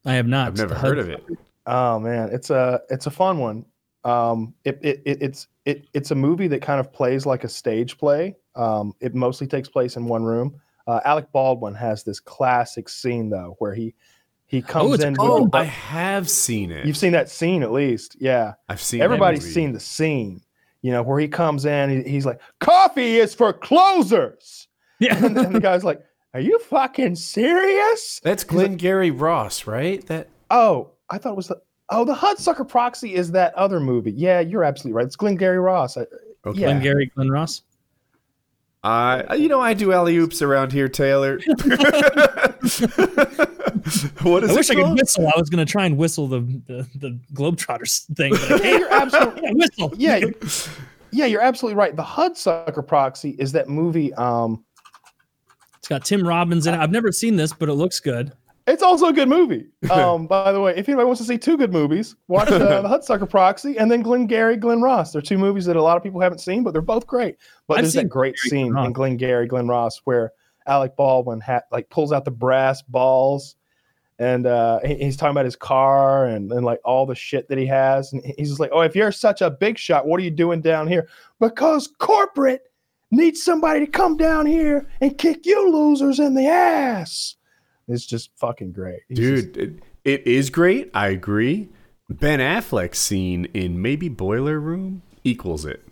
I 0.06 0.14
have 0.14 0.28
not. 0.28 0.48
I've 0.48 0.58
never 0.58 0.76
heard 0.76 1.00
of 1.00 1.10
it. 1.10 1.26
Oh 1.66 2.00
man, 2.00 2.30
it's 2.32 2.52
a 2.52 2.82
it's 2.90 3.08
a 3.08 3.12
fun 3.12 3.40
one. 3.40 3.66
Um, 4.04 4.54
it, 4.64 4.80
it, 4.82 5.02
it 5.06 5.22
it's 5.22 5.48
it 5.70 5.88
it's 5.94 6.12
a 6.12 6.16
movie 6.16 6.48
that 6.48 6.62
kind 6.62 6.80
of 6.80 6.92
plays 6.92 7.26
like 7.26 7.44
a 7.44 7.50
stage 7.50 7.98
play. 7.98 8.36
Um, 8.56 8.94
it 9.00 9.16
mostly 9.16 9.48
takes 9.48 9.70
place 9.70 9.96
in 9.96 10.06
one 10.06 10.24
room. 10.24 10.60
Uh, 10.88 11.00
Alec 11.06 11.32
Baldwin 11.32 11.76
has 11.76 12.04
this 12.04 12.20
classic 12.20 12.90
scene 12.90 13.30
though, 13.30 13.56
where 13.60 13.74
he 13.74 13.94
he 14.48 14.62
comes 14.62 14.96
it's 14.96 15.04
a 15.04 15.08
in. 15.08 15.16
Oh, 15.20 15.48
the- 15.48 15.58
I 15.60 15.64
have 15.66 16.28
seen 16.30 16.72
it. 16.72 16.86
you've 16.86 16.98
seen 16.98 17.12
that 17.12 17.30
scene 17.30 17.62
at 17.64 17.72
least, 17.72 18.16
yeah. 18.20 18.54
I've 18.68 18.82
seen 18.82 19.00
that 19.00 19.04
Everybody's 19.06 19.42
movie. 19.42 19.54
seen 19.54 19.72
the 19.74 19.80
scene, 19.80 20.42
you 20.82 20.92
know, 20.92 21.04
where 21.04 21.20
he 21.20 21.28
comes 21.28 21.66
in. 21.66 21.90
He, 22.04 22.10
he's 22.12 22.26
like, 22.26 22.42
"Coffee 22.60 23.18
is 23.18 23.36
for 23.36 23.54
closers," 23.54 24.68
Yeah. 25.00 25.24
and, 25.24 25.38
and 25.38 25.54
the 25.56 25.60
guy's 25.60 25.84
like, 25.84 26.02
"Are 26.34 26.40
you 26.40 26.58
fucking 26.60 27.16
serious?" 27.16 28.20
That's 28.24 28.44
Glengarry 28.44 29.12
Ross, 29.12 29.68
right? 29.68 30.06
That 30.08 30.30
Oh, 30.50 30.92
I 31.10 31.20
thought 31.20 31.34
it 31.34 31.38
was 31.38 31.48
the 31.50 31.62
oh 31.92 32.06
the 32.06 32.14
Hudsucker 32.14 32.68
Proxy 32.68 33.16
is 33.16 33.32
that 33.32 33.54
other 33.56 33.80
movie. 33.80 34.12
Yeah, 34.12 34.40
you're 34.40 34.64
absolutely 34.64 34.94
right. 34.98 35.06
It's 35.06 35.16
Glengarry 35.16 35.60
Ross. 35.60 35.98
I, 35.98 36.02
okay. 36.46 36.60
Yeah. 36.62 36.68
Glenn 36.68 36.82
Gary, 36.82 37.12
Glen 37.16 37.30
Ross. 37.30 37.64
Uh, 38.82 39.36
you 39.38 39.50
know, 39.50 39.60
I 39.60 39.74
do 39.74 39.92
alley 39.92 40.16
oops 40.18 40.42
around 40.42 40.72
here, 40.72 40.88
Taylor. 40.88 41.40
what 44.22 44.44
is 44.44 44.50
I 44.52 44.54
wish 44.54 44.70
it 44.70 44.78
I 44.78 44.84
could 44.84 44.98
whistle. 44.98 45.28
I 45.28 45.34
was 45.38 45.50
gonna 45.50 45.66
try 45.66 45.86
and 45.86 45.98
whistle 45.98 46.28
the 46.28 46.40
the, 46.68 46.88
the 46.96 47.20
Globetrotters 47.34 48.06
thing. 48.16 48.32
But 48.32 48.52
I 48.52 48.68
Yeah, 48.68 48.78
you're 48.78 48.94
absolutely 48.94 49.42
Yeah, 49.44 49.54
whistle. 49.54 49.94
yeah, 49.98 50.16
you- 50.18 50.36
yeah, 51.12 51.26
you're 51.26 51.42
absolutely 51.42 51.76
right. 51.76 51.96
The 51.96 52.04
Hudsucker 52.04 52.86
Proxy 52.86 53.32
is 53.40 53.52
that 53.54 53.68
movie. 53.68 54.14
Um, 54.14 54.64
It's 55.80 55.88
got 55.88 56.06
Tim 56.06 56.26
Robbins 56.26 56.68
in 56.68 56.76
it. 56.76 56.78
I've 56.78 56.92
never 56.92 57.12
seen 57.12 57.36
this, 57.36 57.52
but 57.52 57.68
it 57.68 57.74
looks 57.74 58.00
good. 58.00 58.32
It's 58.70 58.84
also 58.84 59.08
a 59.08 59.14
good 59.14 59.30
movie. 59.30 59.68
Um, 59.90 60.28
by 60.28 60.52
the 60.52 60.62
way, 60.62 60.72
if 60.78 60.88
anybody 60.88 61.06
wants 61.06 61.20
to 61.20 61.26
see 61.26 61.38
two 61.38 61.58
good 61.58 61.74
movies, 61.74 62.16
watch 62.28 62.50
uh, 62.50 62.58
the 62.82 62.88
Hudsucker 62.88 63.28
Proxy 63.28 63.78
and 63.78 63.90
then 63.90 64.02
Glengarry 64.02 64.56
Glen 64.56 64.82
Ross. 64.82 65.12
They're 65.12 65.22
two 65.22 65.40
movies 65.40 65.66
that 65.66 65.76
a 65.76 65.82
lot 65.82 65.98
of 65.98 66.04
people 66.04 66.22
haven't 66.22 66.40
seen, 66.40 66.64
but 66.64 66.72
they're 66.72 66.82
both 66.82 67.08
great. 67.08 67.38
But 67.68 67.80
I've 67.80 67.84
there's 67.86 67.94
that 67.94 68.08
great 68.08 68.36
Glengarry 68.36 68.66
scene 68.66 68.78
in 68.78 68.94
Glengarry 68.94 69.48
Glen 69.48 69.68
Ross 69.68 70.02
where 70.04 70.32
Alec 70.68 70.96
Baldwin 70.96 71.42
ha- 71.42 71.64
like 71.72 71.90
pulls 71.90 72.12
out 72.12 72.24
the 72.24 72.32
brass 72.32 72.82
balls. 72.84 73.56
And 74.20 74.46
uh, 74.46 74.80
he's 74.86 75.18
talking 75.18 75.32
about 75.32 75.46
his 75.46 75.56
car 75.56 76.26
and, 76.26 76.52
and 76.52 76.66
like 76.66 76.80
all 76.86 77.06
the 77.06 77.16
shit 77.16 77.48
that 77.48 77.58
he 77.58 77.66
has. 77.66 78.14
And 78.14 78.24
he's 78.38 78.50
just 78.50 78.60
like, 78.60 78.70
Oh, 78.74 78.82
if 78.82 78.96
you're 78.96 79.12
such 79.12 79.42
a 79.42 79.50
big 79.50 79.78
shot, 79.78 80.06
what 80.06 80.20
are 80.20 80.24
you 80.24 80.32
doing 80.32 80.62
down 80.62 80.88
here? 80.88 81.08
Because 81.40 81.88
corporate 81.98 82.64
needs 83.12 83.42
somebody 83.42 83.80
to 83.80 83.88
come 83.88 84.18
down 84.18 84.46
here 84.46 84.88
and 85.02 85.18
kick 85.18 85.46
you 85.46 85.72
losers 85.72 86.20
in 86.20 86.36
the 86.36 86.48
ass. 86.48 87.36
It's 87.90 88.06
just 88.06 88.32
fucking 88.38 88.72
great. 88.72 89.02
He's 89.10 89.18
just- 89.18 89.52
Dude, 89.54 89.58
it, 90.06 90.22
it 90.22 90.28
is 90.28 90.50
great. 90.50 90.92
I 90.94 91.10
agree. 91.10 91.70
Ben 92.10 92.40
Affleck's 92.40 92.98
scene 93.00 93.46
in 93.54 93.82
maybe 93.82 94.10
Boiler 94.10 94.60
Room 94.60 95.02
equals 95.24 95.66
it. 95.66 95.84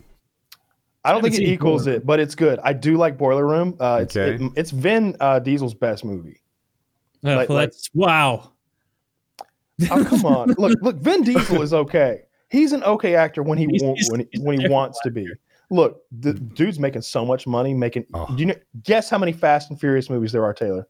I 1.04 1.12
don't 1.12 1.18
haven't 1.18 1.32
think 1.36 1.42
it 1.48 1.52
equals 1.52 1.84
Boiler 1.84 1.96
it, 1.98 2.06
but 2.06 2.20
it's 2.20 2.34
good. 2.34 2.58
I 2.64 2.72
do 2.72 2.96
like 2.96 3.16
Boiler 3.16 3.46
Room. 3.46 3.76
Uh, 3.78 4.00
it's, 4.02 4.16
Okay. 4.16 4.42
it- 4.44 4.52
it's 4.56 4.70
Vin 4.70 5.16
uh, 5.20 5.38
Diesel's 5.38 5.74
best 5.74 6.04
movie. 6.04 6.40
Uh, 7.24 7.36
Like- 7.36 7.48
well, 7.48 7.58
like- 7.58 7.72
wow. 7.94 8.52
Oh 9.90 10.04
come 10.04 10.24
on, 10.26 10.48
look, 10.58 10.76
look. 10.82 10.96
Vin 10.96 11.22
Diesel 11.22 11.62
is 11.62 11.72
okay. 11.72 12.22
He's 12.50 12.72
an 12.72 12.82
okay 12.82 13.14
actor 13.14 13.42
when 13.44 13.58
he 13.58 13.66
He's- 13.70 13.82
wa- 13.82 13.94
he's- 13.94 14.10
when, 14.10 14.20
he- 14.20 14.26
when 14.40 14.56
he 14.56 14.62
different 14.62 14.72
wants 14.74 15.00
to 15.02 15.10
be. 15.10 15.28
Look, 15.70 16.02
the 16.10 16.32
dude's 16.32 16.78
making 16.80 17.02
so 17.02 17.24
much 17.24 17.46
money. 17.46 17.74
Making. 17.74 18.06
Oh. 18.14 18.26
Do 18.34 18.40
you 18.40 18.46
know? 18.46 18.54
Guess 18.82 19.08
how 19.10 19.18
many 19.18 19.32
Fast 19.32 19.70
and 19.70 19.78
Furious 19.78 20.08
movies 20.10 20.32
there 20.32 20.42
are, 20.44 20.54
Taylor? 20.54 20.88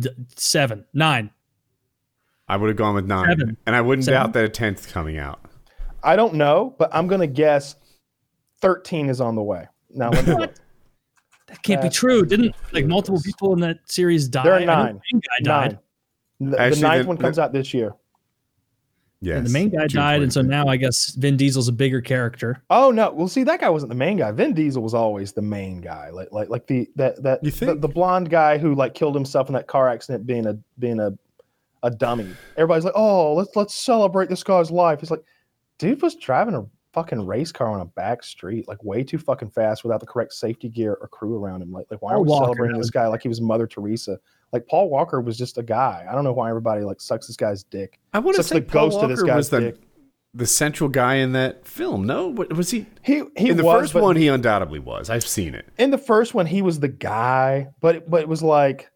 D- 0.00 0.10
seven, 0.36 0.84
nine. 0.92 1.30
I 2.48 2.56
would 2.56 2.68
have 2.68 2.76
gone 2.76 2.94
with 2.94 3.06
nine. 3.06 3.28
Seven. 3.38 3.56
And 3.66 3.74
I 3.76 3.80
wouldn't 3.80 4.04
Seven. 4.04 4.20
doubt 4.20 4.32
that 4.34 4.44
a 4.44 4.48
tenth 4.48 4.92
coming 4.92 5.16
out. 5.18 5.40
I 6.02 6.16
don't 6.16 6.34
know, 6.34 6.74
but 6.78 6.90
I'm 6.94 7.06
gonna 7.06 7.26
guess 7.26 7.76
thirteen 8.60 9.08
is 9.08 9.20
on 9.20 9.34
the 9.36 9.42
way. 9.42 9.66
Now 9.90 10.10
let. 10.10 10.58
That 11.48 11.62
can't 11.62 11.82
be 11.82 11.88
true. 11.90 12.20
and 12.20 12.28
Didn't 12.28 12.54
like 12.72 12.86
multiple 12.86 13.20
people 13.24 13.52
in 13.52 13.60
that 13.60 13.78
series 13.90 14.26
die? 14.28 14.42
There 14.42 14.54
are 14.54 14.60
nine. 14.60 15.00
The 15.12 15.20
died. 15.44 15.78
nine. 16.40 16.50
The, 16.50 16.56
the 16.74 16.80
ninth 16.80 17.02
the- 17.02 17.08
one 17.08 17.18
comes 17.18 17.38
out 17.38 17.52
this 17.52 17.72
year. 17.74 17.94
Yes. 19.22 19.38
And 19.38 19.46
the 19.46 19.50
main 19.50 19.68
guy 19.70 19.86
died, 19.86 20.20
and 20.20 20.32
so 20.32 20.42
now 20.42 20.66
I 20.66 20.76
guess 20.76 21.14
Vin 21.14 21.36
Diesel's 21.36 21.68
a 21.68 21.72
bigger 21.72 22.00
character. 22.00 22.60
Oh 22.70 22.90
no! 22.90 23.12
Well, 23.12 23.28
see, 23.28 23.44
that 23.44 23.60
guy 23.60 23.70
wasn't 23.70 23.90
the 23.90 23.96
main 23.96 24.16
guy. 24.16 24.32
Vin 24.32 24.52
Diesel 24.52 24.82
was 24.82 24.94
always 24.94 25.32
the 25.32 25.42
main 25.42 25.80
guy. 25.80 26.10
Like, 26.10 26.32
like, 26.32 26.48
like 26.48 26.66
the 26.66 26.90
that 26.96 27.22
that 27.22 27.38
You 27.44 27.52
the, 27.52 27.56
think? 27.56 27.80
the 27.80 27.88
blonde 27.88 28.30
guy 28.30 28.58
who 28.58 28.74
like 28.74 28.94
killed 28.94 29.14
himself 29.14 29.46
in 29.48 29.54
that 29.54 29.68
car 29.68 29.88
accident, 29.88 30.26
being 30.26 30.46
a 30.46 30.58
being 30.80 30.98
a 30.98 31.12
a 31.84 31.90
dummy. 31.90 32.34
Everybody's 32.56 32.84
like, 32.84 32.94
oh, 32.96 33.34
let's 33.34 33.54
let's 33.54 33.76
celebrate 33.76 34.28
this 34.28 34.42
guy's 34.42 34.72
life. 34.72 35.02
It's 35.02 35.12
like, 35.12 35.22
dude 35.78 36.02
was 36.02 36.16
driving 36.16 36.56
a 36.56 36.66
fucking 36.92 37.24
race 37.24 37.52
car 37.52 37.68
on 37.68 37.80
a 37.80 37.84
back 37.84 38.24
street, 38.24 38.66
like 38.66 38.82
way 38.82 39.04
too 39.04 39.18
fucking 39.18 39.50
fast 39.50 39.84
without 39.84 40.00
the 40.00 40.06
correct 40.06 40.32
safety 40.32 40.68
gear 40.68 40.98
or 41.00 41.06
crew 41.06 41.36
around 41.36 41.62
him. 41.62 41.70
Like, 41.70 41.86
like 41.92 42.02
why 42.02 42.12
are 42.12 42.20
we 42.20 42.28
celebrating 42.28 42.74
that 42.74 42.80
this 42.80 42.90
guy 42.90 43.06
like 43.06 43.22
he 43.22 43.28
was 43.28 43.40
Mother 43.40 43.68
Teresa? 43.68 44.18
Like 44.52 44.66
Paul 44.68 44.90
Walker 44.90 45.20
was 45.20 45.38
just 45.38 45.56
a 45.58 45.62
guy. 45.62 46.06
I 46.08 46.14
don't 46.14 46.24
know 46.24 46.32
why 46.32 46.48
everybody 46.50 46.82
like 46.82 47.00
sucks 47.00 47.26
this 47.26 47.36
guy's 47.36 47.62
dick. 47.64 47.98
I 48.12 48.18
want 48.18 48.36
to 48.36 48.42
say 48.42 48.56
the 48.60 48.62
Paul 48.66 48.90
ghost 48.90 49.02
of 49.02 49.08
this 49.08 49.18
Walker 49.20 49.26
guy's 49.28 49.36
was 49.36 49.48
the, 49.50 49.60
dick. 49.60 49.76
the 50.34 50.46
central 50.46 50.90
guy 50.90 51.14
in 51.16 51.32
that 51.32 51.66
film. 51.66 52.06
No, 52.06 52.28
was 52.28 52.70
he? 52.70 52.86
He 53.02 53.22
he 53.36 53.48
in 53.50 53.56
the 53.56 53.64
was, 53.64 53.80
first 53.80 53.94
one, 53.94 54.16
he 54.16 54.28
undoubtedly 54.28 54.78
was. 54.78 55.08
I've 55.10 55.26
seen 55.26 55.54
it. 55.54 55.66
in 55.78 55.90
the 55.90 55.98
first 55.98 56.34
one 56.34 56.46
he 56.46 56.60
was 56.62 56.80
the 56.80 56.88
guy 56.88 57.68
but 57.80 57.96
it, 57.96 58.10
but 58.10 58.20
it 58.20 58.28
was 58.28 58.42
like 58.42 58.90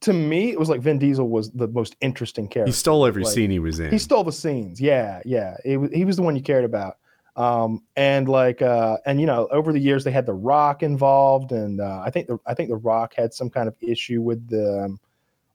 to 0.00 0.12
me 0.12 0.50
it 0.50 0.58
was 0.58 0.68
like 0.68 0.80
Vin 0.80 0.98
Diesel 0.98 1.28
was 1.28 1.50
the 1.52 1.68
most 1.68 1.96
interesting 2.00 2.46
character 2.48 2.68
He 2.68 2.72
stole 2.72 3.06
every 3.06 3.24
Like, 3.24 3.32
scene 3.34 3.50
he 3.50 3.58
was 3.58 3.80
in. 3.80 3.90
he 3.90 3.98
stole 3.98 4.24
the 4.24 4.32
scenes 4.32 4.80
yeah 4.80 5.20
yeah 5.24 5.56
it, 5.64 5.94
he 5.94 6.04
was 6.04 6.16
the 6.16 6.22
one 6.22 6.36
you 6.36 6.42
cared 6.42 6.64
about 6.64 6.96
um 7.36 7.82
and 7.96 8.28
like 8.28 8.62
uh 8.62 8.96
and 9.06 9.20
you 9.20 9.26
know 9.26 9.48
over 9.50 9.72
the 9.72 9.78
years 9.80 10.04
they 10.04 10.10
had 10.12 10.24
the 10.26 10.32
rock 10.32 10.82
involved 10.84 11.50
and 11.50 11.80
uh, 11.80 12.00
i 12.04 12.10
think 12.10 12.28
the 12.28 12.38
i 12.46 12.54
think 12.54 12.68
the 12.70 12.76
rock 12.76 13.12
had 13.16 13.34
some 13.34 13.50
kind 13.50 13.66
of 13.66 13.74
issue 13.80 14.22
with 14.22 14.46
the 14.48 14.84
um, 14.84 15.00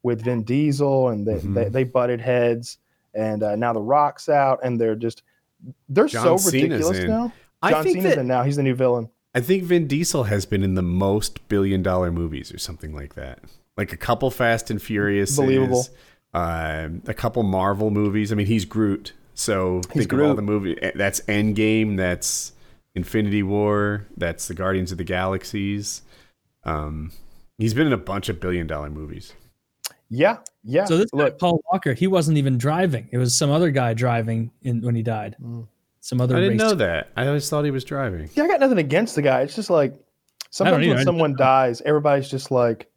with 0.03 0.21
Vin 0.23 0.43
Diesel 0.43 1.09
and 1.09 1.25
they, 1.27 1.35
Mhm. 1.35 1.53
they 1.53 1.69
they 1.69 1.83
butted 1.85 2.19
heads 2.21 2.77
and 3.13 3.43
uh, 3.43 3.55
now 3.55 3.71
the 3.73 3.81
rock's 3.81 4.27
out 4.29 4.59
and 4.63 4.79
they're 4.79 4.95
just 4.95 5.23
they're 5.89 6.07
John 6.07 6.23
so 6.23 6.37
Cena's 6.37 6.53
ridiculous 6.69 6.97
in. 6.99 7.07
now 7.09 7.33
I 7.61 7.71
john 7.71 7.83
think 7.83 7.97
cena's 7.97 8.15
that 8.15 8.21
in 8.21 8.27
now 8.27 8.43
he's 8.43 8.55
the 8.57 8.63
new 8.63 8.75
villain 8.75 9.09
I 9.35 9.41
think 9.41 9.63
Vin 9.63 9.85
Diesel 9.87 10.23
has 10.23 10.45
been 10.47 10.63
in 10.63 10.73
the 10.73 10.81
most 10.81 11.47
billion 11.49 11.83
dollar 11.83 12.11
movies 12.11 12.51
or 12.51 12.57
something 12.57 12.95
like 12.95 13.13
that. 13.13 13.39
Like 13.77 13.93
a 13.93 13.97
couple 13.97 14.31
Fast 14.31 14.71
and 14.71 14.81
Furious, 14.81 15.35
Believable. 15.35 15.85
Um, 16.33 17.03
a 17.07 17.13
couple 17.13 17.43
Marvel 17.43 17.91
movies. 17.91 18.31
I 18.31 18.35
mean, 18.35 18.47
he's 18.47 18.65
Groot. 18.65 19.13
So 19.39 19.77
He's 19.93 20.03
think 20.05 20.11
of 20.13 20.19
all 20.19 20.35
the 20.35 20.41
movie. 20.41 20.77
eh, 20.81 20.91
That's 20.95 21.21
Endgame. 21.21 21.95
That's 21.95 22.51
Infinity 22.93 23.41
War. 23.41 24.05
That's 24.17 24.49
the 24.49 24.53
Guardians 24.53 24.91
of 24.91 24.97
the 24.97 25.05
Galaxies. 25.05 26.01
Um, 26.65 27.13
he's 27.57 27.73
been 27.73 27.87
in 27.87 27.93
a 27.93 27.97
bunch 27.97 28.27
of 28.27 28.41
billion 28.41 28.67
dollar 28.67 28.89
movies. 28.89 29.31
yeah 30.09 30.37
yeah 30.65 30.83
So 30.83 30.97
this 30.97 31.09
guy, 31.11 31.17
look 31.19 31.39
Paul 31.39 31.61
Walker, 31.71 31.93
he 31.93 32.05
wasn't 32.07 32.37
even 32.37 32.57
driving. 32.57 33.07
It 33.13 33.17
was 33.17 33.33
some 33.33 33.49
other 33.49 33.71
guy 33.71 33.93
driving 33.93 34.51
in 34.61 34.81
when 34.81 34.93
he 34.93 35.03
died. 35.03 35.37
Mm. 35.41 35.67
Some 36.01 36.19
other 36.19 36.35
I 36.35 36.41
didn't 36.41 36.57
race- 36.57 36.69
know 36.69 36.75
that. 36.75 37.07
I 37.15 37.27
always 37.27 37.49
thought 37.49 37.63
he 37.63 37.71
was 37.71 37.85
driving. 37.85 38.29
Yeah, 38.33 38.43
I 38.43 38.47
got 38.47 38.59
nothing 38.59 38.77
against 38.77 39.15
the 39.15 39.21
guy. 39.21 39.41
It's 39.43 39.55
just 39.55 39.69
like 39.69 39.93
sometimes 40.49 40.85
when 40.85 41.01
someone 41.05 41.33
dies, 41.37 41.81
everybody's 41.85 42.29
just 42.29 42.51
like, 42.51 42.91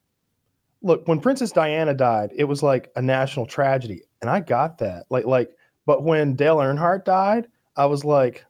look, 0.82 1.06
when 1.06 1.20
Princess 1.20 1.52
Diana 1.52 1.94
died, 1.94 2.32
it 2.34 2.44
was 2.44 2.64
like 2.64 2.90
a 2.96 3.02
national 3.02 3.46
tragedy. 3.46 4.02
And 4.20 4.28
I 4.28 4.40
got 4.40 4.78
that. 4.78 5.04
Like, 5.08 5.24
like, 5.24 5.50
but 5.86 6.02
when 6.04 6.34
Dale 6.34 6.56
Earnhardt 6.58 7.04
died, 7.04 7.48
I 7.76 7.86
was 7.86 8.04
like, 8.04 8.44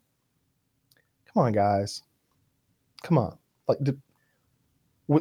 come 1.32 1.44
on, 1.44 1.52
guys. 1.52 2.02
Come 3.02 3.18
on. 3.18 3.36
Like, 3.68 3.78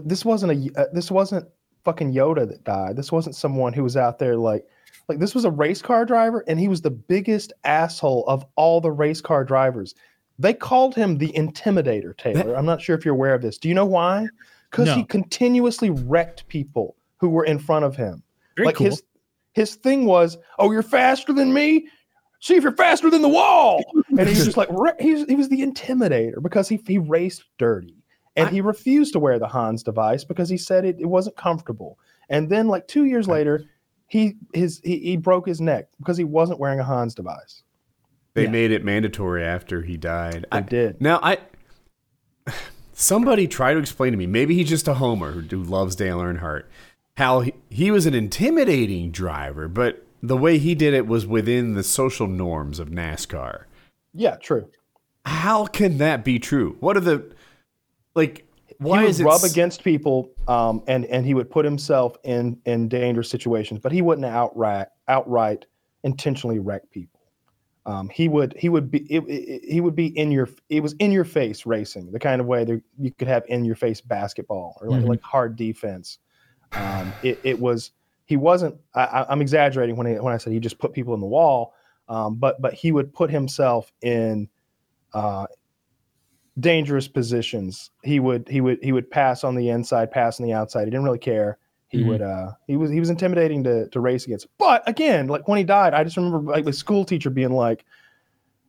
this 0.06 0.24
wasn't 0.26 0.52
a, 0.52 0.82
uh, 0.82 0.86
this 0.94 1.12
wasn't 1.12 1.48
fucking 1.84 2.14
Yoda 2.14 2.48
that 2.48 2.64
died. 2.64 2.96
This 2.96 3.12
wasn't 3.12 3.36
someone 3.36 3.74
who 3.74 3.84
was 3.84 3.98
out 3.98 4.20
there 4.20 4.36
like, 4.36 4.66
like 5.08 5.20
this 5.20 5.34
was 5.36 5.46
a 5.46 5.52
race 5.52 5.82
car 5.82 6.06
driver 6.06 6.44
and 6.48 6.60
he 6.60 6.68
was 6.68 6.82
the 6.82 6.92
biggest 6.92 7.54
asshole 7.64 8.24
of 8.28 8.46
all 8.56 8.80
the 8.80 8.92
race 8.92 9.20
car 9.20 9.44
drivers 9.44 9.96
They 10.40 10.54
called 10.54 10.96
him 10.96 11.18
the 11.18 11.32
Intimidator, 11.34 12.16
Taylor. 12.18 12.56
I'm 12.56 12.66
not 12.66 12.82
sure 12.82 12.96
if 12.96 13.04
you're 13.06 13.14
aware 13.16 13.34
of 13.34 13.42
this. 13.42 13.58
Do 13.58 13.68
you 13.68 13.76
know 13.76 13.86
why? 13.86 14.28
Because 14.70 14.88
No. 14.88 14.96
he 14.96 15.04
continuously 15.04 15.90
wrecked 15.90 16.48
people 16.48 16.96
who 17.18 17.30
were 17.30 17.46
in 17.46 17.60
front 17.60 17.86
of 17.86 17.96
him. 17.96 18.24
Very 18.56 18.68
like 18.68 18.76
cool. 18.76 18.88
his 18.88 19.04
his 19.54 19.76
thing 19.76 20.06
was, 20.06 20.38
"Oh, 20.60 20.72
you're 20.72 20.82
faster 20.82 21.34
than 21.34 21.54
me. 21.54 21.88
See 22.42 22.56
if 22.56 22.64
you're 22.64 22.76
faster 22.76 23.10
than 23.10 23.22
the 23.22 23.30
wall." 23.30 23.82
And 24.10 24.28
he 24.28 24.36
was 24.36 24.44
just 24.44 24.58
like, 24.58 24.68
re- 24.72 24.92
he 25.00 25.14
was, 25.14 25.24
he 25.30 25.36
was 25.36 25.48
the 25.48 25.62
intimidator 25.62 26.42
because 26.44 26.68
he 26.68 26.82
he 26.86 26.98
raced 26.98 27.46
dirty, 27.58 27.96
and 28.36 28.50
I- 28.50 28.52
he 28.52 28.60
refused 28.60 29.14
to 29.14 29.20
wear 29.20 29.40
the 29.40 29.48
Hans 29.48 29.84
device 29.84 30.26
because 30.26 30.50
he 30.50 30.58
said 30.58 30.84
it, 30.84 30.98
it 31.00 31.06
wasn't 31.06 31.38
comfortable. 31.38 31.98
And 32.30 32.50
then, 32.50 32.68
like 32.68 32.88
two 32.90 33.06
years 33.06 33.28
later, 33.30 33.66
he 34.08 34.34
his 34.54 34.82
he, 34.84 35.00
he 35.00 35.16
broke 35.18 35.48
his 35.48 35.62
neck 35.62 35.88
because 36.00 36.18
he 36.18 36.26
wasn't 36.26 36.60
wearing 36.60 36.80
a 36.82 36.84
Hans 36.84 37.16
device. 37.16 37.64
They 38.34 38.44
Yeah. 38.44 38.50
made 38.50 38.72
it 38.72 38.84
mandatory 38.84 39.44
after 39.46 39.82
he 39.84 39.96
died. 39.98 40.46
I 40.52 40.58
I, 40.58 40.62
did. 40.62 41.00
now 41.02 41.20
I 41.24 41.38
somebody 42.94 43.48
try 43.48 43.74
to 43.74 43.80
explain 43.80 44.12
to 44.12 44.18
me. 44.18 44.28
Maybe 44.28 44.56
he's 44.56 44.70
just 44.70 44.88
a 44.88 44.96
homer 44.96 45.32
who, 45.32 45.42
who 45.42 45.64
loves 45.64 45.96
Dale 45.96 46.20
Earnhardt. 46.20 46.64
How 47.18 47.42
he, 47.42 47.54
he 47.70 47.92
was 47.92 48.06
an 48.06 48.14
intimidating 48.14 49.12
driver, 49.12 49.68
but 49.68 50.06
the 50.22 50.38
way 50.38 50.58
he 50.58 50.76
did 50.76 50.94
it 50.94 51.08
was 51.08 51.26
within 51.26 51.74
the 51.74 51.84
social 51.84 52.28
norms 52.28 52.80
of 52.80 52.90
NASCAR. 52.90 53.64
Yeah, 54.14 54.36
true. 54.38 54.70
How 55.26 55.66
can 55.66 55.98
that 56.00 56.24
be 56.26 56.40
true? 56.40 56.78
What 56.80 56.98
are 56.98 57.02
the 57.02 57.32
like? 58.16 58.46
Why 58.80 59.02
he 59.02 59.08
would 59.08 59.20
rub 59.20 59.44
s- 59.44 59.52
against 59.52 59.84
people, 59.84 60.32
um, 60.48 60.82
and 60.88 61.06
and 61.06 61.26
he 61.26 61.34
would 61.36 61.50
put 61.52 61.66
himself 61.66 62.16
in 62.24 62.60
in 62.66 62.88
dangerous 62.88 63.30
situations, 63.30 63.80
but 63.82 63.92
he 63.92 64.02
wouldn't 64.02 64.26
outright 64.26 64.88
outright 65.08 65.66
intentionally 66.04 66.58
wreck 66.60 66.90
people. 66.90 67.20
Um, 67.86 68.10
he 68.10 68.28
would 68.28 68.56
he 68.58 68.70
would 68.70 68.90
be 68.90 69.00
it, 69.14 69.24
it- 69.28 69.64
he 69.72 69.82
would 69.82 69.96
be 69.96 70.08
in 70.18 70.32
your 70.32 70.50
it 70.70 70.82
was 70.82 70.94
in 70.94 71.12
your 71.12 71.26
face 71.26 71.66
racing, 71.68 72.12
the 72.12 72.20
kind 72.20 72.42
of 72.42 72.48
way 72.48 72.64
that 72.64 72.82
you 72.98 73.12
could 73.12 73.28
have 73.28 73.44
in 73.48 73.64
your 73.66 73.76
face 73.76 74.02
basketball 74.02 74.78
or 74.82 74.90
like, 74.90 75.04
Mhm. 75.04 75.08
like 75.10 75.22
hard 75.22 75.56
defense. 75.56 76.18
Um, 76.74 77.14
it, 77.22 77.40
it 77.44 77.60
was 77.60 77.92
he 78.32 78.38
wasn't. 78.38 78.76
I, 78.96 79.04
I- 79.04 79.32
I'm 79.32 79.42
exaggerating 79.42 79.98
when 79.98 80.08
he, 80.08 80.14
when 80.14 80.34
I 80.34 80.38
said 80.38 80.54
he 80.54 80.60
just 80.60 80.80
put 80.80 80.94
people 80.94 81.14
in 81.14 81.20
the 81.20 81.28
wall, 81.28 81.74
um, 82.08 82.36
but 82.38 82.62
but 82.62 82.74
he 82.74 82.94
would 82.94 83.14
put 83.14 83.30
himself 83.30 83.92
in 84.02 84.48
uh, 85.14 85.46
dangerous 86.60 87.08
positions. 87.08 87.92
He 88.04 88.20
would 88.20 88.48
he 88.50 88.62
would 88.62 88.80
he 88.82 88.92
would 88.92 89.10
pass 89.10 89.44
on 89.44 89.56
the 89.56 89.70
inside, 89.70 90.12
pass 90.12 90.40
on 90.40 90.46
the 90.46 90.54
outside. 90.54 90.86
He 90.86 90.92
didn't 90.92 91.04
really 91.04 91.20
care. 91.20 91.58
He 91.90 92.00
Mhm. 92.00 92.06
would 92.08 92.22
uh 92.22 92.52
he 92.68 92.78
was 92.78 92.90
he 92.92 93.00
was 93.00 93.10
intimidating 93.10 93.64
to 93.66 93.88
to 93.90 94.00
race 94.00 94.26
against. 94.26 94.48
But 94.58 94.88
again, 94.88 95.28
like 95.28 95.48
when 95.48 95.58
he 95.58 95.64
died, 95.64 95.94
I 95.94 96.04
just 96.04 96.18
remember 96.18 96.40
like 96.52 96.66
the 96.66 96.74
school 96.74 97.04
teacher 97.06 97.30
being 97.30 97.52
like, 97.52 97.84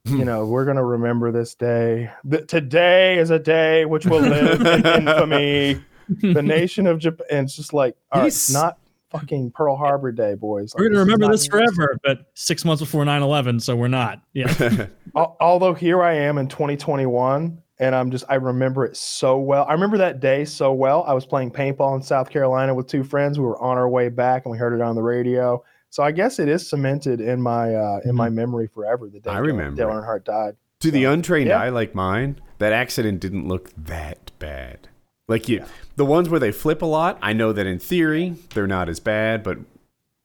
you 0.05 0.25
know, 0.25 0.45
we're 0.47 0.65
gonna 0.65 0.85
remember 0.85 1.31
this 1.31 1.55
day. 1.55 2.11
Today 2.49 3.19
is 3.19 3.31
a 3.31 3.39
day 3.39 3.85
which 3.85 4.07
will 4.07 4.21
live 4.21 4.61
in 4.67 4.87
infamy. 4.87 5.81
The 6.21 6.43
nation 6.43 6.87
of 6.87 6.99
Japan. 6.99 7.27
And 7.31 7.45
it's 7.47 7.57
just 7.57 7.73
like, 7.73 7.97
all 8.11 8.21
right, 8.21 8.27
not 8.51 8.77
fucking 9.13 9.53
Pearl 9.53 9.77
Harbor 9.77 10.11
Day, 10.13 10.35
boys. 10.35 10.75
We're 10.77 10.85
Like, 10.85 10.93
gonna 10.93 11.05
remember 11.05 11.29
this 11.31 11.47
forever, 11.47 11.99
but 12.03 12.31
six 12.35 12.65
months 12.65 12.81
before 12.83 13.05
9-11, 13.05 13.61
so 13.63 13.77
we're 13.77 13.89
not. 13.89 14.21
Yeah. 14.33 14.87
Although 15.15 15.75
here 15.75 16.03
I 16.03 16.15
am 16.15 16.39
in 16.39 16.49
2021 16.49 17.59
and 17.79 17.95
I'm 17.95 18.11
just 18.11 18.25
I 18.29 18.37
remember 18.37 18.85
it 18.85 18.97
so 18.97 19.39
well. 19.39 19.65
I 19.69 19.73
remember 19.73 19.99
that 19.99 20.21
day 20.21 20.45
so 20.45 20.73
well. 20.73 21.05
I 21.07 21.13
was 21.15 21.27
playing 21.27 21.51
paintball 21.51 21.97
in 21.97 22.03
South 22.03 22.31
Carolina 22.31 22.75
with 22.75 22.87
two 22.87 23.05
friends. 23.05 23.39
We 23.39 23.45
were 23.45 23.61
on 23.61 23.77
our 23.77 23.89
way 23.89 24.09
back 24.09 24.45
and 24.45 24.53
we 24.53 24.59
heard 24.59 24.73
it 24.73 24.81
on 24.81 24.95
the 24.95 25.03
radio. 25.03 25.63
So 25.91 26.03
I 26.03 26.11
guess 26.13 26.39
it 26.39 26.49
is 26.49 26.69
cemented 26.69 27.21
in 27.21 27.43
my 27.43 27.75
uh, 27.75 28.01
in 28.05 28.15
my 28.15 28.31
memory 28.31 28.69
forever. 28.73 29.09
The 29.11 29.21
day 29.21 29.31
I 29.31 29.39
remember 29.39 29.77
Dale. 29.77 29.91
Earnhardt 29.91 30.25
died. 30.25 30.57
to 30.81 30.91
the 30.91 31.05
untrained 31.05 31.49
yeah. 31.49 31.61
eye 31.61 31.69
like 31.69 31.95
mine, 31.95 32.41
that 32.59 32.73
accident 32.73 33.21
didn't 33.21 33.47
look 33.49 33.71
that 33.77 34.31
bad. 34.39 34.89
Like 35.29 35.49
you, 35.49 35.64
the 35.97 36.05
ones 36.05 36.29
where 36.29 36.41
they 36.41 36.53
flip 36.53 36.83
a 36.83 36.87
lot, 36.87 37.18
I 37.23 37.33
know 37.33 37.53
that 37.53 37.66
in 37.66 37.79
theory 37.79 38.37
they're 38.55 38.66
not 38.66 38.89
as 38.89 39.01
bad, 39.01 39.43
but 39.43 39.59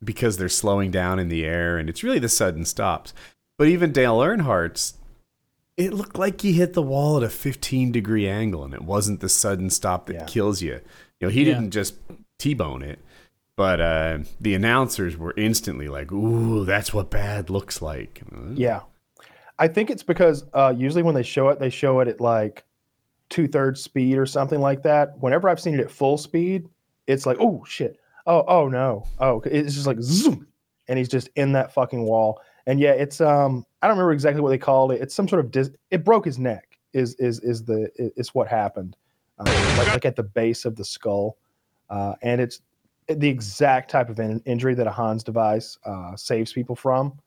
because 0.03 0.37
they're 0.37 0.49
slowing 0.49 0.91
down 0.91 1.19
in 1.19 1.29
the 1.29 1.45
air 1.45 1.77
and 1.77 1.89
it's 1.89 2.03
really 2.03 2.19
the 2.19 2.29
sudden 2.29 2.65
stops. 2.65 3.13
But 3.57 3.67
even 3.67 3.91
Dale 3.91 4.17
Earnhardt's, 4.21 4.95
it 5.77 5.93
looked 5.93 6.17
like 6.17 6.41
he 6.41 6.53
hit 6.53 6.73
the 6.73 6.81
wall 6.81 7.17
at 7.17 7.23
a 7.23 7.29
15 7.29 7.91
degree 7.91 8.27
angle, 8.27 8.63
and 8.63 8.73
it 8.73 8.81
wasn't 8.83 9.19
the 9.19 9.29
sudden 9.29 9.69
stop 9.69 10.07
that 10.07 10.13
Yeah. 10.15 10.25
kills 10.25 10.61
you. 10.61 10.81
You 11.19 11.27
know, 11.27 11.29
he 11.29 11.39
Yeah. 11.43 11.53
didn't 11.55 11.71
just 11.71 11.95
t-bone 12.39 12.81
it, 12.83 12.99
but 13.55 13.79
uh, 13.81 14.19
the 14.41 14.53
announcers 14.55 15.17
were 15.17 15.33
instantly 15.37 15.87
like, 15.87 16.11
"Ooh, 16.11 16.65
that's 16.65 16.93
what 16.93 17.09
bad 17.09 17.49
looks 17.49 17.81
like." 17.81 18.21
Yeah. 18.53 18.81
I 19.59 19.67
think 19.67 19.89
it's 19.89 20.03
because 20.03 20.45
uh, 20.53 20.73
usually 20.77 21.01
when 21.03 21.15
they 21.15 21.23
show 21.23 21.49
it, 21.49 21.59
they 21.59 21.69
show 21.71 21.99
it 21.99 22.07
at 22.07 22.21
like 22.21 22.63
two 23.29 23.47
thirds 23.47 23.81
speed 23.81 24.17
or 24.17 24.25
something 24.25 24.61
like 24.61 24.83
that. 24.83 25.17
Whenever 25.19 25.49
I've 25.49 25.59
seen 25.59 25.73
it 25.73 25.79
at 25.79 25.91
full 25.91 26.17
speed, 26.17 26.67
it's 27.07 27.25
like, 27.25 27.37
oh 27.39 27.63
shit. 27.67 27.99
Oh, 28.25 28.43
oh 28.47 28.67
no. 28.67 29.05
Oh, 29.19 29.41
it's 29.45 29.75
just 29.75 29.87
like 29.87 30.01
zoom. 30.01 30.47
And 30.87 30.97
he's 30.97 31.09
just 31.09 31.29
in 31.35 31.53
that 31.53 31.73
fucking 31.73 32.03
wall. 32.03 32.41
And 32.65 32.79
yeah, 32.79 32.91
it's 32.91 33.21
um 33.21 33.65
I 33.81 33.87
don't 33.87 33.97
remember 33.97 34.13
exactly 34.13 34.41
what 34.41 34.49
they 34.49 34.57
called 34.57 34.91
it. 34.91 35.01
It's 35.01 35.15
some 35.15 35.27
sort 35.27 35.43
of 35.43 35.51
dis- 35.51 35.71
it 35.91 36.03
broke 36.03 36.25
his 36.25 36.37
neck 36.37 36.77
is 36.93 37.15
is 37.15 37.39
is 37.41 37.63
the 37.63 37.89
is 37.95 38.33
what 38.33 38.47
happened. 38.47 38.95
Um, 39.39 39.45
like, 39.77 39.87
like 39.89 40.05
at 40.05 40.15
the 40.15 40.23
base 40.23 40.65
of 40.65 40.75
the 40.75 40.85
skull. 40.85 41.37
Uh, 41.89 42.15
and 42.21 42.41
it's 42.41 42.61
the 43.07 43.29
exact 43.29 43.91
type 43.91 44.09
of 44.09 44.19
in- 44.19 44.41
injury 44.45 44.73
that 44.75 44.87
a 44.87 44.91
Hans 44.91 45.23
device 45.23 45.77
uh, 45.85 46.15
saves 46.15 46.51
people 46.51 46.75
from. 46.75 47.17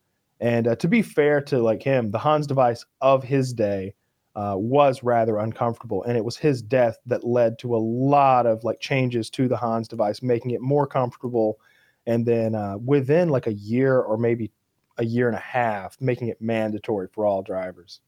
And 0.40 0.68
uh, 0.68 0.76
to 0.76 0.88
be 0.88 1.02
fair 1.02 1.40
to 1.42 1.58
like 1.58 1.82
him, 1.82 2.10
the 2.10 2.18
Hans 2.18 2.46
device 2.46 2.84
of 3.00 3.22
his 3.22 3.52
day 3.52 3.94
uh, 4.40 4.56
was 4.56 5.02
rather 5.02 5.36
uncomfortable, 5.36 6.02
and 6.04 6.16
it 6.16 6.24
was 6.24 6.38
his 6.38 6.62
death 6.62 6.96
that 7.04 7.24
led 7.24 7.58
to 7.58 7.76
a 7.76 7.78
lot 7.78 8.46
of 8.46 8.64
like 8.64 8.80
changes 8.80 9.28
to 9.28 9.48
the 9.48 9.56
Hans 9.56 9.86
device, 9.86 10.22
making 10.22 10.52
it 10.52 10.62
more 10.62 10.86
comfortable. 10.86 11.60
And 12.06 12.24
then 12.24 12.54
uh, 12.54 12.78
within 12.78 13.28
like 13.28 13.46
a 13.46 13.52
year 13.52 14.00
or 14.00 14.16
maybe 14.16 14.50
a 14.96 15.04
year 15.04 15.28
and 15.28 15.36
a 15.36 15.40
half, 15.40 16.00
making 16.00 16.28
it 16.28 16.40
mandatory 16.40 17.08
for 17.12 17.26
all 17.26 17.42
drivers. 17.42 18.00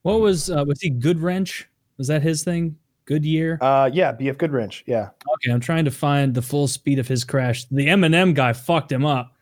what 0.00 0.20
was 0.20 0.50
uh, 0.50 0.64
was 0.66 0.80
he 0.80 0.88
Good 0.88 1.18
Wrench? 1.20 1.68
Was 1.98 2.08
that 2.08 2.22
his 2.22 2.42
thing? 2.42 2.78
Goodyear? 3.04 3.58
Uh, 3.60 3.90
yeah, 3.92 4.14
BF 4.14 4.36
Goodwrench. 4.36 4.82
Yeah, 4.86 5.10
Okay, 5.34 5.52
I'm 5.52 5.60
trying 5.60 5.84
to 5.84 5.90
find 5.90 6.32
the 6.32 6.40
full 6.40 6.68
speed 6.68 6.98
of 6.98 7.06
his 7.06 7.22
crash. 7.22 7.66
The 7.66 7.86
M&M 7.88 8.32
guy 8.32 8.54
fucked 8.54 8.90
him 8.90 9.04
up. 9.04 9.34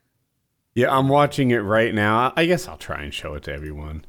Yeah, 0.74 0.96
I'm 0.96 1.08
watching 1.08 1.52
it 1.52 1.58
right 1.58 1.94
now. 1.94 2.32
I 2.34 2.46
guess 2.46 2.66
I'll 2.66 2.78
try 2.78 3.02
and 3.02 3.14
show 3.14 3.34
it 3.34 3.44
to 3.44 3.52
everyone. 3.52 4.04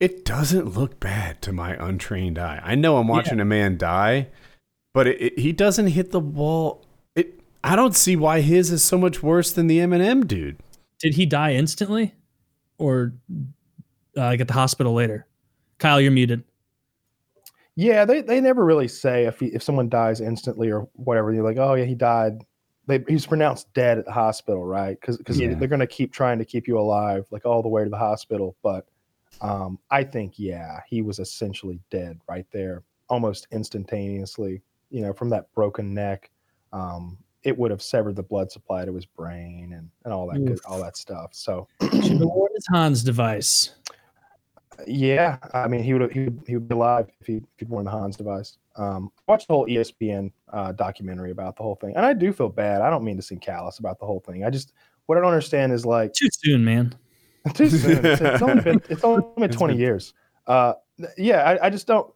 It 0.00 0.24
doesn't 0.24 0.76
look 0.76 1.00
bad 1.00 1.42
to 1.42 1.52
my 1.52 1.74
untrained 1.74 2.38
eye. 2.38 2.60
I 2.62 2.74
know 2.76 2.98
I'm 2.98 3.08
watching 3.08 3.40
a 3.40 3.44
man 3.44 3.76
die, 3.78 4.28
but 4.94 5.06
it, 5.08 5.20
it, 5.20 5.38
he 5.38 5.52
doesn't 5.52 5.88
hit 5.88 6.12
the 6.12 6.20
wall. 6.20 6.86
It. 7.16 7.40
I 7.64 7.74
don't 7.74 7.96
see 7.96 8.14
why 8.14 8.40
his 8.40 8.70
is 8.70 8.84
so 8.84 8.96
much 8.96 9.22
worse 9.22 9.50
than 9.52 9.66
the 9.66 9.80
M&M 9.80 10.24
dude. 10.26 10.58
Did 11.00 11.14
he 11.14 11.26
die 11.26 11.54
instantly, 11.54 12.14
or 12.78 13.12
uh, 14.16 14.20
like 14.20 14.40
at 14.40 14.46
the 14.48 14.54
hospital 14.54 14.94
later? 14.94 15.26
Kyle, 15.78 16.00
you're 16.00 16.12
muted. 16.12 16.42
yeah. 17.76 18.04
They, 18.04 18.20
they 18.22 18.40
never 18.40 18.64
really 18.64 18.88
say 18.88 19.24
if 19.26 19.38
he, 19.40 19.46
if 19.46 19.62
someone 19.62 19.88
dies 19.88 20.20
instantly 20.20 20.70
or 20.70 20.88
whatever. 20.94 21.32
They're 21.32 21.42
like, 21.42 21.56
oh 21.58 21.74
yeah, 21.74 21.84
he 21.84 21.94
died. 21.94 22.44
They, 22.86 23.04
he's 23.06 23.26
pronounced 23.26 23.72
dead 23.74 23.98
at 23.98 24.06
the 24.06 24.12
hospital, 24.12 24.64
right? 24.64 24.98
Because 25.00 25.38
Yeah. 25.38 25.54
they're 25.54 25.68
going 25.68 25.80
to 25.80 25.86
keep 25.86 26.12
trying 26.12 26.38
to 26.38 26.44
keep 26.44 26.66
you 26.66 26.78
alive, 26.78 27.26
like 27.30 27.44
all 27.44 27.62
the 27.62 27.68
way 27.68 27.84
to 27.84 27.90
the 27.90 27.98
hospital. 27.98 28.56
But 28.62 28.86
um, 29.40 29.78
I 29.90 30.04
think, 30.04 30.34
yeah, 30.38 30.80
he 30.88 31.02
was 31.02 31.18
essentially 31.18 31.80
dead 31.90 32.18
right 32.28 32.46
there, 32.52 32.82
almost 33.08 33.46
instantaneously. 33.52 34.62
You 34.90 35.02
know, 35.02 35.12
from 35.12 35.30
that 35.30 35.52
broken 35.54 35.92
neck, 35.94 36.30
um, 36.72 37.18
it 37.42 37.56
would 37.56 37.70
have 37.70 37.82
severed 37.82 38.16
the 38.16 38.22
blood 38.22 38.50
supply 38.50 38.84
to 38.84 38.94
his 38.94 39.06
brain 39.06 39.72
and, 39.74 39.90
and 40.04 40.12
all 40.12 40.28
that 40.30 40.44
good, 40.44 40.60
all 40.66 40.82
that 40.82 40.96
stuff. 40.96 41.30
So, 41.32 41.68
have 41.80 41.92
worn 42.20 42.50
Hans 42.70 43.02
device. 43.02 43.74
yeah, 44.86 45.38
I 45.54 45.68
mean, 45.68 45.82
he 45.82 45.94
would 45.94 46.12
he 46.12 46.24
would 46.24 46.42
he 46.46 46.54
would 46.54 46.68
be 46.68 46.74
alive 46.74 47.08
if 47.20 47.26
he 47.26 47.36
if 47.36 47.44
he'd 47.58 47.68
worn 47.68 47.84
the 47.84 47.90
Hans 47.90 48.16
device. 48.16 48.58
Um, 48.76 49.10
I 49.16 49.32
watched 49.32 49.48
the 49.48 49.54
whole 49.54 49.66
ESPN 49.66 50.32
uh, 50.52 50.72
documentary 50.72 51.30
about 51.30 51.56
the 51.56 51.62
whole 51.62 51.76
thing, 51.76 51.94
and 51.96 52.04
I 52.04 52.12
do 52.12 52.32
feel 52.32 52.48
bad. 52.48 52.80
I 52.80 52.90
don't 52.90 53.04
mean 53.04 53.16
to 53.16 53.22
seem 53.22 53.38
callous 53.38 53.78
about 53.78 53.98
the 53.98 54.06
whole 54.06 54.20
thing. 54.20 54.44
I 54.44 54.50
just 54.50 54.72
what 55.06 55.16
I 55.16 55.20
don't 55.20 55.30
understand 55.30 55.72
is 55.72 55.86
like 55.86 56.12
Too 56.12 56.28
soon, 56.32 56.64
man. 56.64 56.94
too 57.54 57.70
soon. 57.70 58.04
It's, 58.04 58.20
it's 58.20 58.42
only 58.42 58.62
been 58.62 58.82
it's 58.88 59.04
only 59.04 59.24
been 59.36 59.50
twenty 59.50 59.74
been- 59.74 59.80
years. 59.80 60.14
Uh, 60.46 60.74
yeah, 61.16 61.42
I, 61.42 61.66
I 61.66 61.70
just 61.70 61.86
don't. 61.86 62.12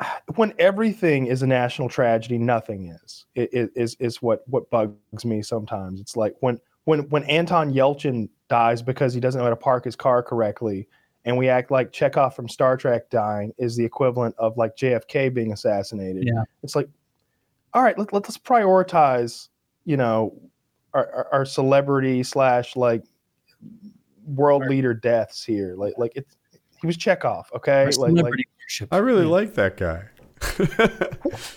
When 0.34 0.52
everything 0.58 1.26
is 1.28 1.42
a 1.42 1.46
national 1.46 1.88
tragedy, 1.88 2.36
nothing 2.38 2.88
is. 2.88 3.26
It, 3.34 3.52
it 3.52 3.70
is 3.76 3.96
is 4.00 4.20
what 4.20 4.42
what 4.48 4.68
bugs 4.70 5.24
me 5.24 5.42
sometimes. 5.42 6.00
It's 6.00 6.16
like 6.16 6.34
when 6.40 6.58
when 6.84 7.08
when 7.10 7.22
Anton 7.24 7.72
Yelchin 7.72 8.28
dies 8.48 8.82
because 8.82 9.14
he 9.14 9.20
doesn't 9.20 9.38
know 9.38 9.44
how 9.44 9.50
to 9.50 9.56
park 9.56 9.84
his 9.84 9.94
car 9.94 10.22
correctly, 10.22 10.88
and 11.24 11.36
we 11.36 11.48
act 11.48 11.70
like 11.70 11.92
Chekhov 11.92 12.34
from 12.34 12.48
Star 12.48 12.76
Trek 12.76 13.08
dying 13.10 13.52
is 13.56 13.76
the 13.76 13.84
equivalent 13.84 14.34
of 14.38 14.56
like 14.56 14.76
JFK 14.76 15.32
being 15.32 15.52
assassinated. 15.52 16.24
Yeah. 16.26 16.44
It's 16.62 16.76
like, 16.76 16.88
all 17.72 17.82
right, 17.82 17.96
let, 17.98 18.12
let's 18.12 18.36
prioritize, 18.36 19.48
you 19.84 19.96
know, 19.96 20.38
our, 20.92 21.10
our, 21.12 21.28
our 21.32 21.44
celebrity 21.44 22.22
slash 22.22 22.76
like 22.76 23.04
world 24.26 24.66
leader 24.66 24.94
deaths 24.94 25.44
here. 25.44 25.74
Like 25.76 25.94
like 25.98 26.12
it's 26.14 26.36
He 26.80 26.86
was 26.86 26.96
Chekhov. 26.96 27.50
Okay, 27.54 27.86
like, 27.96 28.12
like. 28.12 28.34
I 28.90 28.98
really 28.98 29.24
like 29.24 29.54
that 29.54 29.76
guy. 29.76 30.04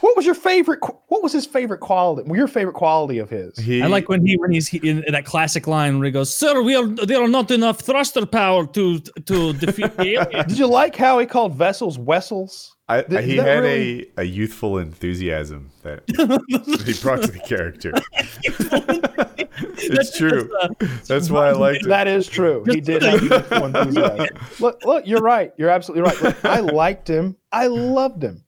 What 0.01 0.15
was 0.15 0.25
your 0.25 0.35
favorite? 0.35 0.79
What 1.07 1.23
was 1.23 1.31
his 1.31 1.45
favorite 1.45 1.79
quality? 1.79 2.29
Your 2.31 2.47
favorite 2.47 2.73
quality 2.73 3.19
of 3.19 3.29
his? 3.29 3.57
He, 3.57 3.81
I 3.81 3.87
like 3.87 4.09
when 4.09 4.25
he 4.25 4.37
when 4.37 4.51
he's 4.51 4.67
he, 4.67 4.77
in, 4.77 5.03
in 5.03 5.13
that 5.13 5.25
classic 5.25 5.67
line 5.67 5.99
where 5.99 6.05
he 6.05 6.11
goes, 6.11 6.33
"Sir, 6.33 6.61
we 6.61 6.75
are 6.75 6.87
there 6.87 7.21
are 7.21 7.27
not 7.27 7.51
enough 7.51 7.79
thruster 7.79 8.25
power 8.25 8.65
to 8.67 8.99
to 8.99 9.53
defeat 9.53 9.95
the 9.97 10.07
aliens." 10.19 10.47
Did 10.47 10.59
you 10.59 10.67
like 10.67 10.95
how 10.95 11.19
he 11.19 11.25
called 11.25 11.55
vessels 11.55 11.97
Wessels? 11.97 12.75
I, 12.89 13.01
Th- 13.01 13.25
he 13.25 13.35
had 13.35 13.59
really- 13.63 14.11
a, 14.17 14.21
a 14.21 14.23
youthful 14.23 14.77
enthusiasm 14.77 15.71
that 15.83 16.03
he 16.07 16.93
brought 17.01 17.21
to 17.23 17.31
the 17.31 17.39
character. 17.39 17.91
it's 19.77 20.17
true. 20.17 20.49
Uh, 20.61 20.69
That's 21.05 21.29
why 21.29 21.49
I 21.49 21.51
liked 21.51 21.83
it. 21.83 21.89
That 21.89 22.07
is 22.07 22.27
true. 22.27 22.63
He 22.65 22.79
did 22.79 23.01
have 23.03 23.21
youthful 23.21 23.65
enthusiasm. 23.65 24.27
Look, 24.59 24.85
look, 24.85 25.05
you're 25.05 25.21
right. 25.21 25.51
You're 25.57 25.69
absolutely 25.69 26.03
right. 26.09 26.21
Look, 26.21 26.45
I 26.45 26.59
liked 26.61 27.09
him. 27.09 27.35
I 27.51 27.67
loved 27.67 28.23
him. 28.23 28.43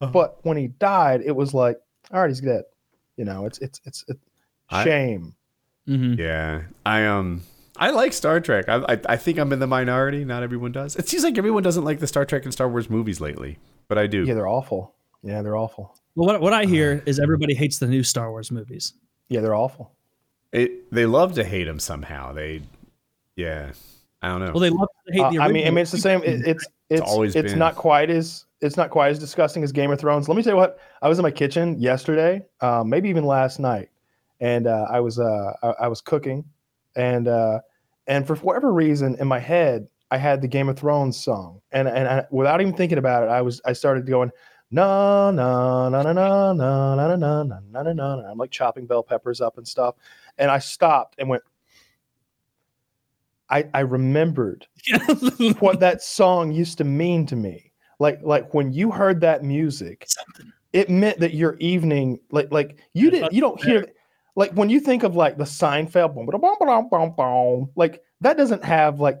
Uh-huh. 0.00 0.12
But 0.12 0.38
when 0.44 0.56
he 0.56 0.68
died, 0.68 1.22
it 1.24 1.34
was 1.34 1.54
like, 1.54 1.78
all 2.12 2.20
right, 2.20 2.28
he's 2.28 2.40
dead. 2.40 2.64
You 3.16 3.24
know, 3.24 3.46
it's 3.46 3.58
it's 3.58 3.80
it's, 3.84 4.04
it's 4.08 4.20
I- 4.70 4.84
shame. 4.84 5.34
Mhm. 5.88 6.18
Yeah, 6.18 6.62
I 6.86 7.04
um, 7.04 7.42
I 7.76 7.90
like 7.90 8.12
Star 8.14 8.40
Trek. 8.40 8.68
I, 8.68 8.76
I 8.88 9.00
I 9.10 9.16
think 9.16 9.38
I'm 9.38 9.52
in 9.52 9.58
the 9.58 9.66
minority. 9.66 10.24
Not 10.24 10.42
everyone 10.42 10.72
does. 10.72 10.96
It 10.96 11.08
seems 11.08 11.22
like 11.24 11.36
everyone 11.36 11.62
doesn't 11.62 11.84
like 11.84 12.00
the 12.00 12.06
Star 12.06 12.24
Trek 12.24 12.44
and 12.44 12.52
Star 12.52 12.68
Wars 12.68 12.88
movies 12.88 13.20
lately, 13.20 13.58
but 13.88 13.98
I 13.98 14.06
do. 14.06 14.24
Yeah, 14.24 14.32
they're 14.34 14.48
awful. 14.48 14.94
Yeah, 15.22 15.42
they're 15.42 15.56
awful. 15.56 15.94
Well, 16.14 16.26
what 16.26 16.40
what 16.40 16.52
I 16.54 16.64
hear 16.64 17.02
is 17.04 17.18
everybody 17.20 17.54
hates 17.54 17.78
the 17.78 17.86
new 17.86 18.02
Star 18.02 18.30
Wars 18.30 18.50
movies. 18.50 18.94
Yeah, 19.28 19.40
they're 19.42 19.54
awful. 19.54 19.92
It, 20.52 20.90
they 20.92 21.04
love 21.04 21.34
to 21.34 21.44
hate 21.44 21.64
them 21.64 21.80
somehow. 21.80 22.32
They, 22.32 22.62
yeah, 23.36 23.72
I 24.22 24.28
don't 24.28 24.40
know. 24.40 24.52
Well, 24.52 24.60
they 24.60 24.70
love 24.70 24.88
to 25.06 25.12
hate 25.12 25.20
Uh, 25.22 25.30
the 25.30 25.38
I 25.40 25.48
mean, 25.48 25.66
I 25.66 25.70
mean, 25.70 25.78
it's 25.78 25.90
the 25.90 25.98
same. 25.98 26.22
It, 26.22 26.46
it's 26.46 26.66
it's 26.88 27.00
always 27.02 27.34
it's 27.36 27.52
been. 27.52 27.58
not 27.58 27.74
quite 27.76 28.08
as 28.10 28.44
it's 28.64 28.76
not 28.76 28.90
quite 28.90 29.10
as 29.10 29.18
disgusting 29.18 29.62
as 29.62 29.72
Game 29.72 29.90
of 29.90 30.00
Thrones. 30.00 30.28
Let 30.28 30.36
me 30.36 30.42
tell 30.42 30.54
you 30.54 30.56
what. 30.56 30.78
I 31.02 31.08
was 31.08 31.18
in 31.18 31.22
my 31.22 31.30
kitchen 31.30 31.78
yesterday, 31.78 32.42
um, 32.60 32.88
maybe 32.88 33.08
even 33.08 33.24
last 33.24 33.60
night, 33.60 33.90
and 34.40 34.66
uh, 34.66 34.86
I 34.90 35.00
was 35.00 35.18
uh, 35.18 35.52
I, 35.62 35.68
I 35.82 35.88
was 35.88 36.00
cooking, 36.00 36.44
and 36.96 37.28
uh, 37.28 37.60
and 38.06 38.26
for 38.26 38.36
whatever 38.36 38.72
reason 38.72 39.16
in 39.20 39.28
my 39.28 39.38
head 39.38 39.86
I 40.10 40.16
had 40.16 40.40
the 40.40 40.48
Game 40.48 40.68
of 40.68 40.78
Thrones 40.78 41.22
song, 41.22 41.60
and 41.72 41.86
and 41.86 42.08
I, 42.08 42.24
without 42.30 42.60
even 42.60 42.74
thinking 42.74 42.98
about 42.98 43.22
it, 43.22 43.28
I 43.28 43.42
was 43.42 43.60
I 43.64 43.72
started 43.72 44.06
going. 44.06 44.30
No, 44.70 45.30
no, 45.30 45.88
no, 45.88 46.02
no, 46.02 46.12
no, 46.12 46.52
no, 46.52 46.96
no, 46.96 46.96
no, 46.96 47.16
no, 47.16 47.42
no, 47.44 47.60
no, 47.70 47.82
no, 47.82 47.92
no. 47.92 48.26
I'm 48.26 48.38
like 48.38 48.50
chopping 48.50 48.86
bell 48.86 49.04
peppers 49.04 49.40
up 49.40 49.56
and 49.56 49.68
stuff. 49.68 49.94
And 50.38 50.50
I 50.50 50.58
stopped 50.58 51.14
and 51.18 51.28
went, 51.28 51.44
I, 53.48 53.68
I 53.72 53.80
remembered 53.80 54.66
what 55.60 55.78
that 55.78 56.02
song 56.02 56.50
used 56.50 56.78
to 56.78 56.84
mean 56.84 57.24
to 57.26 57.36
me. 57.36 57.70
Like 57.98 58.20
like 58.22 58.52
when 58.54 58.72
you 58.72 58.90
heard 58.90 59.20
that 59.20 59.42
music, 59.44 60.04
Something. 60.08 60.52
it 60.72 60.90
meant 60.90 61.20
that 61.20 61.34
your 61.34 61.56
evening, 61.58 62.18
like 62.30 62.50
like 62.52 62.78
you 62.92 63.10
didn't 63.10 63.32
you 63.32 63.40
don't 63.40 63.62
hear 63.62 63.86
like 64.36 64.52
when 64.52 64.70
you 64.70 64.80
think 64.80 65.02
of 65.02 65.14
like 65.16 65.36
the 65.38 65.44
Seinfeld, 65.44 66.14
boom, 66.14 66.26
boom, 66.26 66.40
boom, 66.40 66.56
boom, 66.60 66.88
boom, 66.90 67.14
boom, 67.16 67.70
like 67.76 68.02
that 68.20 68.36
doesn't 68.36 68.64
have 68.64 69.00
like 69.00 69.20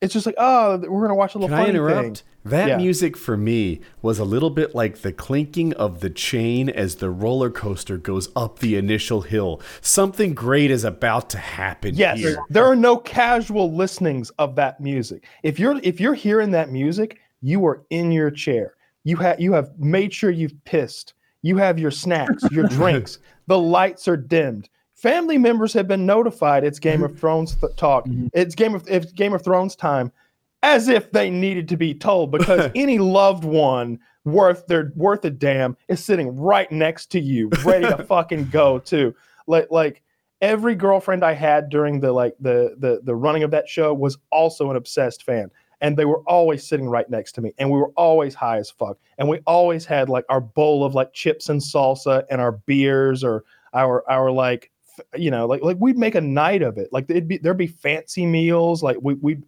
it's 0.00 0.12
just 0.12 0.26
like 0.26 0.34
oh 0.38 0.78
we're 0.88 1.02
gonna 1.02 1.14
watch 1.14 1.34
a 1.34 1.38
little 1.38 1.54
Can 1.56 1.64
I 1.64 1.68
interrupt? 1.68 2.18
thing. 2.18 2.26
That 2.44 2.66
Yeah. 2.70 2.76
music 2.76 3.16
for 3.16 3.36
me 3.36 3.80
was 4.02 4.18
a 4.18 4.24
little 4.24 4.50
bit 4.50 4.74
like 4.74 5.02
the 5.02 5.12
clinking 5.12 5.72
of 5.74 6.00
the 6.00 6.10
chain 6.10 6.68
as 6.68 6.96
the 6.96 7.08
roller 7.08 7.50
coaster 7.50 7.96
goes 7.98 8.30
up 8.34 8.58
the 8.58 8.74
initial 8.74 9.20
hill. 9.20 9.60
Something 9.80 10.34
great 10.34 10.72
is 10.72 10.82
about 10.82 11.30
to 11.30 11.38
happen 11.38 11.94
Yes, 11.94 12.18
here. 12.18 12.42
there 12.50 12.64
are 12.64 12.74
no 12.74 12.96
casual 12.96 13.72
listenings 13.72 14.30
of 14.40 14.56
that 14.56 14.80
music. 14.80 15.24
If 15.44 15.60
you're 15.60 15.78
if 15.84 16.00
you're 16.00 16.14
hearing 16.14 16.50
that 16.50 16.70
music, 16.72 17.20
you 17.42 17.64
are 17.66 17.82
in 17.90 18.10
your 18.12 18.30
chair. 18.30 18.74
You 19.04 19.16
have 19.16 19.40
you 19.40 19.52
have 19.52 19.70
made 19.78 20.14
sure 20.14 20.30
you've 20.30 20.62
pissed. 20.64 21.14
You 21.42 21.56
have 21.56 21.78
your 21.78 21.90
snacks, 21.90 22.44
your 22.50 22.68
drinks. 22.68 23.18
The 23.48 23.58
lights 23.58 24.06
are 24.08 24.16
dimmed. 24.16 24.68
Family 24.94 25.36
members 25.36 25.72
have 25.72 25.88
been 25.88 26.06
notified. 26.06 26.62
It's 26.62 26.78
Game 26.78 27.02
of 27.02 27.18
Thrones 27.18 27.56
th- 27.56 27.74
talk. 27.76 28.06
Mhm. 28.06 28.30
It's 28.32 28.54
Game 28.54 28.74
of 28.74 28.84
it's 28.88 29.10
Game 29.12 29.32
of 29.34 29.42
Thrones 29.42 29.74
time, 29.74 30.12
as 30.62 30.86
if 30.88 31.10
they 31.10 31.28
needed 31.28 31.68
to 31.70 31.76
be 31.76 31.92
told. 31.92 32.30
Because 32.30 32.70
any 32.76 32.98
loved 32.98 33.44
one 33.44 33.98
worth 34.24 34.64
their 34.68 34.92
worth 34.94 35.24
a 35.24 35.30
damn 35.30 35.76
is 35.88 36.04
sitting 36.04 36.36
right 36.36 36.70
next 36.70 37.06
to 37.06 37.20
you, 37.20 37.50
ready 37.64 37.86
to 37.88 38.04
fucking 38.08 38.48
go 38.50 38.78
too. 38.78 39.12
Like 39.48 39.66
like 39.72 40.02
every 40.40 40.76
girlfriend 40.76 41.24
I 41.24 41.32
had 41.32 41.68
during 41.68 41.98
the 41.98 42.12
like 42.12 42.36
the 42.38 42.76
the 42.78 43.00
the 43.02 43.16
running 43.16 43.42
of 43.42 43.50
that 43.50 43.68
show 43.68 43.92
was 43.92 44.18
also 44.30 44.70
an 44.70 44.76
obsessed 44.76 45.24
fan. 45.24 45.50
And 45.82 45.96
they 45.96 46.06
were 46.06 46.20
always 46.20 46.66
sitting 46.66 46.88
right 46.88 47.08
next 47.10 47.32
to 47.32 47.42
me, 47.42 47.52
and 47.58 47.70
we 47.70 47.76
were 47.76 47.92
always 47.96 48.34
high 48.34 48.58
as 48.58 48.70
fuck. 48.70 48.98
And 49.18 49.28
we 49.28 49.40
always 49.46 49.84
had 49.84 50.08
like 50.08 50.24
our 50.30 50.40
bowl 50.40 50.84
of 50.84 50.94
like 50.94 51.12
chips 51.12 51.48
and 51.48 51.60
salsa, 51.60 52.24
and 52.30 52.40
our 52.40 52.52
beers, 52.52 53.22
or 53.22 53.44
our 53.74 54.08
our 54.10 54.30
like 54.30 54.70
you 55.16 55.30
know 55.30 55.46
like 55.46 55.62
like 55.62 55.76
we'd 55.80 55.98
make 55.98 56.14
a 56.14 56.20
night 56.20 56.62
of 56.62 56.78
it. 56.78 56.88
Like 56.92 57.10
it'd 57.10 57.28
be 57.28 57.38
there'd 57.38 57.56
be 57.56 57.66
fancy 57.66 58.26
meals. 58.26 58.82
Like 58.82 58.96
we 59.02 59.14
we 59.14 59.38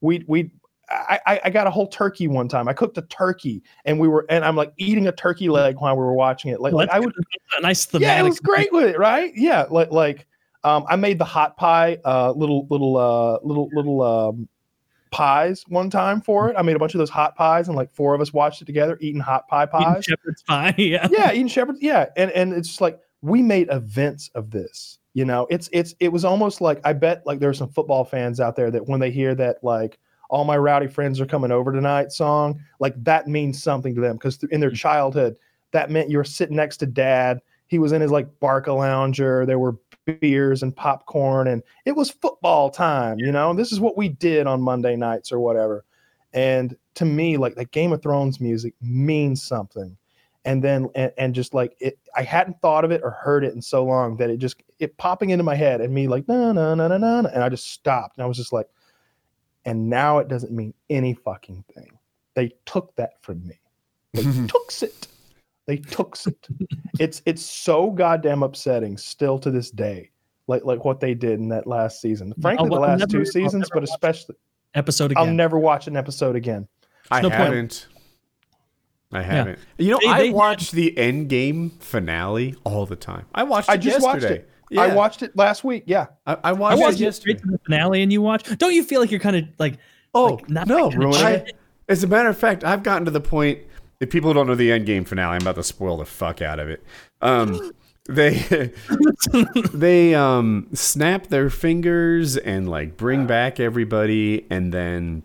we 0.00 0.24
we 0.26 0.50
I, 0.90 1.20
I 1.26 1.40
I 1.44 1.50
got 1.50 1.66
a 1.66 1.70
whole 1.70 1.88
turkey 1.88 2.28
one 2.28 2.48
time. 2.48 2.68
I 2.68 2.72
cooked 2.72 2.98
a 2.98 3.02
turkey, 3.02 3.62
and 3.84 3.98
we 3.98 4.08
were 4.08 4.26
and 4.28 4.44
I'm 4.44 4.56
like 4.56 4.72
eating 4.76 5.06
a 5.06 5.12
turkey 5.12 5.48
leg 5.48 5.76
while 5.78 5.94
we 5.94 6.02
were 6.02 6.14
watching 6.14 6.50
it. 6.50 6.60
Like, 6.60 6.72
Well, 6.72 6.86
like 6.86 6.94
I 6.94 7.00
would 7.00 7.14
a 7.56 7.60
nice 7.62 7.86
yeah, 7.94 8.18
it 8.18 8.22
was 8.22 8.40
great 8.40 8.72
with 8.72 8.84
it, 8.84 8.98
right? 8.98 9.32
Yeah, 9.34 9.66
like 9.70 9.90
like 9.90 10.26
um, 10.64 10.84
I 10.88 10.96
made 10.96 11.18
the 11.18 11.24
hot 11.24 11.56
pie, 11.56 11.98
uh, 12.04 12.32
little 12.32 12.66
little 12.70 12.96
uh, 12.96 13.38
little 13.42 13.68
little 13.72 14.02
um, 14.02 14.48
pies 15.14 15.64
one 15.68 15.90
time 15.90 16.20
for 16.20 16.50
it. 16.50 16.56
I 16.58 16.62
made 16.62 16.74
a 16.74 16.78
bunch 16.80 16.92
of 16.92 16.98
those 16.98 17.08
hot 17.08 17.36
pies, 17.36 17.68
and 17.68 17.76
like 17.76 17.92
four 17.92 18.14
of 18.14 18.20
us 18.20 18.32
watched 18.32 18.60
it 18.60 18.64
together, 18.64 18.98
eating 19.00 19.20
hot 19.20 19.46
pie 19.46 19.62
Eating 19.62 19.94
pies. 19.94 20.04
shepherd's 20.04 20.42
pie. 20.42 20.74
Yeah. 20.78 21.06
yeah, 21.08 21.32
eating 21.32 21.46
shepherd's, 21.46 21.80
Yeah, 21.80 22.06
and 22.16 22.32
and 22.32 22.52
it's 22.52 22.68
just 22.68 22.80
like 22.80 23.00
we 23.22 23.40
made 23.40 23.68
events 23.70 24.28
of 24.34 24.50
this. 24.50 24.98
You 25.14 25.24
know, 25.24 25.46
it's 25.50 25.70
it's 25.72 25.94
it 26.00 26.08
was 26.08 26.24
almost 26.24 26.60
like 26.60 26.80
I 26.84 26.92
bet 26.92 27.24
like 27.24 27.38
there's 27.38 27.58
some 27.58 27.68
football 27.68 28.04
fans 28.04 28.40
out 28.40 28.56
there 28.56 28.72
that 28.72 28.88
when 28.88 28.98
they 28.98 29.12
hear 29.12 29.36
that 29.36 29.62
like 29.62 30.00
all 30.30 30.44
my 30.44 30.56
rowdy 30.56 30.88
friends 30.88 31.20
are 31.20 31.26
coming 31.26 31.52
over 31.52 31.70
tonight 31.70 32.10
song, 32.10 32.60
like 32.80 32.94
that 33.04 33.28
means 33.28 33.62
something 33.62 33.94
to 33.94 34.00
them 34.00 34.16
because 34.16 34.42
in 34.50 34.60
their 34.60 34.72
mm. 34.72 34.76
childhood 34.76 35.36
that 35.70 35.90
meant 35.90 36.10
you 36.10 36.18
were 36.18 36.24
sitting 36.24 36.56
next 36.56 36.78
to 36.78 36.86
dad. 36.86 37.40
He 37.66 37.78
was 37.78 37.92
in 37.92 38.00
his 38.00 38.10
like 38.10 38.28
Barcalounger. 38.40 39.46
There 39.46 39.58
were 39.58 39.76
beers 40.20 40.62
and 40.62 40.74
popcorn, 40.74 41.48
and 41.48 41.62
it 41.84 41.96
was 41.96 42.10
football 42.10 42.70
time. 42.70 43.18
You 43.18 43.32
know, 43.32 43.54
this 43.54 43.72
is 43.72 43.80
what 43.80 43.96
we 43.96 44.08
did 44.08 44.46
on 44.46 44.60
Monday 44.62 44.96
nights 44.96 45.32
or 45.32 45.40
whatever. 45.40 45.84
And 46.32 46.76
to 46.94 47.04
me, 47.04 47.36
like 47.36 47.54
the 47.54 47.64
Game 47.64 47.92
of 47.92 48.02
Thrones 48.02 48.40
music 48.40 48.74
means 48.80 49.42
something 49.42 49.96
and 50.44 50.62
then 50.62 50.88
and, 50.94 51.12
and 51.16 51.34
just 51.34 51.54
like 51.54 51.74
it 51.80 51.98
i 52.16 52.22
hadn't 52.22 52.60
thought 52.60 52.84
of 52.84 52.90
it 52.90 53.00
or 53.02 53.10
heard 53.10 53.44
it 53.44 53.54
in 53.54 53.62
so 53.62 53.84
long 53.84 54.16
that 54.16 54.30
it 54.30 54.38
just 54.38 54.62
it 54.78 54.96
popping 54.96 55.30
into 55.30 55.44
my 55.44 55.54
head 55.54 55.80
and 55.80 55.92
me 55.94 56.06
like 56.06 56.26
no 56.28 56.52
no 56.52 56.74
no 56.74 56.88
no 56.88 56.98
no 56.98 57.28
and 57.32 57.42
i 57.42 57.48
just 57.48 57.70
stopped 57.70 58.16
and 58.16 58.24
i 58.24 58.26
was 58.26 58.36
just 58.36 58.52
like 58.52 58.68
and 59.64 59.88
now 59.88 60.18
it 60.18 60.28
doesn't 60.28 60.52
mean 60.52 60.74
any 60.90 61.14
fucking 61.14 61.64
thing 61.74 61.98
they 62.34 62.52
took 62.66 62.94
that 62.96 63.12
from 63.22 63.46
me 63.46 63.58
they 64.12 64.22
took 64.46 64.70
it 64.82 65.06
they 65.66 65.76
took 65.78 66.16
it 66.26 66.46
it's 67.00 67.22
it's 67.26 67.42
so 67.42 67.90
goddamn 67.90 68.42
upsetting 68.42 68.96
still 68.96 69.38
to 69.38 69.50
this 69.50 69.70
day 69.70 70.10
like 70.46 70.64
like 70.64 70.84
what 70.84 71.00
they 71.00 71.14
did 71.14 71.38
in 71.40 71.48
that 71.48 71.66
last 71.66 72.00
season 72.00 72.32
frankly 72.40 72.68
the 72.68 72.74
I'll 72.74 72.80
last 72.82 72.98
never- 73.00 73.10
two 73.12 73.24
seasons 73.24 73.68
but 73.72 73.82
especially 73.82 74.34
Episode 74.74 75.12
i'll 75.16 75.26
never 75.26 75.58
watch 75.58 75.86
an 75.86 75.96
episode 75.96 76.34
again 76.36 76.66
I 77.10 77.20
no 77.20 77.28
haven't. 77.30 77.86
I 79.12 79.22
haven't. 79.22 79.58
You 79.78 79.92
know, 79.92 79.98
They- 80.02 80.08
I 80.08 80.18
they 80.18 80.26
had- 80.26 80.34
watch 80.34 80.70
the 80.72 80.92
Endgame 80.96 81.70
finale 81.80 82.56
all 82.64 82.84
the 82.86 82.96
time. 82.96 83.26
I 83.34 83.44
watched 83.44 83.68
it 83.68 83.72
i 83.72 83.76
just 83.76 84.02
watched 84.02 84.24
it 84.24 84.48
Yeah. 84.70 84.82
i 84.82 84.94
watched 84.94 85.22
it 85.22 85.36
last 85.36 85.62
week 85.62 85.84
yeah 85.86 86.06
I, 86.26 86.34
I 86.34 86.38
I 86.44 86.52
watched 86.52 86.80
watched 86.80 87.00
it 87.00 87.06
it 87.06 87.12
straight 87.14 87.34
yesterday. 87.36 87.40
to 87.40 87.46
the 87.52 87.58
finale, 87.64 88.02
and 88.02 88.12
you 88.12 88.20
watch. 88.22 88.42
Don't 88.58 88.74
you 88.74 88.82
feel 88.82 89.00
like 89.00 89.10
you're 89.10 89.20
kind 89.20 89.36
of 89.36 89.44
like 89.58 89.78
Oh 90.14 90.34
like, 90.34 90.50
not 90.50 90.66
no! 90.66 90.86
like 90.88 91.24
I- 91.24 91.30
it? 91.32 91.56
as 91.88 92.02
a 92.02 92.06
matter 92.06 92.28
of 92.30 92.36
fact, 92.38 92.64
I've 92.64 92.82
gotten 92.82 93.04
to 93.04 93.10
the 93.10 93.20
point. 93.20 93.60
If 94.00 94.10
people 94.10 94.32
don't 94.34 94.46
know 94.46 94.54
the 94.54 94.70
Endgame 94.70 95.06
finale, 95.06 95.36
I'm 95.36 95.42
about 95.42 95.56
to 95.56 95.62
spoil 95.62 95.98
the 95.98 96.04
fuck 96.04 96.42
out 96.42 96.58
of 96.58 96.68
it. 96.68 96.82
Um, 97.20 97.72
they 98.06 98.72
they 99.72 100.14
um 100.14 100.68
snap 100.74 101.28
their 101.28 101.48
fingers 101.50 102.36
and 102.36 102.68
like 102.68 102.96
bring 102.96 103.26
back 103.26 103.58
everybody, 103.58 104.46
and 104.50 104.72
then 104.72 105.22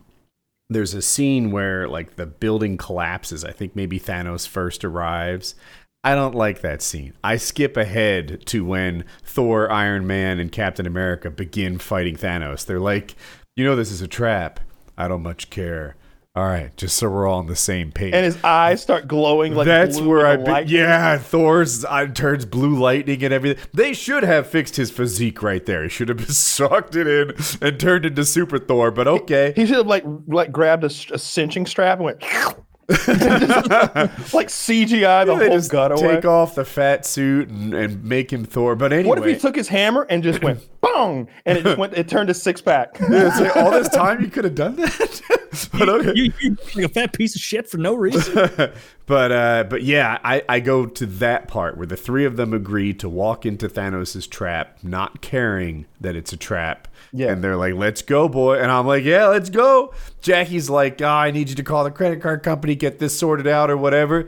there's 0.70 0.94
a 0.94 1.02
scene 1.02 1.52
where 1.52 1.88
like 1.88 2.16
the 2.16 2.26
building 2.26 2.78
collapses. 2.78 3.44
I 3.44 3.52
think 3.52 3.76
maybe 3.76 4.00
Thanos 4.00 4.48
first 4.48 4.86
arrives. 4.86 5.56
I 6.04 6.16
don't 6.16 6.36
like 6.36 6.62
that 6.62 6.82
scene. 6.82 7.14
I 7.24 7.36
skip 7.36 7.76
ahead 7.76 8.46
to 8.46 8.64
when 8.64 9.04
Thor, 9.24 9.70
Iron 9.70 10.08
Man, 10.08 10.40
and 10.40 10.50
Captain 10.50 10.86
America 10.86 11.30
begin 11.30 11.78
fighting 11.78 12.16
Thanos. 12.16 12.66
They're 12.66 12.80
like, 12.80 13.16
you 13.58 13.66
know, 13.66 13.76
this 13.76 13.92
is 13.92 14.02
a 14.02 14.08
trap. 14.08 14.62
I 14.98 15.10
don't 15.10 15.24
much 15.24 15.50
care. 15.50 15.98
All 16.36 16.46
right, 16.46 16.76
just 16.78 16.96
so 16.96 17.10
we're 17.10 17.28
all 17.28 17.40
on 17.40 17.48
the 17.48 17.56
same 17.56 17.92
page. 17.92 18.14
and 18.14 18.24
his 18.24 18.38
eyes 18.44 18.82
start 18.84 19.08
glowing 19.08 19.56
like 19.56 19.66
That's 19.66 20.00
where 20.00 20.28
I 20.28 20.64
be- 20.64 20.72
yeah, 20.72 21.18
Thor's 21.18 21.84
eye 21.84 22.06
turns 22.06 22.46
blue 22.46 22.76
lightning 22.78 23.24
and 23.24 23.34
everything. 23.34 23.62
They 23.74 23.94
should 23.94 24.24
have 24.24 24.46
fixed 24.48 24.76
his 24.76 24.92
physique 24.92 25.42
right 25.42 25.66
there. 25.66 25.84
He 25.84 25.90
should 25.90 26.08
have 26.08 26.30
sucked 26.32 26.96
it 26.96 27.08
in 27.08 27.34
and 27.68 27.80
turned 27.80 28.06
into 28.06 28.24
Super 28.24 28.60
Thor. 28.60 28.92
But 28.92 29.08
okay, 29.08 29.54
He 29.56 29.66
should 29.66 29.78
have 29.78 29.88
like 29.88 30.04
like 30.28 30.52
grabbed 30.52 30.84
a 30.84 30.90
cinching 30.90 31.66
strap 31.66 31.98
and 31.98 32.06
went 32.06 32.22
like 32.90 34.48
CGI 34.48 35.26
the 35.26 35.36
they 35.36 35.48
whole 35.50 35.62
gut 35.62 35.92
away. 35.92 36.16
take 36.16 36.26
off 36.26 36.56
the 36.56 36.66
fat 36.66 37.06
suit 37.06 37.50
and, 37.50 37.74
and 37.74 38.04
make 38.04 38.32
him 38.32 38.46
Thor. 38.46 38.76
But 38.76 38.94
anyway, 38.94 39.10
What 39.10 39.18
if 39.20 39.26
he 39.26 39.36
took 39.36 39.56
his 39.56 39.68
hammer 39.68 40.06
and 40.10 40.24
just 40.24 40.42
went 40.44 40.68
bong 40.82 41.28
and 41.46 41.58
it 41.58 41.64
just 41.64 41.78
went 41.78 41.94
it 41.96 42.08
turned 42.08 42.28
to 42.28 42.34
six 42.34 42.62
pack? 42.62 42.98
Yeah, 43.00 43.36
like, 43.40 43.58
all 43.58 43.72
this 43.72 43.90
time 43.90 44.22
you 44.22 44.28
could 44.28 44.44
have 44.44 44.56
done 44.56 44.76
that. 44.78 45.22
but 45.74 45.89
okay. 45.89 46.12
You, 46.16 46.34
you 46.41 46.57
like 46.76 46.86
a 46.86 46.89
fat 46.89 47.14
piece 47.14 47.36
of 47.36 47.41
shit 47.41 47.70
for 47.70 47.78
no 47.78 47.93
reason. 47.95 48.34
but 49.05 49.32
uh, 49.32 49.64
but 49.70 49.84
yeah, 49.84 50.18
I, 50.24 50.43
I 50.47 50.60
go 50.60 50.86
to 50.86 51.05
that 51.05 51.47
part 51.47 51.78
where 51.78 51.88
the 51.88 51.97
three 51.97 52.26
of 52.26 52.38
them 52.38 52.53
agree 52.53 52.93
to 52.95 53.10
walk 53.10 53.45
into 53.45 53.68
Thanos' 53.70 54.30
trap, 54.30 54.80
not 54.84 55.22
caring 55.22 55.86
that 55.99 56.16
it's 56.16 56.32
a 56.34 56.38
trap. 56.38 56.88
Yeah. 57.12 57.32
And 57.32 57.43
they're 57.43 57.57
like, 57.57 57.74
let's 57.74 58.01
go, 58.01 58.30
boy. 58.30 58.60
And 58.60 58.72
I'm 58.72 58.86
like, 58.88 59.03
yeah, 59.03 59.28
let's 59.28 59.49
go. 59.49 59.93
Jackie's 60.22 60.70
like, 60.70 61.01
oh, 61.01 61.07
I 61.07 61.32
need 61.32 61.49
you 61.49 61.55
to 61.55 61.64
call 61.64 61.84
the 61.84 61.91
credit 61.91 62.22
card 62.22 62.43
company, 62.43 62.76
get 62.76 62.99
this 62.99 63.18
sorted 63.18 63.47
out 63.47 63.70
or 63.72 63.78
whatever. 63.78 64.28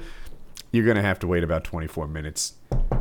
You're 0.72 0.86
going 0.86 0.96
to 0.98 1.04
have 1.04 1.20
to 1.20 1.28
wait 1.28 1.44
about 1.44 1.64
24 1.64 2.08
minutes. 2.08 2.54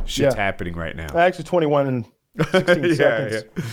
Shit's 0.05 0.35
Yeah. 0.35 0.35
happening 0.35 0.73
right 0.75 0.95
now. 0.95 1.07
Actually, 1.17 1.45
twenty 1.45 1.67
one 1.67 1.87
and 1.87 2.05
sixteen 2.51 2.83
yeah, 2.89 2.93
seconds. 2.95 3.43
yeah. 3.55 3.63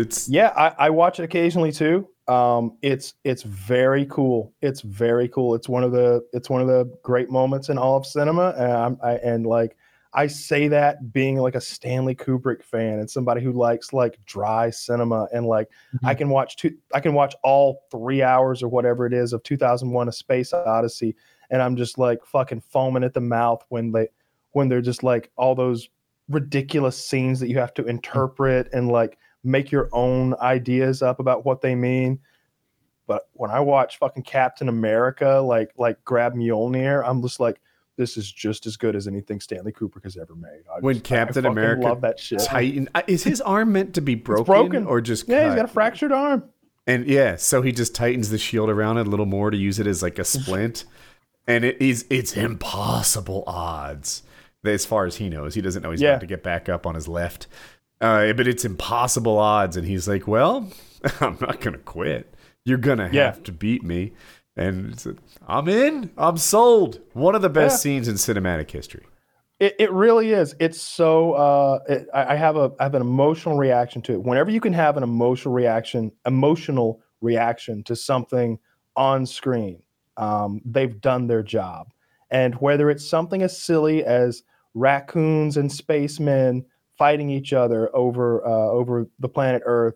It's 0.00 0.28
Yeah, 0.28 0.52
I, 0.56 0.86
I 0.86 0.90
watch 0.90 1.20
it 1.20 1.24
occasionally 1.24 1.70
too. 1.72 2.08
Um, 2.28 2.76
it's 2.82 3.14
it's 3.24 3.42
very 3.42 4.06
cool. 4.06 4.52
It's 4.60 4.82
very 4.82 5.28
cool. 5.28 5.54
It's 5.54 5.68
one 5.68 5.82
of 5.82 5.92
the 5.92 6.26
it's 6.32 6.50
one 6.50 6.60
of 6.60 6.68
the 6.68 6.92
great 7.02 7.30
moments 7.30 7.70
in 7.70 7.78
all 7.78 7.96
of 7.96 8.06
cinema. 8.06 8.54
And 8.58 8.72
I'm, 8.72 8.98
I 9.02 9.12
and 9.16 9.46
like 9.46 9.76
I 10.12 10.26
say 10.26 10.68
that 10.68 11.12
being 11.12 11.38
like 11.38 11.54
a 11.54 11.60
Stanley 11.60 12.14
Kubrick 12.14 12.62
fan 12.62 12.98
and 12.98 13.10
somebody 13.10 13.42
who 13.42 13.52
likes 13.52 13.92
like 13.92 14.18
dry 14.26 14.70
cinema 14.70 15.28
and 15.32 15.46
like 15.46 15.68
I 16.04 16.14
can 16.14 16.28
watch 16.28 16.56
two 16.56 16.76
I 16.94 17.00
can 17.00 17.14
watch 17.14 17.34
all 17.42 17.84
three 17.90 18.22
hours 18.22 18.62
or 18.62 18.68
whatever 18.68 19.06
it 19.06 19.14
is 19.14 19.32
of 19.32 19.42
2001: 19.42 20.08
A 20.08 20.12
Space 20.12 20.52
Odyssey, 20.52 21.16
and 21.50 21.62
I'm 21.62 21.76
just 21.76 21.98
like 21.98 22.24
fucking 22.26 22.60
foaming 22.60 23.04
at 23.04 23.14
the 23.14 23.20
mouth 23.20 23.64
when 23.70 23.92
they 23.92 24.08
when 24.52 24.68
they're 24.68 24.82
just 24.82 25.02
like 25.02 25.30
all 25.36 25.54
those 25.54 25.88
ridiculous 26.28 27.02
scenes 27.02 27.40
that 27.40 27.48
you 27.48 27.58
have 27.58 27.72
to 27.74 27.84
interpret 27.86 28.68
and 28.72 28.88
like 28.88 29.18
make 29.48 29.70
your 29.72 29.88
own 29.92 30.34
ideas 30.40 31.02
up 31.02 31.18
about 31.20 31.44
what 31.44 31.60
they 31.60 31.74
mean. 31.74 32.20
But 33.06 33.22
when 33.32 33.50
I 33.50 33.60
watch 33.60 33.98
fucking 33.98 34.24
Captain 34.24 34.68
America, 34.68 35.38
like 35.44 35.70
like 35.76 36.04
grab 36.04 36.34
Mjolnir, 36.34 37.02
I'm 37.06 37.22
just 37.22 37.40
like, 37.40 37.60
this 37.96 38.16
is 38.16 38.30
just 38.30 38.66
as 38.66 38.76
good 38.76 38.94
as 38.94 39.06
anything 39.08 39.40
Stanley 39.40 39.72
Kubrick 39.72 40.04
has 40.04 40.16
ever 40.16 40.34
made. 40.36 40.62
I 40.70 40.80
When 40.80 40.96
just- 40.96 41.04
Captain 41.06 41.46
I 41.46 41.48
America 41.50 41.82
love 41.82 42.00
that 42.02 42.20
shit. 42.20 42.40
Titan. 42.40 42.88
uh, 42.94 43.02
Is 43.06 43.24
his 43.24 43.40
arm 43.40 43.72
meant 43.72 43.94
to 43.94 44.00
be 44.02 44.14
broken, 44.14 44.44
broken. 44.44 44.86
or 44.86 45.00
just 45.00 45.26
Yeah, 45.28 45.44
he's 45.44 45.50
cut? 45.50 45.56
got 45.56 45.64
a 45.64 45.68
fractured 45.72 46.12
arm. 46.12 46.44
And 46.86 47.06
yeah, 47.06 47.36
so 47.36 47.60
he 47.62 47.72
just 47.72 47.94
tightens 47.94 48.30
the 48.30 48.38
shield 48.38 48.70
around 48.70 48.98
it 48.98 49.06
a 49.06 49.10
little 49.10 49.26
more 49.26 49.50
to 49.50 49.56
use 49.56 49.78
it 49.78 49.86
as 49.86 50.02
like 50.02 50.18
a 50.18 50.24
splint. 50.24 50.84
And 51.46 51.64
it 51.64 51.80
is 51.80 52.04
it's 52.10 52.36
impossible 52.36 53.42
odds. 53.46 54.22
As 54.66 54.84
far 54.84 55.06
as 55.06 55.16
he 55.16 55.30
knows, 55.30 55.54
he 55.54 55.62
doesn't 55.62 55.82
know 55.82 55.92
he's 55.92 56.02
Yeah. 56.02 56.10
about 56.10 56.20
to 56.20 56.26
get 56.26 56.42
back 56.42 56.68
up 56.68 56.86
on 56.86 56.94
his 56.94 57.08
left. 57.08 57.46
Uh, 58.00 58.32
but 58.32 58.46
it's 58.46 58.64
impossible 58.64 59.38
odds, 59.38 59.76
and 59.76 59.86
he's 59.86 60.06
like, 60.08 60.26
"Well, 60.28 60.68
I'm 61.20 61.36
not 61.40 61.60
gonna 61.60 61.78
quit. 61.78 62.32
You're 62.64 62.78
gonna 62.78 63.04
have 63.04 63.14
Yeah. 63.14 63.30
to 63.32 63.52
beat 63.52 63.82
me." 63.82 64.12
And 64.56 64.92
it's, 64.92 65.06
I'm 65.46 65.68
in. 65.68 66.10
I'm 66.18 66.36
sold. 66.36 67.00
One 67.12 67.34
of 67.34 67.42
the 67.42 67.48
best 67.48 67.74
Yeah. 67.74 67.78
scenes 67.78 68.08
in 68.08 68.14
cinematic 68.16 68.70
history. 68.70 69.06
It, 69.60 69.74
it 69.78 69.92
really 69.92 70.30
is. 70.32 70.54
It's 70.60 70.80
so. 70.80 71.32
Uh, 71.32 71.78
it, 71.88 72.08
I 72.14 72.32
I 72.32 72.36
have 72.36 72.56
a 72.56 72.72
I 72.78 72.84
have 72.84 72.94
an 72.94 73.02
emotional 73.02 73.56
reaction 73.56 74.02
to 74.02 74.12
it. 74.14 74.22
Whenever 74.22 74.50
you 74.50 74.60
can 74.60 74.72
have 74.72 74.96
an 74.96 75.02
emotional 75.02 75.52
reaction, 75.54 76.12
emotional 76.26 77.00
reaction 77.20 77.82
to 77.84 77.96
something 77.96 78.58
on 78.94 79.26
screen, 79.26 79.82
um, 80.16 80.60
they've 80.64 81.00
done 81.00 81.26
their 81.26 81.42
job. 81.42 81.88
And 82.30 82.54
whether 82.56 82.90
it's 82.90 83.08
something 83.08 83.42
as 83.42 83.60
silly 83.60 84.04
as 84.04 84.42
raccoons 84.74 85.56
and 85.56 85.70
spacemen 85.72 86.64
fighting 86.98 87.30
each 87.30 87.52
other 87.52 87.94
over 87.96 88.44
uh, 88.46 88.50
over 88.50 89.06
the 89.18 89.28
planet 89.28 89.62
Earth, 89.64 89.94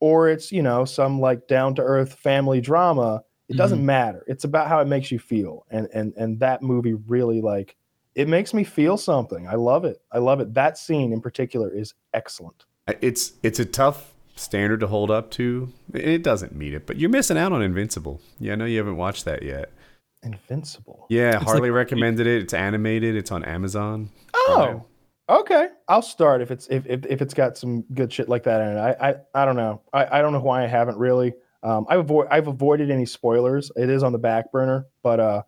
or 0.00 0.28
it's 0.28 0.52
you 0.52 0.62
know 0.62 0.84
some 0.84 1.20
like 1.20 1.48
down 1.48 1.74
to 1.76 1.82
earth 1.82 2.14
family 2.14 2.60
drama, 2.60 3.22
it 3.48 3.56
doesn't 3.56 3.84
matter. 3.84 4.22
It's 4.26 4.44
about 4.44 4.68
how 4.68 4.80
it 4.80 4.86
makes 4.86 5.10
you 5.10 5.18
feel. 5.18 5.66
And 5.70 5.88
and 5.94 6.12
and 6.16 6.40
that 6.40 6.62
movie 6.62 6.94
really 6.94 7.40
like 7.40 7.76
it 8.14 8.28
makes 8.28 8.54
me 8.54 8.62
feel 8.64 8.96
something. 8.96 9.48
I 9.48 9.54
love 9.54 9.84
it. 9.84 9.98
I 10.12 10.18
love 10.18 10.40
it. 10.40 10.54
That 10.54 10.78
scene 10.78 11.12
in 11.12 11.20
particular 11.20 11.68
is 11.74 11.94
excellent. 12.12 12.64
It's 13.00 13.32
it's 13.42 13.58
a 13.58 13.64
tough 13.64 14.12
standard 14.36 14.80
to 14.80 14.86
hold 14.86 15.10
up 15.10 15.30
to. 15.32 15.72
It 15.92 16.22
doesn't 16.22 16.54
meet 16.54 16.74
it, 16.74 16.86
but 16.86 16.96
you're 16.96 17.10
missing 17.10 17.38
out 17.38 17.52
on 17.52 17.62
Invincible. 17.62 18.20
Yeah, 18.38 18.52
I 18.52 18.56
know 18.56 18.64
you 18.66 18.78
haven't 18.78 18.96
watched 18.96 19.24
that 19.24 19.42
yet. 19.42 19.70
Invincible. 20.22 21.06
Yeah, 21.10 21.36
It's 21.36 21.44
Harley 21.44 21.70
like- 21.70 21.76
recommended 21.76 22.26
it. 22.26 22.42
It's 22.42 22.54
animated. 22.54 23.14
It's 23.16 23.30
on 23.30 23.44
Amazon. 23.44 24.10
Oh, 24.34 24.84
okay. 25.28 25.68
I'll 25.88 26.02
start 26.02 26.40
if 26.42 26.50
it's 26.50 26.66
if, 26.68 26.86
if, 26.86 27.04
if 27.06 27.22
it's 27.22 27.34
got 27.34 27.56
some 27.56 27.82
good 27.94 28.12
shit 28.12 28.28
like 28.28 28.42
that 28.44 28.60
in 28.60 28.76
it. 28.76 28.80
I 28.80 29.10
I, 29.10 29.14
I 29.34 29.44
don't 29.44 29.56
know. 29.56 29.82
I, 29.92 30.18
I 30.18 30.22
don't 30.22 30.32
know 30.32 30.40
why 30.40 30.64
I 30.64 30.66
haven't 30.66 30.98
really. 30.98 31.34
Um, 31.62 31.86
I've 31.88 32.00
avoid 32.00 32.28
I've 32.30 32.46
avoided 32.48 32.90
any 32.90 33.06
spoilers. 33.06 33.70
It 33.76 33.88
is 33.88 34.02
on 34.02 34.12
the 34.12 34.18
back 34.18 34.52
burner, 34.52 34.86
but 35.02 35.20
uh, 35.20 35.42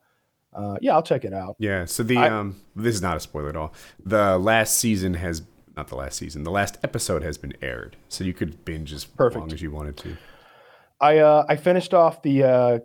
uh, 0.54 0.76
yeah, 0.80 0.94
I'll 0.94 1.02
check 1.02 1.24
it 1.24 1.34
out. 1.34 1.56
Yeah. 1.58 1.84
So 1.84 2.02
the 2.02 2.16
I- 2.16 2.28
um, 2.30 2.56
this 2.74 2.94
is 2.94 3.02
not 3.02 3.16
a 3.16 3.20
spoiler 3.20 3.50
at 3.50 3.56
all. 3.56 3.74
The 4.04 4.38
last 4.38 4.78
season 4.78 5.14
has 5.14 5.42
not 5.76 5.88
the 5.88 5.96
last 5.96 6.16
season. 6.18 6.42
The 6.42 6.50
last 6.50 6.78
episode 6.82 7.22
has 7.22 7.36
been 7.36 7.52
aired, 7.60 7.96
so 8.08 8.24
you 8.24 8.32
could 8.32 8.64
binge 8.64 8.94
as 8.94 9.04
Perfect. 9.04 9.40
long 9.40 9.52
as 9.52 9.60
you 9.60 9.70
wanted 9.70 9.98
to. 9.98 10.16
I 11.00 11.18
uh 11.18 11.44
I 11.48 11.56
finished 11.56 11.92
off 11.92 12.22
the 12.22 12.44
uh 12.44 12.78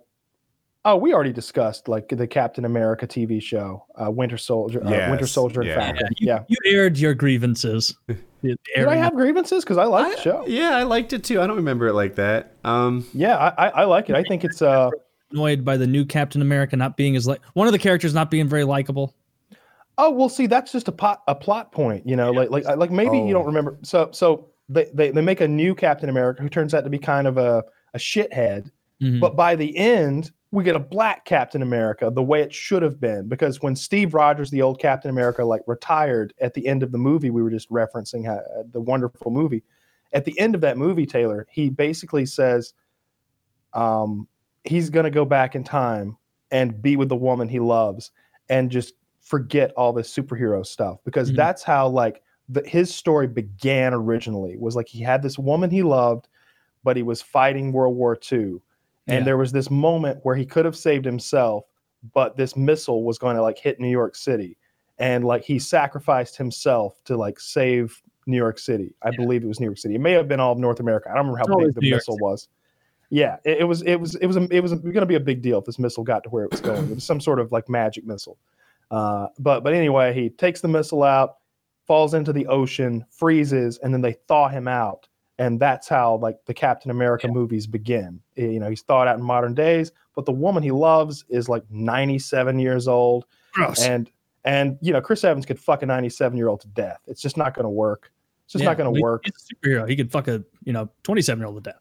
oh 0.85 0.95
we 0.95 1.13
already 1.13 1.31
discussed 1.33 1.87
like 1.87 2.09
the 2.09 2.27
Captain 2.27 2.65
America 2.65 3.05
TV 3.07 3.41
show 3.41 3.85
uh, 4.01 4.09
Winter 4.11 4.37
Soldier 4.37 4.79
uh, 4.83 4.89
Winter 4.89 5.17
Yes, 5.21 5.31
Soldier 5.31 5.61
and 5.61 5.69
yeah. 5.69 5.93
You, 6.17 6.27
Yeah. 6.27 6.43
you 6.47 6.57
aired 6.65 6.97
your 6.97 7.13
grievances. 7.13 7.95
Did 8.43 8.57
I 8.75 8.95
have 8.95 9.13
grievances? 9.13 9.63
Because 9.63 9.77
I 9.77 9.83
like 9.83 10.15
the 10.15 10.21
show. 10.21 10.43
Yeah, 10.47 10.71
I 10.75 10.81
liked 10.83 11.13
it 11.13 11.23
too. 11.23 11.39
I 11.39 11.45
don't 11.45 11.57
remember 11.57 11.87
it 11.87 11.93
like 11.93 12.15
that. 12.15 12.55
Um, 12.63 13.05
Yeah, 13.13 13.37
I, 13.37 13.67
I, 13.67 13.69
I 13.69 13.83
like 13.85 14.09
it. 14.09 14.15
I 14.15 14.23
think 14.23 14.43
it's 14.43 14.61
uh 14.63 14.89
annoyed 15.31 15.63
by 15.63 15.77
the 15.77 15.85
new 15.87 16.03
Captain 16.05 16.41
America 16.41 16.75
not 16.75 16.97
being 16.97 17.15
as 17.15 17.27
like 17.27 17.41
one 17.53 17.67
of 17.67 17.73
the 17.73 17.79
characters 17.79 18.13
not 18.13 18.31
being 18.31 18.47
very 18.49 18.63
likable. 18.63 19.13
oh 19.97 20.09
well 20.09 20.27
see 20.29 20.47
that's 20.47 20.71
just 20.71 20.87
a 20.87 20.91
pot 20.91 21.21
a 21.27 21.35
plot 21.35 21.71
point, 21.71 22.07
you 22.07 22.15
know, 22.15 22.31
like 22.31 22.49
like 22.49 22.65
like 22.77 22.89
maybe 22.91 23.17
you 23.19 23.33
don't 23.33 23.43
Oh. 23.43 23.47
remember 23.47 23.77
so 23.83 24.09
so 24.11 24.47
they, 24.69 24.89
they 24.93 25.11
they 25.11 25.21
make 25.21 25.41
a 25.41 25.47
new 25.47 25.75
Captain 25.75 26.09
America 26.09 26.41
who 26.41 26.49
turns 26.49 26.73
out 26.73 26.83
to 26.85 26.89
be 26.89 26.97
kind 26.97 27.27
of 27.27 27.37
a, 27.37 27.63
a 27.93 27.99
shithead, 27.99 28.71
Mhm. 29.01 29.19
but 29.19 29.35
by 29.35 29.55
the 29.55 29.75
end 29.77 30.31
we 30.51 30.63
get 30.65 30.75
a 30.75 30.79
black 30.79 31.25
Captain 31.25 31.61
America 31.61 32.11
the 32.13 32.21
way 32.23 32.41
it 32.41 32.53
should 32.53 32.83
have 32.83 32.99
been 32.99 33.27
because 33.27 33.61
when 33.61 33.75
Steve 33.75 34.13
Rogers 34.13 34.49
the 34.51 34.61
old 34.61 34.79
Captain 34.79 35.09
America 35.09 35.43
like 35.45 35.61
retired 35.67 36.33
at 36.41 36.53
the 36.53 36.67
end 36.67 36.83
of 36.83 36.91
the 36.91 36.97
movie 36.97 37.29
we 37.29 37.41
were 37.41 37.49
just 37.49 37.69
referencing 37.69 38.25
how, 38.25 38.39
the 38.71 38.81
wonderful 38.81 39.31
movie 39.31 39.63
at 40.13 40.25
the 40.25 40.37
end 40.39 40.55
of 40.55 40.61
that 40.61 40.77
movie 40.77 41.05
Taylor 41.05 41.47
he 41.49 41.69
basically 41.69 42.25
says 42.25 42.73
um 43.73 44.27
he's 44.63 44.89
going 44.89 45.05
to 45.05 45.09
go 45.09 45.25
back 45.25 45.55
in 45.55 45.63
time 45.63 46.17
and 46.51 46.81
be 46.81 46.95
with 46.97 47.09
the 47.09 47.15
woman 47.15 47.47
he 47.47 47.59
loves 47.59 48.11
and 48.49 48.69
just 48.69 48.93
forget 49.21 49.71
all 49.77 49.93
this 49.93 50.13
superhero 50.13 50.65
stuff 50.65 50.99
because 51.05 51.31
Mhm. 51.31 51.37
that's 51.37 51.63
how 51.63 51.87
like 51.87 52.21
the, 52.49 52.61
his 52.67 52.93
story 52.93 53.27
began 53.27 53.93
originally 53.93 54.57
was 54.57 54.75
like 54.75 54.87
he 54.89 55.01
had 55.01 55.21
this 55.23 55.39
woman 55.39 55.69
he 55.69 55.83
loved 55.83 56.27
but 56.83 56.97
he 56.97 57.03
was 57.03 57.21
fighting 57.21 57.71
world 57.71 57.95
war 57.95 58.17
ii 58.33 58.55
and 59.07 59.19
Yeah. 59.19 59.23
there 59.23 59.37
was 59.37 59.51
this 59.51 59.69
moment 59.71 60.19
where 60.23 60.35
he 60.35 60.45
could 60.45 60.65
have 60.65 60.75
saved 60.75 61.05
himself 61.05 61.65
but 62.13 62.35
this 62.35 62.55
missile 62.55 63.03
was 63.03 63.17
going 63.19 63.35
to 63.35 63.41
like 63.41 63.57
hit 63.57 63.79
new 63.79 63.89
york 63.89 64.15
city. 64.15 64.57
And 64.97 65.23
like 65.23 65.43
he 65.43 65.57
sacrificed 65.59 66.35
himself 66.37 67.03
to 67.05 67.15
like 67.17 67.39
save 67.39 68.01
new 68.27 68.37
york 68.37 68.59
city. 68.59 68.93
I 69.01 69.11
believe 69.11 69.43
it 69.43 69.47
was 69.47 69.59
new 69.59 69.67
york 69.67 69.77
city. 69.77 69.95
It 69.95 70.01
may 70.01 70.11
have 70.13 70.27
been 70.27 70.39
all 70.39 70.51
of 70.51 70.57
north 70.57 70.79
america. 70.79 71.09
I 71.11 71.15
don't 71.15 71.27
remember 71.27 71.39
how 71.51 71.59
big 71.59 71.75
the 71.75 71.81
New 71.81 71.91
missile 71.91 72.17
was. 72.19 72.47
Yeah 73.09 73.37
it, 73.43 73.59
it 73.59 73.63
was 73.65 73.81
it 73.83 73.97
was 73.97 74.15
it 74.15 74.25
was 74.25 74.37
a, 74.37 74.47
it 74.49 74.61
was 74.61 74.73
going 74.73 74.93
to 74.93 75.05
be 75.05 75.15
a 75.15 75.19
big 75.19 75.41
deal 75.41 75.59
if 75.59 75.65
this 75.65 75.79
missile 75.79 76.03
got 76.03 76.23
to 76.23 76.29
where 76.29 76.43
it 76.45 76.51
was 76.51 76.61
going. 76.61 76.83
It 76.89 76.95
was 76.95 77.03
some 77.03 77.19
sort 77.19 77.39
of 77.39 77.51
like 77.51 77.69
magic 77.69 78.05
missile. 78.05 78.37
Uh, 78.89 79.27
but 79.39 79.63
but 79.63 79.73
anyway 79.73 80.13
he 80.13 80.29
takes 80.29 80.61
the 80.61 80.67
missile 80.67 81.03
out 81.03 81.37
falls 81.85 82.13
into 82.13 82.33
the 82.33 82.47
ocean 82.47 83.05
freezes 83.11 83.77
and 83.79 83.93
then 83.93 84.01
they 84.01 84.13
thaw 84.27 84.47
him 84.47 84.67
out 84.67 85.07
and 85.41 85.59
that's 85.59 85.87
how 85.89 86.15
like 86.17 86.37
the 86.45 86.53
captain 86.53 86.91
america 86.91 87.27
movies 87.27 87.65
begin 87.67 88.19
you 88.35 88.59
know 88.59 88.69
he's 88.69 88.81
thawed 88.83 89.07
out 89.07 89.17
in 89.17 89.23
modern 89.23 89.53
days 89.53 89.91
but 90.15 90.25
the 90.25 90.31
woman 90.31 90.61
he 90.63 90.71
loves 90.71 91.25
is 91.29 91.49
like 91.49 91.63
97 91.69 92.59
years 92.59 92.87
old 92.87 93.25
Gross. 93.53 93.81
and 93.81 94.09
and 94.45 94.77
you 94.81 94.93
know 94.93 95.01
chris 95.01 95.23
evans 95.23 95.45
could 95.45 95.59
fuck 95.59 95.81
a 95.83 95.85
97 95.85 96.37
year 96.37 96.47
old 96.47 96.61
to 96.61 96.67
death 96.69 96.99
it's 97.07 97.21
just 97.21 97.37
not 97.37 97.53
going 97.53 97.65
to 97.65 97.69
work 97.69 98.11
it's 98.45 98.53
just 98.53 98.63
Yeah, 98.63 98.69
not 98.69 98.77
going 98.77 98.93
to 98.93 99.01
work 99.01 99.23
He's 99.25 99.33
a 99.49 99.55
superhero. 99.55 99.87
He 99.89 99.95
could 99.95 100.11
fuck 100.11 100.27
a 100.27 100.43
you 100.65 100.73
know 100.73 100.89
27 101.03 101.39
year 101.39 101.47
old 101.47 101.63
to 101.63 101.69
death. 101.71 101.79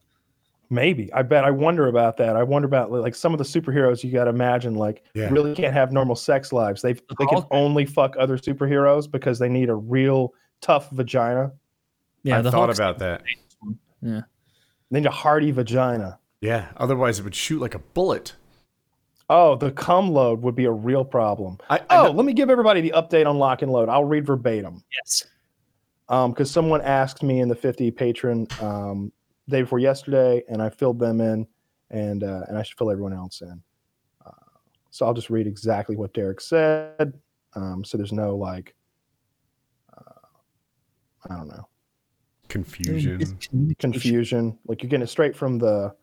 Maybe. 0.72 1.12
I 1.12 1.22
bet. 1.22 1.42
I 1.44 1.50
wonder 1.50 1.88
about 1.88 2.16
that. 2.18 2.36
I 2.36 2.44
wonder 2.44 2.66
about 2.66 2.92
like 2.92 3.16
some 3.16 3.34
of 3.34 3.38
the 3.38 3.44
superheroes 3.44 4.04
you 4.04 4.12
got 4.12 4.24
to 4.24 4.30
imagine 4.30 4.76
like 4.76 5.02
Yeah. 5.14 5.28
really 5.32 5.52
can't 5.52 5.74
have 5.74 5.90
normal 5.90 6.14
sex 6.14 6.52
lives. 6.52 6.80
They 6.80 6.92
they 6.92 7.26
can 7.28 7.42
only 7.50 7.86
fuck 7.86 8.14
other 8.16 8.38
superheroes 8.38 9.10
because 9.10 9.40
they 9.40 9.48
need 9.48 9.68
a 9.68 9.74
real 9.74 10.32
tough 10.60 10.88
vagina. 10.90 11.50
Yeah, 12.22 12.38
I 12.38 12.42
the 12.42 12.52
thought 12.52 12.66
Hulk's- 12.68 12.78
about 12.78 12.98
that. 13.00 13.22
Yeah. 14.02 14.22
They 14.90 15.00
need 15.00 15.06
a 15.06 15.10
hardy 15.10 15.50
vagina. 15.50 16.18
Yeah. 16.40 16.68
Otherwise, 16.76 17.18
it 17.18 17.22
would 17.22 17.34
shoot 17.34 17.60
like 17.60 17.74
a 17.74 17.78
bullet. 17.78 18.34
Oh, 19.28 19.54
the 19.56 19.70
cum 19.70 20.10
load 20.10 20.42
would 20.42 20.56
be 20.56 20.64
a 20.64 20.72
real 20.72 21.04
problem. 21.04 21.58
I, 21.68 21.78
I 21.78 21.82
Oh, 21.90 22.04
know- 22.06 22.10
let 22.12 22.24
me 22.26 22.32
give 22.32 22.50
everybody 22.50 22.80
the 22.80 22.92
update 22.96 23.26
on 23.26 23.38
lock 23.38 23.62
and 23.62 23.70
load. 23.70 23.88
I'll 23.88 24.04
read 24.04 24.26
verbatim. 24.26 24.82
Yes. 25.00 25.24
um 26.08 26.32
because 26.32 26.50
someone 26.50 26.80
asked 26.82 27.22
me 27.22 27.38
in 27.40 27.48
the 27.48 27.54
50 27.54 27.90
patron 27.92 28.46
um 28.60 29.12
day 29.48 29.62
before 29.62 29.78
yesterday 29.78 30.42
and 30.48 30.60
i 30.60 30.68
filled 30.68 30.98
them 30.98 31.20
in 31.20 31.46
and 31.90 32.24
uh 32.24 32.42
and 32.48 32.58
i 32.58 32.62
should 32.64 32.76
fill 32.78 32.90
everyone 32.90 33.12
else 33.12 33.40
in 33.42 33.62
uh, 34.26 34.30
so 34.90 35.06
i'll 35.06 35.14
just 35.14 35.30
read 35.30 35.46
exactly 35.46 35.94
what 35.96 36.12
derek 36.12 36.40
said 36.40 37.12
um 37.54 37.84
so 37.84 37.96
there's 37.96 38.12
no 38.12 38.34
like 38.36 38.74
uh, 39.96 40.26
i 41.28 41.36
don't 41.36 41.46
know 41.48 41.66
confusion. 42.50 43.20
It's 43.20 43.48
confusion 43.78 44.58
like 44.66 44.82
you're 44.82 44.90
getting 44.90 45.04
it 45.04 45.08
straight 45.08 45.34
from 45.34 45.58
the 45.58 45.94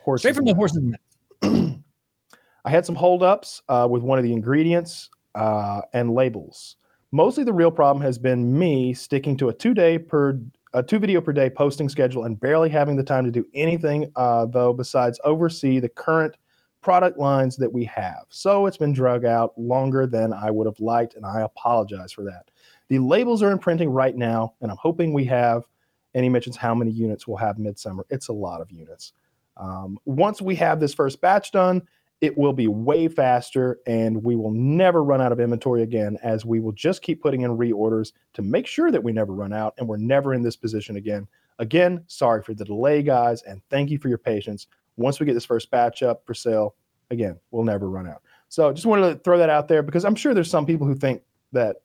horse 0.00 0.22
Straight 0.22 0.36
from 0.36 0.44
the 0.44 0.54
horse's 0.54 0.80
mouth. 0.80 1.00
I 2.64 2.70
had 2.70 2.86
some 2.86 2.94
holdups 2.94 3.62
uh, 3.68 3.88
with 3.90 4.02
one 4.02 4.18
of 4.18 4.24
the 4.24 4.32
ingredients 4.32 5.10
uh, 5.34 5.80
and 5.92 6.14
labels. 6.14 6.76
Mostly 7.10 7.44
the 7.44 7.52
real 7.52 7.70
problem 7.70 8.02
has 8.04 8.18
been 8.18 8.56
me 8.56 8.94
sticking 8.94 9.36
to 9.38 9.48
a 9.48 9.52
two 9.52 9.74
day 9.74 9.98
per 9.98 10.38
a 10.74 10.82
two 10.82 10.98
video 10.98 11.20
per 11.20 11.32
day 11.32 11.50
posting 11.50 11.88
schedule 11.88 12.24
and 12.24 12.40
barely 12.40 12.70
having 12.70 12.96
the 12.96 13.02
time 13.02 13.24
to 13.24 13.30
do 13.30 13.44
anything 13.52 14.10
uh, 14.16 14.46
though 14.46 14.72
besides 14.72 15.20
oversee 15.24 15.80
the 15.80 15.88
current 15.88 16.36
product 16.82 17.18
lines 17.18 17.56
that 17.56 17.72
we 17.72 17.84
have. 17.84 18.24
So 18.28 18.66
it's 18.66 18.76
been 18.76 18.92
drug 18.92 19.24
out 19.24 19.56
longer 19.56 20.06
than 20.06 20.32
I 20.32 20.50
would 20.50 20.66
have 20.66 20.80
liked, 20.80 21.14
and 21.14 21.24
I 21.24 21.42
apologize 21.42 22.12
for 22.12 22.24
that. 22.24 22.50
The 22.92 22.98
labels 22.98 23.42
are 23.42 23.50
in 23.50 23.58
printing 23.58 23.88
right 23.88 24.14
now, 24.14 24.52
and 24.60 24.70
I'm 24.70 24.76
hoping 24.78 25.14
we 25.14 25.24
have. 25.24 25.66
And 26.12 26.24
he 26.24 26.28
mentions 26.28 26.58
how 26.58 26.74
many 26.74 26.90
units 26.90 27.26
we'll 27.26 27.38
have 27.38 27.58
midsummer. 27.58 28.04
It's 28.10 28.28
a 28.28 28.34
lot 28.34 28.60
of 28.60 28.70
units. 28.70 29.14
Um, 29.56 29.96
once 30.04 30.42
we 30.42 30.54
have 30.56 30.78
this 30.78 30.92
first 30.92 31.18
batch 31.22 31.52
done, 31.52 31.80
it 32.20 32.36
will 32.36 32.52
be 32.52 32.68
way 32.68 33.08
faster 33.08 33.78
and 33.86 34.22
we 34.22 34.36
will 34.36 34.50
never 34.50 35.02
run 35.02 35.22
out 35.22 35.32
of 35.32 35.40
inventory 35.40 35.80
again 35.80 36.18
as 36.22 36.44
we 36.44 36.60
will 36.60 36.72
just 36.72 37.00
keep 37.00 37.22
putting 37.22 37.40
in 37.40 37.56
reorders 37.56 38.12
to 38.34 38.42
make 38.42 38.66
sure 38.66 38.90
that 38.90 39.02
we 39.02 39.10
never 39.10 39.32
run 39.32 39.54
out 39.54 39.72
and 39.78 39.88
we're 39.88 39.96
never 39.96 40.34
in 40.34 40.42
this 40.42 40.56
position 40.56 40.96
again. 40.96 41.26
Again, 41.60 42.04
sorry 42.08 42.42
for 42.42 42.52
the 42.52 42.62
delay, 42.62 43.02
guys, 43.02 43.40
and 43.44 43.62
thank 43.70 43.88
you 43.88 43.96
for 43.96 44.08
your 44.08 44.18
patience. 44.18 44.66
Once 44.98 45.18
we 45.18 45.24
get 45.24 45.32
this 45.32 45.46
first 45.46 45.70
batch 45.70 46.02
up 46.02 46.26
for 46.26 46.34
sale, 46.34 46.74
again, 47.10 47.40
we'll 47.52 47.64
never 47.64 47.88
run 47.88 48.06
out. 48.06 48.20
So 48.50 48.70
just 48.70 48.84
wanted 48.84 49.08
to 49.08 49.18
throw 49.20 49.38
that 49.38 49.48
out 49.48 49.66
there 49.66 49.82
because 49.82 50.04
I'm 50.04 50.14
sure 50.14 50.34
there's 50.34 50.50
some 50.50 50.66
people 50.66 50.86
who 50.86 50.94
think 50.94 51.22
that 51.52 51.76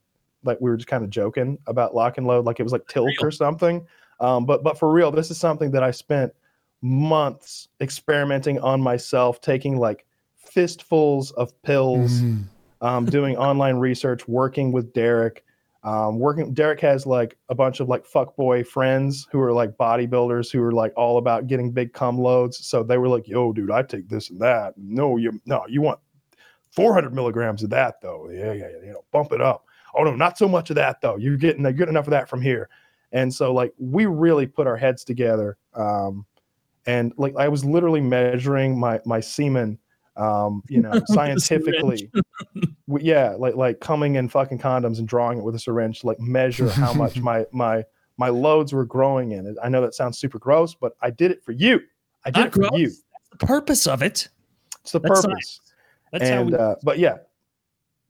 like 0.48 0.60
we 0.62 0.70
were 0.70 0.78
just 0.78 0.88
kind 0.88 1.04
of 1.04 1.10
joking 1.10 1.58
about 1.68 1.94
lock 1.94 2.18
and 2.18 2.26
load, 2.26 2.46
like 2.46 2.60
it 2.60 2.64
was 2.64 2.72
like 2.72 2.88
tilt 2.88 3.12
or 3.22 3.30
something. 3.32 3.86
Um, 4.20 4.46
but 4.46 4.64
but 4.64 4.80
for 4.80 4.92
real, 4.92 5.12
this 5.12 5.30
is 5.30 5.38
something 5.38 5.70
that 5.72 5.84
I 5.84 5.92
spent 5.92 6.34
months 6.82 7.68
experimenting 7.82 8.60
on 8.60 8.82
myself, 8.82 9.42
taking 9.42 9.78
like 9.78 10.06
fistfuls 10.38 11.32
of 11.32 11.60
pills, 11.62 12.22
Mhm. 12.22 12.44
um, 12.82 13.06
doing 13.06 13.38
online 13.38 13.76
research, 13.78 14.28
working 14.28 14.72
with 14.72 14.94
Derek. 14.94 15.44
Um, 15.84 16.20
working, 16.20 16.54
Derek 16.54 16.80
has 16.82 17.06
like 17.06 17.38
a 17.50 17.56
bunch 17.56 17.80
of 17.80 17.88
like 17.88 18.06
fuckboy 18.06 18.66
friends 18.68 19.28
who 19.32 19.40
are 19.40 19.54
like 19.54 19.78
bodybuilders 19.78 20.52
who 20.52 20.62
are 20.64 20.72
like 20.72 20.92
all 20.98 21.18
about 21.18 21.48
getting 21.48 21.72
big 21.72 21.94
cum 21.94 22.18
loads. 22.18 22.66
So 22.66 22.84
they 22.84 22.98
were 22.98 23.08
like, 23.08 23.28
"Yo, 23.28 23.54
dude, 23.54 23.72
I 23.72 23.84
take 23.84 24.10
this 24.10 24.30
and 24.30 24.40
that." 24.42 24.74
No, 24.78 25.18
you 25.18 25.40
no, 25.46 25.64
you 25.70 25.82
want 25.82 26.00
400 26.72 27.14
milligrams 27.14 27.64
of 27.64 27.70
that 27.70 28.02
though. 28.02 28.30
Yeah, 28.30 28.54
yeah, 28.54 28.68
yeah. 28.70 28.86
You 28.86 28.94
know, 28.94 29.04
bump 29.12 29.32
it 29.32 29.42
up. 29.42 29.66
Oh 29.98 30.04
no, 30.04 30.16
not 30.16 30.38
so 30.38 30.48
much 30.48 30.70
of 30.70 30.76
that 30.76 31.02
though. 31.02 31.18
You're 31.18 31.38
getting 31.38 31.64
good 31.64 31.90
enough 31.90 32.06
of 32.08 32.12
that 32.12 32.30
from 32.30 32.42
here. 32.42 32.70
And 33.12 33.34
so 33.34 33.54
like 33.54 33.74
we 33.78 34.06
really 34.06 34.46
put 34.46 34.68
our 34.68 34.78
heads 34.78 35.04
together. 35.04 35.58
Um, 35.74 36.26
and 36.86 37.14
like 37.18 37.36
I 37.38 37.48
was 37.48 37.66
literally 37.66 38.02
measuring 38.02 38.80
my 38.80 39.00
my 39.06 39.20
semen, 39.20 39.80
um, 40.16 40.64
you 40.68 40.82
know, 40.82 41.02
scientifically. 41.08 42.10
Yeah, 43.02 43.36
like 43.38 43.56
like 43.56 43.82
coming 43.82 44.16
in 44.16 44.30
fucking 44.30 44.60
condoms 44.60 45.00
and 45.00 45.08
drawing 45.08 45.40
it 45.40 45.44
with 45.44 45.56
a 45.56 45.60
syringe, 45.60 46.00
to, 46.00 46.08
like 46.08 46.22
measure 46.22 46.70
how 46.70 46.94
much 46.94 47.20
my 47.22 47.46
my 47.52 47.84
my 48.16 48.30
loads 48.30 48.72
were 48.72 48.86
growing 48.86 49.32
in 49.34 49.46
it. 49.46 49.58
I 49.62 49.68
know 49.68 49.82
that 49.82 49.94
sounds 49.94 50.18
super 50.18 50.40
gross, 50.40 50.74
but 50.74 50.94
I 51.02 51.10
did 51.10 51.32
it 51.32 51.44
for 51.44 51.52
you. 51.52 51.82
I 52.24 52.32
did 52.32 52.40
Not 52.40 52.48
it 52.48 52.54
for 52.54 52.60
gross. 52.62 52.80
you. 52.80 52.88
That's 52.88 53.30
the 53.32 53.46
purpose 53.46 53.88
of 53.88 54.02
it. 54.02 54.30
It's 54.82 54.94
the 54.94 55.02
That's 55.02 55.22
purpose. 55.22 55.60
That's 56.14 56.30
how 56.30 56.36
and 56.36 56.52
we. 56.52 56.58
uh, 56.58 56.76
but 56.82 56.98
yeah, 56.98 57.18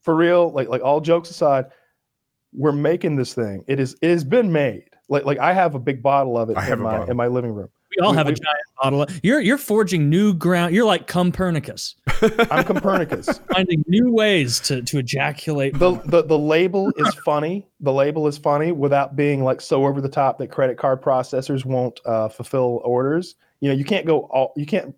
for 0.01 0.15
real, 0.15 0.51
like 0.51 0.69
like 0.69 0.83
all 0.83 1.01
jokes 1.01 1.31
aside, 1.31 1.65
we're 2.57 2.71
making 2.73 3.15
this 3.15 3.33
thing. 3.33 3.63
It 3.67 3.79
is 3.79 3.95
it 4.01 4.09
has 4.09 4.23
been 4.23 4.51
made. 4.51 4.89
Like 5.09 5.25
like 5.25 5.39
I 5.39 5.53
have 5.53 5.75
a 5.75 5.79
big 5.79 6.03
bottle 6.03 6.37
of 6.37 6.49
it 6.49 6.57
I 6.57 6.67
in 6.67 6.73
a 6.73 6.77
my 6.77 6.91
bottle. 6.97 7.11
in 7.11 7.17
my 7.17 7.27
living 7.27 7.53
room. 7.53 7.69
we 7.95 8.03
all 8.03 8.11
we- 8.11 8.17
have 8.17 8.27
a 8.27 8.33
giant 8.33 8.57
bottle. 8.81 9.01
Of, 9.03 9.19
you're 9.23 9.39
you're 9.39 9.57
forging 9.57 10.09
new 10.09 10.33
ground. 10.33 10.75
You're 10.75 10.85
like 10.85 11.07
Copernicus, 11.07 11.95
I'm 12.51 12.65
Copernicus. 12.65 13.39
finding 13.53 13.83
new 13.87 14.11
ways 14.11 14.59
to 14.61 14.81
to 14.81 14.97
ejaculate. 14.99 15.77
the, 15.79 15.91
the 16.05 16.23
the 16.23 16.37
label 16.37 16.91
is 16.97 17.13
funny. 17.25 17.67
The 17.79 17.93
label 17.93 18.27
is 18.27 18.37
funny 18.37 18.71
without 18.73 19.15
being 19.15 19.43
like 19.43 19.61
so 19.61 19.85
over 19.85 20.01
the 20.01 20.09
top 20.09 20.37
that 20.39 20.47
credit 20.51 20.77
card 20.77 21.01
processors 21.01 21.63
won't 21.63 21.99
uh, 22.05 22.27
fulfill 22.27 22.81
orders. 22.83 23.35
You 23.61 23.69
know, 23.69 23.75
you 23.75 23.85
can't 23.85 24.05
go 24.05 24.21
all. 24.31 24.51
You 24.57 24.65
can't. 24.65 24.93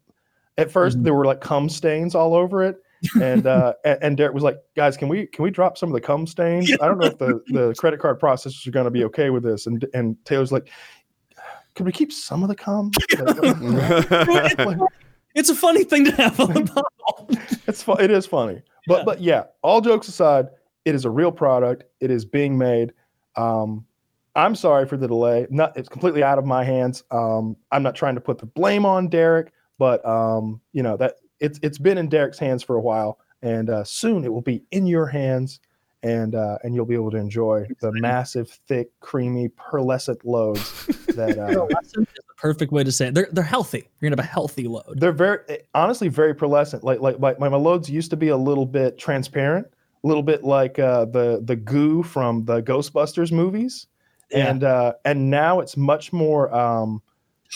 At 0.58 0.70
1st 0.70 0.96
Mhm. 0.98 1.04
there 1.04 1.14
were 1.14 1.26
like 1.26 1.40
cum 1.40 1.70
stains 1.70 2.16
all 2.16 2.34
over 2.36 2.64
it, 2.64 2.82
and 3.22 3.48
uh, 3.48 3.74
and, 3.84 4.18
Derek 4.18 4.34
was 4.34 4.44
like, 4.44 4.58
"Guys, 4.76 4.98
can 4.98 5.08
we 5.08 5.28
can 5.28 5.44
we 5.44 5.52
drop 5.52 5.78
some 5.78 5.90
of 5.90 5.94
the 5.94 6.02
cum 6.02 6.28
stains? 6.28 6.72
I 6.82 6.88
don't 6.88 6.98
know 6.98 7.08
if 7.08 7.18
the, 7.18 7.42
the 7.48 7.74
credit 7.78 8.00
card 8.00 8.20
processors 8.20 8.66
are 8.68 8.72
going 8.72 8.86
to 8.86 8.92
be 8.92 9.04
okay 9.06 9.30
with 9.30 9.44
this." 9.44 9.68
And 9.68 9.86
and 9.94 10.18
Taylor's 10.26 10.52
like, 10.52 10.70
"Could 11.76 11.86
we 11.86 11.92
keep 11.92 12.12
some 12.12 12.44
of 12.44 12.50
the 12.50 12.56
cum?" 12.56 12.92
Like, 13.18 14.80
it's 15.36 15.50
a 15.50 15.56
funny 15.56 15.84
thing 15.84 16.06
to 16.06 16.12
have 16.12 16.40
on 16.40 16.54
the 16.54 16.62
bottle. 16.62 17.30
it's 17.68 17.84
fun. 17.84 18.02
It 18.02 18.12
is 18.12 18.26
funny, 18.26 18.62
but 18.88 19.00
Yeah. 19.00 19.04
but 19.06 19.22
yeah. 19.22 19.44
All 19.62 19.82
jokes 19.82 20.08
aside, 20.08 20.48
it 20.86 20.96
is 20.96 21.06
a 21.06 21.10
real 21.10 21.32
product. 21.32 21.84
It 22.00 22.12
is 22.12 22.26
being 22.26 22.58
made. 22.58 22.94
Um, 23.36 23.86
I'm 24.36 24.56
sorry 24.56 24.86
for 24.86 24.98
the 24.98 25.08
delay. 25.08 25.48
Not 25.50 25.76
it's 25.76 25.90
completely 25.90 26.24
out 26.24 26.38
of 26.38 26.46
my 26.46 26.64
hands. 26.64 27.04
Um, 27.12 27.58
I'm 27.72 27.84
not 27.84 27.96
trying 27.96 28.16
to 28.16 28.22
put 28.22 28.38
the 28.38 28.46
blame 28.46 28.86
on 28.86 29.08
Derek, 29.08 29.52
but 29.78 30.06
um, 30.06 30.62
you 30.74 30.84
know 30.84 30.98
that 30.98 31.16
it's 31.40 31.60
it's 31.62 31.78
been 31.78 31.98
in 31.98 32.10
Derek's 32.10 32.40
hands 32.40 32.64
for 32.64 32.76
a 32.76 32.82
while, 32.82 33.20
and 33.42 33.70
uh, 33.70 33.84
soon 33.84 34.24
it 34.26 34.32
will 34.34 34.42
be 34.42 34.64
in 34.72 34.86
your 34.88 35.06
hands, 35.08 35.60
and 36.04 36.36
uh, 36.36 36.58
and 36.64 36.74
you'll 36.76 36.86
be 36.86 36.96
able 36.96 37.12
to 37.12 37.18
enjoy 37.18 37.68
the 37.82 37.92
massive, 37.94 38.50
thick, 38.68 38.90
creamy, 39.00 39.50
pearlescent 39.50 40.20
loads 40.24 40.86
that. 41.16 41.38
Uh, 41.38 41.66
Pearlescent 41.68 42.02
is 42.08 42.14
the 42.16 42.34
perfect 42.38 42.72
way 42.72 42.84
to 42.84 42.92
say 42.92 43.08
it. 43.08 43.14
They're 43.14 43.30
they're 43.32 43.44
healthy. 43.44 43.88
You're 44.00 44.10
gonna 44.10 44.22
have 44.22 44.30
a 44.30 44.34
healthy 44.34 44.68
load. 44.68 44.86
they're 45.00 45.12
very 45.12 45.40
eh, 45.50 45.58
honestly 45.74 46.08
very 46.08 46.34
pearlescent. 46.36 46.84
Like 46.84 47.00
like 47.02 47.20
like 47.20 47.40
my, 47.40 47.50
my 47.50 47.58
loads 47.58 47.90
used 47.90 48.10
to 48.12 48.18
be 48.18 48.30
a 48.30 48.38
little 48.38 48.66
bit 48.66 48.98
transparent, 48.98 49.68
a 50.04 50.08
little 50.08 50.24
bit 50.24 50.44
like 50.44 50.80
uh, 50.80 51.06
the 51.06 51.42
the 51.44 51.56
goo 51.56 52.04
from 52.04 52.46
the 52.46 52.62
Ghostbusters 52.62 53.32
movies, 53.32 53.88
Yeah. 54.32 54.50
and 54.50 54.64
uh, 54.64 54.94
and 55.06 55.30
now 55.30 55.60
it's 55.60 55.76
much 55.78 56.12
more 56.14 56.54
um, 56.54 57.02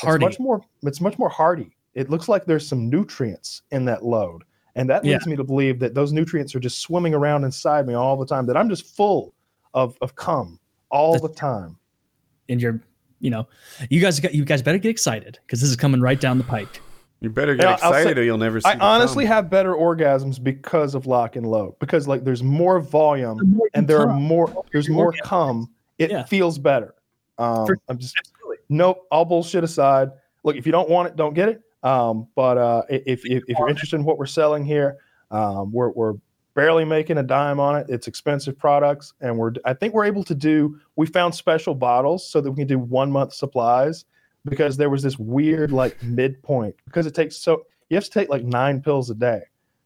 Hardy. 0.02 0.26
It's 0.26 0.40
much 0.40 0.44
more 0.44 0.62
it's 0.84 1.02
much 1.02 1.18
more 1.20 1.30
hardy. 1.30 1.76
It 1.96 2.10
looks 2.10 2.28
like 2.28 2.46
there's 2.46 2.68
some 2.68 2.90
nutrients 2.90 3.62
in 3.72 3.86
that 3.86 4.04
load, 4.04 4.44
and 4.76 4.90
that 4.90 5.06
Yeah. 5.06 5.14
leads 5.14 5.28
me 5.28 5.36
to 5.36 5.44
believe 5.44 5.80
that 5.80 5.94
those 5.94 6.12
nutrients 6.12 6.56
are 6.56 6.60
just 6.60 6.80
swimming 6.80 7.14
around 7.14 7.44
inside 7.44 7.86
me 7.88 7.94
all 7.94 8.18
the 8.18 8.26
time. 8.26 8.46
That 8.48 8.58
I'm 8.58 8.70
just 8.70 8.86
full 8.96 9.34
of 9.74 9.98
of 10.02 10.16
cum 10.16 10.60
all 10.90 11.20
the 11.20 11.30
time. 11.30 11.78
and 12.50 12.62
you're, 12.62 12.80
you 13.20 13.30
know, 13.30 13.48
you 13.90 14.02
guys 14.02 14.22
you 14.34 14.44
guys 14.46 14.62
better 14.62 14.78
get 14.78 14.90
excited 14.90 15.40
because 15.46 15.62
this 15.62 15.70
is 15.70 15.76
coming 15.76 16.02
right 16.02 16.20
down 16.20 16.38
the 16.38 16.44
pike. 16.44 16.82
you 17.22 17.30
better 17.30 17.56
get 17.56 17.64
Yeah, 17.64 17.78
I'll 17.82 17.94
say- 17.94 18.00
excited 18.02 18.18
or 18.18 18.24
you'll 18.24 18.38
never 18.38 18.60
see 18.60 18.70
I 18.70 18.76
the 18.76 18.84
honestly 18.84 19.24
cum. 19.24 19.34
have 19.34 19.50
better 19.50 19.74
orgasms 19.74 20.44
because 20.44 20.94
of 20.94 21.06
lock 21.08 21.38
and 21.38 21.46
load 21.50 21.74
because 21.80 22.06
like 22.06 22.26
there's 22.26 22.44
more 22.44 22.80
volume 22.82 23.62
and 23.74 23.88
there 23.88 24.02
are 24.02 24.14
more 24.14 24.66
there's 24.74 24.90
more 24.90 25.06
orgasm. 25.06 25.26
cum 25.26 25.70
it 26.00 26.12
Yeah. 26.12 26.24
feels 26.26 26.58
better 26.60 26.96
um 27.38 27.66
For- 27.66 27.78
i'm 27.88 27.98
just 27.98 28.14
Absolutely. 28.20 28.58
nope 28.68 29.08
all 29.10 29.24
bullshit 29.24 29.64
aside 29.64 30.10
look 30.44 30.58
if 30.58 30.66
you 30.66 30.74
don't 30.74 30.90
want 30.90 31.08
it 31.08 31.16
don't 31.16 31.34
get 31.34 31.48
it 31.48 31.62
um 31.84 32.28
but 32.36 32.58
uh 32.58 32.82
if 32.90 33.26
if, 33.26 33.44
if 33.48 33.58
you're 33.58 33.70
interested 33.70 33.96
in 33.98 34.04
what 34.06 34.18
we're 34.18 34.26
selling 34.26 34.64
here 34.66 34.98
um 35.32 35.72
we're, 35.72 35.90
we're 35.90 36.14
barely 36.56 36.86
making 36.86 37.18
a 37.18 37.24
dime 37.24 37.60
on 37.60 37.76
it 37.76 37.86
it's 37.90 38.08
expensive 38.08 38.58
products 38.58 39.14
and 39.22 39.38
we're 39.38 39.52
i 39.66 39.74
think 39.74 39.94
we're 39.94 40.06
able 40.06 40.24
to 40.24 40.36
do 40.36 40.80
we 40.96 41.06
found 41.06 41.34
special 41.34 41.74
bottles 41.76 42.28
so 42.30 42.40
that 42.42 42.50
we 42.52 42.58
can 42.58 42.68
do 42.68 42.80
one 42.80 43.12
month 43.12 43.34
supplies 43.34 44.06
because 44.46 44.78
there 44.78 44.90
was 44.90 45.02
this 45.04 45.18
weird 45.18 45.72
like 45.72 46.02
midpoint 46.04 46.76
because 46.86 47.06
it 47.06 47.16
takes 47.16 47.36
so 47.38 47.64
you 47.90 47.96
have 47.96 48.04
to 48.04 48.10
take 48.12 48.30
like 48.30 48.44
nine 48.44 48.82
pills 48.82 49.10
a 49.10 49.16
day 49.16 49.42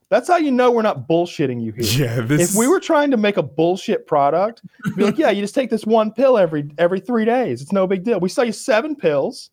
that's 0.09 0.29
how 0.29 0.37
you 0.37 0.51
know 0.51 0.71
we're 0.71 0.81
not 0.83 1.07
bullshitting 1.07 1.61
you 1.61 1.73
here 1.73 2.07
Yeah, 2.07 2.21
this 2.21 2.51
if 2.51 2.57
we 2.57 2.67
were 2.67 2.79
trying 2.79 3.11
to 3.11 3.17
make 3.17 3.35
a 3.35 3.43
bullshit 3.43 4.07
product, 4.07 4.61
be 4.95 5.03
like, 5.03 5.17
yeah, 5.17 5.31
you 5.31 5.41
just 5.41 5.53
take 5.53 5.69
this 5.69 5.85
one 5.85 6.13
pill 6.13 6.37
every 6.37 6.69
every 6.77 7.01
three 7.01 7.25
days. 7.25 7.61
It's 7.61 7.73
no 7.73 7.85
big 7.85 8.05
deal. 8.05 8.17
We 8.21 8.29
sell 8.29 8.45
you 8.45 8.53
seven 8.53 8.95
pills. 8.95 9.49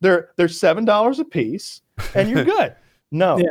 they're 0.00 0.30
they're 0.36 0.46
seven 0.46 0.84
dollars 0.84 1.18
a 1.18 1.24
piece, 1.24 1.82
and 2.14 2.28
you're 2.30 2.44
good. 2.44 2.74
No, 3.12 3.38
Yeah. 3.38 3.46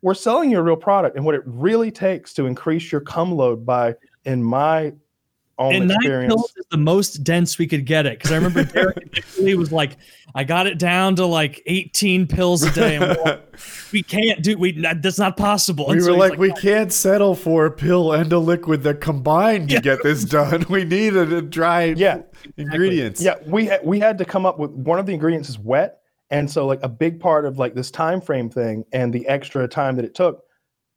we're 0.00 0.14
selling 0.14 0.50
you 0.50 0.58
a 0.58 0.62
real 0.62 0.74
product, 0.74 1.16
and 1.16 1.24
what 1.24 1.34
it 1.34 1.42
really 1.44 1.90
takes 1.90 2.32
to 2.34 2.46
increase 2.46 2.90
your 2.90 3.02
cum 3.02 3.30
load 3.30 3.66
by, 3.66 3.94
in 4.24 4.42
my 4.42 4.94
own 5.58 5.74
and 5.74 5.88
nine 5.88 5.96
experience, 5.98 6.32
pills 6.34 6.52
is 6.56 6.64
the 6.70 6.78
most 6.78 7.22
dense 7.22 7.58
we 7.58 7.66
could 7.66 7.84
get 7.84 8.06
it 8.06 8.18
because 8.18 8.32
I 8.32 8.36
remember 8.36 8.64
Derek 8.72 8.96
initially 9.12 9.54
was 9.54 9.70
like, 9.70 9.98
"I 10.34 10.44
got 10.44 10.66
it 10.66 10.78
down 10.78 11.14
to 11.16 11.26
like 11.26 11.62
18 11.66 12.26
pills 12.26 12.62
a 12.62 12.72
day." 12.72 12.96
And 12.96 13.04
we're 13.18 13.22
like, 13.22 13.56
we 13.92 14.02
can't 14.02 14.42
do 14.42 14.56
we. 14.56 14.72
That's 14.72 15.18
not 15.18 15.36
possible. 15.36 15.86
we 15.88 15.92
And 15.92 16.00
were 16.00 16.06
so 16.06 16.12
he's 16.14 16.30
like, 16.30 16.38
we 16.38 16.52
can't 16.54 16.90
settle 16.92 17.34
for 17.34 17.66
a 17.66 17.70
pill 17.70 18.12
and 18.12 18.32
a 18.32 18.38
liquid 18.38 18.82
that 18.84 19.02
combined 19.02 19.68
to 19.68 19.74
Yeah. 19.74 19.80
get 19.80 20.02
this 20.02 20.24
done. 20.24 20.64
We 20.70 20.84
need 20.84 21.14
a, 21.16 21.36
a 21.36 21.42
dry 21.42 21.84
Yeah. 21.96 22.22
ingredients. 22.56 23.20
Yeah, 23.20 23.34
we 23.46 23.66
had 23.66 23.84
we 23.84 24.00
had 24.00 24.16
to 24.18 24.24
come 24.24 24.46
up 24.46 24.58
with 24.58 24.70
one 24.70 24.98
of 24.98 25.04
the 25.04 25.12
ingredients 25.12 25.50
is 25.50 25.58
wet, 25.58 25.98
and 26.32 26.50
so 26.50 26.66
like 26.66 26.80
a 26.82 26.88
big 26.88 27.20
part 27.20 27.44
of 27.44 27.58
like 27.58 27.74
this 27.74 27.90
time 27.90 28.20
frame 28.20 28.48
thing 28.48 28.84
and 28.92 29.12
the 29.12 29.28
extra 29.28 29.68
time 29.68 29.94
that 29.96 30.04
it 30.04 30.14
took, 30.14 30.42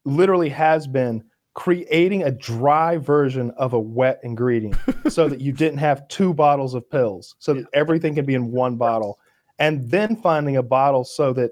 literally 0.05 0.49
has 0.49 0.87
been 0.87 1.23
creating 1.55 2.23
a 2.23 2.31
dry 2.31 2.97
version 2.97 3.51
of 3.57 3.73
a 3.73 3.79
wet 3.79 4.19
ingredient, 4.23 4.77
so 5.09 5.27
that 5.27 5.41
you 5.41 5.51
didn't 5.51 5.77
have 5.77 6.07
two 6.07 6.33
bottles 6.33 6.73
of 6.73 6.89
pills, 6.89 7.35
so 7.39 7.53
that 7.53 7.65
everything 7.73 8.15
can 8.15 8.25
be 8.25 8.33
in 8.33 8.51
one 8.51 8.77
bottle, 8.77 9.19
and 9.59 9.89
then 9.91 10.15
finding 10.15 10.55
a 10.55 10.63
bottle 10.63 11.03
so 11.03 11.33
that 11.33 11.51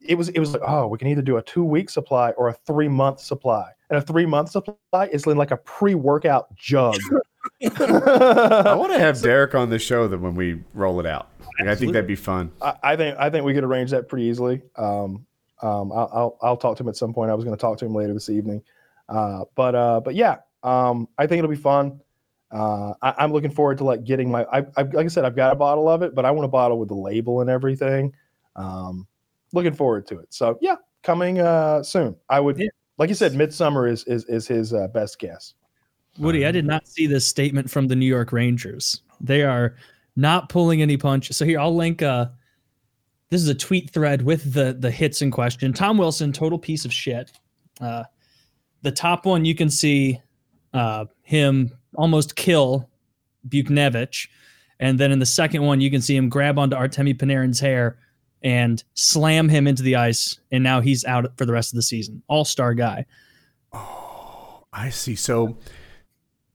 it 0.00 0.16
was 0.16 0.28
it 0.30 0.40
was 0.40 0.52
like 0.52 0.62
oh 0.66 0.86
we 0.86 0.98
can 0.98 1.08
either 1.08 1.22
do 1.22 1.38
a 1.38 1.42
two 1.42 1.64
week 1.64 1.88
supply 1.88 2.30
or 2.32 2.48
a 2.48 2.52
three 2.52 2.88
month 2.88 3.20
supply, 3.20 3.70
and 3.88 3.98
a 3.98 4.02
three 4.02 4.26
month 4.26 4.50
supply 4.50 5.06
is 5.12 5.26
in 5.26 5.36
like 5.36 5.52
a 5.52 5.56
pre 5.58 5.94
workout 5.94 6.54
jug. 6.56 6.96
I 7.62 8.74
want 8.78 8.92
to 8.92 8.98
have 8.98 9.20
Derek 9.20 9.54
on 9.54 9.70
the 9.70 9.78
show 9.78 10.08
that 10.08 10.18
when 10.18 10.34
we 10.34 10.62
roll 10.74 11.00
it 11.00 11.06
out. 11.06 11.30
Like, 11.58 11.68
I 11.68 11.74
think 11.74 11.92
that'd 11.92 12.06
be 12.06 12.16
fun. 12.16 12.52
I, 12.60 12.74
I 12.82 12.96
think 12.96 13.16
I 13.18 13.30
think 13.30 13.44
we 13.44 13.54
could 13.54 13.64
arrange 13.64 13.90
that 13.90 14.08
pretty 14.08 14.26
easily. 14.26 14.62
Um, 14.76 15.26
um, 15.62 15.90
I'll, 15.92 16.10
I'll 16.12 16.38
I'll 16.42 16.56
talk 16.56 16.76
to 16.76 16.82
him 16.82 16.88
at 16.88 16.96
some 16.96 17.14
point. 17.14 17.30
I 17.30 17.34
was 17.34 17.44
going 17.44 17.56
to 17.56 17.60
talk 17.60 17.78
to 17.78 17.86
him 17.86 17.94
later 17.94 18.12
this 18.12 18.28
evening, 18.28 18.62
uh, 19.08 19.44
but 19.54 19.74
uh, 19.74 20.00
but 20.00 20.14
yeah, 20.14 20.36
um, 20.62 21.08
I 21.18 21.26
think 21.26 21.38
it'll 21.38 21.50
be 21.50 21.56
fun. 21.56 22.00
Uh, 22.50 22.92
I, 23.02 23.14
I'm 23.18 23.32
looking 23.32 23.50
forward 23.50 23.78
to 23.78 23.84
like 23.84 24.04
getting 24.04 24.30
my. 24.30 24.44
I, 24.44 24.58
I 24.76 24.82
like 24.82 25.06
I 25.06 25.08
said, 25.08 25.24
I've 25.24 25.36
got 25.36 25.52
a 25.52 25.56
bottle 25.56 25.88
of 25.88 26.02
it, 26.02 26.14
but 26.14 26.24
I 26.24 26.30
want 26.30 26.44
a 26.44 26.48
bottle 26.48 26.78
with 26.78 26.88
the 26.88 26.94
label 26.94 27.40
and 27.40 27.48
everything. 27.48 28.12
Um, 28.54 29.06
looking 29.52 29.74
forward 29.74 30.06
to 30.08 30.18
it. 30.20 30.32
So 30.32 30.58
yeah, 30.60 30.76
coming 31.02 31.40
uh, 31.40 31.82
soon. 31.82 32.16
I 32.28 32.40
would, 32.40 32.58
Yeah. 32.58 32.68
like 32.98 33.08
you 33.08 33.14
said, 33.14 33.34
midsummer 33.34 33.88
is 33.88 34.04
is 34.04 34.24
is 34.26 34.46
his 34.46 34.74
uh, 34.74 34.88
best 34.88 35.18
guess. 35.18 35.54
Woody, 36.18 36.46
I 36.46 36.52
did 36.52 36.64
not 36.64 36.86
see 36.86 37.06
this 37.06 37.26
statement 37.26 37.70
from 37.70 37.88
the 37.88 37.96
New 37.96 38.06
York 38.06 38.32
Rangers. 38.32 39.02
They 39.20 39.42
are 39.42 39.76
not 40.16 40.48
pulling 40.48 40.82
any 40.82 40.96
punches. 40.96 41.36
So 41.36 41.44
here, 41.44 41.60
I'll 41.60 41.74
link. 41.74 42.02
Uh, 42.02 42.26
this 43.30 43.42
is 43.42 43.48
a 43.48 43.54
tweet 43.54 43.90
thread 43.90 44.22
with 44.22 44.52
the 44.52 44.76
the 44.78 44.90
hits 44.90 45.22
in 45.22 45.30
question. 45.30 45.72
Tom 45.72 45.98
Wilson, 45.98 46.32
total 46.32 46.58
piece 46.58 46.84
of 46.84 46.92
shit. 46.92 47.32
Uh, 47.80 48.04
the 48.82 48.92
top 48.92 49.26
one 49.26 49.44
you 49.44 49.54
can 49.54 49.70
see 49.70 50.20
uh, 50.72 51.06
him 51.22 51.72
almost 51.96 52.36
kill 52.36 52.88
Buchnevich, 53.48 54.28
and 54.80 54.98
then 54.98 55.12
in 55.12 55.18
the 55.18 55.26
second 55.26 55.62
one 55.62 55.80
you 55.80 55.90
can 55.90 56.00
see 56.00 56.16
him 56.16 56.28
grab 56.28 56.58
onto 56.58 56.76
Artemi 56.76 57.16
Panarin's 57.16 57.60
hair 57.60 57.98
and 58.42 58.84
slam 58.94 59.48
him 59.48 59.66
into 59.66 59.82
the 59.82 59.96
ice, 59.96 60.38
and 60.52 60.62
now 60.62 60.80
he's 60.80 61.04
out 61.04 61.26
for 61.36 61.46
the 61.46 61.52
rest 61.52 61.72
of 61.72 61.76
the 61.76 61.82
season. 61.82 62.22
All 62.28 62.44
star 62.44 62.74
guy. 62.74 63.06
Oh, 63.72 64.64
I 64.72 64.90
see. 64.90 65.16
So 65.16 65.56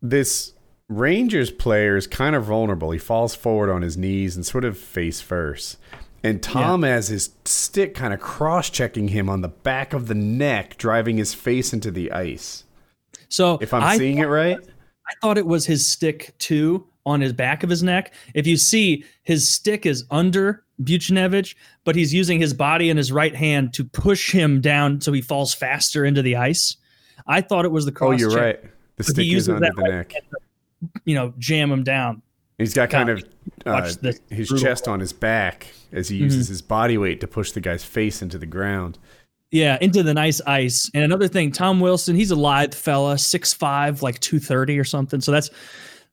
this 0.01 0.53
Rangers 0.89 1.51
player 1.51 1.95
is 1.95 2.05
kind 2.05 2.35
of 2.35 2.45
vulnerable. 2.45 2.91
He 2.91 2.99
falls 2.99 3.33
forward 3.33 3.69
on 3.69 3.81
his 3.81 3.95
knees 3.95 4.35
and 4.35 4.45
sort 4.45 4.65
of 4.65 4.77
face 4.77 5.21
first. 5.21 5.77
And 6.23 6.43
Tom 6.43 6.83
has 6.83 7.07
his 7.07 7.31
stick 7.45 7.95
kind 7.95 8.13
of 8.13 8.19
cross 8.19 8.69
checking 8.69 9.07
him 9.07 9.29
on 9.29 9.41
the 9.41 9.47
back 9.47 9.93
of 9.93 10.07
the 10.07 10.13
neck, 10.13 10.77
driving 10.77 11.17
his 11.17 11.33
face 11.33 11.73
into 11.73 11.89
the 11.89 12.11
ice. 12.11 12.63
So 13.29 13.57
If 13.61 13.73
I'm 13.73 13.83
I 13.83 13.97
seeing 13.97 14.19
it 14.19 14.25
right. 14.25 14.59
I 14.59 15.13
thought 15.21 15.37
it 15.37 15.47
was 15.47 15.65
his 15.65 15.87
stick 15.87 16.35
too 16.37 16.85
on 17.05 17.21
his 17.21 17.33
back 17.33 17.63
of 17.63 17.69
his 17.69 17.81
neck. 17.81 18.13
If 18.35 18.45
you 18.45 18.57
see, 18.57 19.03
his 19.23 19.47
stick 19.47 19.85
is 19.85 20.05
under 20.11 20.63
Buchnevich, 20.81 21.55
but 21.85 21.95
he's 21.95 22.13
using 22.13 22.39
his 22.39 22.53
body 22.53 22.89
and 22.89 22.97
his 22.97 23.11
right 23.11 23.35
hand 23.35 23.73
to 23.73 23.83
push 23.83 24.31
him 24.31 24.61
down 24.61 25.01
so 25.01 25.11
he 25.11 25.21
falls 25.21 25.53
faster 25.53 26.05
into 26.05 26.21
the 26.21 26.35
ice. 26.35 26.75
I 27.25 27.41
thought 27.41 27.65
it 27.65 27.71
was 27.71 27.85
the 27.85 27.91
cross. 27.91 28.13
Oh, 28.13 28.17
you're 28.17 28.31
check, 28.31 28.61
right. 28.63 28.71
The 29.07 29.11
stick 29.11 29.27
is 29.31 29.49
under 29.49 29.69
the 29.75 29.81
right 29.81 29.91
neck. 29.91 30.09
to, 30.09 30.89
You 31.05 31.15
know, 31.15 31.33
jam 31.37 31.71
him 31.71 31.83
down. 31.83 32.21
He's 32.57 32.73
got 32.73 32.89
kind 32.89 33.09
of 33.09 33.23
uh, 33.65 33.91
his 34.29 34.49
chest 34.49 34.87
on 34.87 34.99
his 34.99 35.13
back 35.13 35.67
as 35.91 36.09
he 36.09 36.17
uses 36.17 36.47
his 36.47 36.61
body 36.61 36.97
weight 36.97 37.19
to 37.21 37.27
push 37.27 37.51
the 37.51 37.61
guy's 37.61 37.83
face 37.83 38.21
into 38.21 38.37
the 38.37 38.45
ground. 38.45 38.99
Yeah, 39.49 39.77
into 39.81 40.03
the 40.03 40.13
nice 40.13 40.39
ice. 40.47 40.89
And 40.93 41.03
another 41.03 41.27
thing, 41.27 41.51
Tom 41.51 41.79
Wilson, 41.79 42.15
he's 42.15 42.31
a 42.31 42.35
lithe 42.35 42.73
fella, 42.73 43.15
6'5", 43.15 44.01
like 44.01 44.19
230 44.19 44.79
or 44.79 44.83
something. 44.83 45.19
So 45.19 45.31
that's 45.31 45.49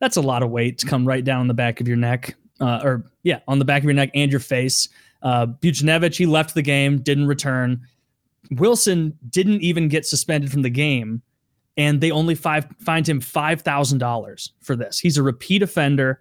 that's 0.00 0.16
a 0.16 0.20
lot 0.22 0.42
of 0.42 0.50
weight 0.50 0.78
to 0.78 0.86
come 0.86 1.06
right 1.06 1.22
down 1.24 1.40
on 1.40 1.48
the 1.48 1.54
back 1.54 1.80
of 1.80 1.86
your 1.88 1.96
neck. 1.96 2.34
Uh, 2.60 2.80
or 2.82 3.04
yeah, 3.22 3.40
on 3.46 3.58
the 3.58 3.64
back 3.64 3.82
of 3.82 3.84
your 3.84 3.94
neck 3.94 4.10
and 4.14 4.30
your 4.30 4.40
face. 4.40 4.88
Uh 5.22 5.46
Buchnevich, 5.46 6.16
he 6.16 6.26
left 6.26 6.54
the 6.54 6.62
game, 6.62 6.98
didn't 7.00 7.26
return. 7.26 7.80
Wilson 8.52 9.16
didn't 9.28 9.60
even 9.62 9.88
get 9.88 10.06
suspended 10.06 10.50
from 10.50 10.62
the 10.62 10.70
game, 10.70 11.20
and 11.78 12.00
they 12.00 12.10
only 12.10 12.34
five 12.34 12.66
fined 12.80 13.08
him 13.08 13.20
five 13.20 13.62
thousand 13.62 13.98
dollars 13.98 14.52
for 14.60 14.76
this. 14.76 14.98
He's 14.98 15.16
a 15.16 15.22
repeat 15.22 15.62
offender. 15.62 16.20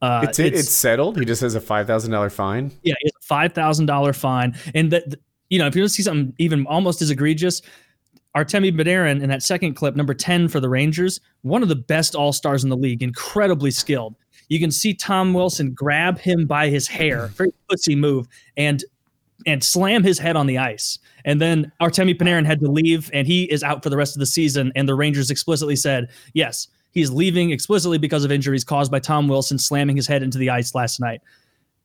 Uh, 0.00 0.24
It's, 0.28 0.38
it, 0.38 0.54
it's 0.54 0.70
settled. 0.70 1.18
He 1.18 1.24
just 1.24 1.42
has 1.42 1.54
a 1.54 1.60
five 1.60 1.86
thousand 1.86 2.12
dollar 2.12 2.30
fine. 2.30 2.72
yeah, 2.82 2.94
it's 3.00 3.16
a 3.16 3.26
five 3.26 3.52
thousand 3.52 3.86
dollar 3.86 4.14
fine, 4.14 4.56
and 4.74 4.90
that 4.92 5.16
you 5.50 5.58
know 5.58 5.66
if 5.66 5.76
you 5.76 5.82
want 5.82 5.90
to 5.90 5.94
see 5.94 6.02
something 6.02 6.34
even 6.38 6.66
almost 6.66 7.02
as 7.02 7.10
egregious, 7.10 7.60
Artemi 8.36 8.72
Panarin 8.72 9.22
in 9.22 9.28
that 9.28 9.42
second 9.42 9.74
clip, 9.74 9.94
number 9.94 10.14
ten 10.14 10.48
for 10.48 10.60
the 10.60 10.68
Rangers, 10.68 11.20
one 11.42 11.62
of 11.62 11.68
the 11.68 11.76
best 11.76 12.14
All 12.14 12.32
Stars 12.32 12.64
in 12.64 12.70
the 12.70 12.76
league, 12.76 13.02
incredibly 13.02 13.70
skilled. 13.70 14.14
You 14.48 14.58
can 14.58 14.70
see 14.70 14.92
Tom 14.92 15.34
Wilson 15.34 15.72
grab 15.72 16.18
him 16.18 16.46
by 16.46 16.68
his 16.68 16.86
hair, 16.86 17.28
very 17.28 17.52
pussy 17.68 17.94
move, 17.94 18.26
and 18.56 18.84
and 19.46 19.62
slam 19.62 20.02
his 20.02 20.18
head 20.18 20.36
on 20.36 20.46
the 20.46 20.58
ice. 20.58 20.98
And 21.24 21.40
then 21.40 21.70
Artemi 21.80 22.18
Panarin 22.18 22.44
had 22.44 22.60
to 22.60 22.70
leave, 22.70 23.10
and 23.12 23.26
he 23.26 23.44
is 23.44 23.62
out 23.62 23.82
for 23.82 23.90
the 23.90 23.96
rest 23.96 24.16
of 24.16 24.20
the 24.20 24.26
season. 24.26 24.72
And 24.74 24.88
the 24.88 24.94
Rangers 24.94 25.30
explicitly 25.30 25.76
said, 25.76 26.10
yes, 26.34 26.68
he's 26.90 27.10
leaving 27.10 27.50
explicitly 27.50 27.98
because 27.98 28.24
of 28.24 28.32
injuries 28.32 28.64
caused 28.64 28.90
by 28.90 28.98
Tom 28.98 29.28
Wilson 29.28 29.58
slamming 29.58 29.96
his 29.96 30.06
head 30.06 30.22
into 30.22 30.38
the 30.38 30.50
ice 30.50 30.74
last 30.74 31.00
night. 31.00 31.20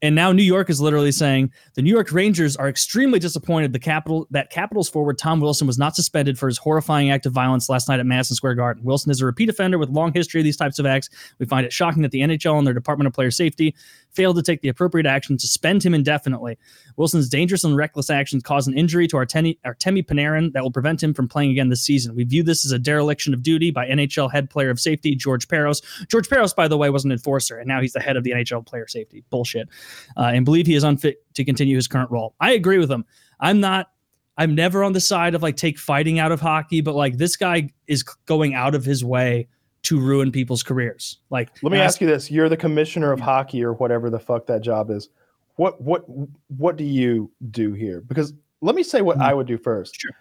And 0.04 0.14
now 0.14 0.32
New 0.32 0.44
York 0.44 0.70
is 0.70 0.80
literally 0.80 1.12
saying 1.12 1.52
the 1.74 1.82
New 1.82 1.92
York 1.92 2.12
Rangers 2.12 2.56
are 2.56 2.70
extremely 2.70 3.18
disappointed 3.18 3.74
the 3.74 3.80
capital 3.80 4.28
that 4.30 4.52
Capitals 4.52 4.90
forward 4.90 5.18
Tom 5.18 5.40
Wilson 5.40 5.66
was 5.66 5.80
not 5.80 5.96
suspended 5.96 6.38
for 6.38 6.48
his 6.48 6.60
horrifying 6.60 7.10
act 7.10 7.26
of 7.26 7.34
violence 7.34 7.68
last 7.68 7.90
night 7.90 8.00
at 8.00 8.06
Madison 8.06 8.36
Square 8.36 8.56
Garden. 8.56 8.84
Wilson 8.84 9.10
is 9.10 9.22
a 9.22 9.26
repeat 9.26 9.50
offender 9.50 9.80
with 9.80 9.90
long 9.90 10.14
history 10.14 10.40
of 10.40 10.46
these 10.46 10.58
types 10.58 10.78
of 10.78 10.86
acts. 10.86 11.10
We 11.40 11.48
find 11.48 11.66
it 11.66 11.74
shocking 11.74 12.04
that 12.04 12.12
the 12.12 12.22
NHL 12.22 12.60
and 12.60 12.68
their 12.68 12.76
Department 12.76 13.08
of 13.08 13.14
Player 13.14 13.32
Safety 13.32 13.74
failed 14.12 14.36
to 14.36 14.44
take 14.44 14.62
the 14.62 14.70
appropriate 14.70 15.08
action 15.08 15.36
to 15.36 15.48
suspend 15.48 15.84
him 15.84 15.96
indefinitely. 15.96 16.60
Wilson's 16.98 17.30
dangerous 17.30 17.64
and 17.64 17.78
reckless 17.78 18.10
actions 18.10 18.44
cause 18.44 18.68
an 18.68 18.78
injury 18.78 19.08
to 19.08 19.18
Artemi, 19.18 19.58
Artemi 19.66 20.06
Panarin 20.06 20.52
that 20.54 20.64
will 20.64 20.72
prevent 20.72 21.02
him 21.02 21.14
from 21.14 21.28
playing 21.28 21.52
again 21.52 21.70
this 21.70 21.82
season. 21.82 22.16
We 22.16 22.24
view 22.24 22.44
this 22.44 22.66
as 22.66 22.72
a 22.72 22.80
dereliction 22.80 23.34
of 23.34 23.44
duty 23.44 23.72
by 23.72 23.88
NHL 23.88 24.32
head 24.32 24.50
player 24.50 24.70
of 24.70 24.80
safety 24.80 25.16
George 25.16 25.48
Parros. 25.48 25.82
George 26.10 26.28
Parros, 26.28 26.56
by 26.56 26.68
the 26.68 26.78
way, 26.78 26.90
was 26.90 27.06
an 27.06 27.12
enforcer, 27.12 27.58
and 27.58 27.68
now 27.68 27.80
he's 27.80 27.94
the 27.94 28.00
head 28.00 28.18
of 28.18 28.24
the 28.24 28.32
NHL 28.32 28.66
player 28.66 28.88
safety. 28.88 29.24
Bullshit. 29.30 29.70
Uh, 30.18 30.32
and 30.34 30.44
believe 30.44 30.66
he 30.66 30.76
is 30.76 30.84
unfit 30.84 31.24
to 31.36 31.46
continue 31.46 31.76
his 31.76 31.88
current 31.88 32.10
role. 32.12 32.36
I 32.40 32.52
agree 32.52 32.80
with 32.80 32.92
him. 32.92 33.06
I'm 33.40 33.60
not. 33.60 33.92
I'm 34.40 34.54
never 34.54 34.84
on 34.84 34.94
the 34.94 35.02
side 35.02 35.34
of 35.34 35.42
like 35.42 35.56
take 35.56 35.80
fighting 35.80 36.20
out 36.20 36.32
of 36.32 36.42
hockey, 36.42 36.82
but 36.82 36.94
like 36.94 37.18
this 37.18 37.36
guy 37.38 37.72
is 37.88 38.04
going 38.04 38.54
out 38.54 38.76
of 38.76 38.86
his 38.86 39.04
way 39.04 39.48
to 39.84 40.00
ruin 40.00 40.32
people's 40.32 40.64
careers. 40.64 41.20
Like, 41.30 41.50
Let 41.64 41.72
me 41.72 41.80
ask 41.80 42.02
you 42.02 42.08
this: 42.08 42.30
You're 42.30 42.50
the 42.50 42.58
commissioner 42.58 43.12
of 43.12 43.20
hockey, 43.20 43.64
or 43.64 43.74
whatever 43.74 44.10
the 44.10 44.20
fuck 44.20 44.48
that 44.48 44.62
job 44.62 44.90
is. 44.92 45.10
What 45.58 45.82
what 45.82 46.06
what 46.48 46.78
do 46.78 46.84
you 46.84 47.30
do 47.52 47.74
here? 47.74 48.02
Because 48.02 48.34
let 48.62 48.76
me 48.76 48.84
say 48.84 49.02
what 49.02 49.18
Mhm. 49.18 49.22
I 49.24 49.34
would 49.34 49.48
do 49.48 49.58
first. 49.58 50.00
Sure. 50.00 50.12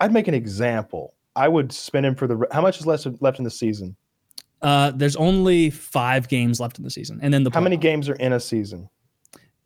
I'd 0.00 0.12
make 0.12 0.28
an 0.28 0.34
example. 0.34 1.14
I 1.36 1.48
would 1.48 1.72
spin 1.72 2.04
him 2.04 2.14
for 2.14 2.26
the. 2.26 2.46
How 2.52 2.60
much 2.60 2.78
is 2.78 2.86
left 2.86 3.06
left 3.20 3.38
in 3.38 3.44
the 3.44 3.50
season? 3.50 3.96
Uh, 4.62 4.92
there's 4.92 5.16
only 5.16 5.68
five 5.70 6.28
games 6.28 6.60
left 6.60 6.78
in 6.78 6.84
the 6.84 6.90
season, 6.90 7.18
and 7.22 7.34
then 7.34 7.42
the 7.44 7.50
How 7.50 7.60
many 7.60 7.76
games 7.76 8.08
are 8.08 8.14
in 8.14 8.32
a 8.32 8.40
season? 8.40 8.88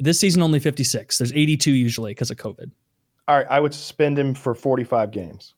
This 0.01 0.19
season 0.19 0.43
only 0.43 0.61
56. 0.61 1.19
There's 1.19 1.33
82 1.33 1.73
usually 1.73 2.13
because 2.13 2.31
of 2.31 2.37
COVID. 2.37 2.71
All 3.27 3.37
right, 3.37 3.47
I 3.51 3.61
would 3.61 3.75
spend 3.75 4.19
him 4.19 4.35
for 4.35 4.55
45 4.55 5.11
games. 5.11 5.55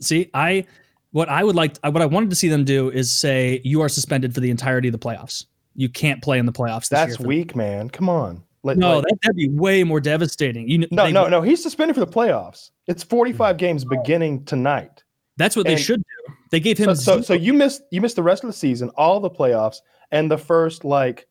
See, 0.00 0.28
I 0.34 0.66
what 1.12 1.28
I 1.28 1.42
would 1.44 1.56
like, 1.56 1.76
what 1.84 2.02
I 2.02 2.06
wanted 2.06 2.30
to 2.30 2.36
see 2.36 2.48
them 2.48 2.64
do 2.64 2.90
is 2.90 3.10
say 3.10 3.60
you 3.64 3.80
are 3.80 3.88
suspended 3.88 4.34
for 4.34 4.40
the 4.40 4.50
entirety 4.50 4.88
of 4.88 4.92
the 4.92 4.98
playoffs. 4.98 5.46
You 5.74 5.88
can't 5.88 6.22
play 6.22 6.38
in 6.38 6.46
the 6.46 6.52
playoffs. 6.52 6.88
This 6.88 6.90
That's 6.90 7.18
weak, 7.20 7.54
man. 7.56 7.90
Come 7.90 8.08
on. 8.08 8.42
Let- 8.62 8.76
No, 8.76 8.96
like- 8.98 9.06
that'd 9.22 9.36
be 9.36 9.48
way 9.48 9.84
more 9.84 10.00
devastating. 10.00 10.68
You 10.68 10.78
know, 10.78 10.86
no, 10.90 11.10
no, 11.10 11.28
no. 11.28 11.42
He's 11.42 11.62
suspended 11.62 11.94
for 11.96 12.00
the 12.04 12.10
playoffs. 12.10 12.70
It's 12.86 13.02
45 13.02 13.56
games 13.56 13.84
beginning 13.84 14.44
tonight. 14.44 15.02
That's 15.36 15.56
what 15.56 15.66
they 15.66 15.76
should 15.76 16.00
do. 16.02 16.34
They 16.50 16.60
gave 16.60 16.76
him 16.76 16.94
So, 16.94 17.16
so, 17.16 17.20
so 17.22 17.32
you 17.34 17.54
missed 17.54 17.82
you 17.90 18.00
missed 18.00 18.16
the 18.16 18.22
rest 18.22 18.42
of 18.44 18.48
the 18.48 18.52
season, 18.54 18.90
all 18.96 19.20
the 19.20 19.30
playoffs, 19.30 19.76
and 20.10 20.30
the 20.30 20.36
first 20.36 20.84
like 20.84 21.26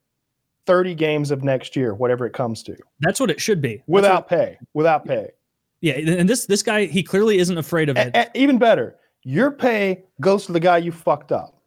30 0.66 0.96
games 0.96 1.30
of 1.30 1.44
next 1.44 1.76
year, 1.76 1.94
whatever 1.94 2.26
it 2.26 2.34
comes 2.34 2.64
to, 2.64 2.76
That's 3.02 3.20
what 3.20 3.30
it 3.30 3.40
should 3.40 3.62
be. 3.62 3.84
Without 3.86 4.30
what- 4.32 4.40
pay. 4.40 4.58
Without 4.74 5.06
pay. 5.06 5.30
yeah, 5.82 5.94
and 5.94 6.28
this 6.28 6.46
this 6.48 6.64
guy 6.64 6.86
he 6.86 7.04
clearly 7.04 7.38
isn't 7.38 7.58
afraid 7.58 7.90
of 7.90 7.98
it. 7.98 8.16
A- 8.16 8.22
a- 8.28 8.32
even 8.34 8.58
better, 8.58 8.96
your 9.22 9.52
pay 9.52 10.06
goes 10.22 10.46
to 10.48 10.54
the 10.54 10.60
guy 10.60 10.78
you 10.78 10.92
fucked 10.92 11.32
up. 11.32 11.62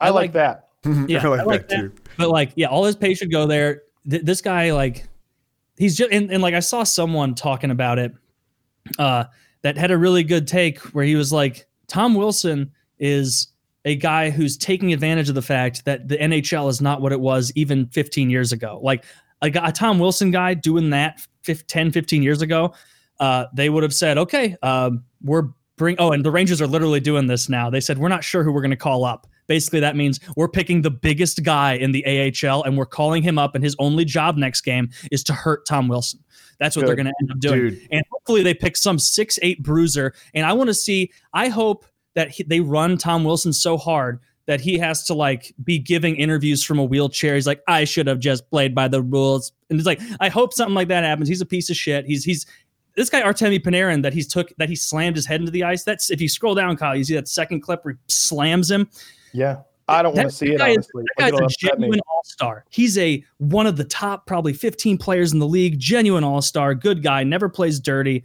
I, 0.00 0.06
I 0.06 0.10
like, 0.10 0.14
like- 0.26 0.32
that. 0.34 0.65
Yeah, 1.08 1.20
I 1.24 1.28
like, 1.28 1.40
I 1.40 1.44
like 1.44 1.68
that 1.68 1.80
too. 1.80 1.92
but 2.16 2.28
like 2.30 2.52
yeah 2.56 2.66
all 2.68 2.84
his 2.84 2.96
pay 2.96 3.14
should 3.14 3.30
go 3.30 3.46
there. 3.46 3.82
Th- 4.08 4.22
this 4.22 4.40
guy 4.40 4.72
like 4.72 5.06
he's 5.78 5.96
just 5.96 6.10
and, 6.12 6.30
and 6.30 6.42
like 6.42 6.54
i 6.54 6.60
saw 6.60 6.84
someone 6.84 7.34
talking 7.34 7.70
about 7.70 7.98
it 7.98 8.12
uh 8.98 9.24
that 9.62 9.76
had 9.76 9.90
a 9.90 9.98
really 9.98 10.22
good 10.22 10.46
take 10.46 10.78
where 10.94 11.04
he 11.04 11.16
was 11.16 11.32
like 11.32 11.66
tom 11.88 12.14
wilson 12.14 12.70
is 12.98 13.48
a 13.84 13.96
guy 13.96 14.30
who's 14.30 14.56
taking 14.56 14.92
advantage 14.92 15.28
of 15.28 15.34
the 15.34 15.42
fact 15.42 15.84
that 15.84 16.08
the 16.08 16.16
nhl 16.16 16.68
is 16.70 16.80
not 16.80 17.00
what 17.02 17.12
it 17.12 17.20
was 17.20 17.52
even 17.56 17.86
15 17.88 18.30
years 18.30 18.52
ago. 18.52 18.80
Like 18.82 19.04
a, 19.42 19.50
a 19.64 19.72
tom 19.72 19.98
wilson 19.98 20.30
guy 20.30 20.54
doing 20.54 20.90
that 20.90 21.20
fif- 21.42 21.66
10 21.66 21.90
15 21.92 22.22
years 22.22 22.42
ago 22.42 22.72
uh 23.20 23.46
they 23.54 23.68
would 23.68 23.82
have 23.82 23.94
said 23.94 24.18
okay 24.18 24.56
um 24.62 25.02
we're 25.22 25.48
bring 25.76 25.96
oh 25.98 26.12
and 26.12 26.24
the 26.24 26.30
rangers 26.30 26.62
are 26.62 26.66
literally 26.66 27.00
doing 27.00 27.26
this 27.26 27.48
now. 27.48 27.68
They 27.70 27.80
said 27.80 27.98
we're 27.98 28.08
not 28.08 28.24
sure 28.24 28.42
who 28.42 28.52
we're 28.52 28.62
going 28.62 28.70
to 28.70 28.76
call 28.76 29.04
up 29.04 29.26
basically 29.46 29.80
that 29.80 29.96
means 29.96 30.20
we're 30.36 30.48
picking 30.48 30.82
the 30.82 30.90
biggest 30.90 31.42
guy 31.42 31.74
in 31.74 31.92
the 31.92 32.04
AHL 32.06 32.62
and 32.64 32.76
we're 32.76 32.86
calling 32.86 33.22
him 33.22 33.38
up 33.38 33.54
and 33.54 33.62
his 33.62 33.76
only 33.78 34.04
job 34.04 34.36
next 34.36 34.62
game 34.62 34.90
is 35.10 35.22
to 35.24 35.32
hurt 35.32 35.66
Tom 35.66 35.88
Wilson. 35.88 36.22
That's 36.58 36.76
what 36.76 36.86
they're 36.86 36.96
going 36.96 37.06
to 37.06 37.14
end 37.20 37.30
up 37.30 37.38
doing. 37.38 37.70
Dude. 37.70 37.88
And 37.90 38.02
hopefully 38.10 38.42
they 38.42 38.54
pick 38.54 38.76
some 38.76 38.98
six 38.98 39.38
eight 39.42 39.62
bruiser. 39.62 40.14
And 40.34 40.46
I 40.46 40.52
want 40.52 40.68
to 40.68 40.74
see. 40.74 41.12
I 41.32 41.48
hope 41.48 41.84
that 42.14 42.30
he, 42.30 42.42
they 42.44 42.60
run 42.60 42.96
Tom 42.96 43.24
Wilson 43.24 43.52
so 43.52 43.76
hard 43.76 44.20
that 44.46 44.60
he 44.60 44.78
has 44.78 45.04
to 45.04 45.14
like 45.14 45.54
be 45.62 45.78
giving 45.78 46.16
interviews 46.16 46.64
from 46.64 46.78
a 46.78 46.84
wheelchair. 46.84 47.34
He's 47.34 47.46
like, 47.46 47.62
I 47.68 47.84
should 47.84 48.06
have 48.06 48.20
just 48.20 48.48
played 48.48 48.74
by 48.74 48.88
the 48.88 49.02
rules. 49.02 49.52
And 49.68 49.78
it's 49.78 49.86
like, 49.86 50.00
I 50.20 50.28
hope 50.28 50.54
something 50.54 50.74
like 50.74 50.88
that 50.88 51.04
happens. 51.04 51.28
He's 51.28 51.40
a 51.40 51.46
piece 51.46 51.68
of 51.68 51.76
shit. 51.76 52.06
He's 52.06 52.24
he's 52.24 52.46
this 52.94 53.10
guy 53.10 53.20
Artemi 53.22 53.60
Panarin 53.60 54.02
that 54.02 54.14
he's 54.14 54.26
took 54.26 54.52
that 54.56 54.68
he 54.68 54.76
slammed 54.76 55.16
his 55.16 55.26
head 55.26 55.40
into 55.40 55.52
the 55.52 55.64
ice. 55.64 55.84
That's 55.84 56.10
if 56.10 56.20
you 56.20 56.28
scroll 56.28 56.54
down, 56.54 56.76
Kyle, 56.76 56.96
you 56.96 57.04
see 57.04 57.14
that 57.14 57.28
second 57.28 57.60
clip 57.60 57.84
where 57.84 57.94
he 57.94 57.98
slams 58.08 58.70
him. 58.70 58.88
Yeah. 59.36 59.62
I 59.88 60.02
don't 60.02 60.16
want 60.16 60.30
to 60.30 60.34
see 60.34 60.52
it, 60.52 60.58
guy 60.58 60.70
is- 60.70 60.76
honestly. 60.78 61.04
That 61.16 61.30
guy's 61.30 61.40
a 61.40 61.46
genuine 61.58 62.00
all 62.08 62.22
star. 62.24 62.64
He's 62.70 62.98
a 62.98 63.22
one 63.38 63.66
of 63.66 63.76
the 63.76 63.84
top 63.84 64.26
probably 64.26 64.52
15 64.52 64.98
players 64.98 65.32
in 65.32 65.38
the 65.38 65.46
league. 65.46 65.78
Genuine 65.78 66.24
all 66.24 66.42
star, 66.42 66.74
good 66.74 67.02
guy, 67.02 67.22
never 67.22 67.48
plays 67.48 67.78
dirty. 67.78 68.24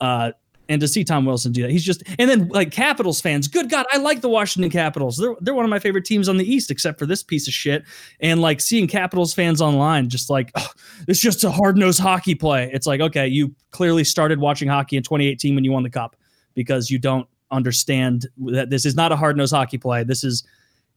Uh, 0.00 0.32
and 0.68 0.80
to 0.80 0.86
see 0.86 1.02
Tom 1.02 1.24
Wilson 1.24 1.50
do 1.50 1.62
that, 1.62 1.70
he's 1.72 1.82
just 1.82 2.04
and 2.20 2.30
then 2.30 2.46
like 2.50 2.70
Capitals 2.70 3.20
fans, 3.20 3.48
good 3.48 3.68
God, 3.68 3.86
I 3.90 3.96
like 3.96 4.20
the 4.20 4.28
Washington 4.28 4.70
Capitals. 4.70 5.16
They're 5.16 5.34
they're 5.40 5.52
one 5.52 5.64
of 5.64 5.70
my 5.70 5.80
favorite 5.80 6.04
teams 6.04 6.28
on 6.28 6.36
the 6.36 6.48
East, 6.48 6.70
except 6.70 6.96
for 6.96 7.06
this 7.06 7.24
piece 7.24 7.48
of 7.48 7.52
shit. 7.52 7.82
And 8.20 8.40
like 8.40 8.60
seeing 8.60 8.86
Capitals 8.86 9.34
fans 9.34 9.60
online, 9.60 10.08
just 10.08 10.30
like 10.30 10.52
"Ugh, 10.54 10.70
it's 11.08 11.18
just 11.18 11.42
a 11.42 11.50
hard 11.50 11.76
nosed 11.76 11.98
hockey 11.98 12.36
play. 12.36 12.70
It's 12.72 12.86
like 12.86 13.00
okay, 13.00 13.26
you 13.26 13.52
clearly 13.72 14.04
started 14.04 14.38
watching 14.38 14.68
hockey 14.68 14.96
in 14.96 15.02
2018 15.02 15.56
when 15.56 15.64
you 15.64 15.72
won 15.72 15.82
the 15.82 15.90
cup 15.90 16.14
because 16.54 16.88
you 16.88 17.00
don't 17.00 17.26
understand 17.50 18.26
that 18.46 18.70
this 18.70 18.84
is 18.84 18.94
not 18.94 19.12
a 19.12 19.16
hard 19.16 19.36
nosed 19.36 19.54
hockey 19.54 19.78
play. 19.78 20.04
This 20.04 20.24
is 20.24 20.44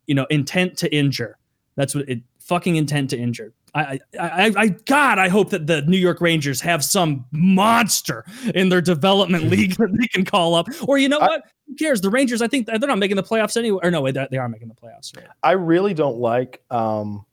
you 0.08 0.16
know 0.16 0.26
intent 0.30 0.78
to 0.80 0.95
injure. 0.95 1.38
That's 1.76 1.95
what 1.95 2.08
it 2.08 2.22
fucking 2.39 2.76
intent 2.76 3.10
to 3.12 3.18
injure. 3.18 3.54
I, 3.76 3.82
I, 3.82 3.99
I, 4.20 4.54
I, 4.56 4.68
God, 4.68 5.18
I 5.18 5.30
hope 5.30 5.49
that 5.49 5.66
the 5.66 5.82
New 5.84 5.97
York 5.97 6.22
Rangers 6.22 6.62
have 6.62 6.84
some 6.84 7.26
monster 7.32 8.24
in 8.54 8.70
their 8.70 8.82
development 8.82 9.45
league 9.49 9.76
that 9.78 9.91
they 9.97 10.08
can 10.08 10.26
call 10.26 10.54
up. 10.54 10.68
Or 10.88 10.97
you 10.97 11.10
know 11.10 11.20
I- 11.20 11.28
what? 11.28 11.43
Who 11.68 11.76
cares? 11.76 12.01
The 12.01 12.10
Rangers, 12.10 12.41
I 12.41 12.47
think 12.47 12.68
they're 12.68 12.78
not 12.78 12.99
making 12.99 13.16
the 13.16 13.24
playoffs 13.24 13.56
anyway. 13.56 13.80
Or 13.84 13.89
no, 13.89 14.01
wait, 14.01 14.14
they 14.14 14.28
they 14.30 14.38
are 14.38 14.49
making 14.49 14.68
the 14.68 14.76
playoffs. 14.76 15.16
Right? 15.16 15.26
I 15.41 15.54
really 15.54 15.93
don't 15.93 16.18
like 16.18 16.62
um, 16.70 17.26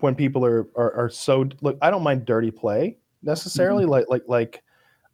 when 0.00 0.14
people 0.14 0.46
are, 0.46 0.68
are 0.76 0.92
are 0.94 1.10
so 1.10 1.48
look. 1.60 1.78
I 1.82 1.90
don't 1.90 2.04
mind 2.04 2.24
dirty 2.24 2.52
play 2.52 2.96
necessarily. 3.22 3.84
Like 3.84 4.06
like 4.08 4.22
like 4.28 4.62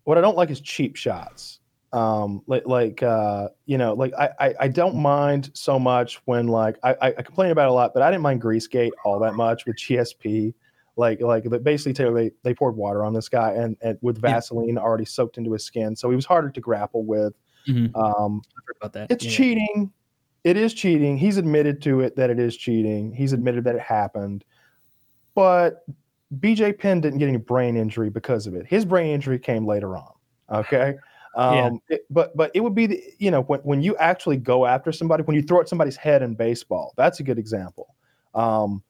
what 0.04 0.18
I 0.18 0.20
don't 0.20 0.36
like 0.36 0.50
is 0.50 0.60
cheap 0.60 0.96
shots. 0.96 1.60
Um, 1.92 2.42
like 2.46 2.66
like 2.66 3.02
uh, 3.02 3.48
you 3.64 3.78
know, 3.78 3.94
like 3.94 4.12
I, 4.18 4.28
I 4.38 4.54
I 4.60 4.68
don't 4.68 4.96
mind 4.96 5.50
so 5.54 5.78
much 5.78 6.20
when 6.26 6.46
like 6.48 6.76
I 6.82 6.94
I 7.00 7.10
complain 7.22 7.50
about 7.50 7.68
a 7.68 7.72
lot, 7.72 7.94
but 7.94 8.02
I 8.02 8.10
didn't 8.10 8.22
mind 8.22 8.42
Greasegate 8.42 8.90
all 9.04 9.18
that 9.20 9.34
much 9.34 9.64
with 9.64 9.76
GSP. 9.76 10.52
Like 10.96 11.20
like 11.22 11.44
basically 11.62 11.94
Taylor 11.94 12.12
they 12.14 12.30
they 12.42 12.52
poured 12.54 12.76
water 12.76 13.04
on 13.04 13.14
this 13.14 13.28
guy 13.30 13.52
and 13.52 13.76
and 13.80 13.96
with 14.02 14.16
Yeah. 14.22 14.32
Vaseline 14.34 14.76
already 14.76 15.06
soaked 15.06 15.38
into 15.38 15.52
his 15.52 15.64
skin, 15.64 15.96
so 15.96 16.10
he 16.10 16.16
was 16.16 16.26
harder 16.26 16.50
to 16.50 16.60
grapple 16.60 17.04
with. 17.04 17.34
Mhm. 17.66 17.94
Um, 17.96 18.42
about 18.80 18.92
that. 18.92 19.10
it's 19.10 19.24
Yeah. 19.24 19.30
cheating. 19.30 19.92
It 20.44 20.56
is 20.56 20.74
cheating. 20.74 21.16
He's 21.16 21.36
admitted 21.36 21.80
to 21.82 22.00
it 22.00 22.16
that 22.16 22.30
it 22.30 22.38
is 22.38 22.56
cheating. 22.56 23.12
He's 23.12 23.32
admitted 23.32 23.64
that 23.64 23.74
it 23.76 23.80
happened. 23.80 24.44
But 25.34 25.84
BJ 26.38 26.72
Penn 26.78 27.00
didn't 27.00 27.18
get 27.18 27.28
any 27.28 27.38
brain 27.38 27.76
injury 27.76 28.10
because 28.10 28.46
of 28.46 28.54
it. 28.54 28.66
His 28.66 28.84
brain 28.84 29.10
injury 29.14 29.38
came 29.38 29.66
later 29.66 29.96
on. 29.96 30.12
Okay. 30.50 30.96
Yeah. 31.38 31.66
Um, 31.66 31.80
it- 31.88 32.04
but 32.10 32.36
but 32.36 32.50
it 32.54 32.60
would 32.60 32.74
be 32.74 32.86
the, 32.86 33.02
you 33.18 33.30
know 33.30 33.42
when, 33.42 33.60
when 33.60 33.80
you 33.80 33.96
actually 33.96 34.36
go 34.38 34.66
after 34.66 34.90
somebody 34.92 35.22
when 35.22 35.36
you 35.36 35.42
throw 35.42 35.60
at 35.60 35.68
somebody's 35.68 35.96
head 35.96 36.20
in 36.22 36.34
baseball 36.34 36.92
that's 36.96 37.20
a 37.20 37.22
good 37.22 37.38
example 37.38 37.94
um, 38.34 38.82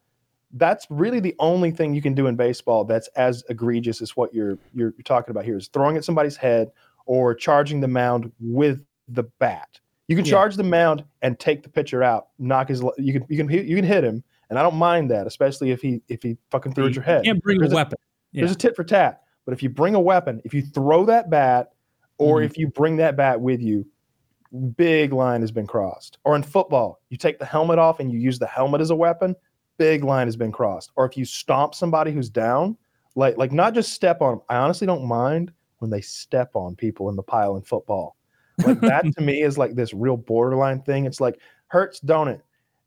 that's 0.55 0.87
really 0.89 1.21
the 1.21 1.35
only 1.39 1.71
thing 1.71 1.95
you 1.95 2.01
can 2.01 2.15
do 2.15 2.27
in 2.27 2.37
baseball 2.37 2.85
that's 2.85 3.09
as 3.17 3.45
egregious 3.51 4.01
as 4.01 4.17
what 4.17 4.33
you're 4.35 4.57
you're, 4.75 4.95
you're 4.97 5.03
talking 5.05 5.31
about 5.31 5.45
here 5.45 5.57
is 5.59 5.69
throwing 5.69 5.97
at 5.99 6.05
somebody's 6.05 6.37
head 6.37 6.71
or 7.07 7.35
charging 7.35 7.81
the 7.81 7.89
mound 7.89 8.33
with 8.41 8.85
the 9.09 9.25
bat. 9.39 9.79
You 10.09 10.17
can 10.17 10.25
Yeah. 10.25 10.31
charge 10.33 10.57
the 10.57 10.63
mound 10.65 11.05
and 11.23 11.39
take 11.39 11.63
the 11.63 11.69
pitcher 11.69 12.03
out, 12.03 12.29
knock 12.39 12.69
his. 12.69 12.83
You 12.97 13.13
can 13.13 13.27
you 13.29 13.37
can 13.37 13.47
hit- 13.49 13.67
you 13.67 13.77
can 13.77 13.85
hit 13.85 14.05
him, 14.05 14.25
and 14.49 14.59
I 14.59 14.63
don't 14.63 14.77
mind 14.77 15.11
that, 15.11 15.27
especially 15.27 15.71
if 15.71 15.83
he 15.83 16.01
if 16.09 16.23
he 16.23 16.39
fucking 16.51 16.73
threw 16.73 16.87
at 16.87 16.95
your 16.95 17.05
head. 17.05 17.27
You 17.27 17.33
can't 17.33 17.43
bring 17.43 17.59
There's 17.59 17.73
a 17.73 17.75
a- 17.75 17.77
weapon. 17.77 17.99
There's 18.33 18.53
a 18.53 18.55
tit 18.55 18.75
for 18.77 18.85
tat, 18.85 19.23
but 19.45 19.53
if 19.53 19.63
you 19.63 19.69
bring 19.69 19.95
a 19.95 20.01
weapon, 20.01 20.41
if 20.45 20.53
you 20.55 20.63
throw 20.63 21.05
that 21.07 21.29
bat, 21.31 21.73
or 22.19 22.41
Mhm. 22.41 22.45
if 22.45 22.59
you 22.59 22.69
bring 22.69 22.97
that 22.97 23.17
bat 23.17 23.41
with 23.41 23.61
you, 23.61 23.87
big 24.77 25.13
line 25.13 25.41
has 25.41 25.51
been 25.51 25.67
crossed. 25.67 26.19
Or 26.25 26.35
in 26.37 26.43
football, 26.43 27.01
you 27.11 27.17
take 27.17 27.39
the 27.39 27.45
helmet 27.45 27.79
off 27.79 28.01
and 28.01 28.11
you 28.11 28.19
use 28.19 28.39
the 28.39 28.47
helmet 28.47 28.81
as 28.81 28.91
a 28.91 28.97
weapon, 28.97 29.37
big 29.77 30.05
line 30.05 30.27
has 30.27 30.37
been 30.37 30.53
crossed. 30.53 30.91
Or 30.97 31.05
if 31.07 31.17
you 31.17 31.25
stomp 31.25 31.75
somebody 31.75 32.13
who's 32.13 32.31
down, 32.31 32.77
like 33.15 33.37
like 33.37 33.53
not 33.53 33.75
just 33.75 33.93
step 33.93 34.21
on 34.23 34.33
them. 34.35 34.43
I 34.49 34.57
honestly 34.57 34.87
don't 34.87 35.05
mind 35.05 35.53
when 35.79 35.91
they 35.91 36.01
step 36.01 36.51
on 36.55 36.77
people 36.77 37.09
in 37.09 37.17
the 37.17 37.23
pile 37.23 37.57
in 37.57 37.63
football. 37.63 38.17
Like 38.65 38.81
that 38.81 39.05
to 39.17 39.21
me 39.23 39.43
is 39.43 39.59
like 39.59 39.75
this 39.75 39.93
real 39.95 40.17
borderline 40.17 40.83
thing. 40.83 41.05
It's 41.05 41.21
like 41.21 41.39
hurts, 41.69 42.01
don't 42.01 42.29
it? 42.29 42.41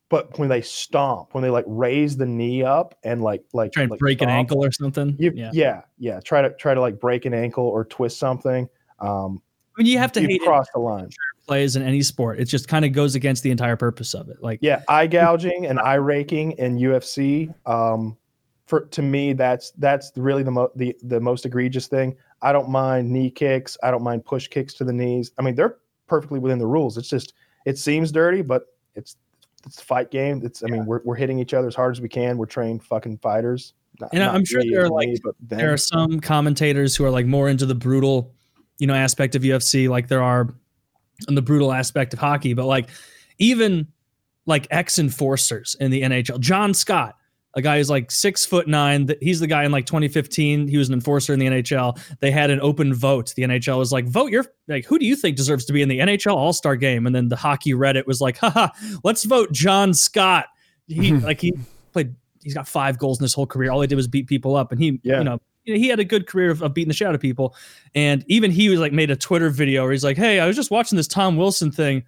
But 0.09 0.37
when 0.37 0.49
they 0.49 0.61
stomp, 0.61 1.33
when 1.33 1.41
they 1.41 1.49
like 1.49 1.63
raise 1.67 2.17
the 2.17 2.25
knee 2.25 2.63
up 2.63 2.95
and 3.03 3.21
like 3.21 3.43
like 3.53 3.71
Try 3.71 3.83
and 3.83 3.91
like 3.91 3.99
break 3.99 4.21
an 4.21 4.29
ankle 4.29 4.63
or 4.63 4.71
something. 4.71 5.15
you, 5.17 5.31
yeah. 5.33 5.51
yeah. 5.53 5.81
yeah, 5.97 6.19
Try 6.19 6.41
to 6.41 6.49
try 6.55 6.73
to 6.73 6.81
like 6.81 6.99
break 6.99 7.25
an 7.25 7.33
ankle 7.33 7.65
or 7.65 7.85
twist 7.85 8.17
something. 8.19 8.67
Um, 9.01 9.41
I 9.77 9.81
mean, 9.83 9.91
you 9.91 9.97
have 9.97 10.11
to 10.13 10.21
you 10.21 10.39
cross 10.39 10.67
the 10.73 10.79
line. 10.79 11.09
plays 11.47 11.75
in 11.75 11.81
any 11.81 12.01
sport. 12.01 12.39
It 12.39 12.45
just 12.45 12.67
kind 12.67 12.85
of 12.85 12.91
goes 12.93 13.15
against 13.15 13.41
the 13.43 13.51
entire 13.51 13.75
purpose 13.75 14.13
of 14.13 14.29
it. 14.29 14.37
Like, 14.41 14.59
Yeah, 14.61 14.83
eye 14.87 15.07
gouging 15.07 15.65
and 15.65 15.79
eye 15.79 15.95
raking 15.95 16.51
in 16.53 16.77
UFC. 16.77 17.53
Um, 17.65 18.17
for 18.67 18.81
to 18.81 19.01
me, 19.01 19.33
that's 19.33 19.71
that's 19.71 20.11
really 20.15 20.43
the 20.43 20.51
mo- 20.51 20.71
the 20.75 20.95
the 21.03 21.19
most 21.19 21.45
egregious 21.45 21.87
thing. 21.87 22.15
I 22.41 22.51
don't 22.53 22.69
mind 22.69 23.09
knee 23.11 23.29
kicks. 23.31 23.77
I 23.83 23.91
don't 23.91 24.03
mind 24.03 24.23
push 24.25 24.47
kicks 24.47 24.73
to 24.75 24.83
the 24.83 24.93
knees. 24.93 25.31
I 25.37 25.41
mean, 25.41 25.55
they're 25.55 25.77
perfectly 26.07 26.39
within 26.39 26.59
the 26.59 26.67
rules. 26.67 26.97
It's 26.97 27.09
just 27.09 27.33
it 27.65 27.77
seems 27.77 28.11
dirty, 28.11 28.41
but 28.41 28.67
it's 28.95 29.15
it's 29.65 29.81
a 29.81 29.83
fight 29.85 30.11
game. 30.11 30.41
It's 30.43 30.63
I 30.63 30.67
mean, 30.67 30.85
we're 30.85 31.01
we're 31.05 31.15
hitting 31.15 31.39
each 31.39 31.53
other 31.53 31.67
as 31.67 31.75
hard 31.75 31.95
as 31.95 32.01
we 32.01 32.09
can. 32.09 32.37
We're 32.37 32.45
trained 32.45 32.83
fucking 32.83 33.17
fighters. 33.19 33.73
Not- 33.99 34.09
And 34.13 34.21
not 34.23 34.35
I'm 34.35 34.45
sure 34.45 34.63
there 34.69 34.85
are, 34.85 34.89
like- 34.89 35.07
me, 35.09 35.17
there 35.41 35.71
are 35.73 35.77
some 35.77 36.19
commentators 36.19 36.95
who 36.95 37.03
are 37.05 37.11
like 37.11 37.25
more 37.25 37.49
into 37.49 37.65
the 37.65 37.75
brutal, 37.75 38.33
you 38.81 38.87
know, 38.87 38.95
aspect 38.95 39.35
of 39.35 39.43
UFC, 39.43 39.87
like 39.87 40.07
there 40.07 40.23
are 40.23 40.53
in 41.29 41.35
the 41.35 41.41
brutal 41.41 41.71
aspect 41.71 42.13
of 42.13 42.19
hockey. 42.19 42.53
But 42.55 42.65
like 42.65 42.89
even 43.37 43.87
like 44.47 44.65
ex 44.71 44.97
enforcers 44.97 45.75
in 45.79 45.91
the 45.91 46.01
NHL, 46.01 46.39
John 46.39 46.73
Scott, 46.73 47.15
a 47.53 47.61
guy 47.61 47.77
who's 47.77 47.91
like 47.91 48.09
six 48.09 48.43
foot 48.43 48.67
nine. 48.67 49.07
He's 49.21 49.39
the 49.39 49.45
guy 49.45 49.65
in 49.65 49.71
like 49.71 49.85
2015. 49.85 50.67
He 50.67 50.77
was 50.77 50.87
an 50.87 50.95
enforcer 50.95 51.31
in 51.31 51.37
the 51.39 51.45
NHL. 51.45 51.99
They 52.21 52.31
had 52.31 52.49
an 52.49 52.59
open 52.61 52.91
vote. 52.93 53.33
The 53.35 53.43
NHL 53.43 53.77
was 53.77 53.91
like, 53.91 54.05
vote 54.05 54.31
your 54.31 54.45
like, 54.67 54.85
who 54.85 54.97
do 54.97 55.05
you 55.05 55.15
think 55.15 55.37
deserves 55.37 55.65
to 55.65 55.73
be 55.73 55.83
in 55.83 55.89
the 55.89 55.99
NHL 55.99 56.33
All 56.35 56.53
Star 56.53 56.75
game? 56.75 57.05
And 57.05 57.15
then 57.15 57.29
the 57.29 57.35
hockey 57.35 57.73
Reddit 57.73 58.07
was 58.07 58.19
like, 58.19 58.37
haha, 58.39 58.69
let's 59.03 59.25
vote 59.25 59.51
John 59.51 59.93
Scott. 59.93 60.47
He 60.87 61.13
like 61.27 61.39
he 61.39 61.53
played. 61.93 62.15
He's 62.43 62.55
got 62.55 62.67
five 62.67 62.97
goals 62.97 63.19
in 63.19 63.23
his 63.23 63.35
whole 63.35 63.45
career. 63.45 63.69
All 63.69 63.81
he 63.81 63.85
did 63.87 63.95
was 63.95 64.07
beat 64.07 64.25
people 64.25 64.55
up, 64.55 64.71
and 64.71 64.81
he, 64.81 64.99
Yeah. 65.03 65.19
you 65.19 65.23
know, 65.25 65.39
you 65.71 65.77
know, 65.77 65.79
he 65.83 65.87
had 65.87 65.99
a 65.99 66.05
good 66.05 66.27
career 66.27 66.51
of, 66.51 66.61
of 66.61 66.73
beating 66.73 66.89
the 66.89 66.93
shit 66.93 67.07
out 67.07 67.15
of 67.15 67.21
people. 67.21 67.55
And 67.95 68.23
even 68.27 68.51
he 68.51 68.69
was 68.69 68.79
like 68.79 68.91
made 68.93 69.11
a 69.11 69.15
Twitter 69.15 69.49
video 69.49 69.83
where 69.83 69.91
he's 69.91 70.03
like, 70.03 70.17
"Hey, 70.17 70.39
I 70.39 70.47
was 70.47 70.55
just 70.55 70.71
watching 70.71 70.95
this 70.97 71.07
Tom 71.07 71.37
Wilson 71.37 71.71
thing. 71.71 72.03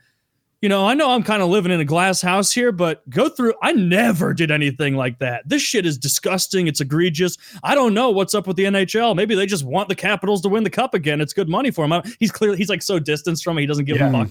You 0.62 0.70
know, 0.70 0.88
I 0.88 0.94
know 0.94 1.10
I'm 1.10 1.24
kind 1.24 1.44
of 1.44 1.50
living 1.50 1.74
in 1.74 1.82
a 1.82 1.86
glass 1.86 2.22
house 2.22 2.50
here, 2.54 2.72
but 2.72 3.08
go 3.10 3.28
through. 3.28 3.54
I 3.62 3.74
never 3.74 4.34
did 4.34 4.50
anything 4.50 4.96
like 4.96 5.20
that. 5.20 5.44
This 5.46 5.62
shit 5.62 5.86
is 5.86 5.98
disgusting. 5.98 6.68
It's 6.68 6.80
egregious. 6.80 7.38
I 7.64 7.76
don't 7.76 7.94
know 7.94 8.12
what's 8.12 8.34
up 8.34 8.48
with 8.48 8.56
the 8.56 8.64
NHL. 8.64 9.14
Maybe 9.14 9.36
they 9.36 9.46
just 9.46 9.66
want 9.66 9.90
the 9.90 9.96
Capitals 9.96 10.42
to 10.44 10.48
win 10.50 10.64
the 10.64 10.70
cup 10.70 10.94
again. 10.94 11.20
It's 11.20 11.34
good 11.34 11.50
money 11.50 11.70
for 11.70 11.84
him. 11.84 11.92
I- 11.92 12.04
He's 12.18 12.32
clearly 12.32 12.56
he's 12.58 12.70
like 12.70 12.82
so 12.82 12.98
distanced 12.98 13.44
from 13.44 13.58
it. 13.58 13.62
He 13.62 13.68
doesn't 13.68 13.84
give 13.86 13.98
Yeah. 13.98 14.08
a 14.08 14.12
fuck. 14.26 14.30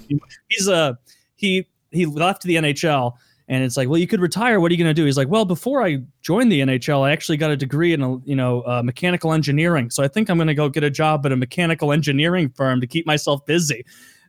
He's 0.48 0.68
uh 0.68 0.94
he 1.34 1.66
he 1.90 2.06
left 2.06 2.44
the 2.44 2.54
NHL 2.56 3.12
And 3.48 3.64
it's 3.64 3.76
like, 3.76 3.88
well, 3.88 3.98
you 3.98 4.06
could 4.06 4.20
retire. 4.20 4.60
What 4.60 4.70
are 4.70 4.74
you 4.74 4.82
going 4.82 4.94
to 4.94 5.00
do? 5.00 5.04
He's 5.04 5.16
like, 5.16 5.28
well, 5.28 5.44
before 5.44 5.84
I 5.84 5.98
joined 6.22 6.50
the 6.50 6.60
NHL, 6.60 7.02
I 7.02 7.12
actually 7.12 7.36
got 7.36 7.50
a 7.50 7.56
degree 7.56 7.92
in, 7.92 8.22
you 8.24 8.36
know, 8.36 8.62
uh, 8.62 8.82
mechanical 8.82 9.32
engineering. 9.32 9.90
So 9.90 10.02
I 10.02 10.08
think 10.08 10.30
I'm 10.30 10.38
going 10.38 10.48
to 10.48 10.54
go 10.54 10.68
get 10.68 10.84
a 10.84 10.90
job 10.90 11.26
at 11.26 11.32
a 11.32 11.36
mechanical 11.36 11.92
engineering 11.92 12.50
firm 12.50 12.80
to 12.80 12.86
keep 12.86 13.06
myself 13.06 13.44
busy. 13.44 13.84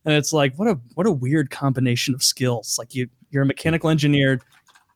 And 0.06 0.15
it's 0.15 0.34
like, 0.34 0.56
what 0.57 0.68
a 0.68 0.80
what 0.95 1.07
a 1.07 1.11
weird 1.11 1.49
combination 1.49 2.14
of 2.14 2.22
skills. 2.23 2.76
Like 2.77 2.94
you, 2.94 3.07
you're 3.30 3.44
a 3.44 3.45
mechanical 3.45 3.90
engineer 3.90 4.41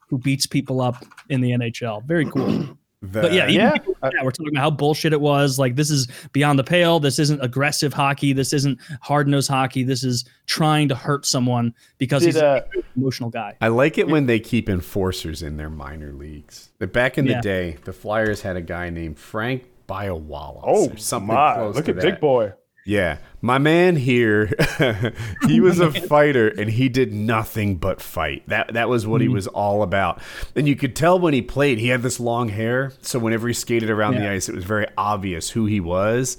who 0.10 0.18
beats 0.18 0.45
people 0.45 0.81
up 0.81 1.06
in 1.30 1.41
the 1.41 1.52
NHL. 1.52 2.03
Very 2.06 2.26
cool. 2.26 2.77
The- 3.03 3.22
But 3.22 3.34
yeah, 3.34 3.44
even 3.48 3.56
Yeah. 3.56 3.72
people 3.74 3.94
like 4.02 4.11
that, 4.14 4.26
we're 4.26 4.32
talking 4.32 4.53
about 4.53 4.61
how 4.61 4.72
bullshit 4.72 5.14
it 5.14 5.22
was. 5.22 5.60
Like 5.60 5.76
this 5.76 5.91
is 5.91 6.07
beyond 6.34 6.57
the 6.57 6.64
pale. 6.64 6.99
This 6.99 7.19
isn't 7.19 7.40
aggressive 7.44 7.94
hockey. 7.94 8.34
This 8.34 8.53
isn't 8.53 8.80
hard 9.02 9.28
nosed 9.28 9.49
hockey. 9.49 9.84
This 9.84 10.03
is 10.03 10.26
trying 10.48 10.88
to 10.90 10.95
hurt 10.95 11.26
someone 11.26 11.76
because 11.99 12.24
Did, 12.24 12.34
he's 12.34 12.41
uh, 12.41 12.61
an 12.74 12.84
emotional 12.95 13.30
guy. 13.30 13.56
I 13.61 13.68
like 13.68 13.98
it 13.99 14.07
when 14.07 14.26
they 14.26 14.40
keep 14.40 14.68
enforcers 14.68 15.44
in 15.44 15.57
their 15.57 15.69
minor 15.69 16.11
leagues. 16.11 16.69
But 16.80 16.91
Back 16.91 17.18
in 17.19 17.26
Yeah. 17.28 17.36
the 17.38 17.41
day, 17.44 17.78
the 17.86 17.94
Flyers 17.94 18.41
had 18.41 18.56
a 18.56 18.61
guy 18.61 18.90
named 18.90 19.19
Frank 19.19 19.65
Bialowas. 19.88 20.61
Oh 20.65 20.90
or 20.90 20.98
something 20.98 21.28
my! 21.36 21.53
close 21.56 21.76
Look 21.76 21.86
to 21.86 21.91
at 21.91 21.98
that. 21.98 22.03
Big 22.03 22.19
Boy. 22.19 22.53
Yeah, 22.88 23.18
my 23.41 23.57
man 23.57 23.97
here, 23.97 24.49
he 25.45 25.59
was 25.59 25.81
a 25.81 25.91
fighter 25.91 26.47
and 26.47 26.69
he 26.69 26.88
did 26.88 27.11
nothing 27.11 27.76
but 27.76 28.01
fight. 28.01 28.47
That 28.47 28.76
that 28.76 28.88
was 28.88 29.05
what 29.05 29.19
he 29.19 29.27
mm-hmm. 29.27 29.34
was 29.34 29.47
all 29.47 29.84
about. 29.84 30.22
And 30.55 30.69
you 30.69 30.77
could 30.77 30.95
tell 30.95 31.19
when 31.19 31.34
he 31.34 31.41
played, 31.41 31.80
he 31.80 31.89
had 31.89 32.01
this 32.01 32.18
long 32.18 32.47
hair, 32.47 32.93
so 33.01 33.19
whenever 33.19 33.45
he 33.49 33.53
skated 33.53 33.89
around 33.89 34.15
the 34.15 34.30
ice, 34.30 34.47
it 34.47 34.55
was 34.55 34.64
very 34.64 34.88
obvious 34.97 35.49
who 35.49 35.65
he 35.65 35.81
was. 35.81 36.38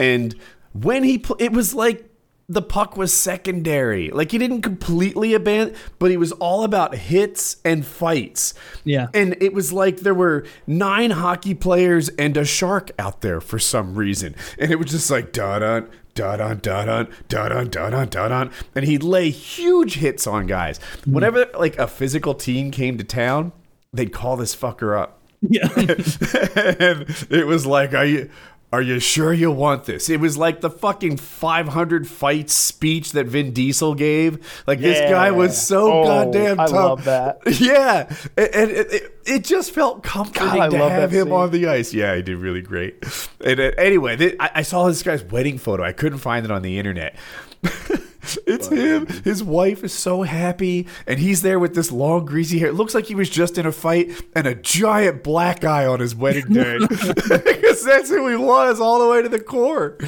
And 0.00 0.34
when 0.72 1.04
he 1.04 1.16
pl- 1.16 1.36
it 1.38 1.52
was 1.52 1.74
like 1.74 2.10
the 2.48 2.62
puck 2.62 2.96
was 2.96 3.12
secondary. 3.12 4.10
Like 4.10 4.30
he 4.30 4.38
didn't 4.38 4.62
completely 4.62 5.34
abandon, 5.34 5.76
but 5.98 6.10
he 6.10 6.16
was 6.16 6.32
all 6.32 6.64
about 6.64 6.94
hits 6.94 7.56
and 7.64 7.86
fights. 7.86 8.54
Yeah. 8.84 9.08
And 9.14 9.36
it 9.40 9.52
was 9.52 9.72
like 9.72 9.98
there 9.98 10.14
were 10.14 10.44
nine 10.66 11.12
hockey 11.12 11.54
players 11.54 12.08
and 12.10 12.36
a 12.36 12.44
shark 12.44 12.90
out 12.98 13.22
there 13.22 13.40
for 13.40 13.58
some 13.58 13.94
reason. 13.94 14.34
And 14.58 14.70
it 14.70 14.76
was 14.76 14.90
just 14.90 15.10
like 15.10 15.32
da 15.32 15.58
da 15.58 15.80
da 16.14 16.36
dun 16.36 16.58
da 16.58 16.82
dun 16.82 17.08
da 17.28 17.64
dun 17.64 18.08
da 18.08 18.28
dun. 18.28 18.50
And 18.74 18.84
he'd 18.84 19.02
lay 19.02 19.30
huge 19.30 19.94
hits 19.94 20.26
on 20.26 20.46
guys. 20.46 20.78
Mm. 21.02 21.14
Whenever 21.14 21.46
like 21.58 21.78
a 21.78 21.86
physical 21.86 22.34
team 22.34 22.70
came 22.70 22.98
to 22.98 23.04
town, 23.04 23.52
they'd 23.92 24.12
call 24.12 24.36
this 24.36 24.54
fucker 24.54 24.98
up. 24.98 25.20
Yeah. 25.40 25.68
and 25.76 27.06
it 27.30 27.46
was 27.46 27.66
like, 27.66 27.92
you 27.92 28.30
are 28.74 28.82
you 28.82 28.98
sure 28.98 29.32
you 29.32 29.50
want 29.52 29.84
this? 29.84 30.10
It 30.10 30.18
was 30.18 30.36
like 30.36 30.60
the 30.60 30.68
fucking 30.70 31.16
500 31.18 32.08
fight 32.08 32.50
speech 32.50 33.12
that 33.12 33.26
Vin 33.26 33.52
Diesel 33.52 33.94
gave. 33.94 34.62
Like 34.66 34.80
this 34.80 34.98
guy 35.10 35.30
was 35.30 35.56
so 35.60 35.92
Oh, 35.92 36.04
goddamn 36.04 36.58
I 36.58 36.66
tough. 36.66 36.72
love 36.74 37.04
that. 37.04 37.38
Yeah, 37.60 38.08
and, 38.36 38.70
it, 38.70 38.92
it, 38.92 39.18
it 39.26 39.44
just 39.44 39.70
felt 39.70 40.02
comforting 40.02 40.42
God, 40.48 40.58
I 40.58 40.68
to 40.70 40.76
love 40.78 40.90
have 40.90 41.12
him 41.12 41.26
scene. 41.28 41.32
on 41.32 41.50
the 41.52 41.68
ice. 41.68 41.94
Yeah, 41.94 42.16
he 42.16 42.22
did 42.22 42.36
really 42.38 42.62
great. 42.62 42.96
And 43.44 43.60
uh, 43.60 43.70
anyway, 43.78 44.16
th- 44.16 44.36
I, 44.40 44.50
I 44.56 44.62
saw 44.62 44.88
this 44.88 45.02
guy's 45.04 45.22
wedding 45.22 45.56
photo. 45.58 45.84
I 45.84 45.92
couldn't 45.92 46.18
find 46.18 46.44
it 46.44 46.50
on 46.50 46.62
the 46.62 46.78
internet. 46.78 47.14
it's 48.46 48.68
him. 48.68 49.06
His 49.24 49.42
wife 49.42 49.84
is 49.84 49.92
so 49.92 50.22
happy, 50.22 50.86
and 51.06 51.18
he's 51.18 51.42
there 51.42 51.58
with 51.58 51.74
this 51.74 51.90
long, 51.92 52.24
greasy 52.24 52.58
hair. 52.58 52.68
It 52.68 52.74
looks 52.74 52.94
like 52.94 53.06
he 53.06 53.14
was 53.14 53.28
just 53.30 53.58
in 53.58 53.66
a 53.66 53.72
fight, 53.72 54.10
and 54.34 54.46
a 54.46 54.54
giant 54.54 55.22
black 55.22 55.64
eye 55.64 55.86
on 55.86 56.00
his 56.00 56.14
wedding 56.14 56.46
day, 56.52 56.78
because 56.88 57.84
that's 57.84 58.08
who 58.10 58.28
he 58.28 58.36
was 58.36 58.80
all 58.80 58.98
the 58.98 59.08
way 59.08 59.22
to 59.22 59.28
the 59.28 59.40
core. 59.40 59.98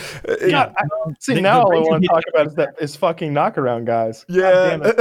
God, 0.50 0.74
I, 0.76 0.84
see 1.20 1.34
The- 1.34 1.40
now 1.40 1.60
the 1.60 1.64
all 1.66 1.76
I 1.76 1.80
want 1.90 2.02
to 2.02 2.08
talk 2.08 2.22
about 2.32 2.46
is 2.46 2.54
that 2.54 2.74
is 2.80 2.96
fucking 2.96 3.32
knockaround 3.32 3.84
guys. 3.84 4.24
Yeah. 4.28 4.92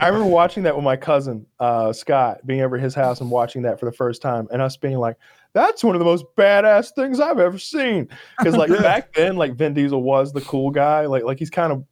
I 0.00 0.06
remember 0.08 0.26
watching 0.26 0.62
that 0.64 0.74
with 0.74 0.84
my 0.84 0.96
cousin 0.96 1.46
uh, 1.60 1.92
Scott, 1.92 2.46
being 2.46 2.60
over 2.62 2.76
at 2.76 2.82
his 2.82 2.94
house 2.94 3.20
and 3.20 3.30
watching 3.30 3.62
that 3.62 3.78
for 3.80 3.86
the 3.86 3.92
first 3.92 4.22
time, 4.22 4.48
and 4.52 4.62
us 4.62 4.76
being 4.76 4.96
like, 4.98 5.16
"That's 5.52 5.82
one 5.82 5.94
of 5.94 5.98
the 5.98 6.04
most 6.04 6.24
badass 6.36 6.94
things 6.94 7.20
I've 7.20 7.38
ever 7.38 7.58
seen." 7.58 8.08
Because 8.38 8.56
like 8.56 8.70
Yeah. 8.70 8.80
back 8.80 9.12
then, 9.14 9.36
like 9.36 9.54
Vin 9.54 9.74
Diesel 9.74 10.02
was 10.02 10.32
the 10.32 10.40
cool 10.42 10.70
guy. 10.70 11.06
Like 11.06 11.24
like 11.24 11.38
he's 11.38 11.50
kind 11.50 11.72
of 11.72 11.84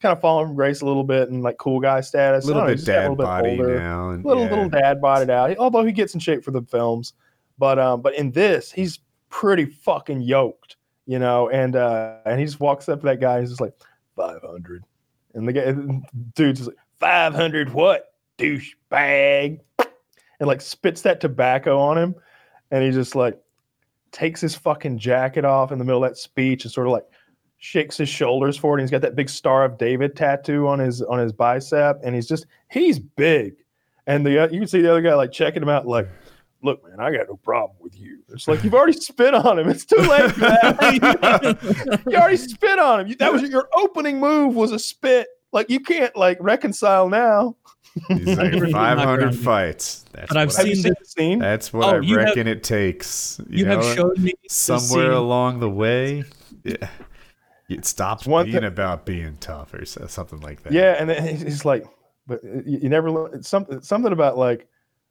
kind 0.00 0.12
of 0.12 0.20
fallen 0.20 0.46
from 0.46 0.56
grace 0.56 0.80
a 0.80 0.86
little 0.86 1.04
bit 1.04 1.28
and 1.28 1.42
like 1.42 1.58
cool 1.58 1.80
guy 1.80 2.00
status. 2.00 2.44
a 2.44 2.46
little 2.48 2.62
know, 2.62 2.68
bit 2.68 2.78
he's 2.78 2.88
a 2.88 2.92
dad 2.92 3.00
little 3.02 3.16
bit 3.16 3.24
body 3.24 3.50
older 3.50 3.78
now, 3.78 4.10
and 4.10 4.24
little 4.24 4.44
yeah. 4.44 4.50
little 4.50 4.68
dad 4.68 5.00
bodied 5.00 5.30
out. 5.30 5.56
Although 5.58 5.84
he 5.84 5.92
gets 5.92 6.14
in 6.14 6.20
shape 6.20 6.42
for 6.42 6.50
the 6.50 6.62
films, 6.62 7.12
but 7.58 7.78
um, 7.78 8.00
but 8.00 8.14
in 8.14 8.32
this, 8.32 8.72
he's 8.72 9.00
pretty 9.28 9.66
fucking 9.66 10.22
yoked, 10.22 10.76
you 11.06 11.18
know. 11.18 11.48
And 11.50 11.76
uh, 11.76 12.16
and 12.24 12.40
he 12.40 12.46
just 12.46 12.60
walks 12.60 12.88
up 12.88 13.00
to 13.00 13.06
that 13.06 13.20
guy. 13.20 13.34
And 13.34 13.42
he's 13.42 13.50
just 13.50 13.60
like 13.60 13.74
five 14.16 14.42
hundred, 14.42 14.84
and 15.34 15.46
the 15.46 15.52
guy, 15.52 15.72
dude's 16.34 16.60
just 16.60 16.70
like 16.70 16.78
five 16.98 17.34
hundred 17.34 17.72
what 17.72 18.14
douchebag, 18.38 19.60
and 19.78 20.48
like 20.48 20.60
spits 20.60 21.02
that 21.02 21.20
tobacco 21.20 21.78
on 21.78 21.98
him, 21.98 22.14
and 22.70 22.82
he 22.82 22.90
just 22.90 23.14
like 23.14 23.38
takes 24.12 24.40
his 24.40 24.56
fucking 24.56 24.98
jacket 24.98 25.44
off 25.44 25.70
in 25.70 25.78
the 25.78 25.84
middle 25.84 26.02
of 26.02 26.10
that 26.10 26.16
speech 26.16 26.64
and 26.64 26.72
sort 26.72 26.86
of 26.86 26.92
like 26.92 27.06
shakes 27.60 27.96
his 27.96 28.08
shoulders 28.08 28.56
forward. 28.56 28.78
And 28.80 28.84
he's 28.84 28.90
got 28.90 29.02
that 29.02 29.14
big 29.14 29.28
Star 29.28 29.64
of 29.64 29.78
David 29.78 30.16
tattoo 30.16 30.66
on 30.66 30.78
his 30.80 31.02
on 31.02 31.18
his 31.18 31.32
bicep, 31.32 32.00
and 32.02 32.14
he's 32.14 32.26
just 32.26 32.46
he's 32.70 32.98
big. 32.98 33.54
And 34.06 34.26
the 34.26 34.44
uh, 34.44 34.48
you 34.48 34.58
can 34.58 34.66
see 34.68 34.80
the 34.82 34.90
other 34.90 35.02
guy 35.02 35.14
like 35.14 35.30
checking 35.30 35.62
him 35.62 35.68
out, 35.68 35.86
like, 35.86 36.08
"Look, 36.62 36.82
man, 36.88 36.98
I 36.98 37.12
got 37.16 37.28
no 37.28 37.36
problem 37.36 37.76
with 37.80 37.96
you." 37.98 38.18
It's 38.32 38.48
like 38.48 38.64
you've 38.64 38.74
already 38.74 38.94
spit 38.94 39.34
on 39.34 39.58
him. 39.58 39.68
It's 39.68 39.84
too 39.84 39.96
late. 39.96 40.36
you 42.06 42.16
already 42.16 42.36
spit 42.36 42.78
on 42.78 43.00
him. 43.00 43.06
You, 43.08 43.14
that 43.16 43.32
was 43.32 43.42
your 43.42 43.68
opening 43.76 44.18
move 44.18 44.54
was 44.56 44.72
a 44.72 44.78
spit. 44.78 45.28
Like 45.52 45.68
you 45.70 45.80
can't 45.80 46.14
like 46.16 46.38
reconcile 46.40 47.08
now. 47.08 47.56
He's 48.08 48.38
like 48.38 48.52
500 48.70 49.34
fights. 49.34 50.04
That's 50.12 50.28
But 50.28 50.36
I've 50.36 50.48
what 50.48 50.56
Have 50.58 50.66
you 50.68 50.74
seen 50.76 50.82
seen 50.84 50.94
the 51.00 51.06
scene? 51.06 51.38
That's 51.40 51.72
what 51.72 51.84
Oh, 51.92 51.96
I 51.98 52.00
you 52.00 52.18
have- 52.18 52.26
reckon 52.28 52.46
it 52.46 52.62
takes. 52.62 53.40
You, 53.48 53.58
You 53.58 53.64
know, 53.66 53.82
have 53.82 53.96
showed 53.96 54.18
me 54.18 54.32
somewhere 54.48 55.10
along 55.10 55.58
the 55.58 55.68
way, 55.68 56.22
yeah, 56.62 56.88
it 57.70 57.84
stops 57.86 58.26
One 58.26 58.46
being 58.46 58.60
thi- 58.60 58.66
about 58.66 59.06
being 59.06 59.36
tough 59.40 59.72
or 59.72 59.84
something 59.84 60.40
like 60.40 60.62
that. 60.62 60.72
Yeah, 60.72 60.96
and 60.98 61.08
then 61.08 61.26
he's 61.26 61.42
he's 61.42 61.64
like, 61.64 61.86
but 62.26 62.42
you, 62.44 62.88
never 62.88 63.10
learn 63.10 63.30
it's 63.34 63.48
something 63.48 63.80
something 63.80 64.12
about 64.12 64.36
like 64.36 64.66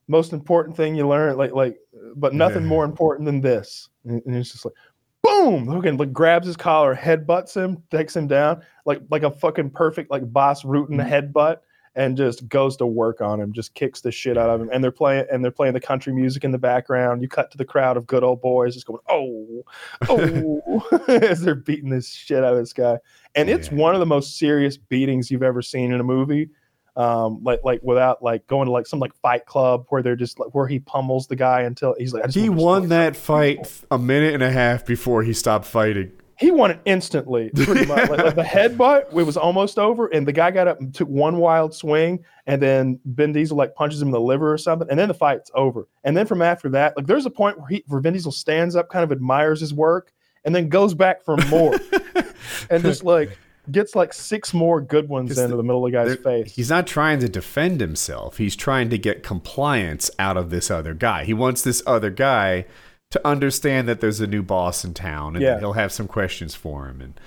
most 0.07 0.33
important 0.33 0.75
thing 0.75 0.95
you 0.95 1.07
learn 1.07 1.37
like 1.37 1.53
like, 1.53 1.77
but 2.15 2.33
nothing 2.33 2.65
more 2.65 2.85
important 2.85 3.25
than 3.25 3.41
this. 3.41 3.89
And, 4.05 4.21
and 4.25 4.35
it's 4.35 4.51
just 4.51 4.65
like, 4.65 4.73
boom, 5.21 5.65
Logan 5.65 5.97
like 5.97 6.13
grabs 6.13 6.47
his 6.47 6.57
collar, 6.57 6.95
headbutts 6.95 7.55
him, 7.55 7.81
takes 7.91 8.15
him 8.15 8.27
down 8.27 8.61
like 8.85 9.01
like 9.09 9.23
a 9.23 9.31
fucking 9.31 9.69
perfect 9.69 10.11
like 10.11 10.31
Bas 10.31 10.63
Rutten 10.63 10.97
the 10.97 11.03
mm-hmm. 11.03 11.33
headbutt. 11.33 11.57
And 11.95 12.15
just 12.15 12.47
goes 12.47 12.77
to 12.77 12.85
work 12.85 13.19
on 13.19 13.41
him, 13.41 13.51
just 13.51 13.73
kicks 13.73 14.01
the 14.01 14.11
shit 14.11 14.37
out 14.37 14.49
of 14.49 14.61
him. 14.61 14.69
And 14.71 14.83
they're 14.83 14.91
playing 14.91 15.25
and 15.31 15.43
they're 15.43 15.51
playing 15.51 15.73
the 15.73 15.81
country 15.81 16.13
music 16.13 16.43
in 16.43 16.51
the 16.51 16.57
background. 16.57 17.21
You 17.21 17.27
cut 17.27 17.51
to 17.51 17.57
the 17.57 17.65
crowd 17.65 17.97
of 17.97 18.07
good 18.07 18.23
old 18.23 18.41
boys 18.41 18.75
just 18.75 18.85
going, 18.85 19.01
oh, 19.09 19.63
oh, 20.07 20.87
as 21.07 21.41
they're 21.41 21.55
beating 21.55 21.89
this 21.89 22.09
shit 22.09 22.43
out 22.43 22.53
of 22.53 22.59
this 22.59 22.73
guy. 22.73 22.99
And 23.35 23.49
it's 23.49 23.71
one 23.71 23.93
of 23.93 23.99
the 23.99 24.05
most 24.05 24.37
serious 24.37 24.77
beatings 24.77 25.29
you've 25.29 25.43
ever 25.43 25.61
seen 25.61 25.91
in 25.91 25.99
a 25.99 26.03
movie. 26.03 26.49
Um, 26.95 27.41
like 27.43 27.61
like 27.63 27.81
without 27.81 28.21
like 28.21 28.45
going 28.47 28.65
to 28.65 28.71
like 28.71 28.85
some 28.85 28.99
like 28.99 29.15
fight 29.21 29.45
club 29.45 29.85
where 29.87 30.01
they're 30.01 30.17
just 30.17 30.37
like 30.37 30.53
where 30.53 30.67
he 30.67 30.79
pummels 30.79 31.27
the 31.27 31.35
guy 31.35 31.61
until 31.61 31.95
he's 31.97 32.13
like 32.13 32.23
I 32.23 32.27
just 32.27 32.37
He 32.37 32.49
won 32.49 32.89
that 32.89 33.15
fight 33.15 33.71
a 33.89 33.97
minute 33.97 34.33
and 34.33 34.43
a 34.43 34.51
half 34.51 34.85
before 34.85 35.23
he 35.23 35.31
stopped 35.31 35.65
fighting. 35.65 36.11
He 36.39 36.51
won 36.51 36.71
it 36.71 36.79
instantly. 36.85 37.49
Pretty 37.53 37.85
much. 37.85 38.09
like, 38.09 38.23
like 38.23 38.35
the 38.35 38.43
headbutt, 38.43 39.07
it 39.07 39.13
was 39.13 39.35
almost 39.35 39.77
over, 39.77 40.07
and 40.07 40.25
the 40.25 40.31
guy 40.31 40.51
got 40.51 40.69
up 40.69 40.79
and 40.79 40.95
took 40.95 41.09
one 41.09 41.37
wild 41.37 41.73
swing, 41.73 42.23
and 42.47 42.61
then 42.61 42.97
Vin 43.03 43.33
Diesel 43.33 43.57
like 43.57 43.75
punches 43.75 44.01
him 44.01 44.07
in 44.07 44.13
the 44.13 44.21
liver 44.21 44.51
or 44.51 44.57
something, 44.57 44.87
and 44.89 44.97
then 44.97 45.09
the 45.09 45.13
fight's 45.13 45.51
over. 45.53 45.89
And 46.05 46.15
then 46.15 46.25
from 46.25 46.41
after 46.41 46.69
that, 46.69 46.95
like 46.95 47.07
there's 47.07 47.25
a 47.25 47.29
point 47.29 47.59
where 47.59 47.67
he 47.67 47.83
where 47.87 47.99
Vin 47.99 48.13
Diesel 48.13 48.31
stands 48.31 48.77
up, 48.77 48.87
kind 48.89 49.03
of 49.03 49.11
admires 49.11 49.59
his 49.59 49.73
work, 49.73 50.13
and 50.45 50.55
then 50.55 50.69
goes 50.69 50.93
back 50.93 51.25
for 51.25 51.35
more, 51.49 51.75
and 52.69 52.83
just 52.83 53.03
like 53.03 53.37
gets 53.69 53.93
like 53.93 54.13
six 54.13 54.53
more 54.53 54.79
good 54.79 55.09
ones 55.09 55.37
into 55.37 55.57
the 55.57 55.63
middle 55.63 55.85
of 55.85 55.91
the 55.91 55.97
guy's 55.97 56.15
face. 56.23 56.55
He's 56.55 56.69
not 56.69 56.87
trying 56.87 57.19
to 57.19 57.27
defend 57.27 57.81
himself. 57.81 58.37
He's 58.37 58.55
trying 58.55 58.89
to 58.91 58.97
get 58.97 59.23
compliance 59.23 60.09
out 60.17 60.37
of 60.37 60.51
this 60.51 60.71
other 60.71 60.93
guy. 60.93 61.25
He 61.25 61.33
wants 61.33 61.63
this 61.63 61.83
other 61.85 62.09
guy 62.09 62.65
to 63.11 63.27
understand 63.27 63.87
that 63.87 64.01
there's 64.01 64.19
a 64.21 64.27
new 64.27 64.43
boss 64.43 64.85
in 64.85 64.93
town 64.93 65.35
and 65.35 65.43
Yeah. 65.43 65.59
he'll 65.59 65.73
have 65.73 65.91
some 65.91 66.07
questions 66.07 66.53
for 66.55 66.87
him. 66.87 67.01
And 67.01 67.19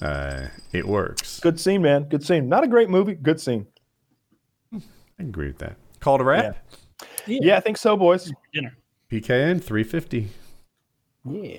uh, 0.00 0.48
it 0.72 0.86
works. 0.86 1.40
Good 1.40 1.58
scene, 1.58 1.82
man. 1.82 2.04
Good 2.04 2.24
scene. 2.24 2.48
Not 2.48 2.64
a 2.64 2.68
great 2.68 2.90
movie. 2.90 3.14
Good 3.14 3.40
scene. 3.40 3.66
I 4.72 4.80
agree 5.18 5.48
with 5.48 5.58
that. 5.58 5.76
Call 6.00 6.18
to 6.18 6.24
wrap? 6.24 6.56
Yeah, 7.26 7.56
I 7.56 7.60
think 7.60 7.76
so, 7.76 7.96
boys. 7.96 8.30
dinner. 8.52 8.76
PKN 9.10 9.62
350. 9.62 10.28
Yeah. 11.24 11.58